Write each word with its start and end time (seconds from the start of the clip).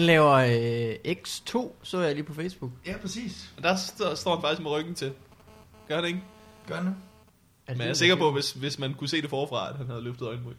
laver 0.00 0.30
øh, 1.06 1.14
X2, 1.16 1.68
så 1.82 2.00
jeg 2.00 2.14
lige 2.14 2.24
på 2.24 2.34
Facebook. 2.34 2.70
Ja, 2.86 2.96
præcis. 2.96 3.50
Og 3.56 3.62
der 3.62 3.76
står, 3.76 4.14
står 4.14 4.34
han 4.34 4.42
faktisk 4.42 4.62
med 4.62 4.70
ryggen 4.70 4.94
til. 4.94 5.12
Gør 5.88 5.96
han 5.96 6.04
ikke? 6.04 6.20
Gør. 6.66 6.74
Er 6.76 6.82
det 6.82 6.94
Men 7.68 7.80
jeg 7.80 7.88
er 7.88 7.94
sikker 7.94 8.16
på, 8.16 8.32
hvis, 8.32 8.52
hvis 8.52 8.78
man 8.78 8.94
kunne 8.94 9.08
se 9.08 9.22
det 9.22 9.30
forfra, 9.30 9.68
at 9.70 9.76
han 9.76 9.86
havde 9.86 10.02
løftet 10.02 10.26
øjenbryn. 10.28 10.54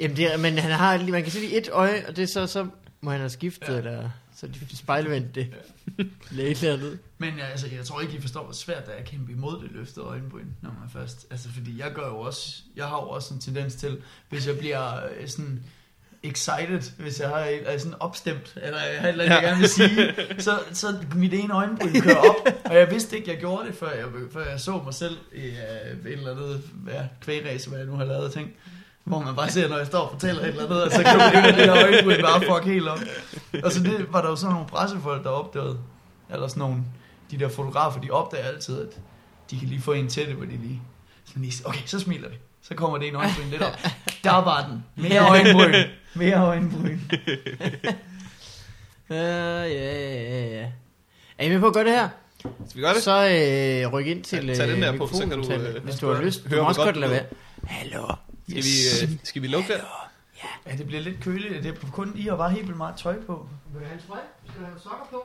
Jamen, 0.00 0.16
det 0.16 0.32
er, 0.32 0.36
men 0.36 0.58
han 0.58 0.70
har, 0.70 0.96
lige- 0.96 1.12
man 1.12 1.22
kan 1.22 1.32
se 1.32 1.40
det 1.40 1.48
i 1.50 1.56
et 1.56 1.68
øje, 1.72 2.04
og 2.08 2.16
det 2.16 2.22
er 2.22 2.26
så, 2.26 2.46
så 2.46 2.68
må 3.00 3.10
han 3.10 3.20
have 3.20 3.30
skiftet, 3.30 3.68
Ja. 3.68 3.72
ja. 3.72 3.78
eller 3.78 4.10
så 4.36 4.46
de 4.46 4.76
spejlvendt 4.76 5.34
det. 5.34 5.54
Læge 6.30 6.50
et 6.50 6.62
eller 6.62 6.74
andet. 6.74 6.98
Men 7.18 7.34
ja, 7.38 7.44
altså, 7.44 7.66
jeg 7.76 7.84
tror 7.84 8.00
ikke, 8.00 8.16
I 8.16 8.20
forstår, 8.20 8.44
hvor 8.44 8.52
svært 8.52 8.86
det 8.86 8.94
er 8.94 8.98
at 8.98 9.04
kæmpe 9.04 9.32
imod 9.32 9.62
det 9.62 9.70
løftede 9.72 10.04
øjenbryn, 10.06 10.46
når 10.62 10.70
man 10.80 10.90
først... 10.90 11.26
Altså, 11.30 11.48
fordi 11.48 11.78
jeg 11.78 11.92
gør 11.92 12.08
jo 12.08 12.18
også... 12.18 12.62
Jeg 12.76 12.86
har 12.86 12.96
jo 12.96 13.08
også 13.08 13.34
en 13.34 13.40
tendens 13.40 13.74
til, 13.74 14.02
hvis 14.28 14.46
jeg 14.46 14.58
bliver 14.58 14.94
øh, 15.20 15.28
sådan 15.28 15.64
excited, 16.26 16.92
hvis 16.98 17.20
jeg 17.20 17.28
har 17.28 17.38
et, 17.38 17.62
er 17.64 17.78
sådan 17.78 17.94
opstemt, 18.00 18.54
eller 18.62 18.78
jeg 18.92 19.00
har 19.00 19.08
et 19.08 19.12
eller 19.12 19.24
andet, 19.24 19.34
jeg 19.34 19.42
gerne 19.42 19.58
vil 19.58 19.68
sige, 19.68 20.14
så, 20.38 20.58
så 20.72 20.94
mit 21.14 21.34
ene 21.34 21.54
øjenbryn 21.54 22.00
kører 22.00 22.16
op, 22.16 22.48
og 22.64 22.76
jeg 22.76 22.90
vidste 22.90 23.16
ikke, 23.16 23.30
jeg 23.30 23.38
gjorde 23.38 23.66
det, 23.66 23.74
før 23.74 23.90
jeg, 23.90 24.04
før 24.32 24.50
jeg 24.50 24.60
så 24.60 24.80
mig 24.84 24.94
selv 24.94 25.16
i 25.34 25.38
uh, 25.38 26.10
et 26.10 26.12
eller 26.12 26.30
andet 26.30 26.62
ja, 26.88 27.02
kvægræs, 27.20 27.64
hvad 27.64 27.78
jeg 27.78 27.86
nu 27.86 27.96
har 27.96 28.04
lavet 28.04 28.32
ting. 28.32 28.50
Hvor 29.04 29.20
man 29.20 29.36
bare 29.36 29.50
ser, 29.50 29.68
når 29.68 29.76
jeg 29.76 29.86
står 29.86 30.00
og 30.00 30.10
fortæller 30.10 30.42
et 30.42 30.48
eller 30.48 30.64
andet, 30.64 30.82
og 30.82 30.92
så 30.92 31.02
man 31.02 31.54
det 31.54 31.54
her 31.54 31.84
øjenbryn 31.84 32.22
bare 32.22 32.40
fuck 32.40 32.64
helt 32.64 32.88
op. 32.88 32.98
Og 33.64 33.72
så 33.72 33.82
det 33.82 34.06
var 34.12 34.22
der 34.22 34.28
jo 34.28 34.36
sådan 34.36 34.52
nogle 34.52 34.68
pressefolk, 34.68 35.24
der 35.24 35.30
opdagede, 35.30 35.78
eller 36.32 36.48
sådan 36.48 36.60
nogle, 36.60 36.76
de 37.30 37.38
der 37.38 37.48
fotografer, 37.48 38.00
de 38.00 38.10
opdager 38.10 38.44
altid, 38.44 38.80
at 38.80 38.88
de 39.50 39.58
kan 39.58 39.68
lige 39.68 39.80
få 39.80 39.92
en 39.92 40.08
til 40.08 40.26
det, 40.26 40.34
hvor 40.34 40.44
de 40.44 40.50
lige, 40.50 40.82
sådan 41.26 41.42
lige 41.42 41.54
okay, 41.64 41.80
så 41.86 42.00
smiler 42.00 42.28
vi. 42.28 42.34
Så 42.62 42.74
kommer 42.74 42.98
det 42.98 43.08
en 43.08 43.16
øjenbryn 43.16 43.50
lidt 43.50 43.62
op. 43.62 43.78
Der 44.24 44.44
var 44.44 44.66
den. 44.68 44.84
Mere 44.96 45.28
øjenbryn. 45.28 45.74
Mere 46.16 46.46
øjenbryn. 46.46 46.98
Uh, 49.08 49.16
ja, 49.16 49.64
ja, 49.66 50.46
ja. 50.46 50.70
Er 51.38 51.46
I 51.46 51.48
med 51.48 51.60
på 51.60 51.66
at 51.66 51.74
gøre 51.74 51.84
det 51.84 51.92
her? 51.92 52.08
Skal 52.40 52.76
vi 52.76 52.80
gøre 52.80 52.94
det? 52.94 53.02
Så 53.02 53.12
øh, 53.12 53.92
ryk 53.92 54.06
ind 54.06 54.24
til 54.24 54.46
Ja, 54.46 54.54
tag 54.54 54.68
den 54.68 54.82
der 54.82 54.92
øh, 54.92 54.98
på, 54.98 55.06
så 55.06 55.26
kan 55.28 55.42
du, 55.42 55.52
øh, 55.52 55.84
hvis 55.84 55.94
du 55.94 56.12
har 56.12 56.22
lyst. 56.22 56.44
Du 56.44 56.48
høre, 56.48 56.58
må 56.58 56.62
hvor 56.62 56.68
også 56.68 56.80
godt 56.80 56.94
det 56.94 57.00
lade 57.00 57.12
være. 57.12 57.24
Hallo. 57.64 58.06
Skal 58.48 58.62
vi, 58.62 59.12
øh, 59.12 59.18
skal 59.24 59.42
vi 59.42 59.46
lukke 59.46 59.72
den? 59.72 59.80
Ja, 60.66 60.76
det 60.76 60.86
bliver 60.86 61.02
lidt 61.02 61.20
køligt. 61.20 61.64
Det 61.64 61.70
er 61.82 61.90
kun 61.92 62.12
I 62.16 62.22
har 62.22 62.36
bare 62.36 62.50
helt 62.50 62.64
vildt 62.66 62.76
meget 62.76 62.96
tøj 62.96 63.16
på. 63.26 63.48
Vil 63.72 63.80
du 63.80 63.86
have 63.86 64.00
en 64.00 64.06
trøje? 64.08 64.22
Skal 64.48 64.60
du 64.60 64.66
have 64.66 64.80
sokker 64.80 65.06
på? 65.10 65.22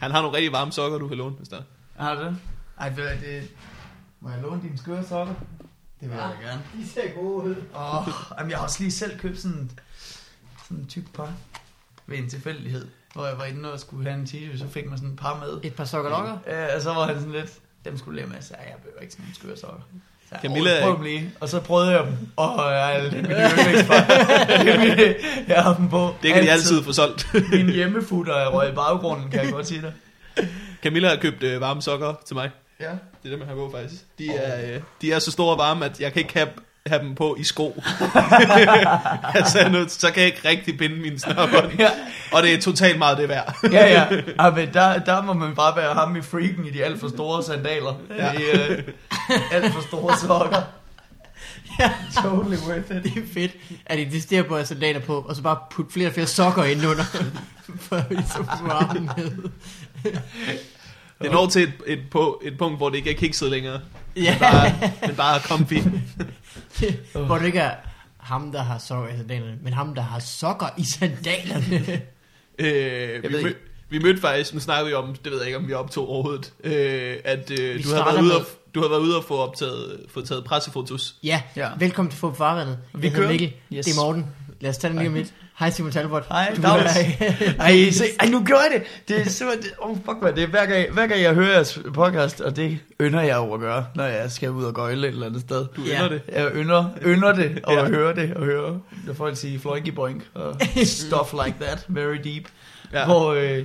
Han 0.00 0.10
har 0.10 0.22
nogle 0.22 0.36
rigtig 0.36 0.52
varme 0.52 0.72
sokker, 0.72 0.98
du 0.98 1.08
kan 1.08 1.16
låne, 1.16 1.34
hvis 1.36 1.48
der 1.48 1.56
er. 1.56 1.62
Har 2.02 2.14
du 2.14 2.20
det? 2.20 2.36
Ej, 2.80 2.88
ved 2.96 3.04
du, 3.04 3.26
det... 3.26 3.48
Må 4.20 4.30
jeg 4.30 4.38
låne 4.42 4.62
dine 4.62 4.78
skøre 4.78 5.04
sokker? 5.04 5.34
Det 6.00 6.10
vil 6.10 6.18
jeg 6.18 6.30
da 6.40 6.46
gerne. 6.48 6.62
De 6.78 6.88
ser 6.88 7.14
gode 7.14 7.44
ud. 7.44 7.54
Åh, 7.76 8.08
jamen, 8.38 8.50
jeg 8.50 8.58
har 8.58 8.64
også 8.64 8.80
lige 8.82 8.92
selv 8.92 9.18
købt 9.18 9.40
sådan, 9.40 9.70
sådan 10.74 10.84
en 10.84 10.88
tyk 10.90 11.14
par 11.14 11.32
ved 12.06 12.18
en 12.18 12.28
tilfældighed. 12.28 12.86
Hvor 13.14 13.26
jeg 13.26 13.38
var 13.38 13.44
inde 13.44 13.72
og 13.72 13.80
skulle 13.80 14.10
have 14.10 14.20
en 14.20 14.26
t-shirt, 14.26 14.58
så 14.58 14.64
fik 14.68 14.88
man 14.88 14.98
sådan 14.98 15.10
et 15.12 15.18
par 15.18 15.38
med. 15.40 15.60
Et 15.70 15.74
par 15.74 15.84
sokker 15.84 16.10
lokker? 16.10 16.38
Ja, 16.46 16.76
og 16.76 16.82
så 16.82 16.94
var 16.94 17.06
han 17.06 17.14
sådan 17.18 17.32
lidt, 17.32 17.52
dem 17.84 17.98
skulle 17.98 18.16
lære 18.20 18.28
med, 18.28 18.36
så 18.42 18.54
jeg 18.58 18.74
behøver 18.82 19.00
ikke 19.00 19.12
sådan 19.12 19.22
nogle 19.24 19.34
skøre 19.34 19.56
sokker. 19.56 19.82
Så 20.28 20.36
jeg, 20.42 20.50
Camilla- 20.50 20.76
"Åh, 20.78 20.82
prøv 20.82 20.94
dem 20.96 21.02
lige. 21.04 21.30
Og 21.40 21.48
så 21.48 21.60
prøvede 21.60 21.90
jeg 21.90 22.04
dem. 22.06 22.12
Åh, 22.38 22.56
jeg 22.58 22.96
er 22.96 23.10
det 23.10 23.18
er 23.18 24.78
mit- 24.78 25.48
Jeg 25.48 25.62
har 25.62 25.74
dem 25.76 25.88
på. 25.88 26.14
Det 26.22 26.34
kan 26.34 26.42
de 26.42 26.50
altid 26.50 26.82
få 26.84 26.92
solgt. 26.92 27.34
Min 27.52 27.70
hjemmefutter 27.72 28.34
er 28.34 28.48
røget 28.48 28.72
i 28.72 28.74
baggrunden, 28.74 29.30
kan 29.30 29.44
jeg 29.44 29.52
godt 29.52 29.66
sige 29.66 29.82
dig. 29.82 29.92
Camilla 30.82 31.08
har 31.08 31.16
købt 31.16 31.42
øh, 31.42 31.60
varme 31.60 31.82
sokker 31.82 32.14
til 32.26 32.36
mig. 32.36 32.50
Ja. 32.80 32.90
Det 32.90 32.98
er 33.24 33.30
dem, 33.30 33.38
jeg 33.40 33.48
har 33.48 33.54
på 33.54 33.70
faktisk. 33.74 34.02
De 34.18 34.30
er, 34.30 34.74
øh, 34.76 34.80
de 35.02 35.12
er 35.12 35.18
så 35.18 35.30
store 35.30 35.52
og 35.52 35.58
varme, 35.58 35.84
at 35.84 36.00
jeg 36.00 36.12
kan 36.12 36.22
ikke 36.22 36.34
have, 36.34 36.48
have 36.86 37.02
dem 37.02 37.14
på 37.14 37.36
i 37.38 37.44
sko. 37.44 37.82
altså, 39.34 39.58
jeg 39.62 39.70
nødt- 39.70 39.90
så 39.92 40.10
kan 40.12 40.22
jeg 40.22 40.26
ikke 40.26 40.48
rigtig 40.48 40.78
binde 40.78 40.96
mine 40.96 41.18
snørbånd. 41.20 41.72
Ja, 41.78 41.90
Og 42.32 42.42
det 42.42 42.54
er 42.54 42.60
totalt 42.60 42.98
meget 42.98 43.18
det 43.18 43.28
værd. 43.28 43.56
ja. 43.72 43.86
ja. 43.92 44.06
ja 44.44 44.50
men 44.50 44.68
der, 44.74 44.98
der 44.98 45.22
må 45.22 45.32
man 45.32 45.54
bare 45.54 45.76
være 45.76 45.94
ham 45.94 46.16
i 46.16 46.22
freaken 46.22 46.66
i 46.66 46.70
de 46.70 46.84
alt 46.84 47.00
for 47.00 47.08
store 47.08 47.42
sandaler. 47.42 47.94
Ja. 48.18 48.32
I 48.32 48.36
uh, 48.54 48.78
alt 49.52 49.72
for 49.74 49.80
store 49.88 50.16
sokker. 50.18 50.62
Ja. 51.80 51.92
Totally 52.22 52.56
worth 52.56 52.96
it. 52.96 53.02
Det 53.14 53.22
er 53.22 53.26
fedt, 53.34 53.52
at 53.86 53.98
de 53.98 54.04
decidere 54.04 54.42
på 54.44 54.54
at 54.54 54.58
have 54.60 54.66
sandaler 54.66 55.00
på, 55.00 55.16
og 55.28 55.36
så 55.36 55.42
bare 55.42 55.56
putte 55.70 55.92
flere 55.92 56.08
og 56.08 56.12
flere 56.14 56.26
sokker 56.26 56.64
ind 56.64 56.86
under, 56.86 57.04
for 57.88 58.02
ligesom 58.10 58.48
at 58.52 58.58
få 58.58 58.68
armen 58.68 59.10
med. 59.16 59.30
Det 61.22 61.32
når 61.32 61.46
til 61.46 61.62
et, 61.62 61.72
et, 61.86 62.00
på, 62.10 62.40
et 62.44 62.58
punkt, 62.58 62.76
hvor 62.78 62.88
det 62.88 62.96
ikke 62.96 63.10
er 63.10 63.14
kikset 63.18 63.50
længere. 63.50 63.80
Ja, 64.16 64.36
Bare, 64.40 64.72
men 65.06 65.16
bare 65.16 65.40
comfy. 65.40 65.74
hvor 67.26 67.38
det 67.38 67.46
ikke 67.46 67.58
er 67.58 67.74
ham, 68.18 68.52
der 68.52 68.62
har 68.62 68.78
sokker 68.78 69.08
i 69.14 69.16
sandalerne, 69.16 69.56
men 69.62 69.72
ham, 69.72 69.94
der 69.94 70.02
har 70.02 70.18
sokker 70.18 70.66
i 70.76 70.84
sandalerne. 70.84 72.00
Øh, 72.58 73.22
vi, 73.22 73.32
ved 73.32 73.42
mød, 73.42 73.54
vi 73.90 73.98
mødte 73.98 74.20
faktisk, 74.20 74.54
nu 74.54 74.60
snakker 74.60 74.86
vi 74.86 74.92
om, 74.94 75.14
det 75.24 75.32
ved 75.32 75.38
jeg 75.38 75.46
ikke, 75.46 75.58
om 75.58 75.68
vi 75.68 75.72
optog 75.72 76.08
overhovedet, 76.08 76.52
øh, 76.64 77.16
at 77.24 77.50
øh, 77.50 77.74
Vi 77.74 77.82
du, 77.82 77.88
starter 77.88 78.04
været 78.04 78.16
ude 78.22 78.28
med- 78.28 78.34
og, 78.36 78.46
du 78.74 78.80
havde 78.80 78.90
været 78.90 79.00
ude 79.00 79.16
og 79.16 79.24
få, 79.24 79.36
optaget, 79.36 80.00
få 80.14 80.20
taget 80.20 80.44
pressefotos. 80.44 81.14
Ja, 81.22 81.42
Ja. 81.56 81.68
velkommen 81.78 82.10
til 82.10 82.18
Få 82.20 82.34
Farvandet. 82.34 82.78
Vi 82.94 83.10
kører. 83.10 83.28
Mikkel, 83.28 83.52
Yes. 83.72 83.86
det 83.86 83.96
er 83.96 84.00
Morten. 84.04 84.26
Lad 84.64 84.70
os 84.70 84.78
tage 84.78 84.90
den 84.90 84.98
lige 84.98 85.08
om 85.08 85.14
lidt. 85.14 85.34
Hej 85.58 85.70
Simon 85.70 85.92
Talbot. 85.92 86.26
Hej, 86.28 86.54
Dags. 86.62 86.96
Ej, 87.58 87.90
se, 87.90 88.04
ej, 88.20 88.26
nu 88.28 88.44
gjorde 88.44 88.62
jeg 88.62 88.80
det. 88.80 89.08
Det 89.08 89.26
er 89.26 89.30
simpelthen, 89.30 89.72
oh, 89.78 89.96
fuck 89.96 90.16
man, 90.22 90.34
det 90.36 90.42
er 90.42 90.46
hver 90.46 90.66
gang, 90.66 90.92
hver 90.92 91.06
gang 91.06 91.20
jeg 91.22 91.34
hører 91.34 91.52
jeres 91.52 91.78
podcast, 91.94 92.40
og 92.40 92.56
det 92.56 92.78
ynder 93.00 93.20
jeg 93.22 93.36
jo 93.36 93.52
at 93.54 93.60
gøre, 93.60 93.86
når 93.94 94.04
jeg 94.04 94.30
skal 94.30 94.50
ud 94.50 94.64
og 94.64 94.74
gøjle 94.74 95.08
et 95.08 95.12
eller 95.12 95.26
andet 95.26 95.40
sted. 95.40 95.66
Du 95.76 95.82
Ja. 95.82 95.96
ender 95.96 96.08
det. 96.08 96.22
Jeg 96.32 96.50
ynder, 96.54 96.84
ynder 97.06 97.32
det, 97.32 97.60
og 97.64 97.72
Ja. 97.74 97.80
ja. 97.82 97.88
høre 97.88 98.14
det, 98.14 98.34
og 98.34 98.44
høre, 98.44 98.80
når 99.06 99.14
folk 99.14 99.36
siger 99.36 99.58
floinky 99.60 99.88
boink, 99.88 100.22
og 100.34 100.56
stuff 100.84 101.32
like 101.44 101.56
that, 101.60 101.84
very 101.88 102.16
deep. 102.24 102.44
Ja. 102.92 102.98
Ja. 102.98 103.04
Hvor, 103.04 103.32
øh, 103.32 103.64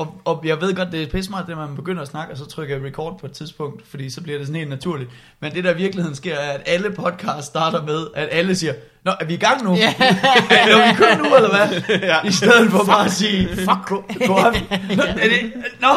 og, 0.00 0.20
og 0.24 0.42
jeg 0.44 0.60
ved 0.60 0.74
godt, 0.74 0.92
det 0.92 1.02
er 1.02 1.06
pissmart, 1.06 1.46
det 1.46 1.56
man 1.56 1.76
begynder 1.76 2.02
at 2.02 2.08
snakke, 2.08 2.34
og 2.34 2.38
så 2.38 2.46
trykker 2.46 2.76
jeg 2.76 2.84
record 2.84 3.18
på 3.18 3.26
et 3.26 3.32
tidspunkt, 3.32 3.86
fordi 3.86 4.10
så 4.10 4.20
bliver 4.22 4.38
det 4.38 4.46
sådan 4.46 4.58
helt 4.58 4.70
naturligt. 4.70 5.10
Men 5.40 5.52
det 5.52 5.64
der 5.64 5.74
i 5.74 5.76
virkeligheden 5.76 6.16
sker, 6.16 6.34
er, 6.34 6.52
at 6.52 6.62
alle 6.66 6.90
podcasts 6.90 7.46
starter 7.46 7.82
med, 7.82 8.06
at 8.14 8.28
alle 8.30 8.54
siger, 8.54 8.72
Nå, 9.04 9.12
er 9.20 9.24
vi 9.24 9.34
i 9.34 9.36
gang 9.36 9.64
nu? 9.64 9.76
Ja. 9.76 9.94
er 10.50 10.92
vi 10.92 10.96
kører 10.96 11.18
nu, 11.18 11.36
eller 11.36 11.48
hvad? 11.48 11.98
ja. 12.08 12.26
I 12.26 12.32
stedet 12.32 12.70
for 12.70 12.84
bare 12.84 13.04
at 13.04 13.12
sige, 13.12 13.48
fuck, 13.48 13.86
go, 13.86 13.96
go. 14.26 14.34
Nå, 14.96 15.02
er 15.02 15.28
det, 15.28 15.52
nå, 15.80 15.88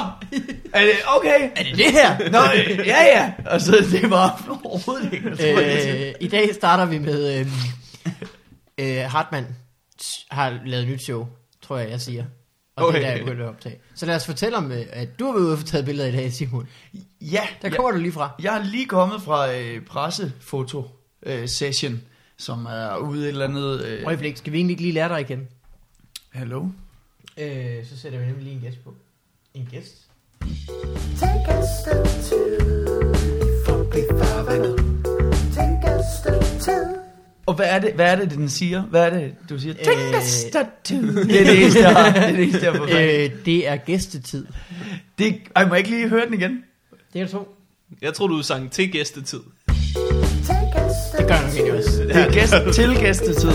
er 0.74 0.82
det, 0.82 0.92
okay. 1.18 1.50
Er 1.56 1.64
det 1.64 1.78
det 1.78 1.92
her? 1.92 2.30
Nå, 2.32 2.40
øh, 2.40 2.88
ja, 2.88 3.04
ja. 3.04 3.32
Og 3.46 3.62
så 3.62 3.86
det 3.92 4.10
var 4.10 4.46
overhovedet 4.64 5.14
ikke 5.14 5.30
øh, 5.30 6.14
I 6.20 6.28
dag 6.28 6.56
starter 6.56 6.86
vi 6.86 6.98
med 6.98 7.40
øh, 7.40 7.48
øh, 8.78 9.12
Hartmann 9.12 9.48
har 10.32 10.60
lavet 10.66 10.84
et 10.84 10.90
nyt 10.90 11.04
show, 11.04 11.28
tror 11.62 11.78
jeg, 11.78 11.90
jeg 11.90 12.02
siger. 12.02 12.24
Og 12.76 12.86
okay. 12.88 12.98
det 12.98 13.06
er 13.06 13.10
der, 13.10 13.16
jeg 13.16 13.26
begyndte 13.26 13.44
at 13.44 13.50
optage. 13.50 13.78
Så 13.96 14.06
lad 14.06 14.16
os 14.16 14.26
fortælle 14.26 14.58
om, 14.58 14.72
øh, 14.72 14.86
at 14.90 15.20
du 15.20 15.26
har 15.26 15.34
været 15.34 15.44
ude 15.44 15.54
og 15.54 15.60
få 15.60 15.66
taget 15.66 15.86
billeder 15.86 16.10
i 16.10 16.12
dag, 16.12 16.34
Simon. 16.34 16.68
Ja, 17.22 17.42
Der 17.62 17.70
ja. 17.70 17.76
kommer 17.76 17.92
du 17.92 17.98
lige 17.98 18.12
fra. 18.12 18.32
Jeg 18.42 18.58
er 18.58 18.64
lige 18.64 18.86
kommet 18.86 19.22
fra 19.22 19.54
øh, 19.56 19.86
pressefoto 19.86 20.86
øh, 21.26 21.48
session, 21.48 22.02
som 22.38 22.66
er 22.66 22.98
ude 22.98 23.24
et 23.24 23.28
eller 23.30 23.46
andet... 23.48 23.86
Øh, 23.86 24.04
Øjeblik, 24.06 24.38
skal 24.38 24.54
vi 24.54 24.58
egentlig 24.58 24.74
ikke 24.74 24.84
lige 24.84 24.94
lære 24.94 25.10
dig 25.10 25.22
igen? 25.22 25.48
Hallo? 26.32 26.66
Øh, 27.38 27.86
så 27.86 27.98
sætter 27.98 28.20
vi 28.20 28.26
nemlig 28.26 28.44
lige 28.44 28.56
en 28.56 28.62
gæst 28.62 28.84
på. 28.84 28.94
En 29.54 29.68
gæst? 29.72 29.96
Take 31.20 31.48
a 31.48 31.62
step 31.82 32.06
two, 32.30 32.68
forbi 33.66 34.00
farvandet. 34.20 34.78
Take 35.56 35.88
a 35.88 36.02
step 36.20 36.62
two. 36.62 37.03
Og 37.46 37.54
hvad 37.54 37.66
er 37.70 37.80
det, 37.80 37.92
hvad 37.94 38.06
er 38.06 38.16
det, 38.16 38.32
den 38.32 38.50
siger? 38.50 38.82
Hvad 38.82 39.02
er 39.06 39.10
det, 39.10 39.34
du 39.50 39.60
siger? 39.60 39.74
Øh. 39.80 39.86
Det 39.86 39.94
er 41.42 41.46
det 41.46 41.60
eneste, 41.64 41.80
jeg 41.80 41.96
har. 41.96 42.12
Det 42.12 42.22
er 42.28 42.28
det 42.36 42.44
eneste, 42.44 42.66
jeg 42.66 42.72
har. 42.74 42.84
Øh, 42.84 43.30
det 43.46 43.68
er 43.68 43.76
gæstetid. 43.76 44.46
Det, 45.20 45.36
ej, 45.56 45.66
må 45.66 45.74
jeg 45.74 45.78
ikke 45.78 45.90
lige 45.90 46.10
høre 46.10 46.26
den 46.26 46.34
igen? 46.34 46.58
Det 47.14 47.22
er 47.22 47.28
to. 47.28 47.56
Jeg 48.02 48.14
tror, 48.14 48.28
du 48.28 48.42
sang 48.42 48.72
til 48.72 48.92
gæstetid. 48.92 49.40
Det 51.18 51.28
gør 51.28 51.36
jeg 51.36 51.66
nok 51.68 51.76
også. 51.78 52.04
Det 52.04 52.16
er 52.16 52.32
gæst 52.32 52.54
til 52.76 52.98
gæstetid. 53.00 53.50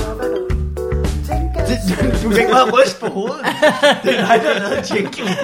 Det, 1.69 1.79
du, 1.89 2.25
du 2.25 2.29
kan 2.31 2.39
ikke 2.39 2.53
bare 2.53 2.71
ryste 2.71 3.01
på 3.01 3.07
hovedet. 3.07 3.37
Det 4.03 4.19
er 4.19 4.27
dig, 4.27 4.41
der 4.45 4.61
har 4.61 4.71
lavet 4.71 4.91
jingle. 4.95 5.31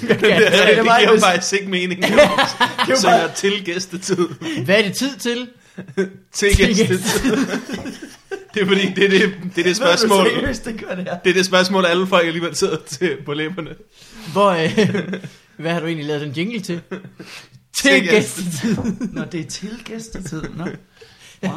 Det, 0.00 0.08
det, 0.08 0.20
det, 0.20 0.30
det 0.76 0.84
var 0.86 0.98
giver 1.00 1.12
jo- 1.14 1.20
faktisk 1.20 1.52
ikke 1.52 1.70
mening. 1.70 2.02
Det 2.06 2.16
var 2.16 2.96
Synger 2.96 3.28
til 3.34 3.64
gæstetid. 3.64 4.28
Hvad 4.64 4.78
er 4.78 4.82
det 4.82 4.92
tid 4.96 5.16
til? 5.16 5.48
Gæstetid. 6.56 7.00
Det 8.54 8.62
er 8.62 8.66
fordi, 8.66 8.92
det 8.96 9.04
er 9.04 9.08
det, 9.08 9.34
det, 9.56 9.60
er 9.60 9.62
det 9.62 9.76
spørgsmål. 9.76 10.24
Ved 10.24 10.30
du 10.30 10.40
seriøst, 10.40 10.64
det 10.64 10.80
gør 10.80 10.94
det 10.94 11.04
her? 11.04 11.18
Det 11.18 11.30
er 11.30 11.34
det 11.34 11.46
spørgsmål, 11.46 11.84
alle 11.84 12.06
folk 12.06 12.26
alligevel 12.26 12.56
sidder 12.56 12.76
til 12.86 13.16
på 13.26 13.32
læberne. 13.32 13.70
Hvor, 14.32 14.50
øh, 14.50 15.12
hvad 15.62 15.72
har 15.72 15.80
du 15.80 15.86
egentlig 15.86 16.06
lavet 16.06 16.20
den 16.20 16.32
jingle 16.32 16.60
til? 16.60 16.80
til 17.72 17.90
Til 17.90 18.08
gæstetid. 18.08 18.76
Nå, 19.12 19.24
det 19.32 19.40
er 19.40 19.44
til 19.44 19.82
gæstetid. 19.84 20.42
Nå. 20.56 20.64
Wow. 21.42 21.54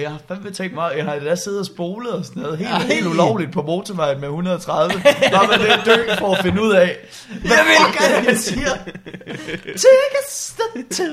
Jeg 0.00 0.10
har 0.10 0.18
fandme 0.28 0.50
tænkt 0.50 0.74
mig, 0.74 0.92
jeg 0.96 1.04
har 1.04 1.18
da 1.18 1.34
siddet 1.34 1.60
og 1.60 1.66
spolet 1.66 2.12
og 2.12 2.24
sådan 2.24 2.42
noget, 2.42 2.58
helt, 2.58 2.70
Ej. 2.70 2.78
helt 2.82 3.06
ulovligt 3.06 3.52
på 3.52 3.62
motorvejen 3.62 4.20
med 4.20 4.28
130. 4.28 5.02
Bare 5.32 5.46
med 5.46 5.66
det 5.66 5.80
dø 5.86 6.14
for 6.18 6.34
at 6.34 6.42
finde 6.44 6.62
ud 6.62 6.72
af, 6.72 6.96
hvad 7.28 7.50
fuck 7.50 8.00
er 8.00 8.20
det, 8.20 8.28
jeg 8.28 8.36
siger? 8.38 8.74
Take 9.64 10.16
a 10.20 10.24
step 10.28 10.90
to 10.90 11.04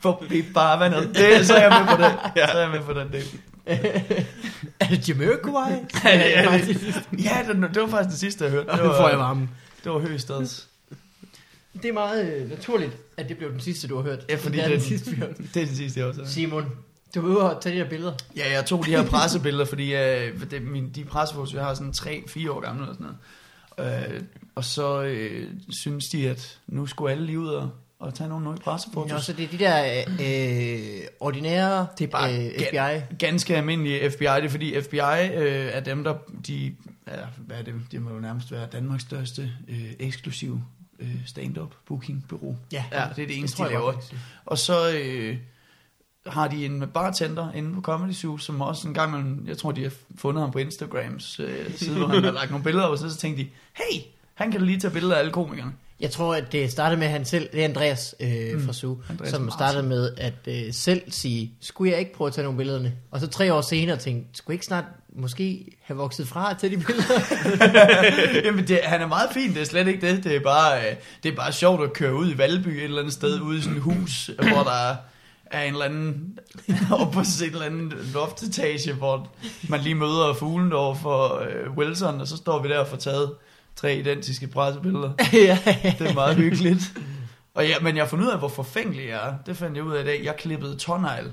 Forbi 0.00 0.44
farvandet. 0.54 1.10
Det, 1.14 1.46
så 1.46 1.54
er 1.54 1.60
jeg 1.62 1.70
med 1.86 1.96
på 1.96 2.02
det. 2.02 2.12
Så 2.50 2.58
er 2.58 2.60
jeg 2.60 2.70
med 2.70 2.80
på 2.80 2.92
den 2.92 3.08
del. 3.12 3.24
er 4.80 4.86
det 4.90 5.08
Jamiroquai? 5.08 5.72
Ja, 6.04 6.16
ja, 6.16 6.52
ja 7.12 7.52
det, 7.52 7.74
det 7.74 7.82
var 7.82 7.88
faktisk 7.88 8.10
det 8.10 8.18
sidste, 8.20 8.44
jeg 8.44 8.52
hørte. 8.52 8.70
Det 8.72 8.78
Nu 8.84 8.92
får 8.92 9.08
jeg 9.08 9.18
var, 9.18 9.24
varmen. 9.24 9.50
det 9.84 9.92
var 9.92 9.98
Høgstads. 9.98 10.68
Det 11.82 11.88
er 11.88 11.92
meget 11.92 12.32
øh, 12.34 12.50
naturligt, 12.50 12.92
at 13.16 13.28
det 13.28 13.38
blev 13.38 13.52
den 13.52 13.60
sidste, 13.60 13.88
du 13.88 13.96
har 13.96 14.02
hørt. 14.02 14.24
Ja, 14.28 14.34
fordi 14.36 14.56
det 14.56 14.64
er 14.64 14.68
det- 14.68 14.78
den 14.80 14.88
sidste, 14.88 15.10
vi 15.10 15.16
har 15.16 15.26
hørt. 15.26 15.36
Det 15.38 15.62
er 15.62 15.66
det 15.66 15.76
sidste, 15.76 16.00
jeg 16.00 16.08
også 16.08 16.20
har. 16.22 16.28
Simon, 16.28 16.64
du 17.14 17.20
er 17.20 17.24
ude 17.24 17.40
og 17.54 17.62
tage 17.62 17.76
de 17.76 17.82
her 17.82 17.88
billeder. 17.88 18.12
Ja, 18.36 18.52
jeg 18.52 18.66
tog 18.66 18.86
de 18.86 18.90
her 18.90 19.04
pressebilleder, 19.06 19.64
fordi 19.64 19.94
øh, 19.94 20.40
det, 20.50 20.62
min, 20.62 20.90
de 20.94 21.04
pressefotos, 21.04 21.54
jeg 21.54 21.64
har 21.64 21.74
sådan 21.74 21.92
3-4 21.96 22.50
år 22.50 22.60
gamle 22.60 22.82
eller 22.82 22.94
sådan 22.94 23.06
noget. 23.78 24.14
Øh, 24.14 24.20
og 24.54 24.64
så 24.64 25.02
øh, 25.02 25.48
synes 25.82 26.04
de, 26.12 26.30
at 26.30 26.58
nu 26.66 26.86
skulle 26.86 27.12
alle 27.12 27.26
lige 27.26 27.38
ud 27.40 27.48
og, 27.48 27.70
og 27.98 28.14
tage 28.14 28.28
nogle 28.28 28.50
nye 28.50 28.56
pressefotos. 28.64 29.10
Nå, 29.12 29.18
så 29.18 29.32
det 29.32 29.44
er 29.44 29.48
de 29.48 29.58
der 29.58 30.02
øh, 30.20 31.06
ordinære 31.20 31.86
Det 31.98 32.04
er 32.04 32.08
bare 32.10 32.46
øh, 32.46 32.50
FBI. 32.52 33.14
ganske 33.18 33.56
almindelige 33.56 34.10
FBI, 34.10 34.24
det 34.24 34.44
er 34.44 34.48
fordi 34.48 34.80
FBI 34.80 34.96
øh, 35.34 35.66
er 35.72 35.80
dem, 35.80 36.04
der, 36.04 36.14
de, 36.46 36.74
ja, 37.08 37.12
hvad 37.38 37.56
er 37.58 37.62
det, 37.62 37.74
det 37.92 38.02
må 38.02 38.10
jo 38.10 38.20
nærmest 38.20 38.52
være 38.52 38.66
Danmarks 38.72 39.02
største 39.02 39.50
øh, 39.68 39.92
eksklusiv 39.98 40.60
øh, 40.98 41.16
stand-up 41.26 41.74
booking 41.86 42.24
bureau. 42.28 42.56
Ja, 42.72 42.84
Ja, 42.92 43.04
det 43.16 43.22
er 43.22 43.26
det 43.26 43.38
eneste, 43.38 43.56
tror 43.56 43.64
de 43.64 43.70
jeg 43.70 43.80
laver. 43.80 43.92
Og 44.46 44.58
så 44.58 44.92
øh, 44.96 45.36
har 46.26 46.48
de 46.48 46.64
en 46.64 46.84
bartender 46.94 47.52
inde 47.52 47.74
på 47.74 47.80
Comedy 47.80 48.12
Zoo, 48.12 48.38
som 48.38 48.60
også 48.60 48.88
en 48.88 48.94
gang, 48.94 49.12
man, 49.12 49.42
jeg 49.46 49.58
tror, 49.58 49.72
de 49.72 49.82
har 49.82 49.92
fundet 50.16 50.42
ham 50.42 50.50
på 50.50 50.58
Instagrams 50.58 51.40
øh, 51.40 51.74
side, 51.76 51.98
hvor 51.98 52.06
han 52.06 52.24
har 52.24 52.30
lagt 52.30 52.50
nogle 52.50 52.64
billeder 52.64 52.84
op, 52.84 52.90
og 52.92 52.98
så, 52.98 53.10
så 53.10 53.16
tænkte 53.16 53.42
de, 53.42 53.48
hey, 53.72 54.00
han 54.34 54.50
kan 54.50 54.60
da 54.60 54.66
lige 54.66 54.80
tage 54.80 54.92
billeder 54.92 55.14
af 55.14 55.18
alle 55.18 55.32
komikerne. 55.32 55.72
Jeg 56.00 56.10
tror, 56.10 56.34
at 56.34 56.52
det 56.52 56.70
startede 56.72 56.98
med, 56.98 57.06
at 57.06 57.12
han 57.12 57.24
selv, 57.24 57.48
det 57.52 57.60
er 57.60 57.64
Andreas 57.64 58.14
øh, 58.20 58.54
Mm. 58.54 58.66
fra 58.66 58.72
Su, 58.72 58.96
Andreas 59.10 59.30
som 59.30 59.50
startede 59.50 59.82
med 59.82 60.10
at 60.16 60.32
øh, 60.46 60.72
selv 60.72 61.02
sige, 61.08 61.52
skulle 61.60 61.90
jeg 61.92 61.98
ikke 62.00 62.12
prøve 62.14 62.28
at 62.28 62.34
tage 62.34 62.42
nogle 62.42 62.58
billederne? 62.58 62.92
Og 63.10 63.20
så 63.20 63.26
tre 63.26 63.54
år 63.54 63.60
senere 63.60 63.96
tænkte, 63.96 64.38
skulle 64.38 64.52
jeg 64.52 64.54
ikke 64.54 64.66
snart 64.66 64.84
måske 65.18 65.66
have 65.82 65.96
vokset 65.96 66.28
fra 66.28 66.54
tage 66.54 66.76
de 66.76 66.82
billeder? 66.84 67.20
Jamen, 68.44 68.68
det, 68.68 68.78
han 68.82 69.00
er 69.00 69.06
meget 69.06 69.28
fin, 69.34 69.54
det 69.54 69.60
er 69.60 69.64
slet 69.66 69.88
ikke 69.88 70.06
det. 70.12 70.24
Det 70.24 70.36
er 70.36 70.40
bare, 70.40 70.78
øh, 70.90 70.96
det 71.22 71.32
er 71.32 71.36
bare 71.36 71.52
sjovt 71.52 71.82
at 71.84 71.92
køre 71.92 72.14
ud 72.14 72.30
i 72.34 72.38
Valby 72.38 72.68
et 72.68 72.84
eller 72.84 72.98
andet 72.98 73.12
sted, 73.14 73.40
ude 73.40 73.58
i 73.58 73.60
sådan 73.60 73.76
et 73.76 73.82
hus, 73.82 74.30
hvor 74.38 74.62
der 74.62 74.96
er 75.50 75.62
en 75.62 75.72
eller 75.72 75.84
anden, 75.84 76.38
op 76.98 77.10
på 77.12 77.20
en 77.20 77.26
eller 77.52 77.66
anden 77.66 77.92
loftetage, 78.14 78.92
hvor 78.92 79.28
man 79.68 79.80
lige 79.80 79.94
møder 79.94 80.34
fuglen 80.38 80.72
over 80.72 80.94
for 80.94 81.42
øh, 81.42 81.72
Wilson, 81.76 82.20
og 82.20 82.28
så 82.28 82.36
står 82.36 82.62
vi 82.62 82.68
der 82.68 82.78
og 82.78 82.86
får 82.88 82.96
taget 82.96 83.32
tre 83.76 83.96
identiske 83.96 84.46
pressebilleder. 84.46 85.12
ja, 85.32 85.58
Det 85.98 86.08
er 86.10 86.14
meget 86.14 86.36
hyggeligt. 86.36 86.92
Og 87.54 87.66
ja, 87.68 87.74
men 87.82 87.96
jeg 87.96 88.04
har 88.04 88.08
fundet 88.08 88.26
ud 88.26 88.30
af, 88.32 88.38
hvor 88.38 88.48
forfængelig 88.48 89.08
jeg 89.08 89.28
er. 89.28 89.34
Det 89.46 89.56
fandt 89.56 89.76
jeg 89.76 89.84
ud 89.84 89.92
af 89.94 90.02
i 90.02 90.04
dag. 90.04 90.20
Jeg 90.24 90.36
klippede 90.36 90.76
tårnegl. 90.76 91.32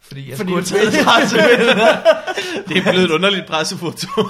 Fordi 0.00 0.30
jeg 0.30 0.36
Fordi 0.36 0.50
skulle 0.62 0.80
have 0.80 0.90
taget 0.90 1.04
pressebilleder. 1.06 1.96
Det 2.68 2.76
er 2.76 2.82
blevet 2.82 3.04
et 3.04 3.10
underligt 3.10 3.46
pressefoto. 3.46 4.08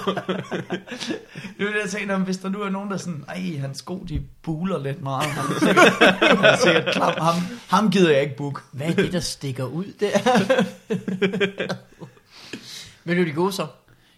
Det 1.59 1.67
er 1.69 1.73
det, 1.73 1.81
jeg 1.83 1.91
tænkte 1.91 2.13
om, 2.13 2.23
hvis 2.23 2.37
der 2.37 2.49
nu 2.49 2.63
er 2.63 2.71
nogen, 2.71 2.89
der 2.89 2.95
er 2.95 2.99
sådan, 2.99 3.25
ej, 3.29 3.57
hans 3.61 3.79
sko, 3.79 4.05
de 4.09 4.23
buler 4.43 4.79
lidt 4.83 5.03
meget. 5.03 5.25
Han 5.31 5.55
er 5.55 5.59
sikkert, 5.61 5.93
han 6.29 6.45
er 6.45 6.57
sikkert 6.57 6.95
klam. 6.95 7.13
Ham, 7.21 7.35
ham 7.69 7.91
gider 7.91 8.11
jeg 8.11 8.23
ikke 8.23 8.37
book. 8.37 8.63
hvad 8.73 8.87
er 8.87 8.93
det, 8.95 9.13
der 9.13 9.21
stikker 9.21 9.65
ud 9.65 9.85
der? 10.01 10.19
Men 13.05 13.19
er 13.19 13.25
de 13.25 13.33
gode 13.33 13.53
så? 13.53 13.67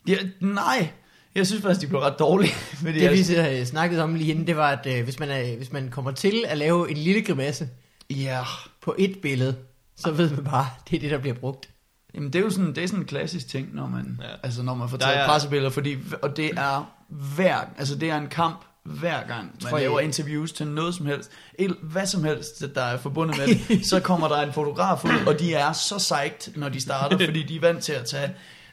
Ja, 0.09 0.17
nej, 0.41 0.89
jeg 1.37 1.47
synes 1.47 1.63
faktisk, 1.63 1.81
de 1.81 1.87
blev 1.87 2.01
ret 2.01 2.19
dårlige. 2.19 2.53
Fordi 2.85 2.93
Det 3.01 3.11
vi 3.13 3.17
jeg, 3.17 3.27
så, 3.27 3.49
øh, 3.51 3.65
snakkede 3.67 4.03
om 4.03 4.15
lige 4.15 4.31
inden, 4.31 4.47
det 4.47 4.57
var, 4.57 4.71
at 4.71 4.87
øh, 4.99 5.05
hvis, 5.05 5.19
man 5.19 5.31
er, 5.31 5.57
hvis 5.57 5.73
man 5.73 5.89
kommer 5.91 6.11
til 6.11 6.45
at 6.49 6.59
lave 6.59 6.91
en 6.91 6.97
lille 6.97 7.23
grimasse 7.23 7.69
ja, 8.11 8.43
på 8.83 8.95
et 8.99 9.19
billede, 9.23 9.57
så 9.97 10.11
ved 10.11 10.31
man 10.31 10.45
bare, 10.45 10.67
det 10.91 10.97
er 10.97 11.01
det, 11.01 11.11
der 11.11 11.19
bliver 11.19 11.35
brugt. 11.35 11.69
Jamen, 12.15 12.33
det 12.33 12.39
er 12.39 12.43
jo 12.43 12.51
sådan, 12.51 12.75
det 12.75 12.85
er 12.85 12.87
sådan 12.89 13.01
en 13.01 13.07
klassisk 13.07 13.49
ting, 13.49 13.75
når 13.75 13.87
man, 13.89 14.21
Ja. 14.23 14.29
altså, 14.43 14.63
når 14.63 14.75
man 14.75 14.89
får 14.89 14.97
taget 14.97 15.19
er- 15.19 15.27
pressebilleder, 15.27 15.71
fordi, 15.71 15.97
og 16.23 16.37
det 16.37 16.51
er 16.57 16.93
hver, 17.09 17.57
altså 17.79 17.95
det 17.95 18.11
er 18.11 18.17
en 18.17 18.27
kamp 18.29 18.61
hver 18.85 19.27
gang, 19.27 19.45
man 19.45 19.61
Tror 19.61 19.79
jeg- 19.79 19.81
laver 19.89 20.01
interviews 20.01 20.53
til 20.53 20.67
noget 20.67 20.95
som 20.95 21.07
helst, 21.07 21.31
el- 21.59 21.77
hvad 21.83 22.07
som 22.07 22.25
helst, 22.25 22.65
der 22.75 22.83
er 22.83 22.99
forbundet 22.99 23.39
med 23.39 23.47
det, 23.47 23.87
så 23.91 24.01
kommer 24.01 24.29
der 24.29 24.41
en 24.43 24.53
fotograf 24.53 25.05
ud, 25.05 25.27
og 25.27 25.41
de 25.41 25.55
er 25.55 25.73
så 25.73 25.99
psyched, 25.99 26.61
når 26.61 26.69
de 26.69 26.81
starter, 26.81 27.19
fordi 27.25 27.43
de 27.43 27.57
er 27.57 27.61
vant 27.61 27.85
til 27.85 27.93
at 27.93 28.05
tage 28.07 28.31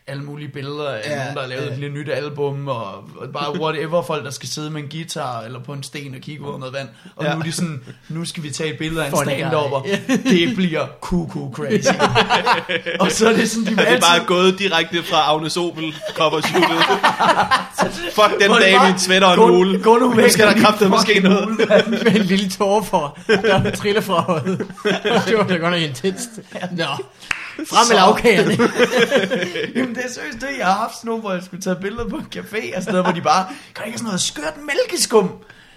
alle 0.08 0.24
mulige 0.24 0.48
billeder 0.50 0.90
af 0.90 1.02
Ja, 1.06 1.12
ja, 1.12 1.18
nogen, 1.18 1.36
der 1.36 1.42
har 1.42 1.48
lavet 1.48 1.66
ja. 1.66 1.72
et 1.72 1.78
lille 1.80 1.96
nyt 1.96 2.10
album, 2.10 2.68
og, 2.68 2.86
og 2.94 3.30
bare 3.34 3.60
whatever, 3.62 4.02
folk 4.04 4.26
der 4.26 4.32
skal 4.32 4.50
sidde 4.50 4.70
med 4.70 4.82
en 4.84 4.90
guitar, 4.90 5.42
eller 5.42 5.60
på 5.60 5.74
en 5.74 5.84
sten 5.84 6.16
og 6.16 6.22
kigge 6.22 6.44
ud 6.44 6.60
noget 6.60 6.74
vand, 6.74 6.88
og 7.16 7.24
Ja. 7.24 7.30
ja. 7.30 7.36
nu 7.36 7.40
er 7.40 7.44
de 7.44 7.52
sådan, 7.52 7.82
nu 8.10 8.26
skal 8.26 8.44
vi 8.44 8.50
tage 8.52 8.72
et 8.74 8.78
billede 8.78 9.06
af 9.06 9.10
en 9.10 9.16
stand 9.16 9.30
det 10.30 10.56
bliver 10.56 10.88
cuckoo 11.02 11.54
crazy. 11.56 11.88
og 13.02 13.12
så 13.12 13.30
er 13.30 13.34
det 13.34 13.50
sådan, 13.50 13.66
de 13.66 13.70
vil 13.70 13.78
Det 13.78 13.88
er 13.88 13.92
altid 13.92 14.08
bare 14.10 14.26
gået 14.26 14.60
direkte 14.60 15.04
fra 15.04 15.36
Agnes 15.36 15.58
Opel 15.58 15.96
cover 16.16 16.42
shootet. 16.42 16.84
Fuck 18.16 18.42
den 18.42 18.52
dame 18.52 18.88
i 18.88 18.92
en 18.92 19.00
sweater 19.00 19.28
og 19.28 19.34
en 19.34 19.56
hule. 19.56 19.80
gå 19.84 19.98
nu 19.98 20.10
væk 20.10 20.26
Nu 20.26 20.32
skal 20.32 20.48
der 20.48 20.54
kraftigt 20.66 20.90
måske 20.90 21.20
noget. 21.20 21.50
med 22.04 22.16
en 22.16 22.22
lille 22.22 22.50
tårer 22.50 22.84
for, 22.84 23.18
der 23.28 23.72
triller 23.72 24.02
fra 24.02 24.26
øjet. 24.32 24.58
det 25.28 25.38
var 25.38 25.44
da 25.44 25.56
godt 25.58 25.72
nok 25.72 25.82
intenst. 25.82 26.30
Nå, 26.72 26.84
frem 27.70 27.88
med 27.90 27.96
lavkagerne. 27.96 28.52
Jamen 29.76 29.96
det 29.96 30.06
er 30.06 30.10
seriøst 30.10 30.42
det, 30.42 30.58
jeg 30.58 30.66
har 30.66 30.74
haft 30.74 30.96
sådan 30.96 31.08
nogle, 31.08 31.22
hvor 31.22 31.34
jeg 31.34 31.44
skulle 31.44 31.64
tage 31.64 31.76
billeder 31.76 32.10
på 32.10 32.16
en 32.16 32.28
café, 32.36 32.78
og 32.78 32.84
steder, 32.84 33.04
hvor 33.04 33.12
de 33.12 33.22
bare, 33.22 33.46
kan 33.76 33.84
du 33.84 33.88
ikke 33.88 33.98
sådan 33.98 34.08
noget 34.08 34.22
skørt 34.22 34.58
mælkeskum? 34.58 35.32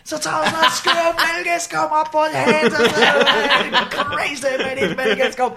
Så 0.05 0.19
tager 0.19 0.37
jeg 0.37 0.47
sådan 0.51 0.59
noget 0.61 0.73
skørt 0.73 1.17
mælkeskum 1.27 1.89
op 2.01 2.11
på 2.13 2.23
det 2.33 2.41
hand, 2.41 2.73
og 2.73 2.91
så 2.91 3.01
er 3.01 3.63
det 3.63 3.93
crazy 3.93 4.45
med 4.67 4.89
dit 4.89 4.97
mælkeskum. 4.97 5.53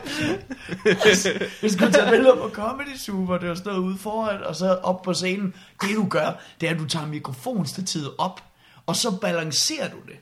Vi 1.62 1.70
skulle 1.70 1.92
tage 1.92 2.10
billeder 2.10 2.36
på 2.36 2.50
Comedy 2.54 2.98
Zoo, 2.98 3.26
hvor 3.26 3.38
det 3.38 3.50
var 3.50 3.56
stået 3.56 3.78
ude 3.78 3.98
foran, 3.98 4.44
og 4.44 4.56
så 4.56 4.78
op 4.84 5.02
på 5.02 5.14
scenen. 5.14 5.54
Det 5.82 5.96
du 5.96 6.08
gør, 6.10 6.30
det 6.62 6.70
er, 6.70 6.74
at 6.74 6.80
du 6.80 6.86
tager 6.86 7.06
mikrofonstativet 7.06 8.10
op, 8.18 8.42
og 8.90 8.96
så 8.96 9.12
balancerer 9.12 9.90
du 9.90 9.98
det. 10.08 10.16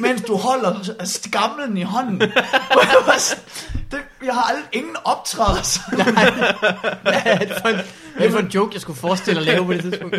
Mens 0.00 0.22
du 0.22 0.36
holder 0.36 0.94
skamlen 1.04 1.76
i 1.76 1.82
hånden. 1.82 2.20
Det, 3.90 3.98
jeg 4.24 4.34
har 4.34 4.42
aldrig 4.42 4.64
ingen 4.72 4.96
optræder 5.04 5.62
sådan. 5.62 6.14
Hvad 7.02 7.22
er 7.24 7.38
det 7.38 7.56
for 7.62 7.68
en, 7.68 7.74
er 8.16 8.22
det 8.22 8.32
for 8.32 8.38
en 8.38 8.46
joke, 8.48 8.70
jeg 8.74 8.80
skulle 8.80 8.98
forestille 8.98 9.40
at 9.40 9.46
lave 9.46 9.64
på 9.66 9.72
det 9.72 9.82
tidspunkt? 9.82 10.16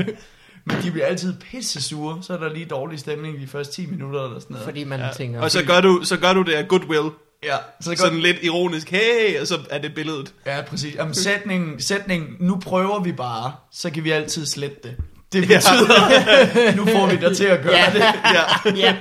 Men 0.66 0.82
de 0.84 0.92
bliver 0.92 1.06
altid 1.06 1.34
pisse 1.52 1.82
sure, 1.82 2.24
så 2.24 2.34
er 2.34 2.38
der 2.38 2.54
lige 2.54 2.66
dårlig 2.66 3.00
stemning 3.00 3.42
de 3.42 3.48
første 3.48 3.74
10 3.74 3.86
minutter 3.86 4.24
eller 4.26 4.40
sådan 4.40 4.54
noget. 4.54 4.66
Fordi 4.66 4.84
man 4.84 5.00
Ja. 5.00 5.10
tænker... 5.18 5.42
Og 5.42 5.52
så 5.52 5.64
gør, 5.64 5.82
du, 5.82 6.02
så 6.04 6.18
gør 6.18 6.34
du 6.34 6.42
det 6.42 6.54
af 6.54 6.68
goodwill. 6.68 7.10
ja, 7.44 7.58
så 7.82 7.90
det 7.92 8.00
Sådan 8.00 8.14
går, 8.14 8.22
lidt 8.22 8.38
ironisk, 8.44 8.90
hey, 8.90 9.42
og 9.42 9.48
så 9.48 9.58
er 9.70 9.78
det 9.78 9.96
billedet. 9.96 10.34
ja, 10.46 10.62
præcis. 10.62 10.96
Jamen, 10.96 11.14
sætningen, 11.14 11.82
sætningen, 11.82 12.30
nu 12.40 12.56
prøver 12.60 13.00
vi 13.04 13.12
bare, 13.12 13.52
så 13.72 13.90
kan 13.90 14.04
vi 14.04 14.12
altid 14.12 14.46
slette 14.46 14.78
det. 14.84 14.96
Det 15.34 15.50
Ja. 15.50 15.56
betyder, 15.58 16.76
nu 16.80 16.86
får 16.86 17.08
vi 17.08 17.16
dig 17.16 17.38
til 17.38 17.44
at 17.46 17.62
gøre 17.64 17.78
Ja. 17.78 17.92
det. 17.94 18.00
Ja, 18.80 18.88
ja. 18.88 18.96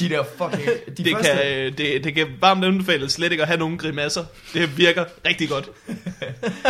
De 0.00 0.08
der 0.08 0.24
fucking... 0.38 0.68
De 0.98 1.04
det, 1.04 1.12
første, 1.16 1.32
kan, 1.32 1.52
øh, 1.52 1.78
det, 1.78 2.04
det 2.04 2.14
kan 2.14 2.26
varmt 2.40 2.64
anbefales 2.64 3.12
slet 3.12 3.32
ikke 3.32 3.42
at 3.42 3.48
have 3.48 3.58
nogen 3.58 3.78
grimasser. 3.78 4.24
Det 4.54 4.78
virker 4.78 5.04
rigtig 5.26 5.48
godt. 5.48 5.68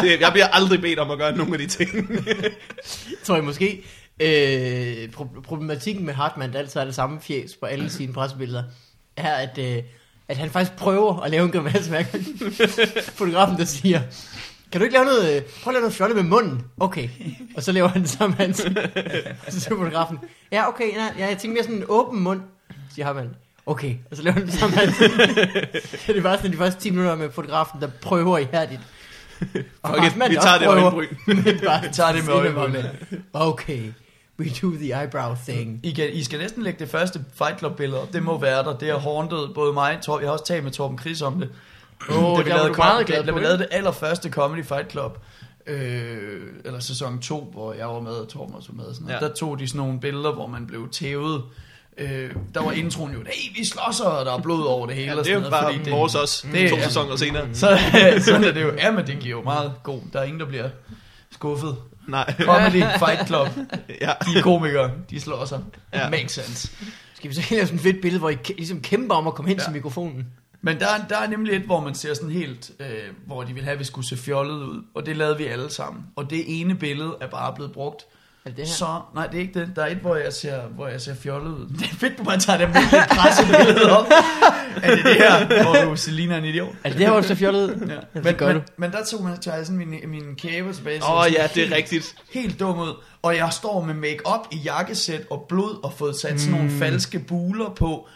Det, 0.03 0.21
jeg 0.21 0.33
bliver 0.33 0.47
aldrig 0.49 0.81
bedt 0.81 0.99
om 0.99 1.11
at 1.11 1.19
gøre 1.19 1.37
nogen 1.37 1.53
af 1.53 1.59
de 1.59 1.67
ting. 1.67 1.91
tror 3.25 3.35
jeg 3.35 3.45
måske, 3.45 3.83
øh, 4.21 5.09
pro- 5.17 5.41
problematikken 5.43 6.07
med 6.07 6.15
Hartmann, 6.15 6.53
der 6.53 6.59
altid 6.59 6.81
har 6.81 6.85
det 6.85 6.95
samme 6.95 7.19
fjes 7.23 7.57
på 7.61 7.67
alle 7.67 7.91
sine 7.91 8.13
pressebilleder, 8.13 8.63
er, 9.17 9.33
at, 9.35 9.59
øh, 9.59 9.83
at 10.29 10.37
han 10.37 10.51
faktisk 10.51 10.77
prøver 10.77 11.21
at 11.21 11.31
lave 11.31 11.45
en 11.45 11.51
grimasse 11.51 11.91
hver 11.91 12.03
gang. 12.03 12.25
Fotografen, 13.15 13.59
der 13.59 13.65
siger, 13.65 14.01
kan 14.73 14.81
du 14.81 14.85
ikke 14.85 14.95
lave 14.95 15.05
noget, 15.05 15.37
øh, 15.37 15.43
prøv 15.43 15.71
at 15.71 15.75
lave 15.75 15.81
noget 15.81 15.95
fjollet 15.95 16.17
med 16.17 16.25
munden. 16.25 16.63
Okay. 16.81 17.09
Og 17.57 17.63
så 17.63 17.73
laver 17.73 17.89
han 17.89 18.03
det 18.03 18.11
samme. 18.11 18.37
Og 19.47 19.53
så 19.53 19.61
siger 19.61 19.77
fotografen, 19.77 20.19
ja 20.53 20.69
okay, 20.69 20.97
nej, 20.97 21.15
ja, 21.19 21.27
jeg 21.27 21.39
tænker 21.39 21.55
mere 21.55 21.63
sådan 21.63 21.77
en 21.77 21.85
åben 21.89 22.21
mund, 22.21 22.41
siger 22.95 23.07
Hartmann. 23.07 23.31
Okay, 23.67 23.95
og 24.11 24.17
så 24.17 24.23
laver 24.23 24.35
han 24.35 24.47
det 24.47 24.55
samme 24.55 24.83
ansigt. 24.83 25.13
så 26.07 26.13
det 26.13 26.17
er 26.17 26.23
bare 26.23 26.37
sådan 26.37 26.53
de 26.53 26.57
første 26.57 26.81
10 26.81 26.91
minutter 26.91 27.15
med 27.15 27.31
fotografen, 27.31 27.81
der 27.81 27.89
prøver 28.03 28.39
ihærdigt. 28.39 28.81
Og 29.83 29.91
Okay, 29.91 30.11
vi 30.29 30.35
tager 30.35 30.59
det 30.59 30.67
prøver, 30.67 30.83
øjenbryn. 30.83 31.07
Vi 31.27 31.89
tager 31.93 32.13
det 32.13 32.25
med 32.25 32.35
øjenbryn. 32.35 32.73
med, 32.73 32.85
Okay, 33.33 33.83
we 34.41 34.47
do 34.63 34.71
the 34.71 35.01
eyebrow 35.03 35.35
thing. 35.49 35.81
I, 35.83 35.91
kan, 35.93 36.11
I 36.13 36.23
skal 36.25 36.39
næsten 36.39 36.63
lægge 36.63 36.79
det 36.79 36.89
første 36.91 37.25
Fight 37.35 37.59
Club 37.59 37.77
billede 37.77 38.03
op. 38.03 38.13
Det 38.13 38.23
må 38.23 38.39
være 38.41 38.65
der. 38.65 38.79
Det 38.79 38.89
har 38.89 38.99
haunted 38.99 39.55
både 39.55 39.73
mig 39.73 39.99
Tor, 40.03 40.19
Jeg 40.19 40.29
har 40.29 40.33
også 40.33 40.45
talt 40.45 40.65
med 40.65 40.73
Torben 40.73 40.99
Chris 40.99 41.23
om 41.23 41.41
det. 41.41 41.49
Åh, 42.11 42.39
da 42.39 42.43
vi 42.43 42.49
der 42.51 42.55
var 42.55 42.63
lavede, 42.63 42.77
meget 42.79 43.07
glad 43.07 43.25
da 43.25 43.33
vi 43.33 43.41
lavede 43.41 43.59
det 43.59 43.69
allerførste 43.71 44.31
Comedy 44.31 44.65
Fight 44.65 44.91
Club, 44.91 45.19
øh, 45.67 46.43
eller 46.65 46.81
sæson 46.81 47.19
2, 47.19 47.51
hvor 47.53 47.73
jeg 47.73 47.87
var 47.89 48.01
med, 48.01 48.13
og 48.13 48.29
Torben 48.29 48.55
også 48.55 48.69
var 48.73 48.77
med, 48.77 48.85
og 48.85 48.95
sådan 48.95 49.07
noget. 49.09 49.21
Ja. 49.23 49.27
der 49.27 49.35
tog 49.35 49.59
de 49.59 49.69
sådan 49.69 49.79
nogle 49.79 50.01
billeder, 50.01 50.33
hvor 50.33 50.47
man 50.47 50.67
blev 50.67 50.89
tævet. 50.91 51.43
Øh, 51.99 52.31
der 52.55 52.63
var 52.63 52.73
introen 52.73 53.13
jo, 53.13 53.19
hey, 53.19 53.59
vi 53.59 53.65
slåsser, 53.65 54.05
og 54.05 54.27
der 54.27 54.33
er 54.33 54.39
blod 54.41 54.67
over 54.67 54.87
det 54.87 54.95
hele. 54.97 55.13
Ja, 55.13 55.19
og 55.19 55.25
det 55.25 55.33
er 55.33 55.35
sådan 55.35 55.45
jo 55.45 55.51
noget, 55.51 55.65
bare 55.65 55.73
fordi 55.75 55.85
det- 55.85 55.93
vores 55.93 56.15
også. 56.15 56.47
det- 56.53 56.71
To 56.71 56.77
ja. 56.77 56.85
sæsoner 56.85 57.17
senere. 57.17 57.55
Så, 57.55 57.79
sådan 58.25 58.45
er 58.45 58.53
det 58.53 58.63
jo. 58.63 58.73
Ja, 58.75 58.91
men 58.91 59.07
det 59.07 59.19
giver 59.21 59.37
jo 59.39 59.43
meget 59.43 59.73
god. 59.83 60.01
Der 60.13 60.19
er 60.21 60.25
ingen, 60.25 60.41
der 60.41 60.47
bliver 60.47 60.69
skuffet. 61.31 61.77
Nej. 62.09 62.35
Comedy 62.41 62.83
Fight 62.99 63.27
Club. 63.27 63.49
Ja. 64.01 64.11
De 64.33 64.39
er 64.39 64.43
komikere. 64.43 64.91
De 65.11 65.21
slår 65.21 65.45
sig. 65.45 65.61
Ja. 65.95 66.11
Makes 66.11 66.33
sense. 66.33 66.71
Skal 67.15 67.31
vi 67.31 67.35
så 67.35 67.43
lave 67.51 67.63
sådan 67.67 67.77
et 67.77 67.83
fedt 67.83 68.01
billede, 68.03 68.19
hvor 68.21 68.31
I 68.31 68.37
ligesom 68.57 68.81
kæmper 68.81 69.15
om 69.15 69.27
at 69.27 69.35
komme 69.35 69.49
hen. 69.49 69.59
Ja. 69.59 69.65
til 69.65 69.73
mikrofonen? 69.73 70.27
Men 70.73 70.81
der, 70.81 70.87
er- 70.87 71.07
der 71.09 71.17
er 71.19 71.27
nemlig 71.29 71.57
et, 71.57 71.63
hvor 71.63 71.81
man 71.81 71.95
ser 71.95 72.15
sådan 72.15 72.31
helt, 72.31 72.71
øh, 72.81 72.87
hvor 73.27 73.43
de 73.43 73.53
vil 73.53 73.63
have, 73.65 73.73
at 73.73 73.79
vi 73.79 73.85
skulle 73.85 74.09
se 74.09 74.17
fjollet 74.17 74.55
ud. 74.63 74.83
Og 74.95 75.07
det 75.07 75.17
lavede 75.17 75.37
vi 75.39 75.47
alle 75.47 75.71
sammen. 75.71 76.03
Og 76.17 76.31
det 76.31 76.61
ene 76.61 76.75
billede 76.75 77.17
er 77.21 77.27
bare 77.27 77.53
blevet 77.55 77.73
brugt. 77.73 78.03
Er 78.45 78.51
det 78.51 78.57
det 78.57 78.67
her? 78.67 78.73
Så, 78.75 78.87
nej, 79.15 79.27
det 79.27 79.37
er 79.37 79.41
ikke 79.41 79.61
det. 79.61 79.73
Der 79.77 79.83
er 79.83 79.87
et, 79.87 79.97
hvor 79.97 80.17
jeg 80.17 80.33
ser, 80.33 80.61
hvor 80.63 80.87
jeg 80.89 81.01
ser 81.01 81.15
fjollet 81.15 81.51
ud. 81.51 81.67
Det 81.81 81.83
er 81.91 81.95
fedt, 81.95 82.19
du 82.19 82.25
bare 82.25 82.39
tager 82.39 82.59
dem 82.59 82.69
virkelig 82.75 83.01
pressebillede 83.11 83.99
op. 83.99 84.07
er 84.83 84.95
det 84.97 85.05
det 85.05 85.15
her, 85.15 85.63
hvor 85.63 85.91
du 85.91 85.97
Selina 85.97 86.35
er 86.35 86.39
en 86.39 86.45
idiot? 86.45 86.69
Er 86.85 86.89
det 86.89 86.99
det 86.99 87.07
her, 87.07 87.11
hvor 87.13 87.21
du 87.21 87.27
ser 87.27 87.35
fjollet 87.35 87.63
ud? 87.71 87.87
Ja. 87.89 87.95
Ja, 87.95 88.01
Men, 88.15 88.25
det 88.25 88.37
gør 88.37 88.47
men, 88.47 88.57
du. 88.57 88.63
men 88.77 88.93
der 88.93 89.05
tog 89.05 89.25
man 89.25 89.41
tager 89.41 89.57
jeg 89.57 89.67
sådan 89.67 89.79
min, 89.79 89.95
min 90.11 90.37
kæbe 90.37 90.73
tilbage. 90.73 91.03
Åh 91.05 91.19
oh, 91.19 91.27
ja, 91.33 91.43
det 91.43 91.57
er 91.57 91.61
helt- 91.61 91.75
rigtigt. 91.75 92.15
helt 92.33 92.61
dum 92.61 92.79
ud. 92.79 92.95
Og 93.23 93.37
jeg 93.37 93.53
står 93.53 93.85
med 93.85 93.95
make-up 93.95 94.41
i 94.53 94.57
jakkesæt 94.57 95.21
og 95.31 95.47
blod 95.49 95.85
og 95.85 95.93
fået 95.93 96.17
sat 96.17 96.41
sådan 96.41 96.55
nogle 96.59 96.71
falske 96.71 97.19
buler 97.19 97.69
på. 97.75 98.09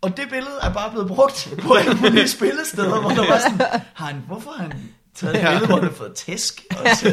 Og 0.00 0.16
det 0.16 0.24
billede 0.30 0.54
er 0.62 0.72
bare 0.72 0.90
blevet 0.90 1.08
brugt 1.08 1.48
på 1.62 1.74
alle 1.74 1.94
mulige 1.94 2.28
spillesteder, 2.28 3.00
hvor 3.00 3.10
der 3.10 3.26
var 3.28 3.38
sådan, 3.38 3.80
har 3.94 4.06
han, 4.06 4.16
hvorfor 4.26 4.50
har 4.56 4.62
han 4.62 4.72
taget 5.14 5.36
et 5.36 5.40
Ja. 5.42 5.48
billede, 5.50 5.66
hvor 5.66 5.74
han 5.76 5.84
har 5.84 5.92
fået 5.92 6.12
tæsk? 6.14 6.62
Og 6.70 6.76
så, 6.96 7.08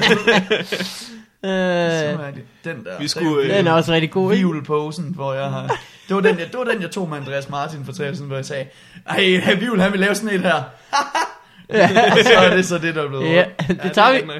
Øh, 1.43 1.51
så 1.51 1.51
er 2.21 2.31
det 2.31 2.43
den 2.63 2.85
der. 2.85 2.99
Vi 2.99 3.07
skulle, 3.07 3.43
øh, 3.43 3.57
den 3.57 3.67
er 3.67 3.71
også 3.71 3.91
rigtig 3.91 4.11
god, 4.11 4.33
ikke? 4.33 4.47
Vivl-posen, 4.47 5.05
hvor 5.15 5.33
jeg 5.33 5.49
har... 5.49 5.79
Det 6.07 6.15
var, 6.15 6.21
den, 6.21 6.39
jeg, 6.39 6.47
det 6.51 6.57
var 6.57 6.63
den, 6.63 6.81
jeg 6.81 6.91
tog 6.91 7.09
med 7.09 7.17
Andreas 7.17 7.49
Martin 7.49 7.85
fortællelsen, 7.85 8.27
hvor 8.27 8.35
jeg 8.35 8.45
sagde, 8.45 8.65
ej, 9.07 9.19
hey, 9.21 9.59
Vivl, 9.59 9.79
han 9.81 9.91
vil 9.91 9.99
lave 9.99 10.15
sådan 10.15 10.29
et 10.35 10.41
her. 10.41 10.53
og 12.11 12.17
så 12.23 12.33
er 12.37 12.55
det 12.55 12.65
så 12.65 12.77
det, 12.77 12.95
der 12.95 13.03
er 13.03 13.07
blevet 13.07 13.25
Ja, 13.25 13.45
det 13.67 13.79
Ja, 13.83 13.89
tager 13.89 14.07
er 14.07 14.21
vi. 14.25 14.31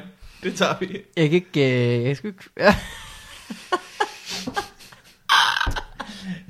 Det 0.42 0.54
tager 0.54 0.74
vi. 0.80 0.86
Jeg 1.16 1.24
kan 1.30 1.32
ikke... 1.32 1.96
Øh, 1.98 2.04
jeg 2.04 2.16
skal 2.16 2.28
ikke... 2.28 2.44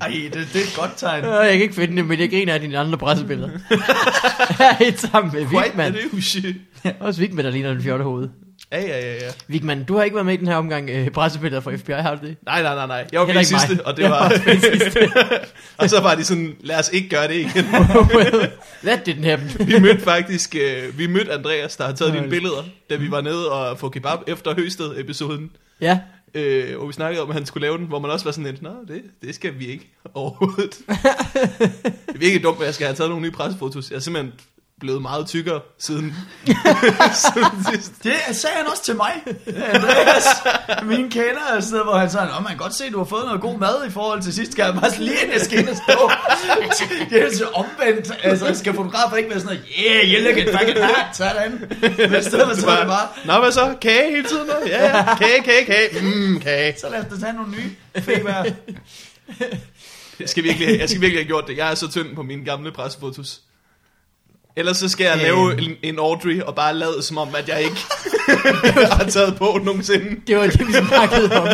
Ej, 0.01 0.07
det, 0.07 0.33
det 0.33 0.61
er 0.61 0.65
et 0.65 0.73
godt 0.79 0.91
tegn. 0.97 1.25
Øh, 1.25 1.31
Jeg 1.31 1.51
kan 1.53 1.61
ikke 1.61 1.75
finde 1.75 1.95
det, 1.97 2.05
men 2.05 2.19
jeg 2.19 2.29
griner 2.29 2.53
af 2.53 2.59
dine 2.59 2.77
andre 2.77 2.97
pressebilleder. 2.97 3.49
Jeg 4.59 4.77
er 4.79 4.85
et 4.85 4.99
sammen 4.99 5.33
med 5.33 5.41
Quite 5.45 5.63
Vigman. 5.65 5.95
douche. 6.11 6.55
Også 6.99 7.19
Vigman, 7.21 7.45
der 7.45 7.51
ligner 7.51 7.71
en 7.71 7.81
fjorte 7.83 8.03
hoved. 8.03 8.29
Ja, 8.71 8.81
ja, 8.81 8.99
ja, 8.99 9.13
ja. 9.13 9.29
Vigman, 9.47 9.83
du 9.83 9.95
har 9.97 10.03
ikke 10.03 10.15
været 10.15 10.25
med 10.25 10.33
i 10.33 10.37
den 10.37 10.47
her 10.47 10.55
omgang 10.55 10.89
øh, 10.89 11.09
pressebilleder 11.09 11.61
fra 11.61 11.75
FBI, 11.75 11.91
har 11.91 12.15
du 12.15 12.27
det? 12.27 12.35
Nej, 12.45 12.61
nej, 12.61 12.75
nej, 12.75 12.87
nej. 12.87 13.07
Jeg 13.11 13.19
var 13.19 13.25
med 13.25 13.33
Heller 13.33 13.41
i 13.41 13.43
ikke 13.43 13.53
mig. 13.53 13.61
sidste, 13.61 13.85
og 13.85 13.97
det 13.97 14.03
Jeg 14.03 14.11
var... 14.11 14.29
var 14.29 14.41
med 14.45 14.55
i 14.55 14.59
sidste. 14.59 15.09
og 15.77 15.89
så 15.89 16.01
var 16.01 16.15
de 16.15 16.23
sådan, 16.23 16.55
lad 16.59 16.79
os 16.79 16.89
ikke 16.93 17.09
gøre 17.09 17.27
det 17.27 17.35
igen. 17.35 17.65
well, 18.15 18.47
that 18.83 19.07
didn't 19.09 19.25
happen. 19.25 19.67
Vi 19.67 19.79
mødte 19.79 20.01
faktisk, 20.01 20.55
øh, 20.55 20.97
vi 20.99 21.07
mødte 21.07 21.33
Andreas, 21.33 21.75
der 21.75 21.85
har 21.85 21.93
taget 21.93 22.13
dine 22.13 22.29
billeder, 22.29 22.63
da 22.89 22.95
vi 22.95 23.11
var 23.11 23.21
nede 23.21 23.51
og 23.51 23.79
få 23.79 23.89
kebab 23.89 24.19
efter 24.27 24.53
Høsted-episoden. 24.55 25.49
Ja, 25.81 25.99
Øh, 26.33 26.77
hvor 26.77 26.87
vi 26.87 26.93
snakkede 26.93 27.23
om, 27.23 27.29
at 27.29 27.35
han 27.35 27.45
skulle 27.45 27.61
lave 27.61 27.77
den, 27.77 27.85
hvor 27.85 27.99
man 27.99 28.11
også 28.11 28.25
var 28.25 28.31
sådan 28.31 28.51
lidt, 28.51 28.61
nå, 28.61 28.73
det, 28.87 29.03
det 29.21 29.35
skal 29.35 29.59
vi 29.59 29.67
ikke 29.67 29.89
overhovedet. 30.13 30.77
det 32.07 32.15
er 32.15 32.17
virkelig 32.17 32.43
dumt, 32.43 32.59
at 32.59 32.65
jeg 32.65 32.73
skal 32.73 32.87
have 32.87 32.95
taget 32.95 33.09
nogle 33.09 33.25
nye 33.25 33.31
pressefotos. 33.31 33.89
Jeg 33.91 33.95
er 33.95 33.99
simpelthen 33.99 34.33
blevet 34.79 35.01
meget 35.01 35.27
tykkere 35.27 35.61
siden, 35.79 36.15
siden 37.13 37.63
sidst. 37.71 37.91
Det 38.03 38.13
sagde 38.31 38.55
han 38.55 38.67
også 38.71 38.83
til 38.83 38.95
mig, 38.95 39.11
Andreas. 39.73 40.25
Min 40.83 41.09
kender 41.09 41.41
er 41.53 41.59
sted, 41.59 41.83
hvor 41.83 41.97
han 41.97 42.09
sagde, 42.09 42.27
Nå, 42.27 42.33
man 42.39 42.47
kan 42.47 42.57
godt 42.57 42.75
se, 42.75 42.85
at 42.85 42.91
du 42.91 42.97
har 42.97 43.05
fået 43.05 43.25
noget 43.25 43.41
god 43.41 43.57
mad 43.59 43.87
i 43.87 43.89
forhold 43.89 44.21
til 44.21 44.33
sidst. 44.33 44.51
Skal 44.51 44.63
jeg 44.63 44.73
bare 44.73 44.91
lige 44.99 45.17
ind, 45.23 45.31
jeg 45.33 45.41
skal 45.41 45.59
ind 45.59 45.69
og 45.69 45.75
stå. 45.75 46.11
Det 47.09 47.23
er 47.23 47.37
så 47.37 47.47
omvendt. 47.53 48.11
Altså, 48.23 48.53
skal 48.53 48.73
fotografer 48.73 49.15
ikke 49.17 49.29
være 49.29 49.39
sådan 49.39 49.55
noget, 49.57 49.69
yeah, 49.85 50.13
you 50.13 50.27
look 50.27 50.37
at 50.47 50.59
fucking 50.59 50.85
hot, 50.85 51.15
sådan. 51.15 51.51
Men 51.81 52.19
i 52.19 52.23
stedet 52.23 52.47
for, 52.47 52.55
så 52.55 52.77
det 52.79 52.87
bare, 52.87 53.07
Nå, 53.25 53.39
hvad 53.39 53.51
så? 53.51 53.75
Kage 53.81 54.11
hele 54.11 54.27
tiden? 54.27 54.47
Ja, 54.67 54.97
ja. 54.97 55.15
Kage, 55.15 55.43
kage, 55.43 55.65
kage. 55.65 56.01
Mm, 56.01 56.39
kage. 56.39 56.75
så 56.79 56.89
lad 56.89 56.99
os 56.99 57.05
da 57.11 57.19
tage 57.19 57.33
nogle 57.33 57.51
nye 57.51 58.01
feber. 58.01 58.45
Jeg 60.19 60.29
skal, 60.29 60.43
virkelig, 60.43 60.79
jeg 60.79 60.89
skal 60.89 61.01
virkelig 61.01 61.19
have 61.23 61.27
gjort 61.27 61.47
det. 61.47 61.57
Jeg 61.57 61.71
er 61.71 61.75
så 61.75 61.91
tynd 61.91 62.15
på 62.15 62.23
mine 62.23 62.45
gamle 62.45 62.71
pressefotos. 62.71 63.41
Ellers 64.57 64.77
så 64.77 64.89
skal 64.89 65.03
jeg 65.05 65.17
lave 65.17 65.61
en, 65.61 65.71
en 65.83 65.99
Audrey 65.99 66.41
og 66.41 66.55
bare 66.55 66.73
lade 66.75 67.01
som 67.03 67.17
om, 67.17 67.35
at 67.37 67.49
jeg 67.49 67.61
ikke 67.61 67.77
har 68.97 69.05
taget 69.09 69.35
på 69.37 69.59
nogensinde. 69.63 70.21
det 70.27 70.37
var 70.37 70.43
det, 70.47 70.67
vi 70.67 70.73
snakkede 70.73 71.39
om 71.39 71.47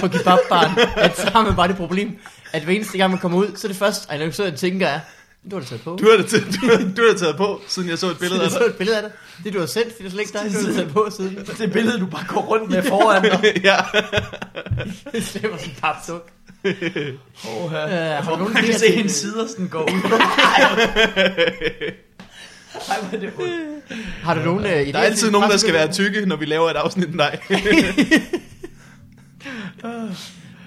på 0.00 0.08
kebabbaren. 0.08 0.78
At 0.96 1.16
så 1.18 1.30
har 1.30 1.42
man 1.44 1.56
bare 1.56 1.68
det 1.68 1.76
problem, 1.76 2.16
at 2.52 2.62
hver 2.62 2.74
eneste 2.74 2.98
gang 2.98 3.10
man 3.10 3.20
kommer 3.20 3.38
ud, 3.38 3.46
så 3.56 3.66
er 3.66 3.68
det 3.68 3.76
først, 3.76 4.06
at 4.10 4.38
jeg 4.38 4.54
tænker 4.54 4.86
er, 4.86 5.00
du 5.50 5.56
har 5.56 5.60
da 5.60 5.66
taget 5.68 5.82
på. 5.82 5.96
Du 6.00 6.10
har 6.10 6.16
det, 6.16 6.26
taget- 6.26 6.46
du, 6.62 6.66
har- 6.66 6.76
du 6.96 7.02
har 7.02 7.08
det 7.10 7.18
taget 7.20 7.36
på, 7.36 7.60
siden 7.68 7.88
jeg 7.88 7.98
så 7.98 8.06
et 8.10 8.18
billede 8.18 8.40
af 8.40 8.44
jeg 8.44 8.50
dig. 8.50 8.58
så 8.58 8.64
et 8.66 8.74
billede 8.74 8.96
af 8.96 9.02
dig. 9.02 9.10
Det 9.44 9.52
du 9.54 9.58
har 9.58 9.66
sendt, 9.66 9.98
det 9.98 10.06
er 10.06 10.10
slet 10.10 10.20
ikke 10.20 10.32
dig, 10.32 10.40
du 10.62 10.66
har 10.66 10.72
taget 10.74 10.92
på 10.92 11.08
siden. 11.16 11.38
Det 11.58 11.72
billede, 11.72 12.00
du 12.00 12.06
bare 12.06 12.24
går 12.28 12.40
rundt 12.40 12.70
med 12.70 12.82
foran 12.82 13.22
dig. 13.22 13.60
ja. 13.64 13.76
Det 15.12 15.26
stemmer 15.26 15.56
sådan 15.58 15.70
en 15.70 15.76
papsuk. 15.82 16.28
Oh, 16.64 17.72
Øh, 17.72 17.80
har 17.80 18.22
du 18.26 18.30
og 18.32 18.38
nogen 18.38 18.54
kan 18.54 18.78
se 18.78 18.92
hendes 18.92 19.12
sider 19.12 19.46
sådan 19.46 19.68
gå 19.68 19.82
ud. 19.82 20.00
Ej, 22.90 22.96
hvor 23.00 23.16
er 23.16 23.20
det 23.20 23.32
ondt. 23.38 23.94
Har 24.22 24.34
du 24.34 24.40
nogen 24.40 24.64
uh, 24.64 24.70
idéer 24.70 24.92
Der 24.92 24.98
er 24.98 25.02
altid 25.02 25.22
til 25.22 25.32
nogen, 25.32 25.50
der 25.50 25.56
skal 25.56 25.74
være 25.74 25.92
tykke, 25.92 26.26
når 26.26 26.36
vi 26.36 26.44
laver 26.44 26.70
et 26.70 26.76
afsnit 26.76 27.14
med 27.14 27.24
dig. 27.24 27.38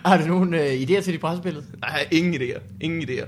Har 0.05 0.17
du 0.17 0.27
nogen 0.27 0.53
uh, 0.53 0.59
idéer 0.59 1.01
til 1.01 1.13
de 1.13 1.17
pressebilleder? 1.17 1.65
Nej, 1.81 2.07
ingen 2.11 2.41
idéer. 2.41 2.59
Ingen 2.81 3.01
idéer. 3.09 3.25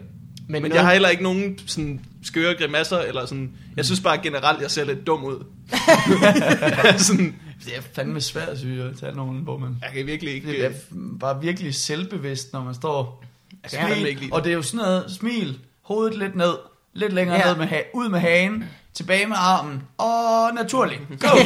Men, 0.47 0.61
Men 0.61 0.61
noget- 0.61 0.73
jeg 0.75 0.83
har 0.85 0.91
heller 0.91 1.09
ikke 1.09 1.23
nogen 1.23 1.59
sådan 1.67 2.01
skøre 2.23 2.55
grimasser, 2.55 2.97
eller 2.99 3.25
sådan... 3.25 3.51
Jeg 3.77 3.85
synes 3.85 3.99
bare 3.99 4.17
generelt, 4.17 4.61
jeg 4.61 4.71
ser 4.71 4.85
lidt 4.85 5.07
dum 5.07 5.23
ud. 5.23 5.45
sådan, 6.97 7.35
Det 7.65 7.77
er 7.77 7.81
fandme 7.95 8.21
svært, 8.21 8.57
synes 8.57 8.77
jeg, 8.79 8.87
at 8.87 8.97
tage 8.99 9.15
nogen, 9.15 9.39
hvor 9.39 9.57
man... 9.57 9.75
jeg 9.81 9.89
kan 9.95 10.05
virkelig 10.05 10.33
ikke... 10.33 10.47
Det 10.47 10.65
er 10.65 10.69
øh, 10.69 11.19
bare 11.19 11.41
virkelig 11.41 11.75
selvbevidst, 11.75 12.53
når 12.53 12.63
man 12.63 12.73
står 12.73 13.23
Jeg 13.63 13.71
kan 13.71 13.89
fandme 13.89 14.09
ikke 14.09 14.21
lide 14.21 14.33
Og 14.33 14.43
det 14.43 14.49
er 14.49 14.53
jo 14.53 14.61
sådan 14.61 14.85
noget, 14.85 15.05
smil, 15.19 15.59
hovedet 15.81 16.17
lidt 16.17 16.35
ned, 16.35 16.53
lidt 16.93 17.13
længere 17.13 17.37
Ja. 17.37 17.45
ned 17.45 17.55
med 17.57 17.67
ha- 17.67 17.83
ud 17.93 18.09
med 18.09 18.19
hagen, 18.19 18.63
tilbage 18.93 19.27
med 19.27 19.35
armen, 19.39 19.83
og 19.97 20.53
naturligt, 20.55 21.01
go! 21.09 21.27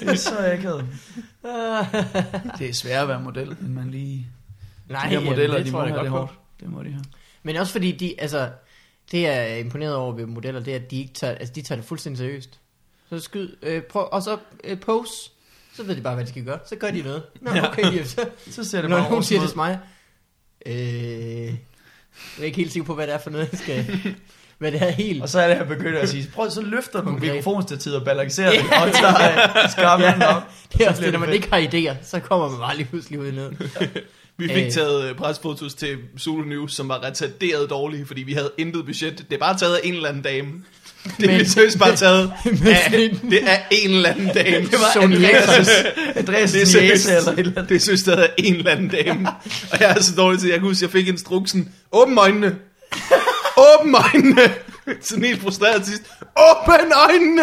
det 0.00 0.08
er 0.08 0.14
så 0.14 0.38
akavet. 0.52 0.86
Det 2.58 2.68
er 2.68 2.72
svært 2.74 3.02
at 3.02 3.08
være 3.08 3.20
model, 3.20 3.48
end 3.48 3.68
man 3.68 3.90
lige... 3.90 4.26
Nej, 4.88 5.02
de 5.02 5.08
her 5.08 5.14
jamen, 5.14 5.28
modeller, 5.30 5.56
det 5.56 5.66
de 5.66 5.70
tror 5.70 5.80
må 5.80 5.86
jeg 5.86 5.94
da 5.96 6.02
det 6.02 6.10
godt 6.10 6.20
hårdt. 6.20 6.32
Det 6.60 6.70
må 6.70 6.82
de 6.82 6.90
have. 6.90 7.04
Men 7.42 7.56
også 7.56 7.72
fordi 7.72 7.92
de, 7.92 8.14
altså, 8.20 8.50
det 9.12 9.22
jeg 9.22 9.50
er 9.52 9.56
imponeret 9.56 9.94
over 9.94 10.12
ved 10.12 10.26
modeller, 10.26 10.60
det 10.60 10.72
er, 10.72 10.78
at 10.78 10.90
de 10.90 10.98
ikke 11.00 11.14
tager, 11.14 11.34
altså, 11.34 11.52
de 11.54 11.62
tager 11.62 11.76
det 11.80 11.88
fuldstændig 11.88 12.18
seriøst. 12.18 12.60
Så 13.10 13.20
skyd, 13.20 13.48
øh, 13.62 13.82
prøv, 13.82 14.08
og 14.12 14.22
så 14.22 14.38
øh, 14.64 14.80
pose, 14.80 15.12
så 15.74 15.82
ved 15.82 15.96
de 15.96 16.00
bare, 16.00 16.14
hvad 16.14 16.24
de 16.24 16.30
skal 16.30 16.44
gøre. 16.44 16.58
Så 16.68 16.76
gør 16.76 16.90
de 16.90 17.02
noget. 17.02 17.22
Nå, 17.40 17.50
okay, 17.50 17.96
ja. 17.96 18.04
så, 18.14 18.26
Så 18.50 18.64
ser 18.64 18.80
det 18.80 18.90
når 18.90 18.98
bare 18.98 19.08
nogen 19.08 19.24
siger 19.24 19.40
det 19.40 19.48
til 19.50 19.56
mig, 19.58 19.78
øh, 20.66 21.54
jeg 22.36 22.42
er 22.42 22.46
ikke 22.46 22.56
helt 22.58 22.72
sikker 22.72 22.86
på, 22.86 22.94
hvad 22.94 23.06
det 23.06 23.14
er 23.14 23.18
for 23.18 23.30
noget, 23.30 23.48
jeg 23.52 23.58
skal, 23.60 24.00
hvad 24.58 24.72
det 24.72 24.82
er 24.82 24.90
helt. 24.90 25.22
Og 25.22 25.28
så 25.28 25.40
er 25.40 25.48
det 25.48 25.56
her 25.56 25.64
begyndt 25.64 25.96
at 25.98 26.08
sige, 26.08 26.30
prøv 26.34 26.50
så 26.50 26.62
løfter 26.62 26.98
du 27.00 27.04
Konkret. 27.04 27.32
mikrofonstativet 27.32 27.96
og 27.96 28.04
balancerer 28.04 28.50
det, 28.50 28.60
og 28.60 28.92
tager 28.92 29.68
skamlen 29.68 30.20
Ja, 30.20 30.36
op. 30.36 30.42
det 30.72 30.80
er 30.80 30.84
Så 30.84 30.90
også 30.90 31.02
det, 31.02 31.12
når 31.12 31.18
man 31.20 31.28
fedt. 31.28 31.34
ikke 31.36 31.48
har 31.52 31.60
idéer, 31.92 31.96
så 32.06 32.20
kommer 32.20 32.48
man 32.50 32.58
bare 32.58 32.76
lige 32.76 32.86
pludselig 32.86 33.20
ud 33.20 33.32
noget. 33.32 33.58
Vi 34.38 34.48
fik 34.48 34.64
Øh. 34.64 34.70
taget 34.70 35.04
øh, 35.10 35.14
presfotos 35.16 35.74
til 35.74 35.98
Zulu 36.18 36.44
News, 36.44 36.74
som 36.74 36.88
var 36.88 37.02
retarderet 37.04 37.70
dårlige, 37.70 38.06
fordi 38.06 38.22
vi 38.22 38.32
havde 38.32 38.50
intet 38.58 38.84
budget. 38.86 39.18
Det 39.18 39.34
er 39.34 39.38
bare 39.38 39.58
taget 39.58 39.74
af 39.76 39.80
en 39.84 39.94
eller 39.94 40.08
anden 40.08 40.22
dame. 40.22 40.48
Det 41.20 41.30
er 41.40 41.44
seriøst 41.44 41.78
bare 41.78 41.96
taget 41.96 42.32
af, 42.66 42.90
det 43.30 43.40
er 43.42 43.58
en 43.70 43.90
eller 43.90 44.08
anden 44.08 44.26
dame. 44.26 44.66
Det 44.70 44.72
var 44.72 45.02
Andreas' 45.02 45.68
Andreas' 46.18 46.52
Det 46.52 46.62
er 46.62 46.66
seriøst. 46.66 47.08
eller 47.08 47.32
et 47.32 47.38
eller 47.38 47.52
andet. 47.56 47.68
Det 47.68 47.82
synes 47.82 48.06
jeg 48.06 48.14
er 48.18 48.26
en 48.38 48.54
eller 48.54 48.70
anden 48.70 48.88
dame. 48.88 49.28
Og 49.72 49.80
jeg 49.80 49.90
er 49.90 50.02
så 50.02 50.14
dårlig 50.14 50.40
til, 50.40 50.48
jeg 50.48 50.58
kan 50.58 50.68
huske, 50.68 50.84
jeg 50.84 50.90
fik 50.92 51.08
instruksen. 51.08 51.68
Åbn 51.92 52.18
øjnene. 52.18 52.56
Åbn 53.56 53.94
øjnene. 53.94 54.52
Sådan 55.02 55.24
helt 55.24 55.42
frustreret 55.42 55.82
til 55.82 55.86
sidst. 55.92 56.02
Åbn 56.36 56.92
øjnene. 57.08 57.42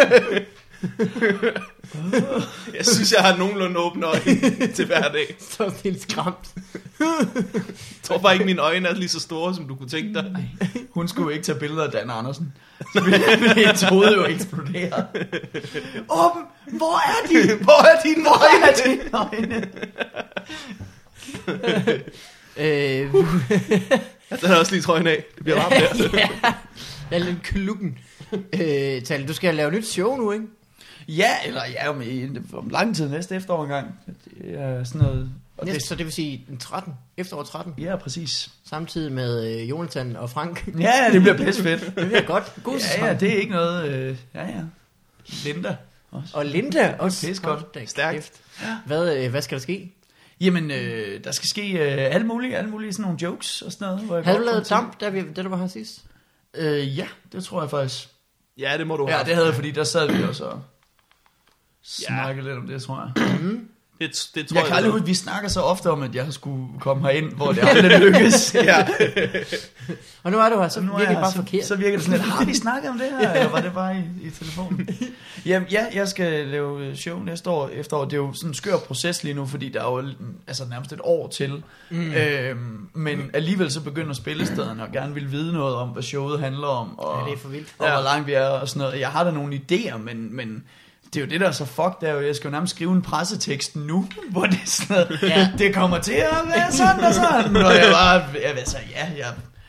Jeg 2.78 2.86
synes, 2.86 3.12
jeg 3.12 3.22
har 3.22 3.38
nogenlunde 3.38 3.78
åbne 3.80 4.06
øjne 4.06 4.68
til 4.76 4.86
hver 4.86 5.02
dag. 5.12 5.36
Så 5.52 5.74
helt 5.84 6.02
skræmt. 6.02 6.54
Jeg 7.00 7.08
tror 8.04 8.18
bare 8.18 8.34
ikke, 8.34 8.46
mine 8.46 8.62
øjne 8.62 8.88
er 8.88 8.94
lige 8.94 9.10
så 9.10 9.20
store, 9.20 9.56
som 9.56 9.68
du 9.68 9.76
kunne 9.76 9.90
tænke 9.90 10.14
dig. 10.14 10.50
Hun 10.92 11.08
skulle 11.08 11.26
jo 11.26 11.30
ikke 11.30 11.44
tage 11.46 11.60
billeder 11.60 11.84
af 11.84 11.92
Dan 11.92 12.10
Andersen. 12.10 12.54
Så 12.96 13.02
ville 13.04 13.20
hendes 13.66 13.82
hoved 13.82 14.16
jo 14.16 14.26
eksplodere. 14.26 15.06
Åben, 16.10 16.42
hvor 16.78 16.98
er 16.98 17.28
de? 17.28 17.64
Hvor 17.64 17.84
er 17.86 18.02
dine 18.04 18.22
Hvor 18.22 18.44
er 18.44 18.64
øjne? 18.64 18.98
dine 18.98 19.10
øjne? 19.14 19.68
Øh, 22.58 23.14
Den 24.42 24.50
har 24.50 24.56
også 24.60 24.72
lige 24.72 24.82
trøjen 24.82 25.08
af. 25.08 25.26
Det 25.36 25.44
bliver 25.44 25.58
varmt 25.58 25.76
der. 25.76 26.10
ja, 26.20 26.30
jeg 27.12 27.20
er 27.20 27.24
lidt 27.24 27.44
kluggen. 27.44 27.98
Øh, 28.34 29.02
Tal, 29.02 29.28
du 29.28 29.34
skal 29.34 29.56
lave 29.56 29.72
nyt 29.72 29.88
show 29.88 30.16
nu, 30.18 30.32
ikke? 30.32 30.46
Ja, 31.18 31.30
eller 31.46 31.62
ja, 31.66 31.90
om, 31.90 32.02
om 32.54 32.70
lang 32.70 32.96
tid 32.96 33.10
næste 33.10 33.36
efterår 33.36 33.64
engang. 33.64 34.00
Det 34.06 34.60
er 34.60 34.84
sådan 34.84 35.02
noget... 35.02 35.30
Og 35.58 35.66
Næste, 35.66 35.80
det, 35.80 35.88
så 35.88 35.96
det 35.96 36.06
vil 36.06 36.14
sige 36.14 36.46
den 36.48 36.58
13, 36.58 36.94
efterår 37.18 37.44
13, 37.44 37.74
ja, 37.78 37.96
præcis. 37.96 38.50
samtidig 38.66 39.12
med 39.12 39.56
øh, 39.62 39.70
Jonathan 39.70 40.16
og 40.16 40.30
Frank. 40.30 40.68
Ja, 40.80 41.04
ja, 41.06 41.12
det 41.14 41.22
bliver 41.22 41.38
pisse 41.38 41.64
fedt. 41.64 41.82
Det 41.96 42.08
bliver 42.08 42.22
godt. 42.22 42.54
God 42.64 42.74
Ja, 42.74 42.80
sæson. 42.80 43.06
ja, 43.06 43.14
det 43.14 43.30
er 43.34 43.38
ikke 43.40 43.52
noget... 43.52 43.90
Øh, 43.90 44.18
ja, 44.36 44.46
ja. 44.48 44.62
Linda 45.46 45.76
også. 46.12 46.38
Og 46.38 46.46
Linda 46.46 46.96
også. 47.00 47.28
Pisse 47.28 47.44
godt. 47.44 47.90
Stærkt. 47.90 48.32
Hvad, 48.86 49.18
øh, 49.18 49.32
hvad 49.32 49.42
skal 49.42 49.58
der 49.58 49.62
ske? 49.62 49.94
Jamen, 50.42 50.72
øh, 50.72 51.24
der 51.24 51.32
skal 51.32 51.50
ske 51.50 51.72
øh, 51.72 52.16
alle 52.16 52.28
mulige, 52.28 52.58
alle 52.58 52.70
mulige 52.70 52.94
sådan 52.94 53.04
nogle 53.04 53.18
jokes 53.22 53.62
og 53.62 53.72
sådan 53.72 53.88
noget. 53.88 54.02
Hvor 54.02 54.16
jeg 54.16 54.26
Havde 54.26 54.38
du 54.40 54.44
lavet 54.44 54.70
damp, 54.70 55.00
da, 55.02 55.10
vi, 55.10 55.24
da 55.34 55.44
du 55.44 55.50
var 55.50 55.58
her 55.58 55.68
sidst? 55.68 56.02
Øh, 56.54 56.98
ja, 56.98 57.08
det 57.32 57.44
tror 57.44 57.62
jeg 57.62 57.70
faktisk. 57.70 58.10
Ja, 58.58 58.76
det 58.78 58.88
må 58.88 58.98
du 58.98 59.08
Ja, 59.08 59.14
have. 59.16 59.26
det 59.26 59.34
havde 59.34 59.48
jeg, 59.48 59.56
fordi 59.56 59.72
der 59.72 59.84
sad 59.84 60.12
vi 60.18 60.24
også 60.24 60.44
og 60.46 60.62
snakkede 61.90 62.48
lidt 62.48 62.58
om 62.58 62.68
det, 62.68 62.82
tror 62.82 63.12
jeg. 63.18 63.30
det, 64.00 64.30
det 64.36 64.48
tror 64.48 64.58
Jeg 64.58 64.66
kan 64.66 64.76
aldrig 64.76 64.84
det 64.84 64.92
huske, 64.92 65.06
vi 65.06 65.14
snakker 65.14 65.50
så 65.50 65.62
ofte 65.62 65.92
om, 65.92 66.04
at 66.04 66.16
jeg 66.16 66.34
skulle 66.34 66.68
komme 66.80 67.04
herind, 67.08 67.34
hvor 67.34 67.52
det 67.52 67.64
aldrig 67.64 68.00
lykkes. 68.00 68.56
ja. 68.70 68.88
Og 70.24 70.32
nu 70.32 70.38
er 70.38 70.50
du 70.50 70.62
her, 70.62 70.68
så 70.68 70.82
nu 70.82 70.92
er 70.94 70.98
virker 70.98 71.12
jeg 71.12 71.16
det 71.16 71.24
bare 71.24 71.32
så, 71.32 71.38
forkert. 71.38 71.66
Så 71.66 71.76
virker 71.76 71.98
det 71.98 72.06
sådan 72.06 72.20
lidt, 72.20 72.30
har 72.32 72.46
vi 72.46 72.54
snakket 72.56 72.90
om 72.90 72.98
det 72.98 73.08
her, 73.20 73.32
eller 73.34 73.50
var 73.50 73.62
det 73.62 73.74
bare 73.74 73.96
i, 73.98 74.28
i 74.28 74.30
telefonen? 74.30 74.90
Jamen, 75.46 75.68
ja, 75.72 75.86
jeg 75.94 76.08
skal 76.08 76.48
lave 76.48 76.96
show 76.96 77.20
næste 77.24 77.50
år 77.50 77.70
efterår. 77.74 78.06
Det 78.06 78.14
er 78.14 78.18
jo 78.18 78.34
sådan 78.34 78.50
en 78.50 78.54
skør 78.54 78.78
proces 78.78 79.24
lige 79.24 79.34
nu, 79.34 79.46
fordi 79.46 79.70
der 79.70 79.80
er 79.80 79.92
jo 79.92 80.10
altså, 80.48 80.66
nærmest 80.70 80.92
et 80.92 81.00
år 81.04 81.28
til. 81.28 81.64
Mm. 81.90 82.12
Øhm, 82.14 82.88
men 82.94 83.30
alligevel 83.34 83.72
så 83.72 83.82
begynder 83.82 84.14
spillestederne 84.14 84.84
og 84.84 84.92
gerne 84.92 85.14
vil 85.14 85.32
vide 85.32 85.54
noget 85.54 85.76
om, 85.76 85.90
hvad 85.90 86.04
showet 86.04 86.40
handler 86.40 86.68
om. 86.68 87.00
Og, 87.00 87.20
Ja, 87.20 87.26
det 87.32 87.38
er 87.38 87.42
for 87.42 87.50
vildt. 87.50 87.68
og 87.78 87.92
hvor 87.92 88.04
langt 88.04 88.28
vi 88.28 88.34
er 88.34 88.48
og 88.48 88.70
sådan 88.70 88.80
noget. 88.80 89.00
Jeg 89.00 89.10
har 89.10 89.24
da 89.24 89.32
nogle 89.32 89.62
idéer, 89.72 89.98
men, 89.98 90.36
men 90.36 90.64
det 91.14 91.20
er 91.20 91.26
jo 91.26 91.30
det, 91.30 91.40
der 91.40 91.48
er 91.48 91.52
så 91.52 91.66
fuck, 91.66 92.02
det 92.02 92.10
er 92.10 92.14
jo, 92.14 92.22
jeg 92.22 92.36
skal 92.36 92.48
jo 92.48 92.52
nærmest 92.52 92.76
skrive 92.76 92.92
en 92.92 93.02
pressetekst 93.02 93.76
nu, 93.76 94.08
hvor 94.32 94.46
det 94.46 94.54
er 94.64 94.68
sådan 94.68 94.96
noget, 94.96 95.20
Ja. 95.24 95.50
det 95.58 95.74
kommer 95.76 96.00
til 96.00 96.14
at 96.14 96.38
være 96.48 96.72
sådan 96.72 97.04
og 97.04 97.14
sådan. 97.14 97.56
Og 97.56 97.74
jeg 97.74 97.90
bare, 97.92 98.14
jeg 98.48 98.56
vil 98.56 98.64
sige, 98.66 98.82
ja, 98.96 99.08
jeg 99.18 99.28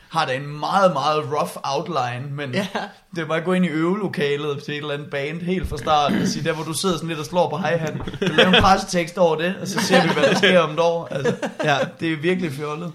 har 0.09 0.25
da 0.25 0.33
en 0.35 0.47
meget, 0.59 0.93
meget 0.93 1.23
rough 1.31 1.51
outline, 1.63 2.35
men 2.35 2.53
Ja. 2.53 2.67
det 3.15 3.21
er 3.21 3.25
bare 3.25 3.37
at 3.37 3.43
gå 3.43 3.53
ind 3.53 3.65
i 3.65 3.67
øvelokalet 3.67 4.63
til 4.63 4.73
et 4.73 4.77
eller 4.77 4.93
andet 4.93 5.09
band 5.09 5.41
helt 5.41 5.69
fra 5.69 5.77
start, 5.77 6.13
og 6.21 6.27
sige, 6.27 6.43
der 6.43 6.53
hvor 6.53 6.63
du 6.63 6.73
sidder 6.73 6.95
sådan 6.95 7.07
lidt 7.09 7.19
og 7.19 7.25
slår 7.25 7.49
på 7.49 7.57
hi-hat, 7.57 7.93
du 8.21 8.33
laver 8.33 8.53
en 8.53 8.61
pressetekst 8.61 9.17
over 9.17 9.35
det, 9.35 9.55
og 9.61 9.67
så 9.67 9.79
ser 9.81 10.01
vi, 10.03 10.09
hvad 10.13 10.23
der 10.23 10.35
sker 10.37 10.59
om 10.59 10.73
et 10.73 10.79
år. 10.79 11.07
Altså, 11.11 11.35
Ja. 11.63 11.77
det 11.99 12.13
er 12.13 12.17
virkelig 12.17 12.51
fjollet. 12.51 12.91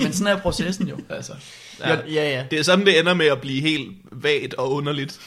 Men 0.00 0.12
sådan 0.12 0.36
er 0.36 0.40
processen 0.40 0.88
jo, 0.88 0.96
altså. 1.10 1.32
Ja. 1.80 1.88
Ja, 1.94 2.30
ja. 2.30 2.44
Det 2.50 2.58
er 2.58 2.62
sådan, 2.64 2.86
det 2.86 2.98
ender 3.00 3.14
med 3.14 3.26
at 3.26 3.40
blive 3.40 3.60
helt 3.60 3.88
vagt 4.12 4.54
og 4.54 4.72
underligt. 4.72 5.20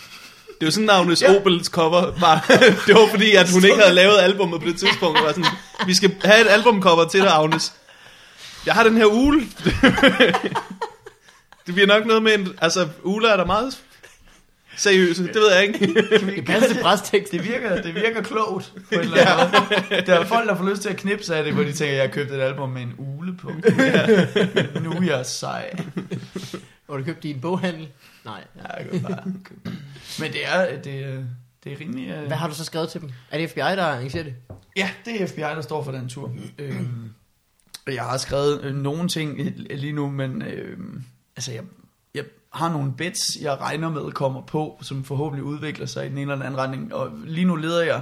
Det 0.56 0.62
er 0.64 0.68
jo 0.68 0.72
sådan, 0.72 0.90
Agnes 0.90 1.22
Ja. 1.22 1.32
ja. 1.32 1.40
Opels 1.40 1.68
cover 1.68 2.20
var. 2.20 2.46
det 2.88 2.96
var 2.96 3.08
fordi, 3.10 3.36
at 3.36 3.50
hun 3.52 3.64
ikke 3.66 3.78
havde 3.78 3.94
lavet 3.94 4.18
albummet 4.20 4.62
på 4.62 4.68
det 4.68 4.80
tidspunkt. 4.80 5.20
Og 5.20 5.24
var 5.26 5.32
sådan, 5.32 5.46
vi 5.88 5.94
skal 5.94 6.16
have 6.24 6.42
et 6.42 6.48
albumcover 6.50 7.06
til 7.08 7.22
dig, 7.22 7.32
Agnes. 7.32 7.74
Jeg 8.66 8.74
har 8.74 8.84
den 8.84 8.98
her 8.98 9.06
ule. 9.06 9.42
det 11.66 11.74
bliver 11.74 11.88
nok 11.88 12.06
noget 12.06 12.24
med 12.24 12.34
en... 12.34 12.48
Altså, 12.62 12.88
uler 13.04 13.30
er 13.30 13.38
der 13.38 13.46
meget 13.46 13.78
seriøse. 14.78 15.24
Det 15.28 15.36
ved 15.36 15.52
jeg 15.54 15.64
ikke. 15.64 15.94
Det 16.36 16.46
passer 16.46 16.74
til 16.74 16.82
prestekst. 16.82 17.32
Det 17.32 17.44
virker, 17.44 17.82
det 17.82 17.96
virker 17.96 18.22
klogt 18.22 18.72
på 18.76 18.82
en 18.96 19.00
eller 19.00 19.26
anden 19.26 19.62
måde. 19.90 20.02
Der 20.06 20.20
er 20.20 20.26
folk, 20.26 20.50
der 20.50 20.58
får 20.58 20.70
lyst 20.70 20.82
til 20.82 20.90
at 20.90 20.98
knipse 20.98 21.36
af 21.36 21.44
det, 21.44 21.54
hvor 21.54 21.64
de 21.64 21.74
tænker, 21.74 21.94
jeg 21.96 22.04
har 22.04 22.12
købt 22.12 22.32
et 22.32 22.42
album 22.42 22.70
med 22.70 22.82
en 22.82 22.94
ule 22.98 23.38
på. 23.38 23.52
nu 24.84 24.92
er 24.92 25.18
jeg 25.18 25.26
sej. 25.26 25.76
Hvor 26.86 26.98
du 26.98 27.04
købte 27.04 27.28
din 27.28 27.42
boghandel. 27.42 27.88
Nej. 28.26 28.44
Ja, 28.58 28.84
kan 28.84 29.02
bare. 29.02 29.24
Men 30.20 30.32
det 30.32 30.46
er, 30.48 30.82
det, 30.82 31.06
er- 31.06 31.24
det 31.64 31.74
er 31.74 31.80
rimelig... 31.80 32.10
øh, 32.10 32.28
Hvad 32.28 32.38
har 32.38 32.48
du 32.50 32.56
så 32.56 32.64
skrevet 32.66 32.90
til 32.90 33.02
dem? 33.02 33.10
Er 33.32 33.38
det 33.38 33.50
FBI, 33.50 33.60
der 33.60 33.84
arrangerer 33.84 34.24
det? 34.24 34.36
Ja, 34.78 34.90
det 35.06 35.22
er 35.22 35.28
FBI, 35.28 35.42
der 35.42 35.62
står 35.62 35.84
for 35.84 35.92
den 35.92 36.10
tur. 36.10 36.32
Og 37.88 37.94
jeg 37.94 38.04
har 38.04 38.18
skrevet 38.18 38.62
øh, 38.64 38.76
nogle 38.76 39.08
ting 39.10 39.40
øh, 39.40 39.78
lige 39.78 39.94
nu, 39.94 40.10
men 40.12 40.42
øh, 40.42 40.78
altså 41.36 41.52
jeg, 41.52 41.64
jeg 42.16 42.24
har 42.54 42.72
nogle 42.72 42.94
bets, 42.98 43.22
jeg 43.42 43.62
regner 43.62 43.90
med 43.90 44.12
kommer 44.12 44.42
på, 44.42 44.80
som 44.82 45.04
forhåbentlig 45.04 45.44
udvikler 45.44 45.86
sig 45.86 46.06
i 46.06 46.10
den 46.10 46.18
ene 46.18 46.22
eller 46.22 46.36
den 46.36 46.44
anden 46.46 46.60
retning. 46.60 46.94
Og 46.94 47.12
lige 47.26 47.46
nu 47.46 47.56
leder 47.56 47.84
jeg 47.84 48.02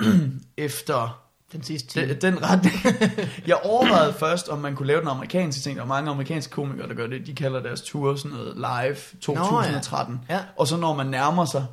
efter 0.56 1.25
Den 1.56 1.64
sidste 1.64 1.88
time. 1.88 2.08
den, 2.08 2.20
den 2.20 2.42
retning. 2.42 2.74
jeg 3.46 3.56
overvejede 3.56 4.12
først, 4.12 4.48
om 4.48 4.58
man 4.58 4.74
kunne 4.76 4.86
lave 4.86 5.00
den 5.00 5.08
amerikanske 5.08 5.62
ting. 5.62 5.76
Der 5.76 5.82
er 5.82 5.86
mange 5.86 6.10
amerikanske 6.10 6.52
komikere, 6.52 6.88
der 6.88 6.94
gør 6.94 7.06
det. 7.06 7.26
De 7.26 7.34
kalder 7.34 7.62
deres 7.62 7.80
tour 7.80 8.16
sådan 8.16 8.30
noget 8.30 8.54
live 8.56 8.96
2013. 9.20 10.20
ja. 10.30 10.38
Og 10.56 10.66
så 10.66 10.76
når 10.76 10.94
man 10.94 11.06
nærmer 11.06 11.44
sig, 11.44 11.66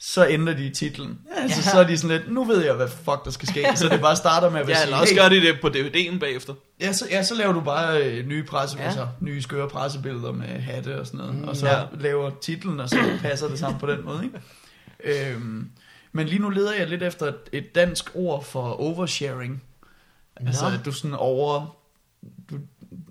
så 0.00 0.26
ændrer 0.28 0.54
de 0.54 0.70
titlen. 0.70 1.18
Altså, 1.36 1.60
Ja. 1.64 1.70
Så 1.70 1.78
er 1.80 1.84
de 1.86 1.98
sådan 1.98 2.16
lidt, 2.16 2.32
nu 2.32 2.44
ved 2.44 2.64
jeg, 2.64 2.74
hvad 2.74 2.88
fuck 2.88 3.24
der 3.24 3.30
skal 3.30 3.48
ske. 3.48 3.64
Så 3.76 3.88
det 3.88 4.00
bare 4.00 4.16
starter 4.16 4.50
med 4.50 4.60
at 4.60 4.68
Ja, 4.68 4.74
sige, 4.74 4.84
eller 4.84 4.96
også 4.98 5.14
hey, 5.14 5.20
gør 5.20 5.28
de 5.28 5.40
det 5.40 5.58
på 5.60 5.68
DVD'en 5.68 6.18
bagefter. 6.18 6.54
ja, 6.80 6.92
så, 6.92 7.06
ja, 7.10 7.22
så 7.22 7.34
laver 7.34 7.52
du 7.52 7.60
bare 7.60 8.02
øh, 8.04 8.26
nye, 8.26 8.44
presse, 8.44 8.76
Ja. 8.76 8.82
ja. 8.82 8.88
altså, 8.88 9.06
nye 9.20 9.42
skøre 9.42 9.68
pressebilleder 9.68 10.32
med 10.32 10.46
hatte 10.46 11.00
og 11.00 11.06
sådan 11.06 11.18
noget. 11.18 11.34
Mm, 11.34 11.48
og 11.48 11.56
så 11.56 11.66
ja. 11.66 11.78
ja. 11.78 11.84
laver 12.00 12.30
titlen, 12.42 12.80
og 12.80 12.88
så 12.88 12.96
passer 13.22 13.48
det 13.48 13.58
sammen 13.58 13.80
på 13.80 13.86
den 13.86 14.04
måde. 14.04 14.24
Ikke? 14.24 14.40
Øhm, 15.32 15.70
men 16.16 16.26
lige 16.26 16.38
nu 16.38 16.48
leder 16.48 16.74
jeg 16.74 16.88
lidt 16.88 17.02
efter 17.02 17.26
et, 17.26 17.38
et 17.52 17.74
dansk 17.74 18.10
ord 18.14 18.44
for 18.44 18.62
oversharing. 18.62 19.62
Altså, 20.36 20.68
Nå. 20.68 20.74
at 20.74 20.84
du 20.84 20.92
sådan 20.92 21.16
over... 21.16 21.76
Du 22.50 22.58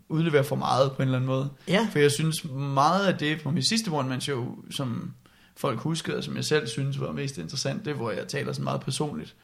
udleverer 0.10 0.44
for 0.44 0.56
meget 0.56 0.92
på 0.92 1.02
en 1.02 1.08
eller 1.08 1.18
anden 1.18 1.28
måde. 1.28 1.50
Ja. 1.68 1.88
For 1.92 2.00
jeg 2.00 2.12
synes 2.12 2.44
meget 2.54 3.08
af 3.08 3.18
det 3.18 3.42
på 3.42 3.52
mit 3.52 3.68
sidste 3.68 3.90
one 3.90 4.10
man 4.10 4.22
show, 4.22 4.56
som 4.72 5.14
folk 5.56 5.80
huskede, 5.80 6.18
og 6.18 6.24
som 6.24 6.36
jeg 6.36 6.46
selv 6.46 6.68
synes 6.68 7.00
var 7.00 7.12
mest 7.12 7.38
interessant, 7.38 7.86
det 7.86 7.96
hvor 7.96 8.12
jeg 8.12 8.28
taler 8.28 8.54
sådan 8.54 8.64
meget 8.64 8.82
personligt. 8.82 9.36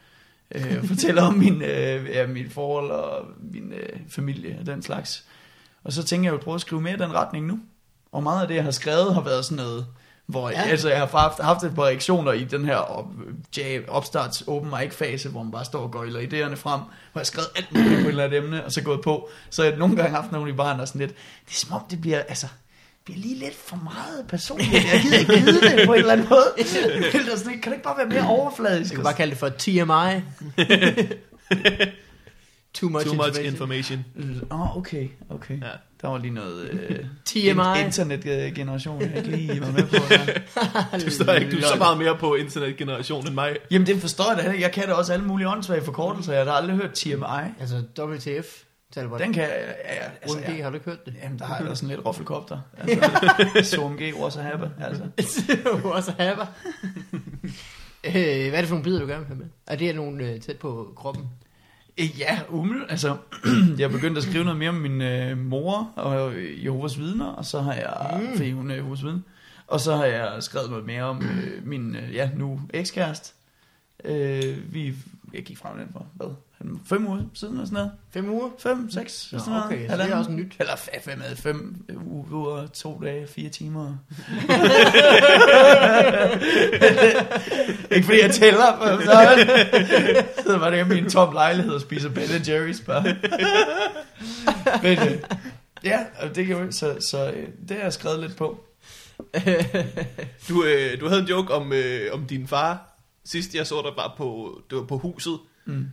Øh, 0.56 0.84
fortæller 0.88 1.24
om 1.24 1.34
min, 1.34 1.62
øh, 1.62 2.06
ja, 2.06 2.28
mit 2.28 2.52
forhold 2.52 2.92
og 2.92 3.26
min 3.54 3.74
øh, 3.74 4.00
familie 4.10 4.58
og 4.60 4.66
den 4.66 4.82
slags. 4.82 5.26
Og 5.84 5.94
så 5.94 6.04
tænker 6.04 6.24
jeg, 6.24 6.30
at 6.30 6.34
jeg 6.34 6.40
vil 6.40 6.44
prøve 6.44 6.56
at 6.56 6.62
skrive 6.62 6.82
mere 6.82 6.94
i 6.94 6.98
den 6.98 7.14
retning 7.14 7.46
nu. 7.46 7.60
Og 8.12 8.24
meget 8.24 8.42
af 8.42 8.48
det, 8.48 8.56
jeg 8.56 8.64
har 8.64 8.72
skrevet, 8.72 9.14
har 9.14 9.22
været 9.22 9.46
sådan 9.46 9.64
noget, 9.66 9.86
hvor 10.30 10.50
Ja. 10.50 10.60
ja. 10.62 10.68
altså, 10.68 10.90
jeg 10.90 10.98
har 11.00 11.08
haft, 11.08 11.40
haft 11.40 11.64
et 11.64 11.76
par 11.76 11.84
reaktioner 11.84 12.32
i 12.32 12.44
den 12.44 12.66
her 12.66 12.76
op, 12.76 13.06
jab, 13.58 13.86
opstarts 13.88 14.42
open 14.48 14.72
mic 14.80 14.94
fase, 14.94 15.30
hvor 15.30 15.44
man 15.44 15.52
bare 15.52 15.66
står 15.66 15.80
og 15.80 15.92
gøjler 15.92 16.20
idéerne 16.20 16.56
frem, 16.56 16.80
hvor 16.80 16.90
jeg 17.16 17.20
har 17.20 17.24
skrevet 17.24 17.50
alt 17.56 17.72
muligt 17.74 17.94
på 17.96 18.00
et 18.02 18.08
eller 18.08 18.24
andet 18.24 18.38
emne, 18.38 18.66
og 18.66 18.72
så 18.72 18.82
gået 18.82 19.02
på. 19.02 19.30
Så 19.50 19.64
jeg 19.64 19.78
nogle 19.78 19.96
gange 19.96 20.12
haft 20.16 20.32
nogle 20.32 20.50
i 20.50 20.54
baren, 20.54 20.80
er 20.80 20.86
sådan 20.86 21.00
lidt, 21.00 21.12
det 21.46 21.52
er 21.52 21.56
som 21.56 21.74
om 21.74 21.82
det 21.90 22.02
bliver, 22.02 22.20
altså, 22.20 22.48
bliver 23.06 23.20
lige 23.20 23.40
lidt 23.40 23.56
for 23.56 23.76
meget 23.76 24.26
personligt. 24.28 24.74
Jeg 24.74 25.02
gider 25.04 25.18
ikke 25.20 25.34
vide 25.34 25.62
det 25.62 25.86
på 25.86 25.94
en 25.94 26.00
eller 26.00 26.14
anden 26.14 26.30
måde. 26.30 26.54
Da 26.58 26.64
sådan 27.38 27.62
Kan 27.62 27.72
det 27.72 27.78
ikke 27.78 27.84
bare 27.84 27.98
være 27.98 28.08
mere 28.08 28.28
overfladisk? 28.28 28.92
Jeg 28.92 28.96
kan 28.98 29.04
bare 29.04 29.14
kalde 29.14 29.32
det 29.32 29.40
for 29.40 29.50
TMI. 29.50 29.82
Too 32.74 32.90
much 32.90 33.06
Too 33.06 33.16
much 33.16 33.40
information. 33.46 33.46
information. 33.46 34.06
Åh, 34.52 34.62
oh, 34.62 34.78
okay, 34.78 35.08
okay. 35.30 35.62
Ja. 35.62 35.89
Der 36.02 36.08
var 36.08 36.18
lige 36.18 36.34
noget 36.34 36.70
øh, 36.70 37.06
TMI. 37.26 37.86
internetgeneration, 37.86 39.02
jeg 39.02 39.18
ikke 39.18 39.30
lige 39.30 39.62
var 39.62 39.72
med 39.72 39.84
på. 39.88 39.96
Der. 40.10 41.00
Du 41.06 41.10
står 41.12 41.34
ikke, 41.34 41.52
du 41.52 41.58
er 41.58 41.62
så 41.62 41.78
meget 41.78 41.98
mere 41.98 42.18
på 42.18 42.36
internetgeneration 42.36 43.28
end 43.28 43.36
mig. 43.36 43.58
Jamen 43.72 43.88
det 43.88 44.02
forstår 44.02 44.34
jeg 44.36 44.46
da. 44.46 44.60
Jeg 44.60 44.72
kan 44.72 44.88
da 44.88 44.94
også 44.94 45.14
alle 45.14 45.26
mulige 45.26 45.48
åndssvage 45.50 45.82
forkortelser. 45.82 46.34
Jeg 46.34 46.46
har 46.46 46.52
aldrig 46.52 46.76
hørt 46.76 46.92
TMI. 46.92 47.14
Altså 47.60 47.84
WTF. 48.00 48.64
Talbot. 48.94 49.20
Den 49.20 49.34
kan 49.34 49.44
jeg... 49.44 49.76
Ja, 49.86 50.06
altså, 50.22 50.40
ja. 50.40 50.64
har 50.64 50.70
du 50.70 50.76
ikke 50.76 50.90
hørt 50.90 51.06
det? 51.06 51.14
Jamen, 51.24 51.40
der 51.40 51.46
har 51.46 51.58
jeg 51.58 51.68
da 51.70 51.76
sådan 51.76 51.90
lidt 51.90 52.06
roffelkopter. 52.06 52.60
Altså, 53.56 53.76
SOMG, 53.76 54.02
også 54.16 54.42
have. 54.42 54.72
Altså. 54.82 55.04
også 55.84 56.14
haver. 56.20 56.46
øh, 58.04 58.14
hvad 58.14 58.54
er 58.54 58.60
det 58.60 58.66
for 58.68 58.76
nogle 58.76 58.84
bidder, 58.84 59.00
du 59.00 59.06
gerne 59.08 59.20
vil 59.20 59.28
have 59.28 59.38
med? 59.38 59.46
Er 59.68 59.76
det 59.76 59.96
nogle 59.96 60.24
øh, 60.26 60.40
tæt 60.42 60.58
på 60.58 60.94
kroppen? 60.96 61.26
Øh, 62.00 62.20
Ja, 62.20 62.40
umel. 62.50 62.86
Altså, 62.90 63.18
jeg 63.80 63.92
begyndte 63.92 64.18
at 64.18 64.24
skrive 64.24 64.44
noget 64.44 64.60
mere 64.60 64.70
om 64.70 64.76
min 64.76 65.02
øh, 65.02 65.38
mor 65.38 65.94
og 65.96 66.34
øh, 66.34 66.66
Jehovas 66.66 67.00
vidner, 67.00 67.26
og 67.26 67.46
så 67.46 67.62
har 67.62 67.74
jeg, 67.74 68.22
mm. 68.22 68.38
fordi 68.38 68.52
hun 68.52 68.72
er 68.72 68.76
Jehovas 68.76 69.04
vidne, 69.04 69.24
og 69.68 69.80
så 69.80 69.96
har 69.96 70.06
jeg 70.06 70.44
skrevet 70.44 70.70
noget 70.70 70.86
mere 70.86 71.04
om 71.04 71.24
øh, 71.24 71.68
min, 71.68 71.96
øh, 71.96 72.16
ja, 72.16 72.30
nu 72.36 72.62
ekskæreste. 72.74 73.34
Øh, 74.04 74.74
vi, 74.74 74.96
jeg 75.34 75.44
gik 75.44 75.58
frem 75.58 75.78
den 75.78 75.88
for, 75.92 76.06
hvad, 76.14 76.28
fem 76.86 77.08
uger 77.08 77.22
siden 77.34 77.54
eller 77.54 77.66
sådan 77.66 77.74
noget? 77.74 77.92
Fem 78.14 78.30
uger? 78.30 78.50
Fem, 78.60 78.92
seks, 78.92 79.30
Nå, 79.32 79.40
sådan 79.40 79.54
noget. 79.54 79.66
okay, 79.66 79.90
så 79.90 79.98
det 79.98 80.12
er 80.12 80.16
også 80.16 80.32
nyt. 80.32 80.56
Eller 80.60 80.76
fem, 80.76 81.36
fem 81.36 81.86
uger, 82.32 82.68
to 82.68 83.02
dage, 83.04 83.28
fire 83.28 83.50
timer. 83.50 83.86
Ikke 87.92 88.06
fordi 88.06 88.22
jeg 88.22 88.32
tæller, 88.32 88.78
for 88.78 89.02
så 89.04 89.46
sidder 90.44 90.60
bare 90.60 90.76
hjemme 90.76 90.96
i 90.96 90.98
en 90.98 91.10
tom 91.10 91.34
lejlighed 91.34 91.74
og 91.74 91.82
spiser 91.82 92.10
Ben 92.10 92.24
Jerry's 92.24 92.86
bare. 92.86 93.04
Men 94.84 95.00
øh, 95.00 95.18
ja, 95.84 96.00
og 96.22 96.36
det 96.36 96.46
kan 96.48 96.58
jo, 96.58 96.72
så, 96.72 96.98
så 97.12 97.32
øh, 97.32 97.48
det 97.68 97.78
har 97.78 97.84
jeg 97.84 97.94
skrevet 97.94 98.20
lidt 98.20 98.36
på. 98.38 98.64
Du, 100.50 100.64
øh, 100.64 101.00
du 101.00 101.08
havde 101.08 101.22
en 101.22 101.28
joke 101.28 101.54
om, 101.54 101.74
øh, 101.74 102.14
om 102.14 102.26
din 102.26 102.48
far. 102.48 102.86
Sidst 103.26 103.56
jeg 103.56 103.68
så 103.68 103.82
dig 103.82 103.92
var 103.98 104.14
på, 104.18 104.60
det 104.70 104.78
var 104.78 104.84
på 104.84 104.98
huset. 104.98 105.40
Mm. 105.66 105.86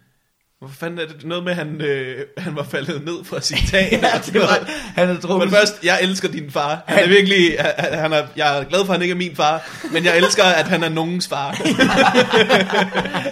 Hvorfor 0.58 0.74
fanden 0.74 0.98
er 0.98 1.06
det 1.06 1.24
noget 1.24 1.44
med, 1.44 1.52
at 1.52 1.56
han, 1.58 1.80
øh, 1.80 2.24
han 2.38 2.56
var 2.56 2.62
faldet 2.62 3.04
ned 3.04 3.24
fra 3.24 3.40
sit 3.40 3.58
tag? 3.70 3.88
Ja, 3.92 4.20
det 4.26 4.40
var, 4.40 4.64
han 4.68 5.06
havde 5.06 5.12
Men 5.12 5.20
drukket 5.22 5.50
først, 5.50 5.84
jeg 5.84 5.98
elsker 6.02 6.28
din 6.28 6.50
far. 6.50 6.82
Han 6.86 7.04
er 7.04 7.08
virkelig, 7.08 7.56
han, 7.60 7.98
han 7.98 8.12
er, 8.12 8.26
jeg 8.36 8.58
er 8.58 8.64
glad 8.64 8.86
for, 8.86 8.92
at 8.92 8.98
han 8.98 9.02
ikke 9.02 9.12
er 9.12 9.16
min 9.16 9.36
far, 9.36 9.68
men 9.92 10.04
jeg 10.04 10.16
elsker, 10.16 10.44
at 10.44 10.68
han 10.68 10.82
er 10.82 10.88
nogens 10.88 11.28
far. 11.28 11.50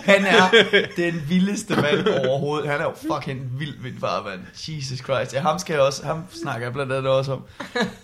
Han 0.04 0.24
er 0.26 0.50
den 0.96 1.22
vildeste 1.28 1.76
mand 1.76 2.08
overhovedet. 2.08 2.70
Han 2.70 2.80
er 2.80 2.84
jo 2.84 2.92
fucking 3.14 3.40
vild, 3.58 3.74
min 3.82 3.96
far, 4.00 4.22
mand. 4.22 4.40
Jesus 4.68 4.98
Christ. 4.98 5.34
Ja, 5.34 5.40
ham, 5.40 5.58
skal 5.58 5.74
jeg 5.74 5.82
også, 5.82 6.06
ham 6.06 6.22
snakker 6.42 6.66
jeg 6.66 6.72
blandt 6.72 6.92
andet 6.92 7.12
også 7.12 7.32
om. 7.32 7.42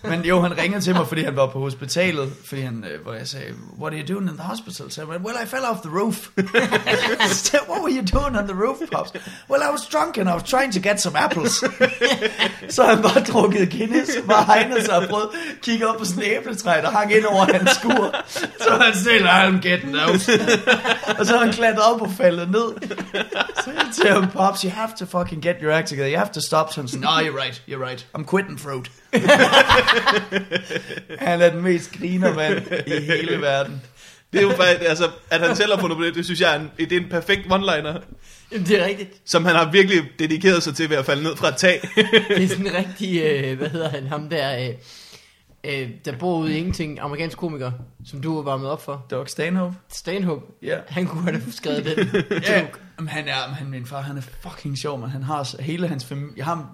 Men 0.03 0.25
jo, 0.25 0.41
han 0.41 0.59
ringede 0.59 0.81
til 0.81 0.95
mig, 0.95 1.09
fordi 1.09 1.23
han 1.23 1.37
var 1.37 1.47
på 1.47 1.59
hospitalet, 1.59 2.33
fordi 2.45 2.61
han, 2.61 2.85
øh, 2.91 3.03
hvor 3.03 3.13
jeg 3.13 3.27
sagde, 3.29 3.47
what 3.81 3.93
are 3.95 4.01
you 4.03 4.15
doing 4.15 4.31
in 4.31 4.37
the 4.37 4.47
hospital? 4.47 4.91
Så 4.91 5.01
jeg, 5.01 5.09
well, 5.09 5.37
I 5.45 5.47
fell 5.47 5.63
off 5.71 5.81
the 5.81 5.91
roof. 6.01 6.17
What 7.71 7.83
were 7.83 7.93
you 7.93 8.05
doing 8.21 8.39
on 8.39 8.45
the 8.49 8.57
roof, 8.65 8.77
Pops? 8.93 9.10
Pops? 9.13 9.31
Well, 9.51 9.63
I 9.63 9.71
was 9.73 9.87
drunk 9.87 10.19
and 10.19 10.29
I 10.29 10.33
was 10.35 10.43
trying 10.43 10.73
to 10.73 10.81
get 10.81 11.01
some 11.01 11.17
apples. 11.17 11.65
så 12.75 12.85
han 12.85 13.03
bare 13.03 13.21
drukket 13.25 13.71
Guinness, 13.71 14.11
bare 14.27 14.45
hegnet 14.45 14.85
sig 14.85 14.97
og 14.97 15.09
prøvet 15.09 15.29
at 15.33 15.61
kigge 15.63 15.89
op 15.89 15.99
på 15.99 16.05
sådan 16.05 16.23
en 16.23 16.31
æbletræ, 16.31 16.81
der 16.83 16.91
hang 16.91 17.13
ind 17.13 17.25
over 17.25 17.45
hans 17.53 17.71
skur. 17.71 18.15
Så 18.61 18.79
han 18.81 18.95
stille, 18.95 19.31
I'm 19.31 19.61
getting 19.61 19.95
those. 19.95 20.33
og 21.19 21.27
så 21.27 21.39
han 21.39 21.53
klatret 21.53 21.95
op 21.95 22.03
og 22.03 22.11
faldet 22.11 22.51
ned. 22.51 22.73
Så 23.65 23.71
jeg 23.71 23.87
til 23.95 24.11
ham, 24.11 24.31
Pops, 24.31 24.63
you 24.63 24.71
have 24.71 24.91
to 24.99 25.07
fucking 25.07 25.43
get 25.43 25.57
your 25.63 25.73
act 25.73 25.89
together. 25.89 26.11
You 26.11 26.19
have 26.19 26.33
to 26.33 26.41
stop. 26.41 26.73
Så 26.73 26.81
han 26.81 26.89
sådan, 26.89 27.01
no, 27.01 27.09
you're 27.11 27.43
right, 27.43 27.63
you're 27.69 27.85
right. 27.89 28.07
I'm 28.19 28.25
quitting 28.25 28.61
fruit. 28.61 28.91
han 31.27 31.41
er 31.41 31.51
den 31.51 31.63
mest 31.63 31.93
griner 31.99 32.35
mand 32.35 32.63
i 32.87 33.01
hele 33.01 33.41
verden. 33.41 33.83
Det 34.33 34.39
er 34.39 34.43
jo 34.43 34.51
faktisk, 34.51 34.89
altså, 34.89 35.11
at 35.31 35.41
han 35.41 35.57
selv 35.57 35.73
har 35.75 35.81
fundet 35.81 35.99
på 35.99 36.05
det, 36.05 36.15
det 36.15 36.25
synes 36.25 36.41
jeg 36.41 36.57
er 36.57 36.61
en, 36.61 36.71
det 36.79 36.93
er 36.93 37.01
en 37.01 37.09
perfekt 37.11 37.47
one-liner, 37.47 38.01
Jamen, 38.53 38.67
det 38.67 38.81
er 38.81 38.87
rigtigt. 38.87 39.11
som 39.25 39.45
han 39.45 39.55
har 39.57 39.71
virkelig 39.73 40.03
dedikeret 40.19 40.63
sig 40.63 40.75
til 40.75 40.91
ved 40.91 40.97
at 40.97 41.07
falde 41.07 41.23
ned 41.23 41.37
fra 41.37 41.49
et 41.49 41.57
tag. 41.57 41.81
Det 42.29 42.45
er 42.45 42.49
sådan 42.49 42.67
en 42.67 42.75
rigtig, 42.75 43.23
øh, 43.23 43.59
hvad 43.59 43.69
hedder 43.69 43.89
han, 43.89 44.07
ham 44.07 44.29
der, 44.29 44.69
øh, 44.69 44.75
øh, 45.83 45.89
der 46.05 46.17
bor 46.19 46.39
ude 46.39 46.55
i 46.55 46.57
ingenting, 46.59 46.99
amerikansk 47.01 47.39
komiker, 47.39 47.73
som 48.07 48.21
du 48.21 48.35
var 48.35 48.43
varmet 48.43 48.71
op 48.71 48.85
for. 48.85 49.07
Doug 49.11 49.29
Stanhope. 49.29 49.75
Stanhope, 49.89 50.47
Ja. 50.63 50.79
han 50.89 51.07
kunne 51.07 51.23
have 51.23 51.43
skrevet 51.53 51.85
den. 51.85 52.25
Ja, 52.49 52.67
men 52.99 53.09
han 53.09 53.29
er, 53.29 53.35
han, 53.35 53.71
min 53.71 53.87
far, 53.87 54.01
han 54.01 54.17
er 54.17 54.23
fucking 54.43 54.79
sjov, 54.79 54.99
men 54.99 55.11
han 55.11 55.23
har 55.23 55.63
hele 55.63 55.89
hans 55.89 56.05
familie, 56.05 56.33
jeg 56.37 56.45
har 56.45 56.71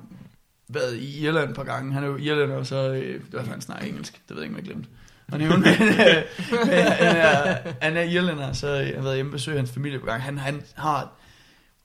været 0.69 0.97
i 0.97 1.25
Irland 1.25 1.51
et 1.51 1.57
par 1.57 1.65
gange, 1.65 1.93
han 1.93 2.03
er 2.05 2.07
jo 2.09 2.17
irlander, 2.17 2.57
og 2.57 2.67
så, 2.67 2.77
øh, 2.77 3.15
det 3.15 3.33
var 3.33 3.43
han 3.43 3.61
snakker 3.61 3.87
engelsk, 3.87 4.13
det 4.13 4.37
ved 4.37 4.37
jeg 4.37 4.45
ikke, 4.45 4.55
om 4.55 4.57
jeg 4.59 4.65
glemte 4.65 4.89
at 5.33 5.39
nævne, 5.39 5.57
men, 5.79 5.89
øh, 5.89 6.23
men 6.51 6.85
han, 6.85 7.17
er, 7.17 7.57
han 7.81 7.97
er 7.97 8.03
irlander, 8.03 8.53
så 8.53 8.69
jeg 8.69 8.95
har 8.95 9.03
været 9.03 9.15
hjemme 9.15 9.31
og 9.31 9.33
besøge 9.33 9.57
hans 9.57 9.71
familie 9.71 9.99
på 9.99 10.07
gang. 10.07 10.23
Han, 10.23 10.39
han 10.39 10.63
har, 10.75 11.09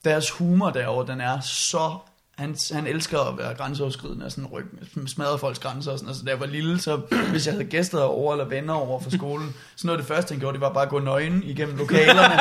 deres 0.04 0.30
humor 0.30 0.70
derovre, 0.70 1.12
den 1.12 1.20
er 1.20 1.40
så, 1.40 1.98
han, 2.38 2.56
han 2.72 2.86
elsker 2.86 3.20
at 3.20 3.38
være 3.38 3.54
grænseoverskridende 3.54 4.26
og 4.26 4.32
sådan 4.32 4.46
ryg, 4.46 4.64
smadre 5.06 5.38
folks 5.38 5.58
grænser 5.58 5.92
og 5.92 5.98
sådan, 5.98 6.08
altså 6.08 6.24
da 6.24 6.30
jeg 6.30 6.40
var 6.40 6.46
lille, 6.46 6.80
så 6.80 6.96
hvis 7.30 7.46
jeg 7.46 7.54
havde 7.54 7.64
gæster 7.64 8.02
over 8.02 8.32
eller 8.32 8.44
venner 8.44 8.74
over 8.74 9.00
fra 9.00 9.10
skolen, 9.10 9.54
så 9.76 9.86
noget 9.86 9.98
af 9.98 10.04
det 10.04 10.14
første, 10.14 10.32
han 10.32 10.40
gjorde, 10.40 10.52
det 10.52 10.60
var 10.60 10.72
bare 10.72 10.84
at 10.84 10.90
gå 10.90 10.98
nøgen 10.98 11.42
igennem 11.42 11.76
lokalerne, 11.76 12.40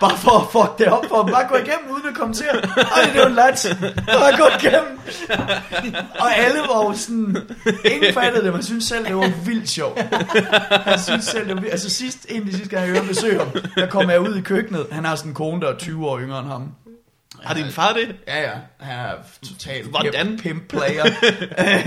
Bare 0.00 0.16
for 0.18 0.30
at 0.30 0.46
fuck 0.52 0.78
det 0.78 0.86
op 0.86 1.04
for 1.08 1.22
dem. 1.22 1.32
Bare 1.32 1.48
gå 1.48 1.54
igennem 1.54 1.90
uden 1.90 2.08
at 2.08 2.14
kommentere. 2.14 2.54
Ej, 2.96 3.10
det 3.12 3.20
var 3.20 3.26
en 3.26 3.34
lat. 3.34 3.76
Bare 4.06 4.36
gå 4.36 4.44
igennem. 4.60 4.98
Og 6.20 6.36
alle 6.36 6.58
var 6.58 6.84
jo 6.84 6.94
sådan... 6.96 7.36
Ingen 7.84 8.14
fattede 8.14 8.44
det, 8.44 8.52
men 8.52 8.62
synes 8.62 8.84
selv, 8.84 9.06
det 9.06 9.16
var 9.16 9.32
vildt 9.44 9.68
sjovt. 9.68 9.98
Han 10.70 10.98
synes 11.00 11.24
selv, 11.24 11.46
det 11.48 11.54
var 11.54 11.60
vildt. 11.60 11.72
Altså 11.72 11.90
sidst, 11.90 12.26
en 12.28 12.40
af 12.40 12.46
de 12.46 12.52
sidste 12.52 12.68
gange, 12.76 12.86
jeg 12.86 12.94
hørte 12.94 13.08
besøg 13.08 13.38
ham, 13.38 13.48
der 13.76 13.86
kom 13.86 14.10
jeg 14.10 14.20
ud 14.20 14.36
i 14.36 14.40
køkkenet. 14.40 14.86
Han 14.92 15.04
har 15.04 15.16
sådan 15.16 15.30
en 15.30 15.34
kone, 15.34 15.60
der 15.60 15.68
er 15.72 15.76
20 15.78 16.06
år 16.08 16.18
yngre 16.20 16.38
end 16.40 16.48
ham. 16.48 16.68
Har 17.42 17.54
din 17.54 17.70
far 17.70 17.92
det? 17.92 18.16
Ja, 18.28 18.40
ja. 18.42 18.50
Han 18.80 18.98
er 18.98 19.12
totalt 19.48 19.86
Hvordan? 19.86 20.38
pimp, 20.42 20.68
player. 20.68 21.04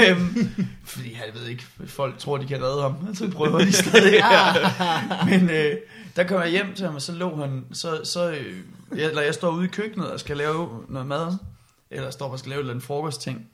øhm, 0.10 0.50
fordi 0.86 1.14
jeg 1.26 1.42
ved 1.42 1.48
ikke, 1.50 1.64
folk 1.88 2.18
tror, 2.20 2.38
de 2.38 2.48
kan 2.48 2.64
redde 2.64 2.82
ham. 2.82 3.16
Så 3.16 3.30
prøver 3.36 3.60
de 3.60 3.72
stadig. 3.74 4.24
Men 5.26 5.50
øh, 5.50 5.76
der 6.16 6.24
kom 6.24 6.42
jeg 6.42 6.50
hjem 6.50 6.74
til 6.76 6.86
ham, 6.86 6.96
og 6.96 7.02
så 7.02 7.12
lå 7.12 7.36
han, 7.36 7.66
så, 7.74 8.02
så 8.04 8.30
øh, 8.30 8.58
jeg, 8.96 9.06
eller 9.06 9.22
jeg 9.22 9.34
står 9.34 9.52
ude 9.52 9.66
i 9.66 9.68
køkkenet 9.68 10.12
og 10.12 10.20
skal 10.20 10.38
lave 10.38 10.70
noget 10.90 11.08
mad, 11.08 11.38
eller 11.92 12.12
står 12.12 12.30
og 12.30 12.40
skal 12.40 12.50
lave 12.50 12.60
et 12.60 12.62
eller 12.62 12.74
andet 12.74 12.86
frokostting. 12.86 13.48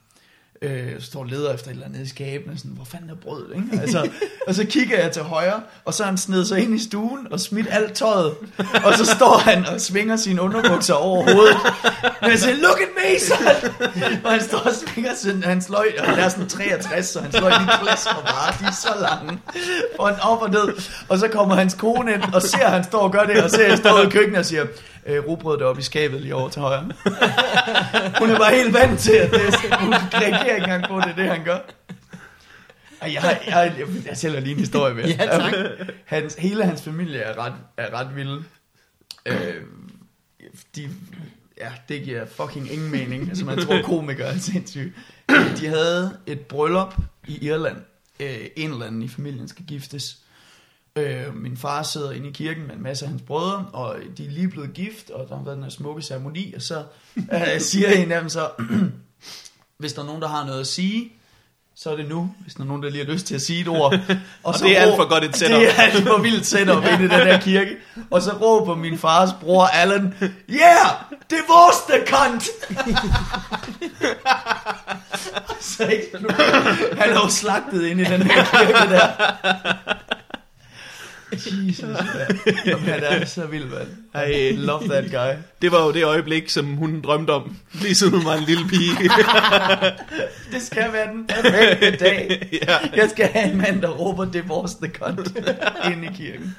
Øh, 0.62 1.00
står 1.00 1.20
og 1.20 1.26
leder 1.26 1.54
efter 1.54 1.68
et 1.68 1.72
eller 1.72 1.86
andet 1.86 2.00
i 2.00 2.08
skabene, 2.08 2.58
sådan, 2.58 2.70
hvor 2.70 2.84
fanden 2.84 3.10
er 3.10 3.14
brødet, 3.14 3.56
ikke? 3.56 3.80
Altså, 3.82 4.10
og 4.46 4.54
så 4.54 4.66
kigger 4.66 5.00
jeg 5.00 5.12
til 5.12 5.22
højre, 5.22 5.62
og 5.84 5.94
så 5.94 6.02
er 6.02 6.06
han 6.06 6.18
sned 6.18 6.44
sig 6.44 6.60
ind 6.60 6.74
i 6.74 6.78
stuen 6.78 7.32
og 7.32 7.40
smidt 7.40 7.66
alt 7.70 7.94
tøjet. 7.94 8.34
Og 8.84 8.94
så 8.94 9.04
står 9.16 9.38
han 9.38 9.66
og 9.66 9.80
svinger 9.80 10.16
sine 10.16 10.42
underbukser 10.42 10.94
over 10.94 11.32
hovedet. 11.32 11.56
Men 12.20 12.30
jeg 12.30 12.38
siger, 12.38 12.56
look 12.56 12.80
at 12.80 12.88
me, 12.96 13.20
son! 13.20 13.70
Og 14.24 14.30
han 14.32 14.40
står 14.40 14.58
og 14.58 14.72
svinger 14.74 15.14
sin, 15.14 15.42
hans 15.42 15.68
løg, 15.68 15.94
og 15.98 16.06
han 16.06 16.18
er 16.18 16.28
sådan 16.28 16.48
63, 16.48 17.06
så 17.06 17.20
hans 17.20 17.40
løg, 17.40 17.52
de 17.52 17.68
klasker 17.82 18.14
bare, 18.14 18.54
de 18.60 18.64
er 18.64 18.72
så 18.72 18.94
lange. 19.00 19.38
Og 19.98 20.08
han 20.08 20.20
op 20.22 20.42
og 20.42 20.50
ned, 20.50 20.68
og 21.08 21.18
så 21.18 21.28
kommer 21.28 21.54
hans 21.54 21.74
kone 21.74 22.12
ind, 22.14 22.22
og 22.34 22.42
ser, 22.42 22.66
at 22.66 22.72
han 22.72 22.84
står 22.84 23.00
og 23.00 23.12
gør 23.12 23.22
det, 23.24 23.44
og 23.44 23.50
ser, 23.50 23.64
at 23.64 23.70
jeg 23.70 23.78
står 23.78 24.02
i 24.02 24.10
køkkenet 24.10 24.38
og 24.38 24.44
siger, 24.44 24.66
øh, 25.06 25.24
rugbrødet 25.26 25.60
deroppe 25.60 25.80
i 25.80 25.84
skabet 25.84 26.20
lige 26.20 26.34
over 26.34 26.48
til 26.48 26.62
højre. 26.62 26.82
Hun 28.18 28.30
er 28.30 28.38
bare 28.38 28.54
helt 28.54 28.74
vant 28.74 29.00
til, 29.00 29.12
at 29.12 29.30
det 29.30 29.40
hun 29.80 29.94
reagerer 29.94 30.54
ikke 30.54 30.64
engang 30.64 30.88
på, 30.88 31.00
det 31.00 31.14
det, 31.16 31.28
han 31.28 31.44
gør. 31.44 31.58
Ej, 33.00 33.12
jeg, 33.14 33.22
jeg, 33.24 33.40
jeg, 33.46 33.74
jeg, 33.78 33.86
jeg 34.06 34.16
sælger 34.16 34.40
lige 34.40 34.52
en 34.52 34.58
historie 34.58 34.94
med. 34.94 35.04
Ja, 35.04 35.26
tak. 35.26 35.54
Hans, 36.04 36.34
hele 36.38 36.64
hans 36.64 36.82
familie 36.82 37.18
er 37.20 37.38
ret, 37.38 37.52
er 37.76 37.98
ret 38.00 38.16
vilde. 38.16 38.44
Øh, 39.26 39.54
de, 40.76 40.90
ja, 41.60 41.72
det 41.88 42.02
giver 42.02 42.26
fucking 42.26 42.72
ingen 42.72 42.90
mening. 42.90 43.28
Altså, 43.28 43.44
man 43.44 43.58
tror, 43.58 43.82
komikere 43.82 44.34
er 44.34 44.38
sindssyge. 44.38 44.92
Øh, 45.30 45.60
de 45.60 45.66
havde 45.66 46.18
et 46.26 46.40
bryllup 46.40 46.94
i 47.26 47.44
Irland. 47.46 47.76
Øh, 48.20 48.46
en 48.56 48.72
eller 48.72 48.86
anden 48.86 49.02
i 49.02 49.08
familien 49.08 49.48
skal 49.48 49.64
giftes. 49.64 50.18
Øh, 50.96 51.34
min 51.34 51.56
far 51.56 51.82
sidder 51.82 52.12
inde 52.12 52.28
i 52.28 52.32
kirken 52.32 52.66
med 52.66 52.74
en 52.74 52.82
masse 52.82 53.04
af 53.04 53.10
hans 53.10 53.22
brødre, 53.22 53.66
og 53.72 53.96
de 54.16 54.26
er 54.26 54.30
lige 54.30 54.48
blevet 54.48 54.74
gift, 54.74 55.10
og 55.10 55.28
der 55.28 55.36
har 55.36 55.44
været 55.44 55.56
den 55.56 55.64
her 55.64 55.70
smukke 55.70 56.02
ceremoni, 56.02 56.52
og 56.54 56.62
så 56.62 56.84
øh, 57.16 57.60
siger 57.60 57.90
en 57.90 58.12
af 58.12 58.20
dem 58.20 58.28
så, 58.28 58.50
hvis 59.78 59.92
der 59.92 60.02
er 60.02 60.06
nogen, 60.06 60.22
der 60.22 60.28
har 60.28 60.46
noget 60.46 60.60
at 60.60 60.66
sige, 60.66 61.12
så 61.82 61.90
er 61.90 61.96
det 61.96 62.08
nu, 62.08 62.30
hvis 62.40 62.54
der 62.54 62.62
er 62.62 62.66
nogen, 62.66 62.82
der 62.82 62.90
lige 62.90 63.04
har 63.04 63.12
lyst 63.12 63.26
til 63.26 63.34
at 63.34 63.42
sige 63.42 63.60
et 63.60 63.68
ord. 63.68 63.92
Og, 63.98 63.98
Og 64.42 64.54
det 64.60 64.78
er 64.78 64.80
alt 64.80 64.96
for 64.96 65.08
godt 65.08 65.24
et 65.24 65.36
setup. 65.36 65.60
Det 65.60 65.68
er 65.68 65.82
alt 65.82 66.08
for 66.08 66.18
vildt 66.18 66.46
setup 66.46 66.84
inde 66.84 67.04
i 67.04 67.08
den 67.08 67.10
her 67.10 67.40
kirke. 67.40 67.76
Og 68.10 68.22
så 68.22 68.32
råber 68.32 68.74
min 68.74 68.98
fars 68.98 69.30
bror 69.40 69.66
Allan, 69.66 70.14
yeah, 70.50 70.88
divorce 71.30 71.78
the 71.88 72.06
cunt! 72.06 72.42
så 75.60 75.86
ikke, 75.86 76.06
han 76.98 77.10
er 77.10 77.14
jo 77.14 77.28
slagtet 77.28 77.86
inde 77.86 78.02
i 78.02 78.06
den 78.06 78.22
her 78.22 78.44
kirke 78.44 78.94
der. 78.94 79.08
Jesus. 81.32 81.82
Jamen, 82.66 82.84
han 82.84 83.02
er 83.02 83.24
så 83.24 83.46
vild, 83.46 83.64
mand. 83.64 83.88
Ej. 84.14 84.52
Love 84.56 84.88
that 84.88 85.04
guy. 85.10 85.42
Det 85.62 85.72
var 85.72 85.84
jo 85.84 85.92
det 85.92 86.04
øjeblik, 86.04 86.48
som 86.50 86.66
hun 86.66 87.00
drømte 87.00 87.30
om, 87.30 87.56
lige 87.72 87.94
siden 87.94 88.12
hun 88.16 88.24
var 88.24 88.34
en 88.34 88.44
lille 88.44 88.68
pige. 88.68 88.90
Det 90.52 90.62
skal 90.62 90.92
være 90.92 91.12
den 91.12 91.26
perfekte 91.26 91.96
dag. 92.04 92.48
ja. 92.68 92.76
Jeg 92.96 93.10
skal 93.10 93.26
have 93.26 93.50
en 93.52 93.58
mand, 93.58 93.82
der 93.82 93.88
råber 93.88 94.24
divorce 94.24 94.76
the 94.82 94.92
cunt 94.92 95.38
ind 95.92 96.04
i 96.04 96.08
kirken. 96.16 96.56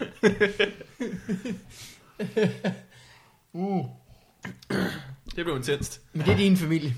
Det 5.36 5.45
blev 5.45 5.55
intenst. 5.55 6.01
Men 6.13 6.25
det 6.25 6.34
er 6.34 6.38
din 6.38 6.58
familie. 6.58 6.93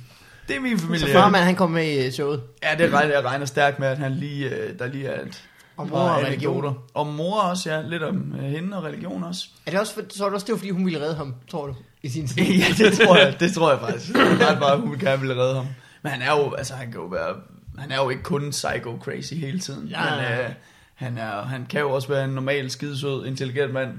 Det 0.48 0.56
er 0.56 0.60
min 0.60 0.80
Så 0.80 0.86
familie. 0.86 1.14
farmand, 1.14 1.44
han 1.44 1.56
kom 1.56 1.72
med 1.72 2.06
i 2.08 2.12
showet. 2.12 2.42
Ja, 2.64 2.76
det 2.84 2.94
regner, 2.94 3.14
jeg 3.14 3.24
regner 3.26 3.46
stærkt 3.46 3.80
med, 3.80 3.88
at 3.88 3.98
han 3.98 4.12
lige, 4.12 4.50
øh, 4.50 4.80
der 4.80 4.88
lige 4.88 5.08
er 5.08 5.22
et 5.22 5.44
Og 5.78 5.88
mor 5.88 5.98
og 6.00 6.18
religion. 6.18 6.56
anekdoter. 6.56 6.74
Og 6.94 7.08
mor 7.08 7.42
også, 7.42 7.72
ja. 7.74 7.82
Lidt 7.82 8.04
om 8.04 8.36
øh, 8.40 8.44
hende 8.44 8.78
og 8.78 8.84
religion 8.84 9.24
også. 9.24 9.48
Er 9.66 9.72
det 9.72 9.80
også, 9.80 9.94
for, 9.94 10.02
så 10.10 10.24
er 10.26 10.30
det 10.30 10.36
også 10.36 10.46
det, 10.46 10.52
var, 10.52 10.58
fordi 10.58 10.70
hun 10.70 10.86
ville 10.86 11.02
redde 11.02 11.16
ham, 11.16 11.36
tror 11.48 11.68
du, 11.68 11.76
i 12.04 12.10
sin 12.10 12.28
tid? 12.28 12.44
ja, 12.44 12.66
det 12.78 12.94
tror 12.94 13.18
jeg, 13.18 13.40
det 13.40 13.54
tror 13.54 13.72
jeg 13.72 13.80
faktisk. 13.90 14.12
Ret 14.16 14.60
meget, 14.60 14.82
hun 14.82 15.00
gerne 15.00 15.20
ville 15.22 15.42
redde 15.42 15.56
ham. 15.56 15.68
Men 16.02 16.12
han 16.12 16.22
er 16.22 16.32
jo, 16.32 16.54
altså 16.54 16.74
han 16.74 16.92
kan 16.92 17.02
jo 17.02 17.08
være, 17.08 17.36
han 17.78 17.92
er 17.92 17.96
jo 17.96 18.10
ikke 18.10 18.24
kun 18.24 18.52
psycho 18.52 18.98
crazy 19.02 19.34
hele 19.34 19.60
tiden. 19.60 19.88
Ja. 19.88 20.16
Men, 20.16 20.40
øh, 20.40 20.50
han, 20.94 21.18
er, 21.18 21.42
han 21.42 21.66
kan 21.66 21.82
jo 21.82 21.92
også 21.92 22.08
være 22.08 22.24
en 22.24 22.30
normal, 22.30 22.70
skidesød, 22.70 23.26
intelligent 23.26 23.74
mand. 23.74 23.90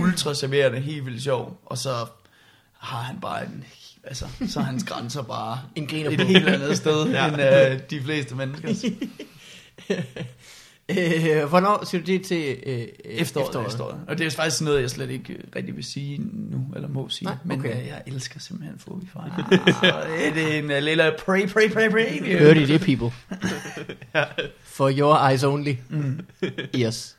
Ultra 0.00 0.34
serverende, 0.34 0.80
helt 0.80 1.06
vildt 1.06 1.22
sjov. 1.22 1.60
Og 1.66 1.78
så 1.78 1.90
har 2.78 2.98
han 2.98 3.20
bare 3.20 3.44
en, 3.46 3.64
altså, 4.04 4.26
så 4.48 4.60
er 4.60 4.64
hans 4.64 4.84
grænser 4.84 5.22
bare 5.22 5.60
En 5.74 5.86
griner 5.86 6.10
et 6.10 6.26
helt 6.26 6.48
andet 6.48 6.76
sted 6.76 7.06
ja. 7.10 7.28
end 7.28 7.42
øh, 7.42 7.80
de 7.90 8.02
fleste 8.02 8.34
mennesker. 8.34 8.90
Øh, 10.90 11.44
hvornår 11.48 11.84
siger 11.84 12.00
du 12.00 12.06
det 12.12 12.22
til 12.26 12.56
øh, 12.66 12.78
Efteråret, 13.04 13.46
efteråret. 13.46 13.66
efteråret. 13.66 14.00
Og 14.08 14.18
det 14.18 14.26
er 14.26 14.30
faktisk 14.30 14.62
noget, 14.62 14.80
jeg 14.80 14.90
slet 14.90 15.10
ikke 15.10 15.32
øh, 15.32 15.40
rigtig 15.56 15.76
vil 15.76 15.84
sige 15.84 16.18
nu, 16.32 16.66
eller 16.74 16.88
må 16.88 17.08
sige. 17.08 17.24
Nej, 17.26 17.36
Men 17.44 17.58
okay. 17.60 17.80
øh, 17.80 17.86
jeg 17.86 18.02
elsker 18.06 18.40
simpelthen 18.40 18.78
Fobi 18.78 19.06
Far. 19.12 19.48
Ah, 19.82 20.34
det 20.34 20.54
er 20.54 20.58
en 20.58 20.64
uh, 20.70 20.76
lille 20.82 21.12
pray, 21.18 21.48
pray, 21.48 21.70
pray, 21.70 21.90
pray. 21.90 22.38
Hørte 22.38 22.62
I 22.62 22.66
det, 22.66 22.80
people? 22.80 23.10
For 24.62 24.90
your 24.98 25.28
eyes 25.30 25.44
only. 25.44 25.74
Mm. 25.88 26.20
Ears. 26.74 27.16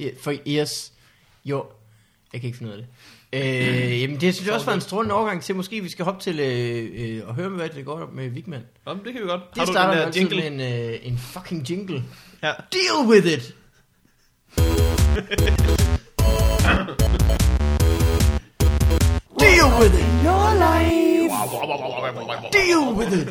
E- 0.00 0.22
For 0.22 0.34
ears. 0.46 0.92
Your... 1.46 1.72
Jeg 2.32 2.40
kan 2.40 2.48
ikke 2.48 2.58
finde 2.58 2.72
ud 2.72 2.78
af 2.78 2.82
det. 2.82 2.90
Øh, 3.36 4.00
jamen 4.02 4.20
det 4.20 4.34
synes 4.34 4.46
jeg 4.46 4.54
også 4.54 4.66
var 4.66 4.74
en 4.74 4.80
strålende 4.80 5.14
overgang 5.14 5.42
til, 5.42 5.54
måske 5.56 5.80
vi 5.82 5.88
skal 5.88 6.04
hoppe 6.04 6.20
til 6.22 6.40
øh, 6.40 6.88
øh, 7.16 7.22
og 7.28 7.34
høre, 7.34 7.48
hvad 7.48 7.68
det 7.68 7.84
går 7.84 8.10
med 8.14 8.28
Vigman. 8.28 8.60
Jamen, 8.88 9.04
det 9.04 9.12
kan 9.12 9.22
vi 9.22 9.26
godt. 9.28 9.40
Det 9.54 9.58
Har 9.58 9.64
du 9.66 9.72
starter 9.72 9.90
den 9.90 9.98
der 10.00 10.06
altid 10.06 10.20
jingle? 10.20 10.50
med 10.50 10.66
en, 10.86 10.90
øh, 10.90 10.98
en 11.02 11.18
fucking 11.18 11.70
jingle. 11.70 12.02
Ja. 12.42 12.50
Deal 12.72 13.08
with 13.08 13.26
it! 13.26 13.54
Deal 19.40 19.68
with 19.80 19.94
it! 19.94 20.06
Your 20.24 20.48
life. 20.66 21.32
Deal 22.52 22.94
with 22.98 23.12
it! 23.12 23.28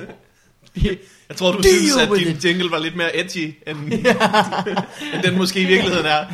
Jeg 1.30 1.38
tror, 1.38 1.52
du 1.52 1.58
Deal 1.62 1.76
synes, 1.76 1.98
at 1.98 2.10
with 2.10 2.26
din 2.26 2.36
it. 2.36 2.46
jingle 2.46 2.72
var 2.72 2.80
lidt 2.80 2.96
mere 2.96 3.20
edgy, 3.20 3.56
end, 3.68 3.78
end 5.14 5.24
den 5.24 5.38
måske 5.38 5.62
i 5.62 5.66
virkeligheden 5.66 6.06
er. 6.06 6.26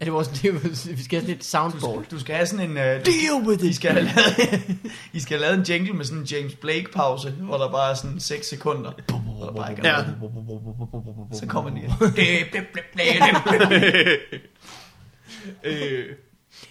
Er 0.00 0.04
det 0.04 0.12
vores, 0.12 0.28
det, 0.28 0.44
er- 0.44 0.94
vi 0.96 1.02
skal 1.02 1.18
have 1.18 1.26
sådan 1.26 1.36
et 1.36 1.44
soundboard. 1.44 2.04
Du 2.10 2.20
skal 2.20 2.34
have 2.34 2.46
sådan 2.46 2.64
en... 2.70 2.76
Uh, 2.76 2.82
Deal 2.82 3.46
with 3.46 3.64
I 3.64 3.72
skal, 3.72 3.90
have 3.92 4.04
lavet, 4.04 4.62
I 5.12 5.20
skal 5.20 5.38
have 5.38 5.40
lavet 5.50 5.58
en 5.58 5.74
jingle 5.74 5.92
med 5.94 6.04
sådan 6.04 6.18
en 6.20 6.24
James 6.24 6.54
Blake 6.54 6.86
pause, 6.92 7.30
hvor 7.30 7.56
der 7.58 7.70
bare 7.70 7.90
er 7.90 7.94
sådan 7.94 8.20
6 8.20 8.48
sekunder. 8.48 8.92
Hvor 9.10 9.46
der 9.46 9.52
bare 9.52 9.70
ikke 9.70 9.82
er 9.88 9.92
noget. 10.02 11.38
Så 11.40 11.46
kommer 11.46 11.70
den 11.70 11.78
igen. 11.78 11.92
Øh, 15.64 16.04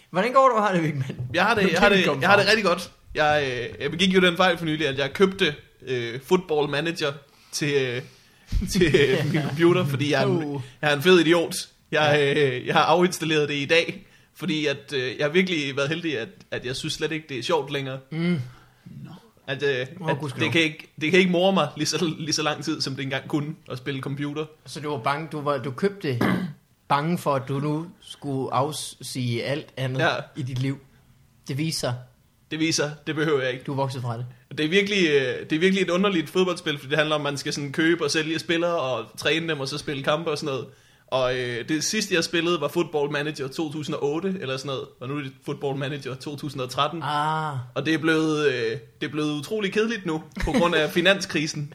Hvordan 0.09 0.33
går 0.33 0.49
du 0.49 0.55
har 0.61 0.73
det, 0.73 0.83
Vigman? 0.83 1.17
jeg, 1.33 1.43
har 1.45 1.55
det, 1.55 1.71
jeg, 1.71 1.79
har 1.79 1.89
det, 1.89 2.05
jeg 2.21 2.29
har 2.29 2.37
det 2.37 2.47
rigtig 2.47 2.65
godt. 2.65 2.91
Jeg, 3.15 3.43
øh, 3.47 3.81
jeg 3.81 3.91
begik 3.91 4.15
jo 4.15 4.19
den 4.21 4.37
fejl 4.37 4.57
for 4.57 4.65
nylig, 4.65 4.87
at 4.87 4.97
jeg 4.97 5.13
købte 5.13 5.55
øh, 5.87 6.19
Football 6.25 6.69
Manager 6.69 7.11
til, 7.51 7.73
øh, 7.73 8.01
til 8.71 9.17
min 9.33 9.41
computer, 9.41 9.85
fordi 9.85 10.11
jeg 10.11 10.21
er, 10.21 10.25
en, 10.27 10.43
Uh. 10.43 10.61
jeg 10.81 10.91
er 10.91 10.95
en 10.95 11.01
fed 11.01 11.19
idiot. 11.19 11.55
Jeg, 11.91 12.33
øh, 12.37 12.67
jeg 12.67 12.75
har 12.75 12.81
afinstalleret 12.83 13.49
det 13.49 13.55
i 13.55 13.65
dag, 13.65 14.07
fordi 14.35 14.65
at, 14.65 14.93
øh, 14.93 15.17
jeg 15.17 15.25
har 15.25 15.31
virkelig 15.31 15.75
været 15.75 15.89
heldig, 15.89 16.19
at, 16.19 16.29
at 16.51 16.65
jeg 16.65 16.75
synes 16.75 16.93
slet 16.93 17.11
ikke, 17.11 17.25
det 17.29 17.39
er 17.39 17.43
sjovt 17.43 17.71
længere. 17.71 17.99
Mm. 18.11 18.39
At, 19.47 19.63
øh, 19.63 19.87
Åh, 20.01 20.09
at 20.09 20.17
det, 20.39 20.51
kan 20.51 20.61
ikke, 20.61 20.93
det 21.01 21.11
kan 21.11 21.19
ikke 21.19 21.31
more 21.31 21.53
mig 21.53 21.69
lige 21.77 21.87
så, 21.87 22.13
lige 22.19 22.33
så 22.33 22.43
lang 22.43 22.63
tid, 22.63 22.81
som 22.81 22.95
det 22.95 23.03
engang 23.03 23.27
kunne 23.27 23.55
at 23.71 23.77
spille 23.77 24.01
computer. 24.01 24.45
Så 24.65 24.79
du 24.79 24.89
var 24.89 24.97
bange, 24.97 25.27
du, 25.31 25.41
var, 25.41 25.57
du 25.57 25.71
købte 25.71 26.19
bange 26.87 27.17
for, 27.17 27.35
at 27.35 27.43
du 27.47 27.59
nu 27.59 27.87
skulle 28.01 28.53
afsige 28.53 29.43
alt 29.43 29.67
andet 29.77 29.99
ja. 29.99 30.09
i 30.35 30.41
dit 30.41 30.59
liv. 30.59 30.77
Det 31.47 31.57
viser, 31.57 31.93
Det 32.51 32.59
viser, 32.59 32.91
det 33.07 33.15
behøver 33.15 33.41
jeg 33.41 33.51
ikke. 33.51 33.63
du 33.63 33.71
er 33.71 33.75
vokset 33.75 34.01
fra 34.01 34.17
det. 34.17 34.25
Det 34.51 34.65
er, 34.65 34.69
virkelig, 34.69 35.07
øh, 35.07 35.49
det 35.49 35.55
er 35.55 35.59
virkelig 35.59 35.81
et 35.81 35.89
underligt 35.89 36.29
fodboldspil, 36.29 36.77
fordi 36.77 36.89
det 36.89 36.97
handler 36.97 37.15
om, 37.15 37.21
at 37.21 37.31
man 37.31 37.37
skal 37.37 37.53
sådan 37.53 37.71
købe 37.71 38.03
og 38.03 38.11
sælge 38.11 38.39
spillere 38.39 38.79
og 38.79 39.05
træne 39.17 39.47
dem, 39.49 39.59
og 39.59 39.67
så 39.67 39.77
spille 39.77 40.03
kampe 40.03 40.31
og 40.31 40.37
sådan 40.37 40.53
noget. 40.53 40.67
Og 41.07 41.37
øh, 41.37 41.69
det 41.69 41.83
sidste, 41.83 42.15
jeg 42.15 42.23
spillede, 42.23 42.61
var 42.61 42.67
Football 42.67 43.11
Manager 43.11 43.47
2008, 43.47 44.35
eller 44.41 44.57
sådan 44.57 44.67
noget. 44.67 44.85
Og 44.99 45.07
nu 45.07 45.17
er 45.17 45.21
det 45.21 45.31
Football 45.45 45.77
Manager 45.77 46.15
2013. 46.15 47.01
Ah. 47.03 47.53
Og 47.75 47.85
det 47.85 47.93
er, 47.93 47.97
blevet, 47.97 48.47
øh, 48.47 48.71
det 49.01 49.07
er 49.07 49.11
blevet 49.11 49.31
utrolig 49.39 49.73
kedeligt 49.73 50.05
nu, 50.05 50.23
på 50.45 50.51
grund 50.51 50.75
af 50.75 50.89
finanskrisen. 50.97 51.73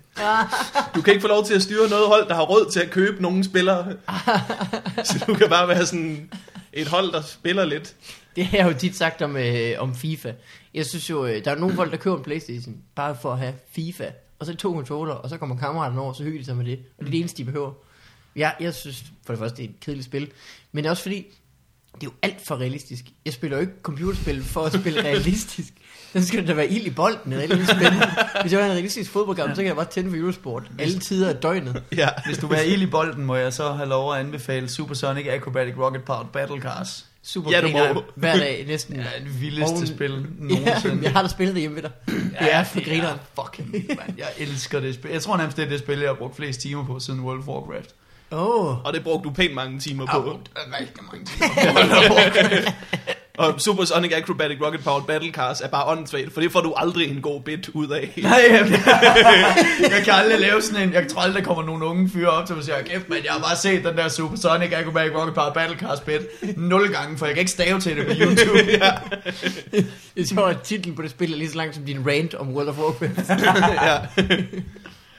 Du 0.94 1.02
kan 1.02 1.12
ikke 1.12 1.20
få 1.20 1.28
lov 1.28 1.44
til 1.44 1.54
at 1.54 1.62
styre 1.62 1.88
noget 1.88 2.06
hold, 2.06 2.28
der 2.28 2.34
har 2.34 2.42
råd 2.42 2.70
til 2.70 2.80
at 2.80 2.90
købe 2.90 3.22
nogle 3.22 3.44
spillere. 3.44 3.86
Så 5.04 5.24
du 5.26 5.34
kan 5.34 5.48
bare 5.48 5.68
være 5.68 5.86
sådan 5.86 6.30
et 6.72 6.88
hold, 6.88 7.12
der 7.12 7.22
spiller 7.22 7.64
lidt. 7.64 7.96
Det 8.36 8.46
har 8.46 8.58
jeg 8.58 8.72
jo 8.72 8.78
tit 8.78 8.96
sagt 8.96 9.22
om, 9.22 9.36
øh, 9.36 9.74
om 9.78 9.94
FIFA. 9.94 10.32
Jeg 10.74 10.86
synes 10.86 11.10
jo, 11.10 11.26
øh, 11.26 11.44
der 11.44 11.50
er 11.50 11.54
nogle 11.54 11.74
folk, 11.74 11.90
der 11.90 11.96
køber 11.96 12.16
en 12.16 12.22
Playstation, 12.22 12.76
bare 12.94 13.16
for 13.22 13.32
at 13.32 13.38
have 13.38 13.54
FIFA. 13.72 14.10
Og 14.38 14.46
så 14.46 14.56
to 14.56 14.74
controller, 14.74 15.14
og 15.14 15.28
så 15.28 15.38
kommer 15.38 15.56
kammeraterne 15.56 16.00
over, 16.00 16.12
så 16.12 16.22
hygger 16.22 16.40
de 16.40 16.44
sig 16.44 16.56
med 16.56 16.64
det. 16.64 16.78
Og 16.78 16.98
det 16.98 17.06
er 17.06 17.10
det 17.10 17.20
eneste, 17.20 17.38
de 17.38 17.44
behøver. 17.44 17.72
Jeg, 18.36 18.54
jeg 18.60 18.74
synes 18.74 19.04
for 19.26 19.32
det 19.32 19.38
første, 19.40 19.56
det 19.56 19.64
er 19.64 19.68
et 19.68 19.80
kedeligt 19.80 20.06
spil. 20.06 20.30
Men 20.72 20.84
det 20.84 20.88
er 20.88 20.90
også 20.90 21.02
fordi, 21.02 21.26
det 21.94 22.02
er 22.02 22.04
jo 22.06 22.12
alt 22.22 22.46
for 22.46 22.56
realistisk. 22.56 23.04
Jeg 23.24 23.32
spiller 23.32 23.56
jo 23.56 23.60
ikke 23.60 23.72
computerspil 23.82 24.44
for 24.44 24.64
at 24.64 24.72
spille 24.72 25.02
realistisk. 25.08 25.72
Så 26.20 26.26
skal 26.26 26.40
der 26.40 26.46
da 26.46 26.52
være 26.52 26.68
ild 26.68 26.86
i 26.86 26.90
bolden, 26.90 27.32
eller 27.32 27.42
alt 27.42 27.50
muligt 27.52 27.70
spændende. 27.70 28.06
Hvis 28.42 28.52
jeg 28.52 28.60
var 28.60 28.66
en 28.66 28.72
realistisk 28.72 29.10
fodboldkamp, 29.10 29.50
så 29.50 29.56
kan 29.56 29.66
jeg 29.66 29.76
bare 29.76 29.84
tænde 29.86 30.10
for 30.10 30.16
Eurosport 30.16 30.62
alle 30.78 30.98
tider 30.98 31.28
af 31.28 31.36
døgnet. 31.36 31.82
Ja. 31.96 32.08
Hvis 32.26 32.38
du 32.38 32.46
vil 32.46 32.56
have 32.56 32.68
ild 32.68 32.82
i 32.82 32.86
bolden, 32.86 33.24
må 33.24 33.36
jeg 33.36 33.52
så 33.52 33.72
have 33.72 33.88
lov 33.88 34.14
at 34.14 34.20
anbefale 34.20 34.68
Supersonic 34.68 35.26
Acrobatic 35.26 35.74
Rocket 35.78 36.02
Powered 36.04 36.26
Battle 36.32 36.60
Cars. 36.60 37.06
Super 37.24 37.50
Ja, 37.50 37.60
du 37.60 37.68
må. 37.68 38.02
hver 38.14 38.36
dag 38.36 38.64
næsten. 38.68 38.96
Ja, 39.00 39.02
det 39.24 39.40
vildeste 39.40 39.72
Oven- 39.74 39.86
spil 39.86 40.10
Ja, 40.10 40.18
nogensinde. 40.54 40.98
jeg 41.02 41.12
har 41.12 41.22
da 41.22 41.28
spillet 41.28 41.54
det 41.54 41.60
hjemme 41.60 41.76
ved 41.76 41.82
dig. 41.82 41.90
Det 42.40 42.54
er 42.54 42.64
for 42.64 42.84
grineren. 42.84 43.18
fucking 43.40 43.72
vildt, 43.72 43.88
mand. 43.88 44.18
Jeg 44.18 44.26
elsker 44.38 44.80
det 44.80 44.94
spil. 44.94 45.10
Jeg 45.10 45.22
tror 45.22 45.36
nærmest, 45.36 45.56
det 45.56 45.64
er 45.64 45.68
det 45.68 45.78
spil, 45.78 45.98
jeg 45.98 46.08
har 46.08 46.14
brugt 46.14 46.36
flest 46.36 46.60
timer 46.60 46.84
på 46.86 47.00
siden 47.00 47.20
World 47.20 47.38
of 47.40 47.46
Warcraft. 47.48 47.90
Åh. 48.32 48.66
Oh. 48.66 48.84
Og 48.84 48.92
det 48.92 49.02
brugte 49.04 49.28
du 49.28 49.34
pænt 49.34 49.54
mange 49.54 49.80
timer 49.80 50.06
på. 50.06 50.20
brugt 50.22 50.50
rigtig 50.80 51.02
mange 51.12 51.24
timer 51.26 52.64
på 52.64 53.12
Og 53.38 53.60
Supersonic 53.60 54.12
Acrobatic 54.12 54.58
Rocket 54.64 54.84
Powered 54.84 55.04
Battle 55.06 55.32
Cars 55.32 55.60
er 55.60 55.68
bare 55.68 55.84
åndssvagt, 55.84 56.32
for 56.34 56.40
det 56.40 56.52
får 56.52 56.60
du 56.60 56.74
aldrig 56.76 57.10
en 57.10 57.22
god 57.22 57.40
bit 57.40 57.68
ud 57.68 57.88
af. 57.88 58.12
Nej, 58.22 58.44
jeg, 58.50 58.70
jeg 59.96 60.02
kan 60.04 60.14
aldrig 60.14 60.40
lave 60.40 60.62
sådan 60.62 60.88
en... 60.88 60.94
Jeg 60.94 61.08
tror 61.08 61.20
aldrig, 61.22 61.42
der 61.42 61.48
kommer 61.48 61.64
nogle 61.64 61.84
unge 61.86 62.10
fyre 62.10 62.28
op 62.30 62.46
til 62.46 62.54
mig 62.54 62.60
og 62.60 62.64
siger, 62.64 62.82
kæft, 62.82 63.08
men 63.08 63.18
jeg 63.24 63.32
har 63.32 63.38
bare 63.40 63.56
set 63.56 63.84
den 63.84 63.96
der 63.96 64.08
Supersonic 64.08 64.72
Acrobatic 64.72 65.12
Rocket 65.16 65.34
Powered 65.34 65.54
Battle 65.54 65.78
Cars 65.78 66.00
bit 66.00 66.56
nul 66.56 66.92
gange, 66.92 67.18
for 67.18 67.26
jeg 67.26 67.34
kan 67.34 67.40
ikke 67.40 67.50
stave 67.50 67.80
til 67.80 67.96
det 67.96 68.06
på 68.06 68.12
YouTube. 68.22 68.58
ja. 68.70 68.90
Jeg 70.16 70.26
tror, 70.34 70.46
at 70.46 70.60
titlen 70.62 70.94
på 70.94 71.02
det 71.02 71.10
spil 71.10 71.32
er 71.32 71.36
lige 71.36 71.50
så 71.50 71.56
lang 71.56 71.74
som 71.74 71.84
din 71.84 72.06
rant 72.06 72.34
om 72.34 72.54
World 72.54 72.68
of 72.68 72.78
Warcraft. 72.78 73.28
ja. 73.82 73.98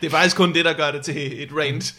Det 0.02 0.08
er 0.08 0.12
faktisk 0.12 0.36
kun 0.36 0.54
det, 0.54 0.66
der 0.66 0.74
gør 0.74 0.92
det 0.92 1.02
til 1.02 1.44
et 1.44 1.50
rant. 1.60 1.94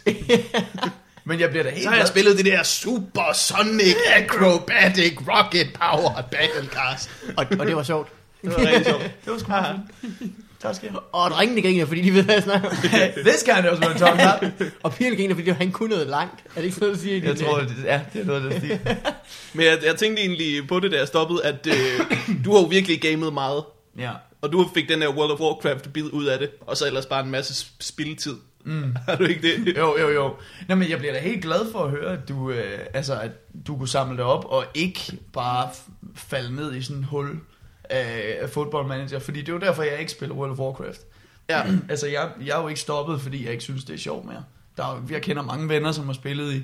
Men 1.25 1.41
jeg 1.41 1.51
bliver 1.51 1.63
da 1.63 1.71
helt 1.71 1.83
Så 1.83 1.89
har 1.91 1.97
jeg 1.97 2.09
spillet 2.09 2.37
det 2.37 2.45
der 2.45 2.63
Supersonic 2.63 3.97
Acrobatic 4.17 5.19
Rocket 5.29 5.73
Powered 5.75 6.25
Battle 6.31 6.69
Cars. 6.73 7.11
og, 7.37 7.47
og 7.59 7.67
det 7.67 7.77
var 7.77 7.83
sjovt. 7.83 8.09
Det 8.43 8.51
var 8.51 8.59
rigtig 8.59 8.87
sjovt. 8.87 9.03
Det 9.25 9.33
var 9.33 9.39
sgu 9.39 9.49
meget. 9.49 9.81
Tak 10.63 10.75
skal 10.75 10.91
Og 11.13 11.31
drengene 11.31 11.63
griner, 11.63 11.87
fordi 11.87 12.01
de 12.01 12.15
ved, 12.15 12.23
hvad 12.23 12.35
jeg 12.35 12.43
snakker 12.43 12.69
om. 12.69 12.77
This 13.27 13.43
kind 13.43 13.67
of 13.67 13.79
what 13.81 13.97
talking 13.97 14.21
about. 14.29 14.53
Og 14.83 14.95
pigerne 14.95 15.17
griner, 15.17 15.35
fordi 15.35 15.51
han 15.51 15.73
kunne 15.73 15.89
noget 15.89 16.07
langt. 16.07 16.41
Er 16.47 16.55
det 16.55 16.65
ikke 16.65 16.77
sådan, 16.77 16.95
du 16.95 17.01
siger? 17.01 17.25
Jeg 17.29 17.39
tror, 17.39 17.59
øh, 17.59 17.69
det, 17.69 17.75
ja, 17.85 18.01
det 18.13 18.21
er 18.21 18.25
noget 18.25 18.45
af 18.45 18.51
det 18.51 18.59
stil. 18.63 18.79
Men 19.55 19.67
jeg, 19.67 19.79
jeg 19.85 19.97
tænkte 19.97 20.23
egentlig 20.23 20.69
på 20.69 20.81
det, 20.81 20.93
da 20.93 20.97
jeg 20.97 21.07
stoppede, 21.09 21.45
at 21.45 21.67
øh, 21.67 22.01
du 22.45 22.53
har 22.55 22.61
jo 22.61 22.67
virkelig 22.67 23.01
gamet 23.01 23.33
meget. 23.33 23.65
Ja. 23.99 24.11
Og 24.43 24.53
du 24.53 24.71
fik 24.75 24.89
den 24.89 25.03
her 25.03 25.09
World 25.09 25.31
of 25.33 25.41
Warcraft 25.41 25.93
bid 25.93 26.05
ud 26.13 26.25
af 26.25 26.39
det, 26.39 26.51
og 26.61 26.77
så 26.77 26.87
ellers 26.87 27.07
bare 27.07 27.25
en 27.25 27.31
masse 27.31 27.53
sp- 27.67 27.77
spilletid. 27.81 28.37
Mm. 28.65 28.97
Har 29.09 29.17
du 29.21 29.25
ikke 29.25 29.43
det? 29.43 29.77
Jo, 29.77 29.99
jo, 29.99 30.09
jo. 30.11 30.35
Nå, 30.69 30.75
men 30.75 30.91
jeg 30.91 30.99
bliver 30.99 31.13
da 31.15 31.21
helt 31.21 31.43
glad 31.43 31.73
for 31.73 31.85
at 31.85 31.91
høre, 31.91 32.13
at 32.13 32.29
du, 32.29 32.51
øh, 32.51 32.79
altså, 32.95 33.21
at 33.21 33.31
du 33.67 33.77
kunne 33.77 33.89
samle 33.89 34.17
det 34.17 34.25
op, 34.25 34.45
og 34.45 34.65
ikke 34.75 35.19
bare 35.33 35.69
falde 36.15 36.57
ned 36.57 36.75
i 36.75 36.83
sådan 36.83 36.97
en 36.97 37.05
hul 37.05 37.41
af, 37.85 38.37
af 38.41 38.51
football 38.51 38.89
manager, 38.89 39.19
fordi 39.19 39.41
det 39.41 39.49
er 39.49 39.53
jo 39.53 39.59
derfor, 39.59 39.83
jeg 39.83 39.99
ikke 39.99 40.13
spiller 40.13 40.35
World 40.37 40.51
of 40.53 40.59
Warcraft. 40.59 41.01
Ja. 41.49 41.63
altså, 41.91 42.07
jeg, 42.07 42.31
jeg 42.45 42.59
er 42.59 42.63
jo 42.63 42.69
ikke 42.69 42.81
stoppet, 42.81 43.21
fordi 43.21 43.45
jeg 43.45 43.53
ikke 43.53 43.65
synes, 43.65 43.85
det 43.85 43.95
er 43.95 43.99
sjovt 43.99 44.25
mere. 44.25 44.45
Der 44.77 44.85
er, 44.85 45.03
jeg 45.11 45.23
kender 45.23 45.43
mange 45.43 45.69
venner, 45.69 45.93
som 45.93 46.07
har 46.07 46.13
spillet 46.13 46.55
i 46.55 46.63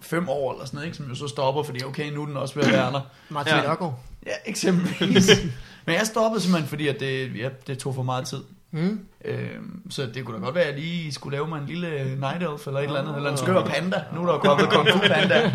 5 0.00 0.28
år 0.28 0.52
eller 0.52 0.66
sådan 0.66 0.76
noget, 0.76 0.86
ikke? 0.86 0.96
som 0.96 1.08
jo 1.08 1.14
så 1.14 1.28
stopper, 1.28 1.62
fordi 1.62 1.84
okay, 1.84 2.10
nu 2.12 2.22
er 2.22 2.26
den 2.26 2.36
også 2.36 2.54
ved 2.54 2.64
at 2.64 2.72
være 2.72 2.92
der. 2.92 3.00
Martin 3.28 3.54
Ja. 3.54 3.62
Nørgaard. 3.62 4.00
Ja, 4.26 4.32
eksempelvis. 4.46 5.30
Men 5.86 5.94
jeg 5.94 6.06
stoppede 6.06 6.42
simpelthen, 6.42 6.68
fordi 6.68 6.88
at 6.88 7.00
det, 7.00 7.36
ja, 7.36 7.48
det 7.66 7.78
tog 7.78 7.94
for 7.94 8.02
meget 8.02 8.26
tid. 8.26 8.40
Mm. 8.74 9.06
Øhm, 9.24 9.90
så 9.90 10.06
det 10.14 10.24
kunne 10.24 10.36
da 10.36 10.44
godt 10.44 10.54
være, 10.54 10.64
at 10.64 10.74
jeg 10.74 10.80
lige 10.84 11.12
skulle 11.12 11.36
lave 11.36 11.48
mig 11.48 11.60
en 11.60 11.66
lille 11.66 12.16
night 12.16 12.42
elf 12.42 12.66
eller 12.66 12.80
et 12.80 12.84
eller 12.84 13.00
andet, 13.00 13.16
eller 13.16 13.30
en 13.30 13.36
skør 13.36 13.64
panda. 13.64 14.04
Nu 14.14 14.20
er 14.22 14.26
der 14.26 14.32
jo 14.32 14.38
kommet 14.38 14.68
Kung 14.70 14.88
Fu 14.88 14.98
Panda. 14.98 15.50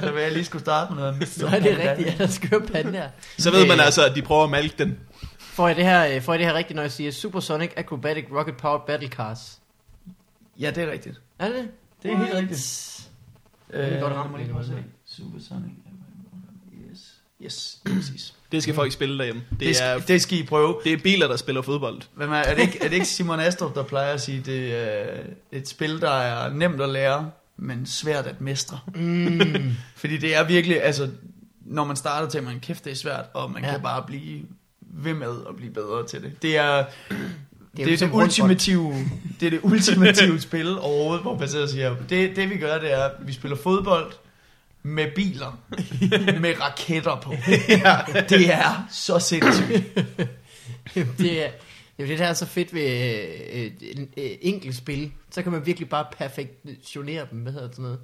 Så 0.00 0.12
vil 0.12 0.22
jeg 0.22 0.32
lige 0.32 0.44
skulle 0.44 0.62
starte 0.62 0.94
med 0.94 1.02
noget. 1.02 1.28
Så 1.28 1.46
er 1.46 1.60
det 1.60 1.78
rigtigt, 1.78 2.08
at 2.08 2.18
der 2.18 2.26
skør 2.26 2.58
pandaer. 2.58 3.10
Så 3.38 3.50
ved 3.50 3.66
man 3.68 3.78
Øh, 3.78 3.86
altså, 3.86 4.06
at 4.06 4.16
de 4.16 4.22
prøver 4.22 4.44
at 4.44 4.50
malke 4.50 4.74
den. 4.78 4.98
Får 5.38 5.68
jeg 5.68 5.76
det 5.76 5.84
her, 5.84 6.14
øh, 6.16 6.22
får 6.22 6.32
jeg 6.32 6.38
det 6.38 6.46
her 6.46 6.54
rigtigt, 6.54 6.74
når 6.76 6.82
jeg 6.82 6.92
siger 6.92 7.10
Supersonic 7.10 7.70
Acrobatic 7.76 8.24
Rocket 8.32 8.56
Powered 8.56 8.80
Battle 8.86 9.08
Cars? 9.08 9.60
Ja, 10.60 10.70
det 10.70 10.82
er 10.82 10.90
rigtigt. 10.92 11.20
Er 11.38 11.48
det? 11.48 11.68
Det 12.02 12.12
er 12.12 12.16
helt 12.16 12.34
rigtigt. 12.34 12.60
Det 13.70 13.92
er 13.92 14.00
godt 14.00 14.38
lige 14.38 14.46
det 14.46 14.54
man 14.54 14.64
se. 14.64 14.72
Supersonic. 15.06 15.72
Yes. 16.90 17.14
Yes, 17.42 17.78
præcis. 17.84 18.34
Det 18.54 18.62
skal 18.62 18.74
folk 18.74 18.92
spille 18.92 19.18
derhjemme. 19.18 19.42
Det, 19.50 19.60
Det 19.60 19.68
er, 19.70 19.74
skal, 19.74 20.02
det 20.08 20.22
skal 20.22 20.38
I 20.38 20.42
prøve. 20.42 20.76
det 20.84 20.92
er 20.92 20.96
biler, 20.96 21.28
der 21.28 21.36
spiller 21.36 21.62
fodbold. 21.62 22.00
Hvem 22.14 22.32
er, 22.32 22.36
er, 22.36 22.54
det 22.54 22.62
ikke, 22.62 22.78
er 22.80 22.88
det 22.88 22.92
ikke 22.94 23.06
Simon 23.06 23.40
Astrup, 23.40 23.74
der 23.74 23.82
plejer 23.82 24.12
at 24.14 24.20
sige, 24.20 24.42
det 24.46 24.74
er 24.74 25.06
et 25.52 25.68
spil, 25.68 26.00
der 26.00 26.10
er 26.10 26.52
nemt 26.54 26.80
at 26.80 26.88
lære, 26.88 27.30
men 27.56 27.86
svært 27.86 28.26
at 28.26 28.40
mestre? 28.40 28.78
Mm. 28.94 29.40
Fordi 29.96 30.16
det 30.16 30.36
er 30.36 30.44
virkelig, 30.44 30.82
altså, 30.84 31.08
når 31.66 31.84
man 31.84 31.96
starter 31.96 32.28
til, 32.28 32.42
man 32.42 32.60
kæft, 32.60 32.84
det 32.84 32.90
er 32.90 32.96
svært, 32.96 33.24
og 33.34 33.50
man 33.50 33.64
Ja. 33.64 33.70
kan 33.70 33.80
bare 33.82 34.02
blive 34.06 34.42
ved 34.80 35.14
med 35.14 35.34
at 35.48 35.56
blive 35.56 35.72
bedre 35.72 36.06
til 36.06 36.22
det. 36.22 36.42
Det 36.42 36.56
er 36.56 36.84
det, 37.06 37.78
jo 37.78 37.82
er 37.82 37.86
ligesom 37.86 38.08
det 38.10 38.16
ultimative, 38.16 38.94
det 39.40 39.46
er 39.46 39.50
det 39.50 39.60
ultimative 39.62 40.40
spil 40.40 40.78
overhovedet, 40.78 41.22
hvor 41.22 41.38
man 41.38 41.48
sidder 41.48 41.64
og 41.64 41.70
siger, 41.70 41.96
det, 42.08 42.36
det 42.36 42.50
vi 42.50 42.56
gør, 42.58 42.78
det 42.78 42.92
er, 42.92 43.04
at 43.04 43.12
vi 43.26 43.32
spiller 43.32 43.56
fodbold 43.56 44.12
med 44.84 45.06
biler, 45.14 45.60
med 46.40 46.60
raketter 46.60 47.20
på. 47.20 47.34
Det 48.28 48.52
er 48.52 48.86
så 48.90 49.18
sindssygt. 49.18 49.98
det 51.18 51.44
er, 51.44 51.50
det 51.96 52.02
er 52.02 52.06
det, 52.06 52.18
der 52.18 52.26
er 52.26 52.32
så 52.32 52.46
fedt 52.46 52.74
ved 52.74 52.82
øh, 53.52 53.70
en 53.80 54.08
øh, 54.16 54.30
enkelt 54.40 54.76
spil. 54.76 55.12
Så 55.30 55.42
kan 55.42 55.52
man 55.52 55.66
virkelig 55.66 55.88
bare 55.88 56.06
perfektionere 56.18 57.26
dem. 57.30 57.38
Hvad 57.38 57.52
hedder 57.52 57.68
sådan 57.70 57.82
noget? 57.82 57.98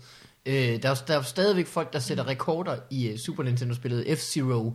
Øh, 0.47 0.83
der, 0.83 0.91
er, 0.91 0.95
der 1.07 1.19
er 1.19 1.23
stadigvæk 1.23 1.67
folk, 1.67 1.93
der 1.93 1.99
sætter 1.99 2.27
rekorder 2.27 2.77
i 2.91 3.09
øh, 3.09 3.19
Super 3.19 3.43
Nintendo-spillet 3.43 4.05
F-Zero. 4.05 4.73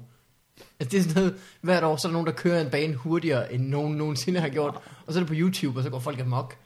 Altså 0.79 0.91
det 0.91 0.99
er 0.99 1.01
sådan 1.01 1.15
noget, 1.15 1.35
hvert 1.61 1.83
år, 1.83 1.95
så 1.95 2.07
er 2.07 2.09
der 2.09 2.13
nogen, 2.13 2.27
der 2.27 2.33
kører 2.33 2.61
en 2.61 2.69
bane 2.69 2.93
hurtigere, 2.93 3.53
end 3.53 3.67
nogen 3.67 3.97
nogensinde 3.97 4.39
har 4.39 4.49
gjort. 4.49 4.75
Og 5.05 5.13
så 5.13 5.19
er 5.19 5.23
det 5.23 5.27
på 5.27 5.35
YouTube, 5.37 5.79
og 5.79 5.83
så 5.83 5.89
går 5.89 5.99
folk 5.99 6.19
amok. 6.19 6.57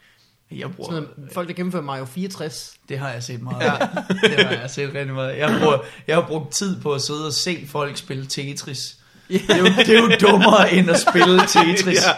Jeg 0.51 0.71
bruger, 0.71 0.91
Sådan 0.91 1.07
noget, 1.17 1.33
folk, 1.33 1.47
der 1.47 1.53
gennemfører 1.53 1.83
Mario 1.83 2.05
64. 2.05 2.73
det 2.89 2.99
har 2.99 3.09
jeg 3.09 3.23
set 3.23 3.41
meget 3.41 3.61
af. 3.61 3.87
Det 4.21 4.45
har 4.45 4.51
jeg 4.51 4.69
set 4.69 4.93
rigtig 4.93 5.13
meget. 5.15 5.37
Jeg, 5.37 5.59
bruger, 5.61 5.77
jeg 6.07 6.15
har 6.15 6.27
brugt 6.27 6.51
tid 6.53 6.81
på 6.81 6.93
at 6.93 7.01
sidde 7.01 7.25
og 7.27 7.33
se 7.33 7.65
folk 7.67 7.97
spille 7.97 8.25
Tetris. 8.25 8.95
Det 9.29 9.49
er, 9.49 9.57
jo, 9.57 9.65
det 9.65 9.89
er 9.89 10.01
jo 10.01 10.09
dummere 10.31 10.73
end 10.73 10.89
at 10.89 10.99
spille 10.99 11.39
Tetris. 11.53 11.97
Ja. 12.05 12.11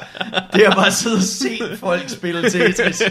Det 0.54 0.66
er 0.66 0.76
bare 0.76 0.88
at 0.88 0.94
sidde 0.94 1.16
og 1.16 1.22
se 1.24 1.60
folk 1.78 2.10
spille 2.10 2.50
Tetris. 2.50 3.02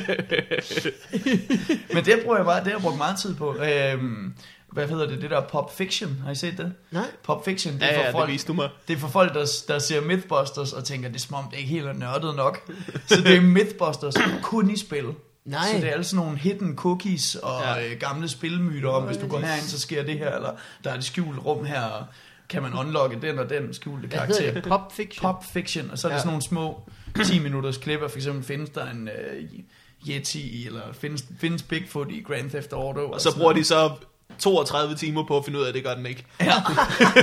Men 1.94 2.04
det 2.04 2.20
bruger 2.22 2.36
jeg 2.36 2.46
bare, 2.46 2.58
det 2.58 2.66
har 2.66 2.72
jeg 2.72 2.80
brugt 2.80 2.96
meget 2.96 3.18
tid 3.18 3.34
på. 3.34 3.56
Øhm, 3.56 4.34
hvad 4.72 4.88
hedder 4.88 5.06
det, 5.06 5.22
det 5.22 5.30
der 5.30 5.40
Pop 5.40 5.76
Fiction, 5.76 6.22
har 6.24 6.30
I 6.32 6.34
set 6.34 6.58
det? 6.58 6.72
Nej. 6.90 7.04
Pop 7.22 7.44
Fiction, 7.44 7.74
det 7.74 7.82
er 7.82 7.86
Ja, 7.86 7.92
for 7.96 8.00
ja, 8.00 8.06
det 8.06 8.12
folk, 8.12 8.30
viste 8.30 8.48
du 8.48 8.52
mig. 8.52 8.68
det 8.88 8.94
er 8.96 8.98
for 9.00 9.08
folk, 9.08 9.34
der, 9.34 9.46
der 9.68 9.78
ser 9.78 10.00
Mythbusters 10.00 10.72
og 10.72 10.84
tænker, 10.84 11.08
det 11.08 11.16
er 11.16 11.20
som 11.20 11.34
om, 11.34 11.44
det 11.50 11.56
ikke 11.58 11.70
helt 11.70 11.86
er 11.86 11.92
nørdet 11.92 12.36
nok. 12.36 12.70
Så 13.06 13.16
det 13.24 13.36
er 13.36 13.40
Mythbusters 13.40 14.14
kun 14.42 14.70
i 14.70 14.76
spil. 14.76 15.04
Nej. 15.44 15.66
Så 15.72 15.76
det 15.80 15.88
er 15.88 15.92
altså 15.94 16.10
sådan 16.10 16.24
nogle 16.24 16.38
hidden 16.38 16.76
cookies 16.76 17.34
og 17.34 17.60
Ja. 17.62 17.90
øh, 17.90 17.96
gamle 18.00 18.28
spilmyter 18.28 18.88
om, 18.88 19.02
hvis 19.02 19.16
du 19.16 19.26
går 19.28 19.38
herind, 19.38 19.62
så 19.62 19.80
sker 19.80 20.02
det 20.02 20.18
her, 20.18 20.34
eller 20.36 20.50
der 20.84 20.90
er 20.90 20.94
et 20.94 21.04
skjult 21.04 21.38
rum 21.46 21.64
her, 21.64 21.82
og 21.82 22.04
kan 22.48 22.62
man 22.62 22.74
unlocke 22.74 23.18
den 23.22 23.38
og 23.38 23.50
den 23.50 23.74
skjulte 23.74 24.08
Hvad 24.08 24.18
karakter. 24.18 24.52
det? 24.52 24.62
Pop 24.64 24.92
Fiction? 24.92 25.22
Pop 25.22 25.44
Fiction, 25.52 25.90
og 25.90 25.98
så 25.98 26.06
er 26.08 26.10
det 26.10 26.14
Ja. 26.16 26.20
sådan 26.20 26.28
nogle 26.28 26.42
små 26.42 26.80
10 27.24 27.38
minutters 27.38 27.76
klipper, 27.76 28.08
for 28.08 28.16
eksempel 28.16 28.44
findes 28.44 28.70
der 28.70 28.90
en 28.90 29.08
øh, 29.08 29.44
Yeti, 30.08 30.66
eller 30.66 30.80
findes, 30.92 31.24
findes 31.40 31.62
Bigfoot 31.62 32.06
i 32.10 32.22
Grand 32.22 32.50
Theft 32.50 32.72
Auto. 32.72 33.00
Og 33.10 33.20
så 33.20 33.36
bruger 33.36 33.52
de 33.52 33.64
så 33.64 33.90
32 34.38 34.94
timer 34.94 35.24
på 35.26 35.36
at 35.38 35.44
finde 35.44 35.58
ud 35.58 35.64
af, 35.64 35.68
at 35.68 35.74
det 35.74 35.84
gør 35.84 35.94
den 35.94 36.06
ikke. 36.06 36.24
Ja. 36.40 36.52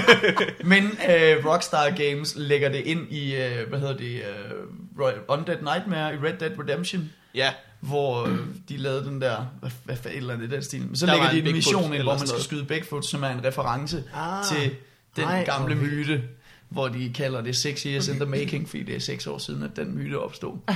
Men 0.63 0.83
øh, 0.83 1.45
Rockstar 1.45 1.89
Games 1.89 2.33
lægger 2.35 2.69
det 2.69 2.79
ind 2.79 3.11
i, 3.11 3.35
øh, 3.35 3.69
hvad 3.69 3.79
hedder 3.79 3.97
det, 3.97 4.15
øh, 4.15 5.13
Undead 5.27 5.57
Nightmare 5.61 6.13
i 6.13 6.17
Red 6.17 6.33
Dead 6.39 6.51
Redemption, 6.59 7.09
Ja, 7.35 7.53
hvor 7.79 8.25
øh, 8.27 8.37
de 8.69 8.77
lavede 8.77 9.05
den 9.05 9.21
der, 9.21 9.45
hvad, 9.59 9.71
hvad 9.83 9.95
for 9.95 10.09
et 10.09 10.17
eller 10.17 10.33
andet 10.33 10.51
i 10.51 10.55
den 10.55 10.63
stil. 10.63 10.81
Men 10.87 10.95
så 10.95 11.05
Der 11.05 11.11
lægger 11.13 11.29
de 11.29 11.37
en 11.37 11.43
Bigfoot 11.43 11.55
mission 11.55 11.93
ind, 11.93 12.03
hvor 12.03 12.17
man 12.17 12.27
skal 12.27 12.41
skyde 12.41 12.65
Bigfoot, 12.65 13.05
som 13.05 13.23
er 13.23 13.27
en 13.29 13.45
reference 13.45 14.03
Ah. 14.15 14.45
til 14.45 14.71
den 15.15 15.23
Ej, 15.23 15.43
gamle 15.45 15.75
myte, 15.75 16.23
hvor 16.69 16.87
de 16.87 17.13
kalder 17.13 17.41
det 17.41 17.55
six 17.55 17.81
years 17.83 18.07
in 18.07 18.15
the 18.15 18.25
making, 18.25 18.69
fordi 18.69 18.83
det 18.83 18.95
er 18.95 18.99
seks 18.99 19.27
år 19.27 19.37
siden, 19.37 19.63
at 19.63 19.75
den 19.75 19.95
myte 19.95 20.19
opstod. 20.19 20.57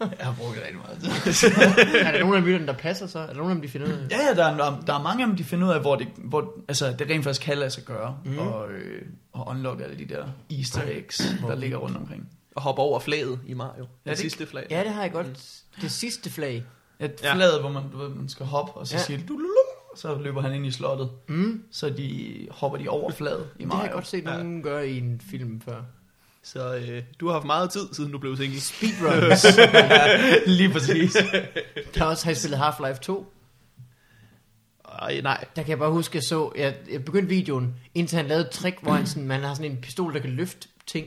Jeg 0.00 0.08
har 0.20 0.34
brugt 0.38 0.56
rigtig 0.56 0.76
meget 0.76 0.98
tid. 1.00 1.48
er 2.00 2.12
der 2.12 2.20
nogen 2.20 2.34
af 2.36 2.42
myterne, 2.42 2.66
der 2.66 2.72
passer 2.72 3.06
så? 3.06 3.18
Er 3.18 3.26
der 3.26 3.34
nogen 3.34 3.50
af 3.50 3.54
dem, 3.54 3.62
de 3.62 3.68
finder 3.68 3.86
ud 3.86 3.92
af? 3.92 3.98
Ja, 4.10 4.16
ja, 4.28 4.34
der 4.34 4.44
er, 4.44 4.80
der, 4.86 4.94
er 4.98 5.02
mange 5.02 5.22
af 5.22 5.28
dem, 5.28 5.36
de 5.36 5.44
finder 5.44 5.66
ud 5.68 5.72
af, 5.72 5.80
hvor 5.80 5.96
det, 5.96 6.08
hvor, 6.18 6.54
altså, 6.68 6.94
det 6.98 7.10
rent 7.10 7.24
faktisk 7.24 7.42
kan 7.46 7.58
lade 7.58 7.70
sig 7.70 7.84
gøre, 7.84 8.16
mm. 8.24 8.38
og, 8.38 8.70
øh, 8.72 9.02
og 9.32 9.48
unlocke 9.48 9.84
alle 9.84 9.98
de 9.98 10.14
der 10.14 10.24
easter 10.50 10.80
eggs, 10.86 11.22
der 11.48 11.54
ligger 11.54 11.76
rundt 11.76 11.96
omkring. 11.96 12.28
og 12.56 12.62
hoppe 12.62 12.82
over 12.82 13.00
flaget 13.00 13.40
i 13.46 13.54
Mario. 13.54 13.82
Det, 13.82 13.88
det- 14.04 14.10
det 14.10 14.18
sidste 14.18 14.46
flag. 14.46 14.66
Ja, 14.70 14.84
det 14.84 14.90
har 14.92 15.02
jeg 15.02 15.12
godt. 15.12 15.26
Det 15.80 15.90
sidste 15.90 16.30
flag. 16.30 16.64
Et 17.00 17.20
Ja. 17.22 17.34
flad, 17.34 17.60
hvor 17.60 17.68
man, 17.70 17.82
du 17.92 17.98
ved, 17.98 18.08
man 18.08 18.28
skal 18.28 18.46
hoppe, 18.46 18.72
og 18.72 18.86
så 18.86 18.94
Ja. 18.94 18.98
ja. 18.98 19.04
siger 19.04 19.18
det, 19.18 19.28
"Dulululu", 19.28 19.54
så 19.94 20.18
løber 20.18 20.40
han 20.42 20.54
ind 20.54 20.66
i 20.66 20.70
slottet. 20.70 21.10
Mm. 21.28 21.62
Så 21.70 21.90
de 21.90 22.46
hopper 22.50 22.78
de 22.78 22.88
over 22.88 23.10
fladet 23.12 23.48
i 23.56 23.58
Det 23.58 23.66
Mario. 23.68 23.76
har 23.76 23.84
jeg 23.84 23.92
godt 23.92 24.06
set 24.06 24.24
nogen 24.24 24.62
gøre 24.62 24.88
i 24.88 24.98
en 24.98 25.20
film 25.30 25.60
før. 25.60 25.82
Så 26.42 26.74
øh, 26.76 27.02
du 27.20 27.26
har 27.26 27.32
haft 27.32 27.46
meget 27.46 27.70
tid, 27.70 27.88
siden 27.92 28.12
du 28.12 28.18
blev 28.18 28.36
single. 28.36 28.60
Speedruns. 28.60 29.46
Lige 30.58 30.70
præcis. 30.72 31.16
der 31.94 32.04
også 32.04 32.24
har 32.24 32.30
jeg 32.30 32.36
spillet 32.36 32.58
Half-Life 32.60 32.98
2. 33.00 33.32
Ej, 35.02 35.20
nej. 35.20 35.44
Der 35.56 35.62
kan 35.62 35.70
jeg 35.70 35.78
bare 35.78 35.90
huske, 35.90 36.16
jeg 36.16 36.22
så, 36.22 36.52
jeg, 36.56 36.74
jeg 36.92 37.04
begyndte 37.04 37.28
videoen, 37.28 37.74
indtil 37.94 38.16
han 38.16 38.26
lavede 38.26 38.44
et 38.44 38.50
trick, 38.50 38.76
hvor 38.82 38.92
han 38.92 39.06
sådan, 39.06 39.26
man 39.28 39.40
har 39.40 39.54
sådan 39.54 39.70
en 39.70 39.76
pistol, 39.80 40.14
der 40.14 40.20
kan 40.20 40.30
løfte 40.30 40.68
ting. 40.86 41.06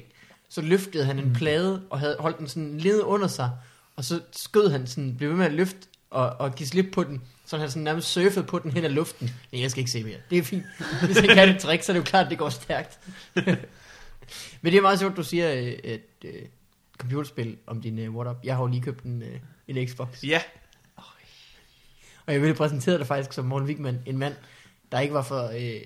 Så 0.49 0.61
løftede 0.61 1.05
han 1.05 1.19
en 1.19 1.33
plade, 1.33 1.81
og 1.89 1.99
havde 1.99 2.15
holdt 2.19 2.37
den 2.39 2.47
sådan 2.47 2.63
nede 2.83 3.05
under 3.05 3.27
sig, 3.27 3.51
og 3.95 4.03
så 4.05 4.19
skød 4.31 4.69
han 4.69 4.87
sådan, 4.87 5.15
blev 5.17 5.29
ved 5.29 5.37
med 5.37 5.45
at 5.45 5.53
løfte, 5.53 5.79
og, 6.09 6.29
og 6.29 6.55
give 6.55 6.67
slip 6.67 6.85
på 6.93 7.03
den, 7.03 7.21
så 7.47 7.57
han 7.57 7.69
sådan 7.69 7.83
nærmest 7.83 8.07
surfede 8.07 8.45
på 8.45 8.59
den 8.59 8.71
hen 8.71 8.83
ad 8.85 8.89
luften. 8.89 9.31
Nej, 9.51 9.61
jeg 9.61 9.71
skal 9.71 9.79
ikke 9.79 9.91
se 9.91 10.03
mere. 10.03 10.17
Det 10.29 10.37
er 10.37 10.43
fint. 10.43 10.63
Hvis 11.05 11.17
han 11.19 11.29
kan 11.29 11.49
et 11.49 11.59
trick, 11.59 11.83
så 11.83 11.91
er 11.91 11.93
det 11.93 11.99
jo 11.99 12.03
klart, 12.03 12.25
at 12.25 12.29
det 12.29 12.37
går 12.37 12.49
stærkt. 12.49 12.99
Men 14.61 14.71
det 14.71 14.75
er 14.75 14.81
meget 14.81 14.99
sjovt, 14.99 15.17
du 15.17 15.23
siger, 15.23 15.53
øh, 15.53 15.61
et 15.63 16.01
øh, 16.25 16.41
computerspil 16.97 17.57
om 17.67 17.81
din 17.81 18.07
uh, 18.07 18.15
what 18.15 18.31
up. 18.31 18.37
Jeg 18.43 18.55
har 18.55 18.63
jo 18.63 18.67
lige 18.67 18.81
købt 18.81 19.03
en, 19.03 19.21
uh, 19.21 19.75
en 19.75 19.87
Xbox. 19.87 20.23
Ja, 20.23 20.41
Og 22.25 22.33
jeg 22.33 22.41
ville 22.41 22.55
præsentere 22.55 22.97
dig 22.97 23.07
faktisk 23.07 23.33
som 23.33 23.45
Morten 23.45 23.67
Wigman, 23.67 24.01
en 24.05 24.17
mand, 24.17 24.33
der 24.91 24.99
ikke 24.99 25.13
var 25.13 25.23
for 25.23 25.47
øh, 25.47 25.81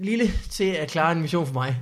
lille 0.00 0.32
til 0.50 0.64
at 0.64 0.90
klare 0.90 1.12
en 1.12 1.20
mission 1.20 1.46
for 1.46 1.54
mig. 1.54 1.76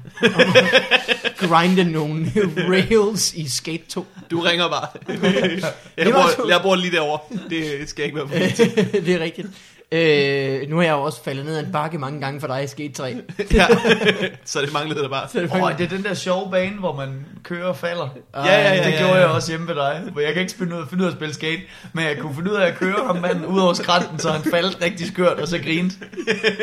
Grinde 1.48 1.84
nogle 1.84 2.32
rails 2.68 3.34
i 3.34 3.48
Skate 3.50 3.84
2. 3.88 4.06
du 4.30 4.40
ringer 4.40 4.68
bare. 4.68 4.88
jeg, 5.96 6.12
bor, 6.12 6.48
jeg 6.48 6.60
bor 6.62 6.76
lige 6.76 6.92
derovre. 6.92 7.38
Det 7.50 7.88
skal 7.88 8.04
ikke 8.04 8.16
være 8.16 8.28
for 8.28 8.64
det 9.06 9.08
er 9.08 9.20
rigtigt. 9.20 9.48
Øh, 9.92 10.68
nu 10.68 10.76
har 10.76 10.82
jeg 10.82 10.92
jo 10.92 11.02
også 11.02 11.22
faldet 11.24 11.44
ned 11.44 11.56
ad 11.56 11.64
en 11.66 11.72
bakke 11.72 11.98
mange 11.98 12.20
gange 12.20 12.40
for 12.40 12.46
dig 12.46 12.64
i 12.64 12.66
Skate 12.66 12.92
3. 12.92 13.16
ja. 13.52 13.66
Så 14.44 14.60
det 14.60 14.72
manglede 14.72 15.02
der 15.02 15.08
bare. 15.08 15.28
Så 15.28 15.40
det 15.40 15.50
oh, 15.52 15.78
det 15.78 15.84
er 15.84 15.88
den 15.88 16.04
der 16.04 16.14
sjove 16.14 16.50
bane, 16.50 16.78
hvor 16.78 16.94
man 16.94 17.26
kører 17.42 17.68
og 17.68 17.76
falder. 17.76 18.08
Ja, 18.34 18.44
ja, 18.44 18.74
ja, 18.74 18.84
det 18.84 18.92
ja, 18.92 18.98
gjorde 18.98 19.14
ja. 19.14 19.20
jeg 19.20 19.28
også 19.28 19.52
hjemme 19.52 19.68
ved 19.68 19.74
dig, 19.74 20.02
hvor 20.12 20.20
jeg 20.20 20.32
kan 20.32 20.42
ikke 20.42 20.54
finde 20.54 20.76
ud, 20.76 20.80
af, 20.80 20.88
finde 20.88 21.02
ud 21.02 21.06
af 21.06 21.12
at 21.12 21.16
spille 21.16 21.34
skate, 21.34 21.62
men 21.92 22.04
jeg 22.04 22.18
kunne 22.18 22.34
finde 22.34 22.50
ud 22.50 22.56
af 22.56 22.66
at 22.66 22.74
køre 22.74 23.06
ham 23.06 23.16
manden 23.16 23.46
ud 23.46 23.60
over 23.60 23.72
skrænten, 23.72 24.18
så 24.18 24.30
han 24.30 24.50
faldt 24.50 24.82
rigtig 24.82 25.06
skørt, 25.06 25.38
og 25.38 25.48
så 25.48 25.58
grinte. 25.58 25.96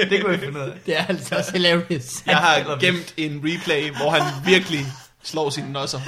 Det 0.10 0.22
kunne 0.22 0.32
jeg 0.32 0.40
finde 0.40 0.60
ud 0.60 0.64
af. 0.64 0.72
det 0.86 0.98
er 0.98 1.06
altså 1.06 1.36
også 1.36 1.52
hilarious. 1.52 2.24
Jeg 2.26 2.38
har 2.38 2.80
gemt 2.80 3.14
en 3.18 3.42
replay, 3.46 3.90
hvor 3.90 4.10
han 4.10 4.22
virkelig 4.46 4.86
slår 5.24 5.50
sine 5.50 5.72
nosser. 5.72 6.00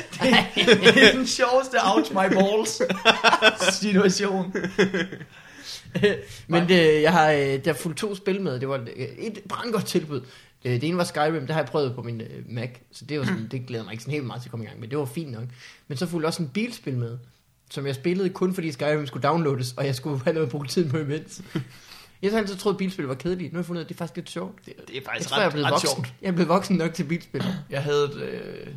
Det 0.56 1.08
er 1.08 1.12
den 1.12 1.28
sjoveste 1.28 1.76
ouch 1.96 2.12
my 2.12 2.34
balls 2.34 2.82
situation. 3.80 4.54
Men 6.48 6.70
det, 6.70 7.02
jeg 7.02 7.12
har 7.12 7.32
øh, 7.32 7.66
der 7.66 7.74
fulgt 7.74 7.98
to 7.98 8.16
spil 8.16 8.42
med. 8.42 8.60
Det 8.60 8.70
var 8.70 8.78
øh, 8.96 9.06
et 9.18 9.40
brandgodt 9.50 9.86
tilbud. 9.86 10.22
Øh, 10.66 10.72
Det 10.72 10.84
ene 10.84 10.98
var 10.98 11.04
Skyrim, 11.04 11.42
det 11.42 11.50
har 11.50 11.60
jeg 11.62 11.70
prøvet 11.70 11.96
på 11.96 12.02
min 12.02 12.22
øh, 12.22 12.28
Mac, 12.50 12.70
så 12.92 13.06
det 13.06 13.20
var 13.20 13.26
sådan, 13.26 13.48
det 13.52 13.66
glæder 13.68 13.84
mig 13.84 13.92
ikke 13.92 14.04
sådan 14.04 14.14
helt 14.14 14.26
meget 14.26 14.42
til 14.42 14.48
at 14.48 14.52
komme 14.52 14.66
i 14.66 14.68
gang 14.68 14.80
med. 14.80 14.88
Det 14.88 14.98
var 14.98 15.06
fint 15.06 15.32
nok. 15.32 15.44
Men 15.88 15.98
så 15.98 16.06
fulgte 16.08 16.28
også 16.28 16.44
en 16.44 16.50
bilspil 16.50 16.98
med, 16.98 17.18
som 17.72 17.86
jeg 17.88 17.96
spillede 17.96 18.30
kun 18.30 18.54
fordi 18.54 18.72
Skyrim 18.72 19.08
skulle 19.08 19.24
downloades, 19.24 19.74
og 19.78 19.86
jeg 19.86 19.96
skulle 19.96 20.20
have 20.26 20.34
noget 20.34 20.46
at 20.48 20.52
bruge 20.52 20.66
tiden 20.66 20.90
på 20.92 20.98
imens. 20.98 21.42
Jeg 22.22 22.32
har 22.32 22.38
altid 22.38 22.56
troet, 22.56 22.74
at 22.74 22.78
bilspil 22.78 23.06
var 23.06 23.14
kedeligt. 23.14 23.54
Nu 23.54 23.58
har 23.58 23.62
jeg 23.62 23.66
fundet 23.66 23.80
ud 23.80 23.82
af, 23.82 23.86
at 23.86 23.90
det 23.90 23.96
er 23.96 23.98
faktisk 23.98 24.16
lidt 24.16 24.30
sjovt. 24.30 24.66
Det 24.66 24.74
er 24.78 24.82
Jeg 24.94 25.02
faktisk 25.06 25.30
tror, 25.30 25.38
jeg 25.38 25.44
er 25.44 25.48
ret, 25.48 25.54
blevet 25.54 25.66
ret 25.66 25.72
voksen. 25.72 25.90
sjovt. 25.96 26.14
Jeg 26.22 26.28
er 26.28 26.32
blevet 26.32 26.50
voksen 26.50 26.76
nok 26.78 26.94
til 26.94 27.04
bilspil. 27.04 27.44
Jeg 27.70 27.84
havde 27.84 28.04
et, 28.06 28.16
øh, 28.22 28.68